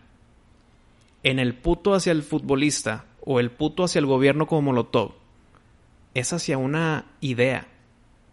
En 1.24 1.40
el 1.40 1.56
puto 1.56 1.94
hacia 1.96 2.12
el 2.12 2.22
futbolista 2.24 3.06
o 3.30 3.42
el 3.42 3.52
puto 3.52 3.84
hacia 3.84 4.00
el 4.00 4.06
gobierno 4.06 4.48
como 4.48 4.62
Molotov 4.62 5.12
es 6.14 6.32
hacia 6.32 6.58
una 6.58 7.06
idea. 7.20 7.68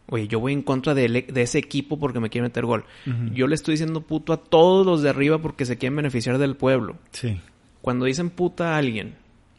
Oye, 0.07 0.29
yo 0.29 0.39
voy 0.39 0.53
en 0.53 0.63
contra 0.63 0.95
de, 0.95 1.09
de 1.09 1.43
ese 1.43 1.59
equipo 1.59 1.99
porque 1.99 2.21
me 2.21 2.31
quiere 2.31 2.47
meter 2.47 2.65
gol. 2.65 2.85
Yo 3.33 3.49
le 3.49 3.57
estoy 3.57 3.73
diciendo 3.73 4.03
puto 4.03 4.33
a 4.33 4.37
todos 4.37 4.87
los 4.87 5.03
de 5.03 5.11
arriba 5.11 5.39
porque 5.39 5.65
se 5.65 5.79
quieren 5.79 5.97
beneficiar 5.97 6.39
del 6.39 6.57
pueblo. 6.57 6.97
Sí. 7.11 7.41
Cuando 7.83 8.05
dicen 8.05 8.31
puta 8.31 8.75
a 8.75 8.79
alguien 8.79 9.17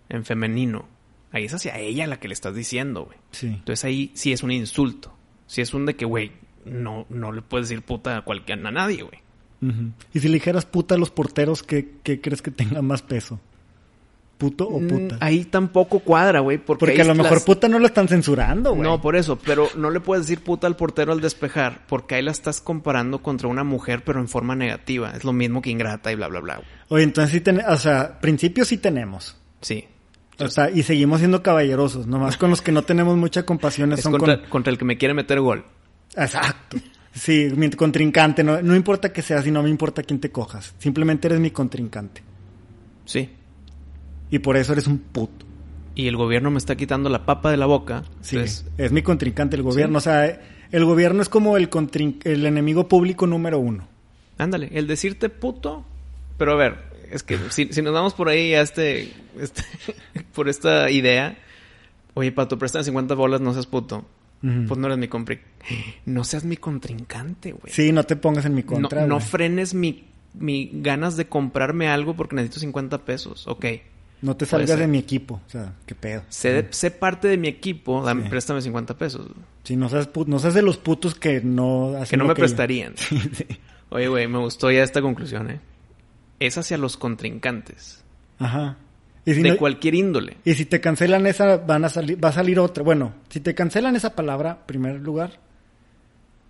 en 0.08 0.24
femenino, 0.24 0.86
ahí 1.32 1.46
es 1.46 1.54
hacia 1.54 1.78
ella 1.80 2.08
la 2.08 2.20
que 2.20 2.30
le 2.30 2.34
estás 2.34 2.56
diciendo, 2.56 3.06
güey. 3.06 3.18
Sí. 3.32 3.48
Entonces 3.48 3.84
ahí 3.84 4.12
sí 4.14 4.32
es 4.32 4.42
un 4.42 4.52
insulto. 4.52 5.14
Sí 5.48 5.62
es 5.62 5.74
un 5.74 5.86
de 5.86 5.96
que, 5.96 6.06
güey, 6.06 6.32
no, 6.64 7.06
no 7.10 7.34
le 7.34 7.42
puedes 7.42 7.68
decir 7.68 7.84
puta 7.84 8.18
a 8.18 8.22
cualquier 8.22 8.66
a 8.66 8.72
nadie, 8.72 9.04
güey. 9.04 9.20
Y 10.14 10.20
si 10.20 10.28
le 10.28 10.36
dijeras 10.36 10.66
puta 10.66 10.96
a 10.96 10.98
los 10.98 11.10
porteros, 11.10 11.64
¿qué, 11.64 11.96
qué 12.04 12.22
crees 12.22 12.42
que 12.42 12.52
tenga 12.52 12.82
más 12.82 13.02
peso? 13.02 13.42
¿Puto 14.38 14.68
o 14.68 14.80
puta? 14.82 15.16
Mm, 15.16 15.20
Ahí 15.22 15.46
tampoco 15.46 16.00
cuadra, 16.00 16.42
güey. 16.42 16.58
Porque, 16.58 16.86
Porque 16.88 17.02
a 17.02 17.06
lo 17.06 17.16
mejor 17.16 17.34
las- 17.36 17.44
puta 17.44 17.70
no 17.70 17.80
lo 17.80 17.86
están 17.88 18.10
censurando, 18.10 18.72
güey. 18.72 18.82
No, 18.84 19.00
por 19.02 19.16
eso. 19.16 19.40
Pero 19.46 19.70
no 19.78 19.90
le 19.90 20.02
puedes 20.02 20.26
decir 20.28 20.44
puta 20.44 20.68
al 20.68 20.76
portero 20.76 21.14
al 21.14 21.22
despejar. 21.22 21.86
Porque 21.88 22.16
ahí 22.16 22.22
la 22.22 22.32
estás 22.32 22.60
comparando 22.60 23.24
contra 23.24 23.48
una 23.48 23.64
mujer, 23.64 24.04
pero 24.04 24.20
en 24.20 24.28
forma 24.28 24.54
negativa. 24.56 25.12
Es 25.16 25.24
lo 25.24 25.32
mismo 25.32 25.62
que 25.62 25.70
ingrata 25.70 26.12
y 26.12 26.16
bla, 26.16 26.28
bla, 26.28 26.42
bla. 26.42 26.62
Oye, 26.90 27.04
entonces 27.04 27.32
sí 27.32 27.40
tenemos, 27.40 27.72
o 27.72 27.78
sea, 27.78 28.20
principios 28.20 28.68
sí 28.68 28.78
tenemos. 28.78 29.38
Sí. 29.62 29.86
O 30.38 30.50
sea, 30.50 30.70
y 30.70 30.84
seguimos 30.84 31.20
siendo 31.20 31.42
caballerosos. 31.42 32.06
Nomás 32.06 32.36
con 32.36 32.50
los 32.50 32.62
que 32.62 32.74
no 32.74 32.82
tenemos 32.82 33.16
mucha 33.16 33.44
compasión 33.44 33.94
Es 33.94 34.02
son 34.02 34.12
contra, 34.12 34.42
con... 34.42 34.50
contra 34.50 34.72
el 34.72 34.78
que 34.78 34.84
me 34.84 34.98
quiere 34.98 35.14
meter 35.14 35.40
gol. 35.40 35.64
Exacto. 36.18 36.76
Sí, 37.14 37.48
mi 37.56 37.70
contrincante. 37.70 38.44
No, 38.44 38.62
no 38.62 38.76
importa 38.76 39.14
que 39.14 39.22
seas 39.22 39.48
y 39.48 39.52
no 39.52 39.64
me 39.64 39.70
importa 39.70 40.04
quién 40.04 40.20
te 40.20 40.30
cojas. 40.30 40.76
Simplemente 40.78 41.28
eres 41.30 41.40
mi 41.40 41.52
contrincante. 41.52 42.22
Sí. 43.06 43.30
Y 44.32 44.40
por 44.40 44.58
eso 44.58 44.74
eres 44.74 44.88
un 44.88 45.00
puto. 45.00 45.46
Y 45.96 46.08
el 46.08 46.18
gobierno 46.18 46.52
me 46.52 46.58
está 46.58 46.76
quitando 46.76 47.10
la 47.10 47.26
papa 47.26 47.52
de 47.52 47.58
la 47.58 47.66
boca. 47.66 48.04
Sí, 48.22 48.36
Entonces, 48.36 48.66
es 48.78 48.92
mi 48.92 49.02
contrincante 49.02 49.56
el 49.56 49.64
gobierno. 49.64 50.00
Sí. 50.00 50.10
O 50.10 50.12
sea, 50.12 50.42
el 50.72 50.86
gobierno 50.86 51.22
es 51.22 51.30
como 51.30 51.56
el, 51.58 51.70
el 52.24 52.46
enemigo 52.46 52.88
público 52.88 53.28
número 53.28 53.60
uno. 53.60 53.88
ándale. 54.38 54.70
El 54.74 54.88
decirte 54.88 55.30
puto. 55.30 55.86
Pero 56.38 56.52
a 56.52 56.56
ver, 56.56 56.84
es 57.12 57.24
que 57.24 57.38
si, 57.50 57.72
si 57.72 57.82
nos 57.82 57.94
vamos 57.94 58.14
por 58.14 58.28
ahí 58.28 58.54
a 58.54 58.62
este, 58.62 59.14
este 59.40 59.64
por 60.34 60.50
esta 60.50 60.92
idea. 60.92 61.38
Oye, 62.14 62.32
Pato, 62.32 62.58
préstame 62.58 62.84
50 62.84 63.14
bolas, 63.16 63.42
no 63.42 63.54
seas 63.54 63.68
puto. 63.68 64.06
Pues 64.42 64.80
no 64.80 64.86
eres 64.86 65.00
mi 65.00 65.08
compri... 65.08 65.40
No 66.06 66.24
seas 66.24 66.44
mi 66.46 66.56
contrincante, 66.56 67.54
güey. 67.54 67.74
Sí, 67.74 67.92
no 67.92 68.04
te 68.04 68.16
pongas 68.16 68.46
en 68.46 68.54
mi 68.54 68.62
contra. 68.62 69.08
no 69.08 69.20
frenes 69.20 69.74
mi, 69.74 70.06
mi 70.36 70.70
ganas 70.72 71.18
de 71.18 71.26
comprarme 71.28 71.88
algo 71.88 72.16
porque 72.16 72.36
necesito 72.36 72.60
50 72.60 73.06
pesos. 73.06 73.48
Ok. 73.48 73.66
No 74.22 74.36
te 74.36 74.46
salgas 74.46 74.80
de 74.80 74.88
mi 74.88 74.98
equipo. 74.98 75.42
O 75.46 75.50
sea, 75.50 75.74
qué 75.86 75.94
pedo. 75.96 76.24
Sé, 76.30 76.68
sé 76.72 76.90
parte 76.92 77.28
de 77.28 77.38
mi 77.38 77.48
equipo, 77.48 78.02
dame, 78.04 78.24
Sí. 78.24 78.30
préstame 78.30 78.62
50 78.62 78.98
pesos. 78.98 79.28
Sí, 79.64 79.76
no 79.76 79.90
seas, 79.90 80.12
pu- 80.12 80.26
no 80.26 80.40
seas 80.40 80.54
de 80.54 80.62
los 80.62 80.78
putos 80.78 81.16
que 81.16 81.42
no 81.42 81.90
hacen 81.98 82.06
Que 82.12 82.18
no 82.18 82.26
me 82.26 82.34
prestarían. 82.36 82.94
Oye, 83.90 84.08
güey, 84.08 84.28
me 84.28 84.40
gustó 84.40 84.72
ya 84.72 84.84
esta 84.84 85.02
conclusión, 85.02 85.50
¿eh? 85.52 85.60
Es 86.40 86.58
hacia 86.58 86.78
los 86.78 86.98
contrincantes. 86.98 88.04
Ajá. 88.40 88.78
Y 89.26 89.34
si, 89.34 89.42
de 89.42 89.52
no- 89.52 89.58
cualquier 89.58 89.96
índole. 89.96 90.38
y 90.46 90.54
si 90.54 90.66
te 90.66 90.82
cancelan 90.82 91.26
esa, 91.28 91.58
van 91.58 91.86
a 91.86 91.90
salir, 91.90 92.24
va 92.24 92.30
a 92.30 92.34
salir 92.34 92.60
otra. 92.60 92.84
Bueno, 92.84 93.14
si 93.30 93.40
te 93.40 93.54
cancelan 93.56 93.96
esa 93.96 94.16
palabra, 94.16 94.52
en 94.62 94.66
primer 94.68 95.00
lugar, 95.02 95.40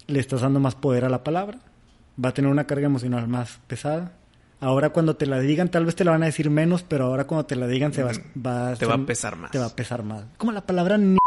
le 0.07 0.19
estás 0.19 0.41
dando 0.41 0.59
más 0.59 0.75
poder 0.75 1.05
a 1.05 1.09
la 1.09 1.23
palabra. 1.23 1.59
Va 2.23 2.29
a 2.29 2.33
tener 2.33 2.49
una 2.51 2.65
carga 2.65 2.85
emocional 2.85 3.27
más 3.27 3.59
pesada. 3.67 4.13
Ahora 4.65 4.89
cuando 4.89 5.15
te 5.15 5.25
la 5.27 5.39
digan, 5.39 5.69
tal 5.69 5.85
vez 5.85 5.95
te 5.95 6.03
la 6.03 6.11
van 6.11 6.23
a 6.23 6.25
decir 6.25 6.49
menos, 6.49 6.81
pero 6.83 7.05
ahora 7.05 7.25
cuando 7.25 7.45
te 7.45 7.55
la 7.55 7.67
digan 7.67 7.93
se 7.93 8.01
va, 8.03 8.11
va 8.45 8.73
Te 8.75 8.85
va 8.85 8.95
a 8.95 9.05
pesar 9.05 9.35
más. 9.35 9.51
Te 9.51 9.59
va 9.59 9.65
a 9.67 9.75
pesar 9.75 10.01
más. 10.03 10.25
Como 10.37 10.51
la 10.51 10.65
palabra 10.65 10.97
ni... 10.97 11.17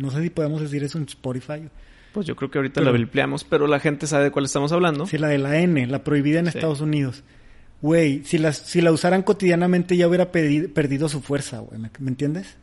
No 0.00 0.10
sé 0.10 0.22
si 0.22 0.30
podemos 0.30 0.60
decir 0.60 0.84
eso 0.84 0.98
en 0.98 1.04
Spotify. 1.04 1.68
Pues 2.12 2.26
yo 2.26 2.36
creo 2.36 2.50
que 2.50 2.58
ahorita 2.58 2.80
Pero- 2.80 2.92
lo 2.92 2.98
ampliamos, 2.98 3.44
pero 3.44 3.66
la 3.66 3.80
gente 3.80 4.06
sabe 4.06 4.24
de 4.24 4.30
cuál 4.30 4.44
estamos 4.44 4.70
hablando. 4.72 5.04
Sí, 5.06 5.18
la 5.18 5.28
de 5.28 5.38
la 5.38 5.58
N, 5.58 5.86
la 5.88 6.04
prohibida 6.04 6.38
en 6.38 6.46
Sí. 6.46 6.58
Estados 6.58 6.80
Unidos. 6.80 7.24
Güey, 7.82 8.22
si 8.24 8.38
la, 8.38 8.52
si 8.52 8.80
la 8.80 8.92
usaran 8.92 9.22
cotidianamente 9.22 9.96
ya 9.96 10.06
hubiera 10.08 10.30
perdido 10.32 11.08
su 11.08 11.20
fuerza, 11.22 11.58
güey. 11.58 11.80
¿Me, 11.80 11.90
me 11.98 12.10
entiendes? 12.10 12.56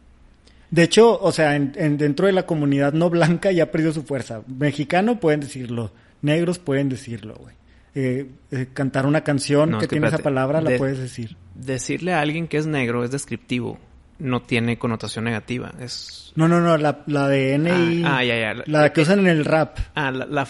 De 0.72 0.84
hecho, 0.84 1.20
o 1.22 1.32
sea, 1.32 1.56
en, 1.56 1.74
en- 1.76 1.98
dentro 1.98 2.26
de 2.28 2.34
la 2.34 2.46
comunidad 2.48 2.94
no 2.94 3.10
blanca 3.10 3.52
ya 3.52 3.64
ha 3.66 3.72
perdido 3.72 3.92
su 3.94 4.04
fuerza. 4.04 4.42
Mexicano 4.48 5.20
pueden 5.20 5.42
decirlo, 5.42 5.92
negros 6.22 6.58
pueden 6.60 6.90
decirlo, 6.90 7.36
güey. 7.36 7.54
Eh, 7.96 8.28
eh, 8.52 8.68
cantar 8.74 9.06
una 9.06 9.22
canción 9.24 9.70
No, 9.72 9.78
que 9.78 9.86
es 9.86 9.90
que 9.90 9.96
tiene 9.96 10.08
esa 10.08 10.18
palabra 10.18 10.62
la 10.62 10.72
De- 10.72 10.78
puedes 10.78 10.98
decir. 10.98 11.38
Decirle 11.56 12.14
a 12.14 12.22
alguien 12.22 12.48
que 12.48 12.58
es 12.58 12.66
negro 12.66 13.04
es 13.04 13.12
descriptivo. 13.12 13.80
No 14.20 14.42
tiene 14.42 14.78
connotación 14.78 15.26
negativa. 15.26 15.72
Es... 15.80 16.32
No, 16.36 16.48
no, 16.48 16.60
no, 16.62 16.78
la, 16.78 17.04
la 17.08 17.28
de 17.28 17.54
N 17.56 17.70
y... 17.94 18.04
Ah, 18.04 18.18
ah, 18.18 18.24
ya, 18.24 18.36
ya. 18.40 18.64
La 18.66 18.94
que 18.94 19.02
usan 19.02 19.20
en 19.20 19.28
el 19.28 19.46
rap. 19.46 19.78
Ah, 19.96 20.12
la, 20.12 20.46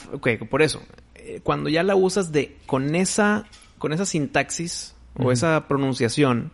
por 0.50 0.62
eso. 0.62 0.82
Eh, 1.16 1.41
Cuando 1.44 1.70
ya 1.70 1.84
la 1.84 1.96
usas 1.96 2.32
de 2.32 2.58
con 2.66 2.96
esa 2.96 3.46
con 3.78 3.91
esa 3.91 4.06
sintaxis 4.06 4.96
o 5.16 5.32
esa 5.32 5.68
pronunciación 5.68 6.52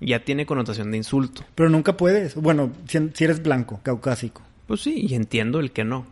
ya 0.00 0.24
tiene 0.24 0.46
connotación 0.46 0.90
de 0.90 0.96
insulto. 0.96 1.44
Pero 1.54 1.70
nunca 1.70 1.96
puedes. 1.96 2.34
Bueno, 2.34 2.72
si, 2.88 2.98
si 3.14 3.24
eres 3.24 3.42
blanco, 3.42 3.80
caucásico. 3.82 4.42
Pues 4.66 4.80
sí, 4.80 5.06
y 5.08 5.14
entiendo 5.14 5.60
el 5.60 5.70
que 5.70 5.84
no. 5.84 6.06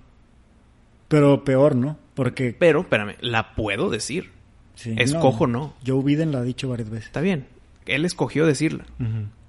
Pero 1.13 1.45
peor, 1.45 1.77
¿no? 1.77 1.99
Porque... 2.15 2.57
Pero, 2.59 2.81
espérame, 2.81 3.15
la 3.21 3.55
puedo 3.55 3.91
decir. 3.91 4.31
sí, 4.75 4.95
Escojo 4.99 5.47
no. 5.47 5.75
Joe 5.87 6.03
Biden 6.03 6.33
la 6.33 6.39
ha 6.39 6.43
dicho 6.43 6.69
varias 6.69 6.91
veces. 6.91 7.07
Está 7.07 7.21
bien. 7.21 7.47
Él 7.87 8.05
escogió 8.05 8.47
decirla. 8.47 8.85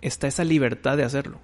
Está 0.02 0.28
esa 0.28 0.44
libertad 0.44 0.98
de 0.98 1.04
hacerlo. 1.04 1.40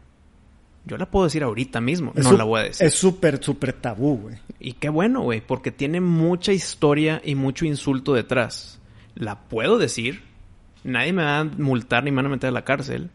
Yo 0.86 0.98
la 0.98 1.10
puedo 1.10 1.26
decir 1.26 1.44
ahorita 1.44 1.82
mismo. 1.82 2.14
Es 2.16 2.26
no 2.26 2.34
la 2.34 2.44
voy 2.44 2.60
a 2.62 2.64
decir. 2.64 2.88
Es 2.88 2.96
súper, 2.96 3.44
súper 3.44 3.74
tabú, 3.74 4.18
güey. 4.18 4.36
Y 4.60 4.74
qué 4.74 4.90
bueno, 4.90 5.22
güey, 5.22 5.42
porque 5.42 5.72
tiene 5.72 6.02
mucha 6.02 6.52
historia 6.52 7.22
y 7.24 7.36
mucho 7.36 7.66
insulto 7.66 8.14
detrás. 8.14 8.80
La 9.16 9.40
puedo 9.48 9.78
decir. 9.78 10.24
Nadie 10.84 11.14
me 11.14 11.24
va 11.24 11.40
a 11.40 11.44
multar 11.44 12.04
ni 12.04 12.12
me 12.12 12.18
van 12.18 12.28
a 12.28 12.30
meter 12.30 12.48
a 12.50 12.52
la 12.52 12.64
cárcel. 12.66 13.10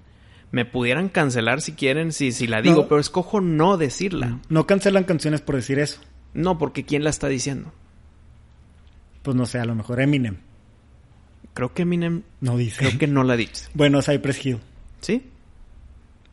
Me 0.53 0.65
pudieran 0.65 1.09
cancelar 1.09 1.61
si 1.63 1.73
quieren, 1.73 2.13
si, 2.13 2.31
si 2.31 2.47
la 2.47 2.63
digo, 2.63 2.83
No. 2.83 2.89
pero 2.89 3.01
escojo 3.01 3.41
no 3.41 3.77
decirla. 3.77 4.39
No 4.49 4.67
cancelan 4.67 5.05
canciones 5.05 5.41
por 5.41 5.57
decir 5.57 5.79
eso. 5.79 6.01
No, 6.35 6.59
porque 6.59 6.85
¿quién 6.85 7.05
la 7.05 7.11
está 7.11 7.28
diciendo? 7.28 7.72
Pues 9.22 9.37
no 9.37 9.47
sé, 9.47 9.59
a 9.59 9.64
lo 9.64 9.74
mejor 9.74 10.01
Eminem 10.01 10.37
Creo 11.55 11.72
que 11.72 11.82
Eminem, 11.82 12.22
no 12.41 12.57
dice. 12.57 12.76
creo 12.78 12.99
que 12.99 13.07
no 13.07 13.22
la 13.22 13.37
dice. 13.37 13.68
Bueno, 13.74 14.03
Cypress 14.03 14.45
Hill, 14.45 14.59
¿Sí? 15.01 15.22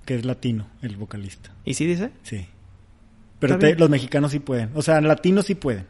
que 0.05 0.15
es 0.15 0.25
latino, 0.25 0.67
el 0.81 0.97
vocalista. 0.97 1.51
¿Y 1.63 1.75
sí 1.75 1.85
dice? 1.85 2.09
Sí. 2.23 2.47
Pero 3.39 3.57
te- 3.59 3.75
los 3.75 3.89
mexicanos 3.89 4.31
sí 4.31 4.39
pueden. 4.39 4.71
O 4.73 4.81
sea, 4.81 4.99
latinos 5.01 5.45
sí 5.45 5.53
pueden. 5.55 5.85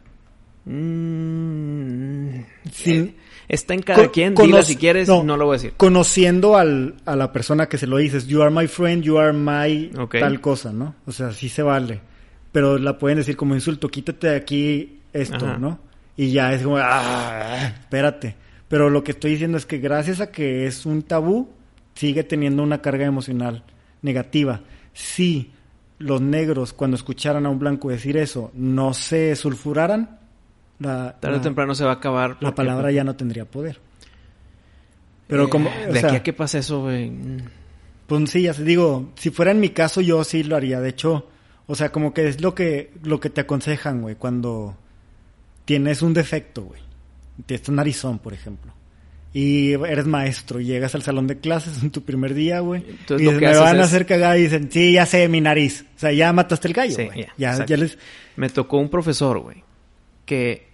Mm, 0.64 2.44
Sin- 2.72 3.04
eh, 3.08 3.14
está 3.48 3.74
en 3.74 3.82
cada 3.82 4.02
Con- 4.04 4.08
quien. 4.10 4.34
Dila 4.34 4.62
si 4.62 4.76
quieres, 4.76 5.08
no, 5.08 5.22
lo 5.36 5.46
voy 5.46 5.54
a 5.54 5.58
decir. 5.58 5.72
Conociendo 5.76 6.56
al, 6.56 6.96
a 7.04 7.16
la 7.16 7.32
persona 7.32 7.68
que 7.68 7.78
se 7.78 7.86
lo 7.86 7.96
dices, 7.98 8.26
you 8.26 8.42
are 8.42 8.50
my 8.50 8.66
friend, 8.66 9.02
you 9.02 9.18
are 9.18 9.32
my 9.32 9.90
tal 10.20 10.40
cosa, 10.40 10.72
¿no? 10.72 10.94
O 11.06 11.12
sea, 11.12 11.32
sí 11.32 11.48
se 11.48 11.62
vale. 11.62 12.00
Pero 12.52 12.78
la 12.78 12.98
pueden 12.98 13.18
decir 13.18 13.36
como 13.36 13.54
insulto, 13.54 13.88
quítate 13.88 14.28
de 14.28 14.36
aquí 14.36 15.00
esto, 15.12 15.46
Ajá. 15.46 15.58
¿no? 15.58 15.78
Y 16.16 16.30
ya 16.30 16.52
es 16.52 16.62
como, 16.62 16.76
ah, 16.78 17.72
espérate. 17.80 18.36
Pero 18.68 18.90
lo 18.90 19.02
que 19.02 19.12
estoy 19.12 19.32
diciendo 19.32 19.56
es 19.58 19.66
que 19.66 19.78
gracias 19.78 20.20
a 20.20 20.30
que 20.30 20.66
es 20.66 20.84
un 20.86 21.02
tabú, 21.02 21.50
sigue 21.94 22.24
teniendo 22.24 22.62
una 22.62 22.80
carga 22.82 23.06
emocional 23.06 23.64
negativa. 24.02 24.60
Si 24.92 25.50
los 25.98 26.20
negros, 26.20 26.72
cuando 26.72 26.96
escucharan 26.96 27.46
a 27.46 27.48
un 27.50 27.58
blanco 27.58 27.88
decir 27.90 28.16
eso, 28.16 28.50
no 28.54 28.92
se 28.94 29.34
sulfuraran, 29.36 30.18
la, 30.78 31.16
Tarde 31.20 31.36
o 31.38 31.40
temprano 31.40 31.74
se 31.74 31.84
va 31.84 31.92
a 31.92 31.94
acabar. 31.94 32.36
la 32.40 32.54
palabra 32.54 32.90
ya 32.90 33.04
no 33.04 33.14
tendría 33.14 33.44
poder. 33.44 33.78
Pero 35.28 35.44
eh, 35.44 35.48
como, 35.48 35.70
o 35.70 35.92
De 35.92 36.00
sea, 36.00 36.08
aquí 36.08 36.16
a 36.16 36.22
que 36.22 36.32
pase 36.32 36.58
eso, 36.58 36.82
güey. 36.82 37.08
mm, 37.10 37.38
Pues 38.06 38.30
sí, 38.30 38.42
ya 38.42 38.52
te 38.54 38.64
digo, 38.64 39.12
si 39.16 39.30
fuera 39.30 39.52
en 39.52 39.60
mi 39.60 39.70
caso 39.70 40.00
yo 40.00 40.24
sí 40.24 40.42
lo 40.42 40.56
haría. 40.56 40.80
De 40.80 40.88
hecho, 40.90 41.28
o 41.72 41.74
sea, 41.74 41.90
como 41.90 42.12
que 42.12 42.28
es 42.28 42.42
lo 42.42 42.54
que 42.54 42.90
lo 43.02 43.18
que 43.18 43.30
te 43.30 43.40
aconsejan, 43.40 44.02
güey, 44.02 44.14
cuando 44.14 44.76
tienes 45.64 46.02
un 46.02 46.12
defecto, 46.12 46.64
güey. 46.64 46.82
Tienes 47.46 47.66
un 47.66 47.76
narizón, 47.76 48.18
por 48.18 48.34
ejemplo. 48.34 48.74
Y 49.32 49.72
eres 49.72 50.04
maestro 50.04 50.60
y 50.60 50.66
llegas 50.66 50.94
al 50.94 51.00
salón 51.00 51.26
de 51.28 51.38
clases 51.38 51.82
en 51.82 51.90
tu 51.90 52.02
primer 52.02 52.34
día, 52.34 52.60
güey. 52.60 52.82
Y 52.82 53.08
lo 53.08 53.16
dices, 53.16 53.38
que 53.38 53.46
me 53.46 53.56
van 53.56 53.80
a 53.80 53.84
hacer 53.84 54.04
cagada 54.04 54.36
y 54.36 54.42
dicen, 54.42 54.70
sí, 54.70 54.92
ya 54.92 55.06
sé, 55.06 55.26
mi 55.28 55.40
nariz. 55.40 55.86
O 55.96 55.98
sea, 55.98 56.12
ya 56.12 56.30
mataste 56.34 56.68
el 56.68 56.74
gallo, 56.74 56.94
Sí, 56.94 57.06
güey. 57.06 57.20
ya, 57.38 57.56
ya, 57.56 57.64
ya 57.64 57.76
les... 57.78 57.96
Me 58.36 58.50
tocó 58.50 58.76
un 58.76 58.90
profesor, 58.90 59.38
güey, 59.38 59.64
que 60.26 60.68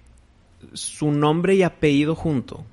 su 0.73 1.13
nombre 1.13 1.55
y 1.55 1.63
apellido 1.63 2.17
junto 2.17 2.67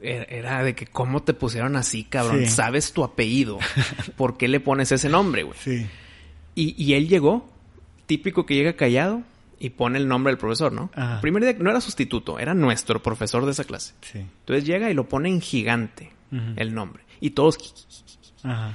era, 0.00 0.24
era 0.24 0.64
de 0.64 0.74
que 0.74 0.86
cómo 0.86 1.22
te 1.22 1.34
pusieron 1.34 1.76
así, 1.76 2.04
cabrón. 2.04 2.40
Sí. 2.40 2.46
Sabes 2.46 2.94
tu 2.94 3.04
apellido. 3.04 3.58
¿Por 4.16 4.38
qué 4.38 4.48
le 4.48 4.60
pones 4.60 4.90
ese 4.92 5.10
nombre, 5.10 5.42
güey? 5.42 5.58
Sí. 5.62 5.86
Y, 6.54 6.74
y 6.82 6.94
él 6.94 7.08
llegó, 7.08 7.48
típico 8.06 8.46
que 8.46 8.54
llega 8.54 8.74
callado 8.74 9.22
y 9.58 9.70
pone 9.70 9.98
el 9.98 10.08
nombre 10.08 10.32
del 10.32 10.38
profesor, 10.38 10.72
¿no? 10.72 10.90
Primer 11.20 11.42
día 11.42 11.54
no 11.58 11.70
era 11.70 11.80
sustituto, 11.80 12.38
era 12.40 12.52
nuestro 12.52 13.00
profesor 13.02 13.44
de 13.44 13.52
esa 13.52 13.62
clase. 13.62 13.94
Sí. 14.00 14.18
Entonces 14.18 14.64
llega 14.64 14.90
y 14.90 14.94
lo 14.94 15.08
pone 15.08 15.28
en 15.28 15.40
gigante 15.40 16.12
el 16.56 16.74
nombre. 16.74 17.04
Y 17.20 17.30
todos, 17.30 17.86
Ajá. 18.42 18.74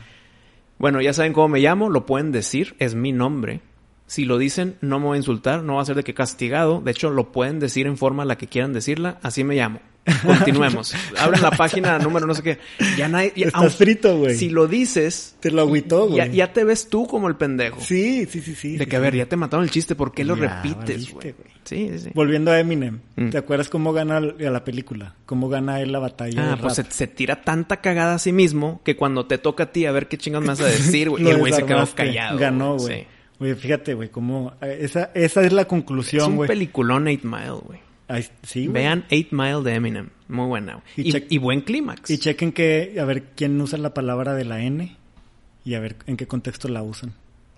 bueno, 0.77 1.01
ya 1.01 1.11
saben 1.11 1.33
cómo 1.33 1.49
me 1.49 1.59
llamo, 1.59 1.89
lo 1.89 2.05
pueden 2.05 2.31
decir, 2.31 2.75
es 2.79 2.95
mi 2.95 3.11
nombre. 3.11 3.61
Si 4.05 4.23
lo 4.23 4.37
dicen, 4.37 4.77
no 4.79 4.99
me 4.99 5.07
voy 5.07 5.15
a 5.15 5.17
insultar, 5.17 5.63
no 5.63 5.75
va 5.75 5.81
a 5.81 5.85
ser 5.85 5.97
de 5.97 6.05
que 6.05 6.13
castigado. 6.13 6.79
De 6.79 6.91
hecho, 6.91 7.09
lo 7.09 7.33
pueden 7.33 7.59
decir 7.59 7.85
en 7.87 7.97
forma 7.97 8.23
la 8.23 8.37
que 8.37 8.47
quieran 8.47 8.71
decirla, 8.71 9.19
así 9.21 9.43
me 9.43 9.55
llamo. 9.55 9.81
Continuemos. 10.25 10.93
Abren 11.19 11.41
la 11.41 11.51
página, 11.51 11.99
número, 11.99 12.25
no 12.27 12.33
sé 12.33 12.43
qué. 12.43 12.57
Ya 12.97 13.07
nadie. 13.07 13.33
ya- 13.35 13.47
Estás 13.47 13.61
aun- 13.63 13.71
frito, 13.71 14.17
güey. 14.17 14.35
Si 14.35 14.49
lo 14.49 14.67
dices, 14.67 15.35
Te 15.39 15.51
lo 15.51 15.61
agüitó, 15.61 16.07
güey. 16.07 16.31
ya 16.31 16.53
te 16.53 16.63
ves 16.63 16.89
tú 16.89 17.07
como 17.07 17.27
el 17.27 17.35
pendejo. 17.35 17.79
Sí, 17.81 18.25
sí, 18.25 18.41
sí, 18.41 18.55
sí. 18.55 18.77
de 18.77 18.85
sí, 18.85 18.89
que, 18.89 18.95
a 18.95 18.99
sí. 18.99 19.03
ver, 19.03 19.15
ya 19.15 19.25
te 19.27 19.35
mataron 19.35 19.63
el 19.65 19.71
chiste, 19.71 19.95
¿por 19.95 20.13
qué 20.13 20.23
lo 20.23 20.35
Ya, 20.37 20.61
repites, 20.61 21.11
güey? 21.11 21.35
Sí, 21.63 21.89
sí, 21.91 21.99
sí. 21.99 22.09
Volviendo 22.13 22.51
a 22.51 22.59
Eminem, 22.59 22.99
Mm. 23.17 23.29
¿te 23.29 23.37
acuerdas 23.37 23.67
cómo 23.69 23.91
gana 23.93 24.17
a 24.17 24.21
la 24.21 24.63
película? 24.63 25.15
¿Cómo 25.25 25.49
gana 25.49 25.81
él 25.81 25.91
la 25.91 25.99
batalla? 25.99 26.53
Ah, 26.53 26.55
de 26.55 26.61
pues 26.61 26.81
se, 26.89 27.07
tira 27.07 27.41
tanta 27.41 27.81
cagada 27.81 28.15
a 28.15 28.19
sí 28.19 28.31
mismo 28.31 28.81
que 28.85 28.95
cuando 28.95 29.25
te 29.25 29.37
toca 29.37 29.63
a 29.63 29.71
ti 29.71 29.85
a 29.85 29.91
ver 29.91 30.07
qué 30.07 30.17
chingas 30.17 30.41
me 30.41 30.47
vas 30.47 30.61
a 30.61 30.65
decir, 30.67 31.09
güey. 31.09 31.23
Y 31.27 31.29
el 31.29 31.37
güey 31.37 31.51
se 31.51 31.65
quedó 31.65 31.85
callado. 31.93 32.37
Ganó, 32.37 32.77
güey. 32.77 33.01
Sí. 33.01 33.07
Güey, 33.39 33.53
fíjate, 33.55 33.93
güey, 33.93 34.09
cómo... 34.09 34.53
Esa, 34.61 35.11
esa 35.13 35.41
es 35.43 35.51
la 35.53 35.61
Es 35.61 35.67
conclusión, 35.67 36.31
un 36.31 36.35
güey. 36.37 36.47
peliculón 36.47 37.07
8 37.07 37.19
Mile, 37.23 37.49
güey. 37.51 37.79
Sí. 38.43 38.67
Vean 38.67 39.05
8 39.11 39.27
Mile 39.31 39.61
de 39.63 39.73
Eminem. 39.75 40.09
Muy 40.29 40.45
buena. 40.47 40.81
Y 40.95 41.09
Y, 41.09 41.11
check- 41.11 41.25
y 41.29 41.37
buen 41.37 41.61
clímax. 41.61 42.09
Y 42.09 42.17
chequen 42.17 42.51
que, 42.51 42.97
a 42.99 43.05
ver 43.05 43.23
quién 43.35 43.59
usa 43.59 43.77
la 43.77 43.93
palabra 43.93 44.33
de 44.33 44.45
la 44.45 44.61
N 44.61 44.95
y 45.65 45.73
a 45.73 45.79
ver 45.79 45.97
en 46.05 46.15
qué 46.17 46.27
contexto 46.27 46.67
la 46.69 46.83
usan. 46.83 47.13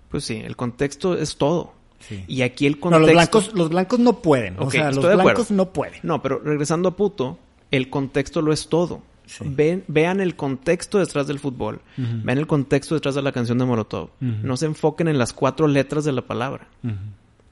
Pues 0.08 0.24
sí, 0.24 0.36
el 0.36 0.56
contexto 0.56 1.16
es 1.16 1.36
todo. 1.36 1.72
Sí. 2.00 2.24
Y 2.26 2.42
aquí 2.42 2.66
el 2.66 2.74
No, 2.74 2.80
contexto... 2.80 3.06
los 3.06 3.12
blancos, 3.14 3.52
los 3.54 3.68
blancos 3.68 3.98
no 4.00 4.22
pueden. 4.22 4.56
o 4.58 4.70
sea, 4.70 4.90
los 4.90 5.04
blancos 5.04 5.50
no 5.50 5.72
pueden. 5.72 6.00
No, 6.02 6.20
pero 6.22 6.38
regresando 6.40 6.88
a 6.88 6.96
puto, 6.96 7.38
el 7.70 7.90
contexto 7.90 8.42
lo 8.42 8.52
es 8.52 8.68
todo. 8.68 9.02
Sí. 9.26 9.44
Ven, 9.46 9.84
vean 9.86 10.20
el 10.20 10.34
contexto 10.34 10.98
detrás 10.98 11.28
del 11.28 11.38
fútbol. 11.38 11.80
Vean 11.96 12.38
el 12.38 12.48
contexto 12.48 12.96
detrás 12.96 13.14
de 13.14 13.22
la 13.22 13.30
canción 13.30 13.58
de 13.58 13.64
Molotov. 13.66 14.10
No 14.20 14.56
se 14.56 14.66
enfoquen 14.66 15.06
en 15.06 15.18
las 15.18 15.32
cuatro 15.32 15.68
letras 15.68 16.04
de 16.04 16.10
la 16.12 16.22
palabra. 16.22 16.66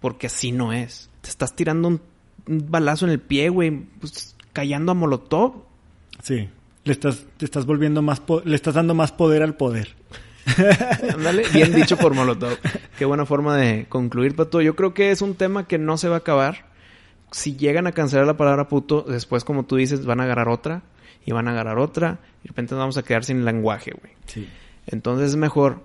Porque 0.00 0.26
así 0.26 0.50
no 0.50 0.72
es. 0.72 1.08
Te 1.20 1.28
estás 1.28 1.54
tirando 1.54 1.86
un, 1.88 2.00
un 2.48 2.66
balazo 2.70 3.04
en 3.06 3.12
el 3.12 3.20
pie, 3.20 3.48
güey. 3.48 3.70
Pues, 4.00 4.36
callando 4.52 4.92
a 4.92 4.94
Molotov. 4.94 5.64
Sí. 6.22 6.48
Le 6.84 6.92
estás, 6.92 7.24
te 7.36 7.44
estás 7.44 7.66
volviendo 7.66 8.02
más, 8.02 8.20
po- 8.20 8.42
le 8.44 8.56
estás 8.56 8.74
dando 8.74 8.94
más 8.94 9.12
poder 9.12 9.42
al 9.42 9.54
poder. 9.56 9.94
Ándale, 11.14 11.44
bien 11.52 11.74
dicho 11.74 11.96
por 11.96 12.14
Molotov. 12.14 12.56
Qué 12.98 13.04
buena 13.04 13.26
forma 13.26 13.56
de 13.56 13.86
concluir, 13.88 14.34
Pato. 14.34 14.60
Yo 14.62 14.74
creo 14.74 14.94
que 14.94 15.10
es 15.10 15.20
un 15.22 15.34
tema 15.34 15.66
que 15.66 15.78
no 15.78 15.96
se 15.98 16.08
va 16.08 16.16
a 16.16 16.18
acabar. 16.18 16.66
Si 17.30 17.56
llegan 17.56 17.86
a 17.86 17.92
cancelar 17.92 18.26
la 18.26 18.36
palabra 18.38 18.68
puto, 18.68 19.02
después, 19.02 19.44
como 19.44 19.64
tú 19.66 19.76
dices, 19.76 20.06
van 20.06 20.20
a 20.20 20.24
agarrar 20.24 20.48
otra 20.48 20.82
y 21.26 21.32
van 21.32 21.46
a 21.46 21.50
agarrar 21.50 21.78
otra. 21.78 22.20
Y 22.40 22.44
de 22.44 22.48
repente 22.48 22.74
nos 22.74 22.80
vamos 22.80 22.96
a 22.96 23.02
quedar 23.02 23.24
sin 23.24 23.44
lenguaje, 23.44 23.92
güey. 24.00 24.14
Sí. 24.26 24.48
Entonces 24.86 25.30
es 25.30 25.36
mejor, 25.36 25.82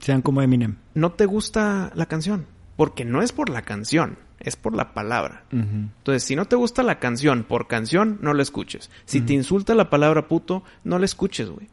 Sean 0.00 0.22
como 0.22 0.40
Eminem. 0.40 0.76
no 0.94 1.12
te 1.12 1.26
gusta 1.26 1.92
la 1.94 2.06
canción. 2.06 2.46
Porque 2.76 3.04
no 3.04 3.20
es 3.22 3.32
por 3.32 3.50
la 3.50 3.62
canción, 3.62 4.16
es 4.44 4.56
por 4.56 4.74
la 4.74 4.94
palabra. 4.94 5.44
Entonces, 5.50 6.22
si 6.22 6.36
no 6.36 6.44
te 6.44 6.56
gusta 6.56 6.82
la 6.82 6.98
canción 6.98 7.44
por 7.44 7.66
canción, 7.66 8.18
no 8.20 8.34
la 8.34 8.42
escuches. 8.42 8.90
Si 9.04 9.20
te 9.20 9.32
insulta 9.32 9.74
la 9.74 9.90
palabra 9.90 10.28
puto, 10.28 10.62
no 10.84 10.98
la 10.98 11.04
escuches, 11.04 11.50
güey. 11.50 11.68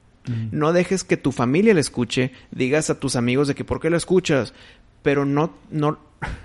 No 0.51 0.71
dejes 0.71 1.03
que 1.03 1.17
tu 1.17 1.31
familia 1.31 1.73
la 1.73 1.79
escuche, 1.79 2.31
digas 2.51 2.89
a 2.89 2.99
tus 2.99 3.15
amigos 3.15 3.47
de 3.47 3.55
que 3.55 3.65
por 3.65 3.79
qué 3.79 3.89
lo 3.89 3.97
escuchas, 3.97 4.53
pero 5.01 5.25
no, 5.25 5.53
no, 5.69 5.99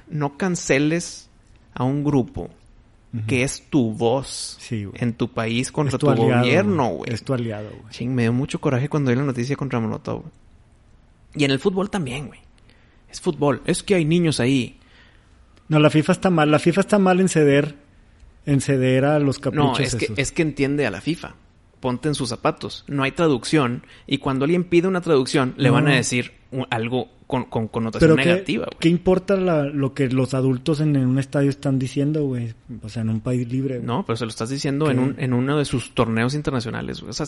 no 0.08 0.36
canceles 0.38 1.28
a 1.74 1.84
un 1.84 2.04
grupo 2.04 2.50
que 3.26 3.42
es 3.42 3.62
tu 3.70 3.92
voz 3.92 4.58
Sí, 4.60 4.86
en 4.94 5.14
tu 5.14 5.32
país 5.32 5.72
contra 5.72 5.98
tu, 5.98 6.10
aliado, 6.10 6.42
gobierno, 6.42 6.88
güey. 6.88 7.12
Es 7.12 7.22
tu 7.22 7.32
aliado, 7.32 7.70
güey. 7.70 7.90
Ching, 7.90 8.14
me 8.14 8.22
dio 8.22 8.32
mucho 8.32 8.60
coraje 8.60 8.88
cuando 8.88 9.10
vi 9.10 9.16
la 9.16 9.22
noticia 9.22 9.56
contra 9.56 9.80
Molotov. 9.80 10.24
Y 11.34 11.44
en 11.44 11.50
el 11.50 11.58
fútbol 11.58 11.88
también, 11.88 12.26
güey. 12.26 12.40
Es 13.10 13.20
fútbol. 13.20 13.62
Es 13.64 13.82
que 13.82 13.94
hay 13.94 14.04
niños 14.04 14.40
ahí. 14.40 14.78
No, 15.68 15.78
la 15.78 15.90
FIFA 15.90 16.12
está 16.12 16.30
mal. 16.30 16.50
La 16.50 16.58
FIFA 16.58 16.80
está 16.80 16.98
mal 16.98 17.20
en 17.20 17.28
ceder, 17.28 17.76
en 18.44 18.60
ceder 18.60 19.04
a 19.04 19.18
los 19.18 19.38
caprichos 19.38 19.78
No, 19.78 19.84
es 19.84 19.94
que, 19.94 20.12
es 20.16 20.32
que 20.32 20.42
entiende 20.42 20.86
a 20.86 20.90
la 20.90 21.00
FIFA. 21.00 21.34
Ponte 21.80 22.08
en 22.08 22.14
sus 22.14 22.28
zapatos. 22.28 22.84
No 22.86 23.02
hay 23.02 23.12
traducción. 23.12 23.84
Y 24.06 24.18
cuando 24.18 24.44
alguien 24.44 24.64
pide 24.64 24.88
una 24.88 25.00
traducción, 25.00 25.54
le 25.56 25.70
van 25.70 25.88
a 25.88 25.94
decir 25.94 26.32
algo 26.70 27.08
con, 27.26 27.44
con 27.46 27.66
connotación 27.68 28.10
Pero 28.10 28.16
¿qué, 28.22 28.28
negativa, 28.28 28.64
güey. 28.66 28.76
¿qué 28.78 28.88
importa 28.88 29.36
la- 29.36 29.64
lo 29.64 29.94
que 29.94 30.08
los 30.08 30.32
adultos 30.34 30.80
en, 30.80 30.94
en 30.96 31.06
un 31.06 31.18
estadio 31.18 31.50
están 31.50 31.78
diciendo, 31.78 32.24
güey? 32.24 32.54
O 32.82 32.88
sea, 32.88 33.02
en 33.02 33.08
un 33.10 33.20
país 33.20 33.48
libre. 33.50 33.80
No, 33.80 34.04
pero 34.06 34.16
se 34.16 34.24
lo 34.24 34.28
estás 34.30 34.48
diciendo 34.50 34.90
en, 34.90 34.96
¿Qué? 34.98 35.02
un, 35.02 35.14
en 35.18 35.32
uno 35.32 35.58
de 35.58 35.64
sus 35.64 35.92
torneos 35.94 36.34
internacionales. 36.34 37.00
güey. 37.00 37.10
O 37.10 37.12
sea, 37.12 37.26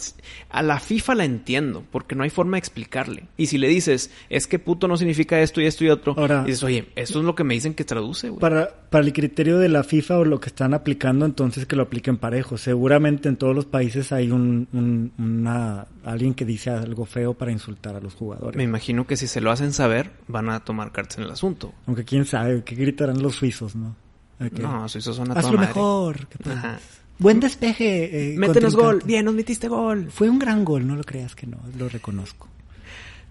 a 0.51 0.63
la 0.63 0.79
FIFA 0.79 1.15
la 1.17 1.25
entiendo, 1.25 1.83
porque 1.91 2.15
no 2.15 2.23
hay 2.23 2.31
forma 2.31 2.57
de 2.57 2.61
explicarle. 2.61 3.25
Y 3.37 3.47
si 3.47 3.59
le 3.59 3.67
dices, 3.69 4.11
es 4.31 4.47
que 4.47 4.59
puto 4.59 4.87
no 4.87 4.97
significa 4.97 5.41
esto 5.41 5.61
y 5.61 5.67
esto 5.67 5.85
y 5.85 5.89
otro, 5.91 6.15
Ahora- 6.17 6.45
dices, 6.45 6.63
oye, 6.63 6.89
eso 6.95 7.19
es 7.19 7.25
lo 7.25 7.35
que 7.35 7.43
me 7.45 7.55
dicen 7.55 7.75
que 7.75 7.85
traduce, 7.85 8.29
güey. 8.29 8.41
Para, 8.41 8.69
para 8.91 9.05
el 9.05 9.13
criterio 9.13 9.59
de 9.59 9.69
la 9.69 9.83
FIFA 9.83 10.19
o 10.19 10.25
lo 10.25 10.39
que 10.41 10.49
están 10.49 10.75
aplicando, 10.75 11.27
entonces 11.27 11.67
que 11.67 11.75
lo 11.77 11.83
apliquen 11.83 12.19
parejo. 12.19 12.57
Seguramente 12.57 13.29
en 13.29 13.37
todos 13.37 13.55
los 13.55 13.65
países 13.65 14.13
hay 14.13 14.31
un, 14.31 14.69
un- 14.73 15.13
una, 15.19 15.87
alguien 16.05 16.35
que 16.35 16.45
dice 16.45 16.71
algo 16.71 17.05
feo 17.05 17.35
para 17.35 17.51
insultar 17.51 17.97
a 17.97 18.01
los 18.01 18.15
jugadores. 18.15 18.57
Me 18.57 18.63
imagino 18.65 19.07
que 19.07 19.17
si 19.17 19.27
se 19.27 19.41
lo 19.41 19.51
hacen 19.51 19.73
saber, 19.73 19.88
van 20.29 20.49
a 20.51 20.61
tomar 20.61 20.93
cartas 20.93 21.19
en 21.19 21.25
el 21.25 21.31
asunto. 21.31 21.73
Aunque 21.87 22.05
quién 22.05 22.25
sabe, 22.25 22.63
¿qué 22.65 22.75
gritarán 22.75 23.23
los 23.23 23.37
suizos, 23.37 23.75
no? 23.77 23.97
Que, 24.39 24.63
No, 24.63 24.89
suizos 24.89 25.17
son 25.17 25.31
a 25.31 25.35
Haz 25.35 25.41
toda 25.43 25.53
lo 25.53 25.59
madre. 25.59 25.69
mejor. 25.75 26.27
que 26.29 26.39
puedas". 26.39 26.59
Ajá. 26.65 26.79
Buen 27.19 27.41
despeje. 27.41 28.33
eh, 28.35 28.39
Métenos 28.39 28.77
gol. 28.77 29.03
Bien, 29.05 29.25
nos 29.25 29.35
metiste 29.35 29.67
gol. 29.67 30.09
Fue 30.11 30.31
un 30.31 30.39
gran 30.39 30.65
gol, 30.65 30.87
no 30.87 30.95
lo 30.95 31.03
creas 31.03 31.35
que 31.35 31.47
no, 31.49 31.59
lo 31.77 31.89
reconozco. 31.89 32.47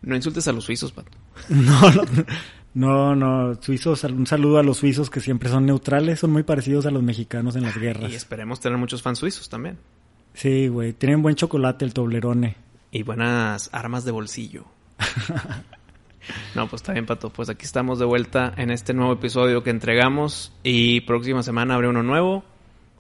No 0.01 0.15
insultes 0.15 0.47
a 0.47 0.51
los 0.51 0.65
suizos, 0.65 0.91
pato. 0.91 1.11
No, 1.49 1.91
no, 2.73 3.15
no, 3.15 3.15
no, 3.15 3.61
suizos, 3.61 4.03
un 4.03 4.27
saludo 4.27 4.59
a 4.59 4.63
los 4.63 4.77
suizos 4.77 5.09
que 5.09 5.19
siempre 5.21 5.49
son 5.49 5.65
neutrales, 5.65 6.19
son 6.19 6.31
muy 6.31 6.43
parecidos 6.43 6.85
a 6.85 6.91
los 6.91 7.01
mexicanos 7.01 7.55
en 7.55 7.63
las 7.63 7.75
guerras. 7.77 8.11
Y 8.11 8.15
esperemos 8.15 8.59
tener 8.59 8.77
muchos 8.77 9.01
fans 9.01 9.17
suizos 9.19 9.49
también. 9.49 9.77
Sí, 10.35 10.67
güey, 10.67 10.93
tienen 10.93 11.21
buen 11.23 11.33
chocolate 11.35 11.85
el 11.85 11.93
Toblerone. 11.93 12.55
Y 12.91 13.01
buenas 13.03 13.69
armas 13.71 14.03
de 14.05 14.11
bolsillo. 14.11 14.65
no, 16.55 16.67
pues 16.67 16.81
está 16.81 16.93
bien, 16.93 17.05
Pato. 17.05 17.29
Pues 17.29 17.49
aquí 17.49 17.65
estamos 17.65 17.99
de 17.99 18.05
vuelta 18.05 18.53
en 18.57 18.71
este 18.71 18.93
nuevo 18.93 19.13
episodio 19.13 19.63
que 19.63 19.69
entregamos. 19.69 20.53
Y 20.63 21.01
próxima 21.01 21.43
semana 21.43 21.75
habrá 21.75 21.89
uno 21.89 22.03
nuevo. 22.03 22.43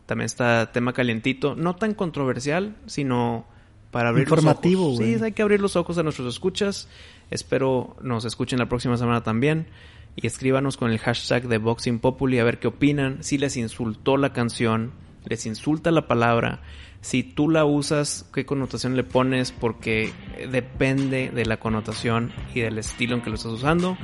También 0.05 0.25
está 0.25 0.71
tema 0.71 0.93
calientito. 0.93 1.55
No 1.55 1.75
tan 1.75 1.93
controversial, 1.93 2.75
sino 2.85 3.45
para 3.91 4.09
abrir 4.09 4.27
Informativo, 4.27 4.89
los 4.89 4.99
ojos. 4.99 5.05
Sí, 5.05 5.23
hay 5.23 5.31
que 5.31 5.41
abrir 5.41 5.61
los 5.61 5.75
ojos 5.75 5.97
a 5.97 6.03
nuestros 6.03 6.33
escuchas. 6.33 6.87
Espero 7.29 7.95
nos 8.01 8.25
escuchen 8.25 8.59
la 8.59 8.69
próxima 8.69 8.97
semana 8.97 9.23
también. 9.23 9.67
Y 10.15 10.25
escríbanos 10.25 10.77
con 10.77 10.91
el 10.91 10.97
hashtag 10.97 11.47
de 11.47 11.57
Boxing 11.57 11.99
Populi 11.99 12.39
a 12.39 12.43
ver 12.43 12.59
qué 12.59 12.67
opinan. 12.67 13.23
Si 13.23 13.37
les 13.37 13.55
insultó 13.57 14.17
la 14.17 14.33
canción, 14.33 14.91
les 15.25 15.45
insulta 15.45 15.91
la 15.91 16.07
palabra. 16.07 16.61
Si 17.01 17.23
tú 17.23 17.49
la 17.49 17.65
usas, 17.65 18.29
qué 18.33 18.45
connotación 18.45 18.95
le 18.95 19.03
pones, 19.03 19.51
porque 19.51 20.11
depende 20.51 21.29
de 21.29 21.45
la 21.45 21.57
connotación 21.57 22.33
y 22.53 22.61
del 22.61 22.77
estilo 22.77 23.15
en 23.15 23.21
que 23.21 23.29
lo 23.29 23.35
estás 23.35 23.51
usando. 23.51 23.97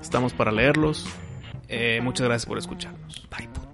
Estamos 0.00 0.32
para 0.32 0.52
leerlos. 0.52 1.06
Eh, 1.68 2.00
muchas 2.02 2.26
gracias 2.26 2.46
por 2.46 2.58
escucharnos. 2.58 3.26
Bye. 3.30 3.65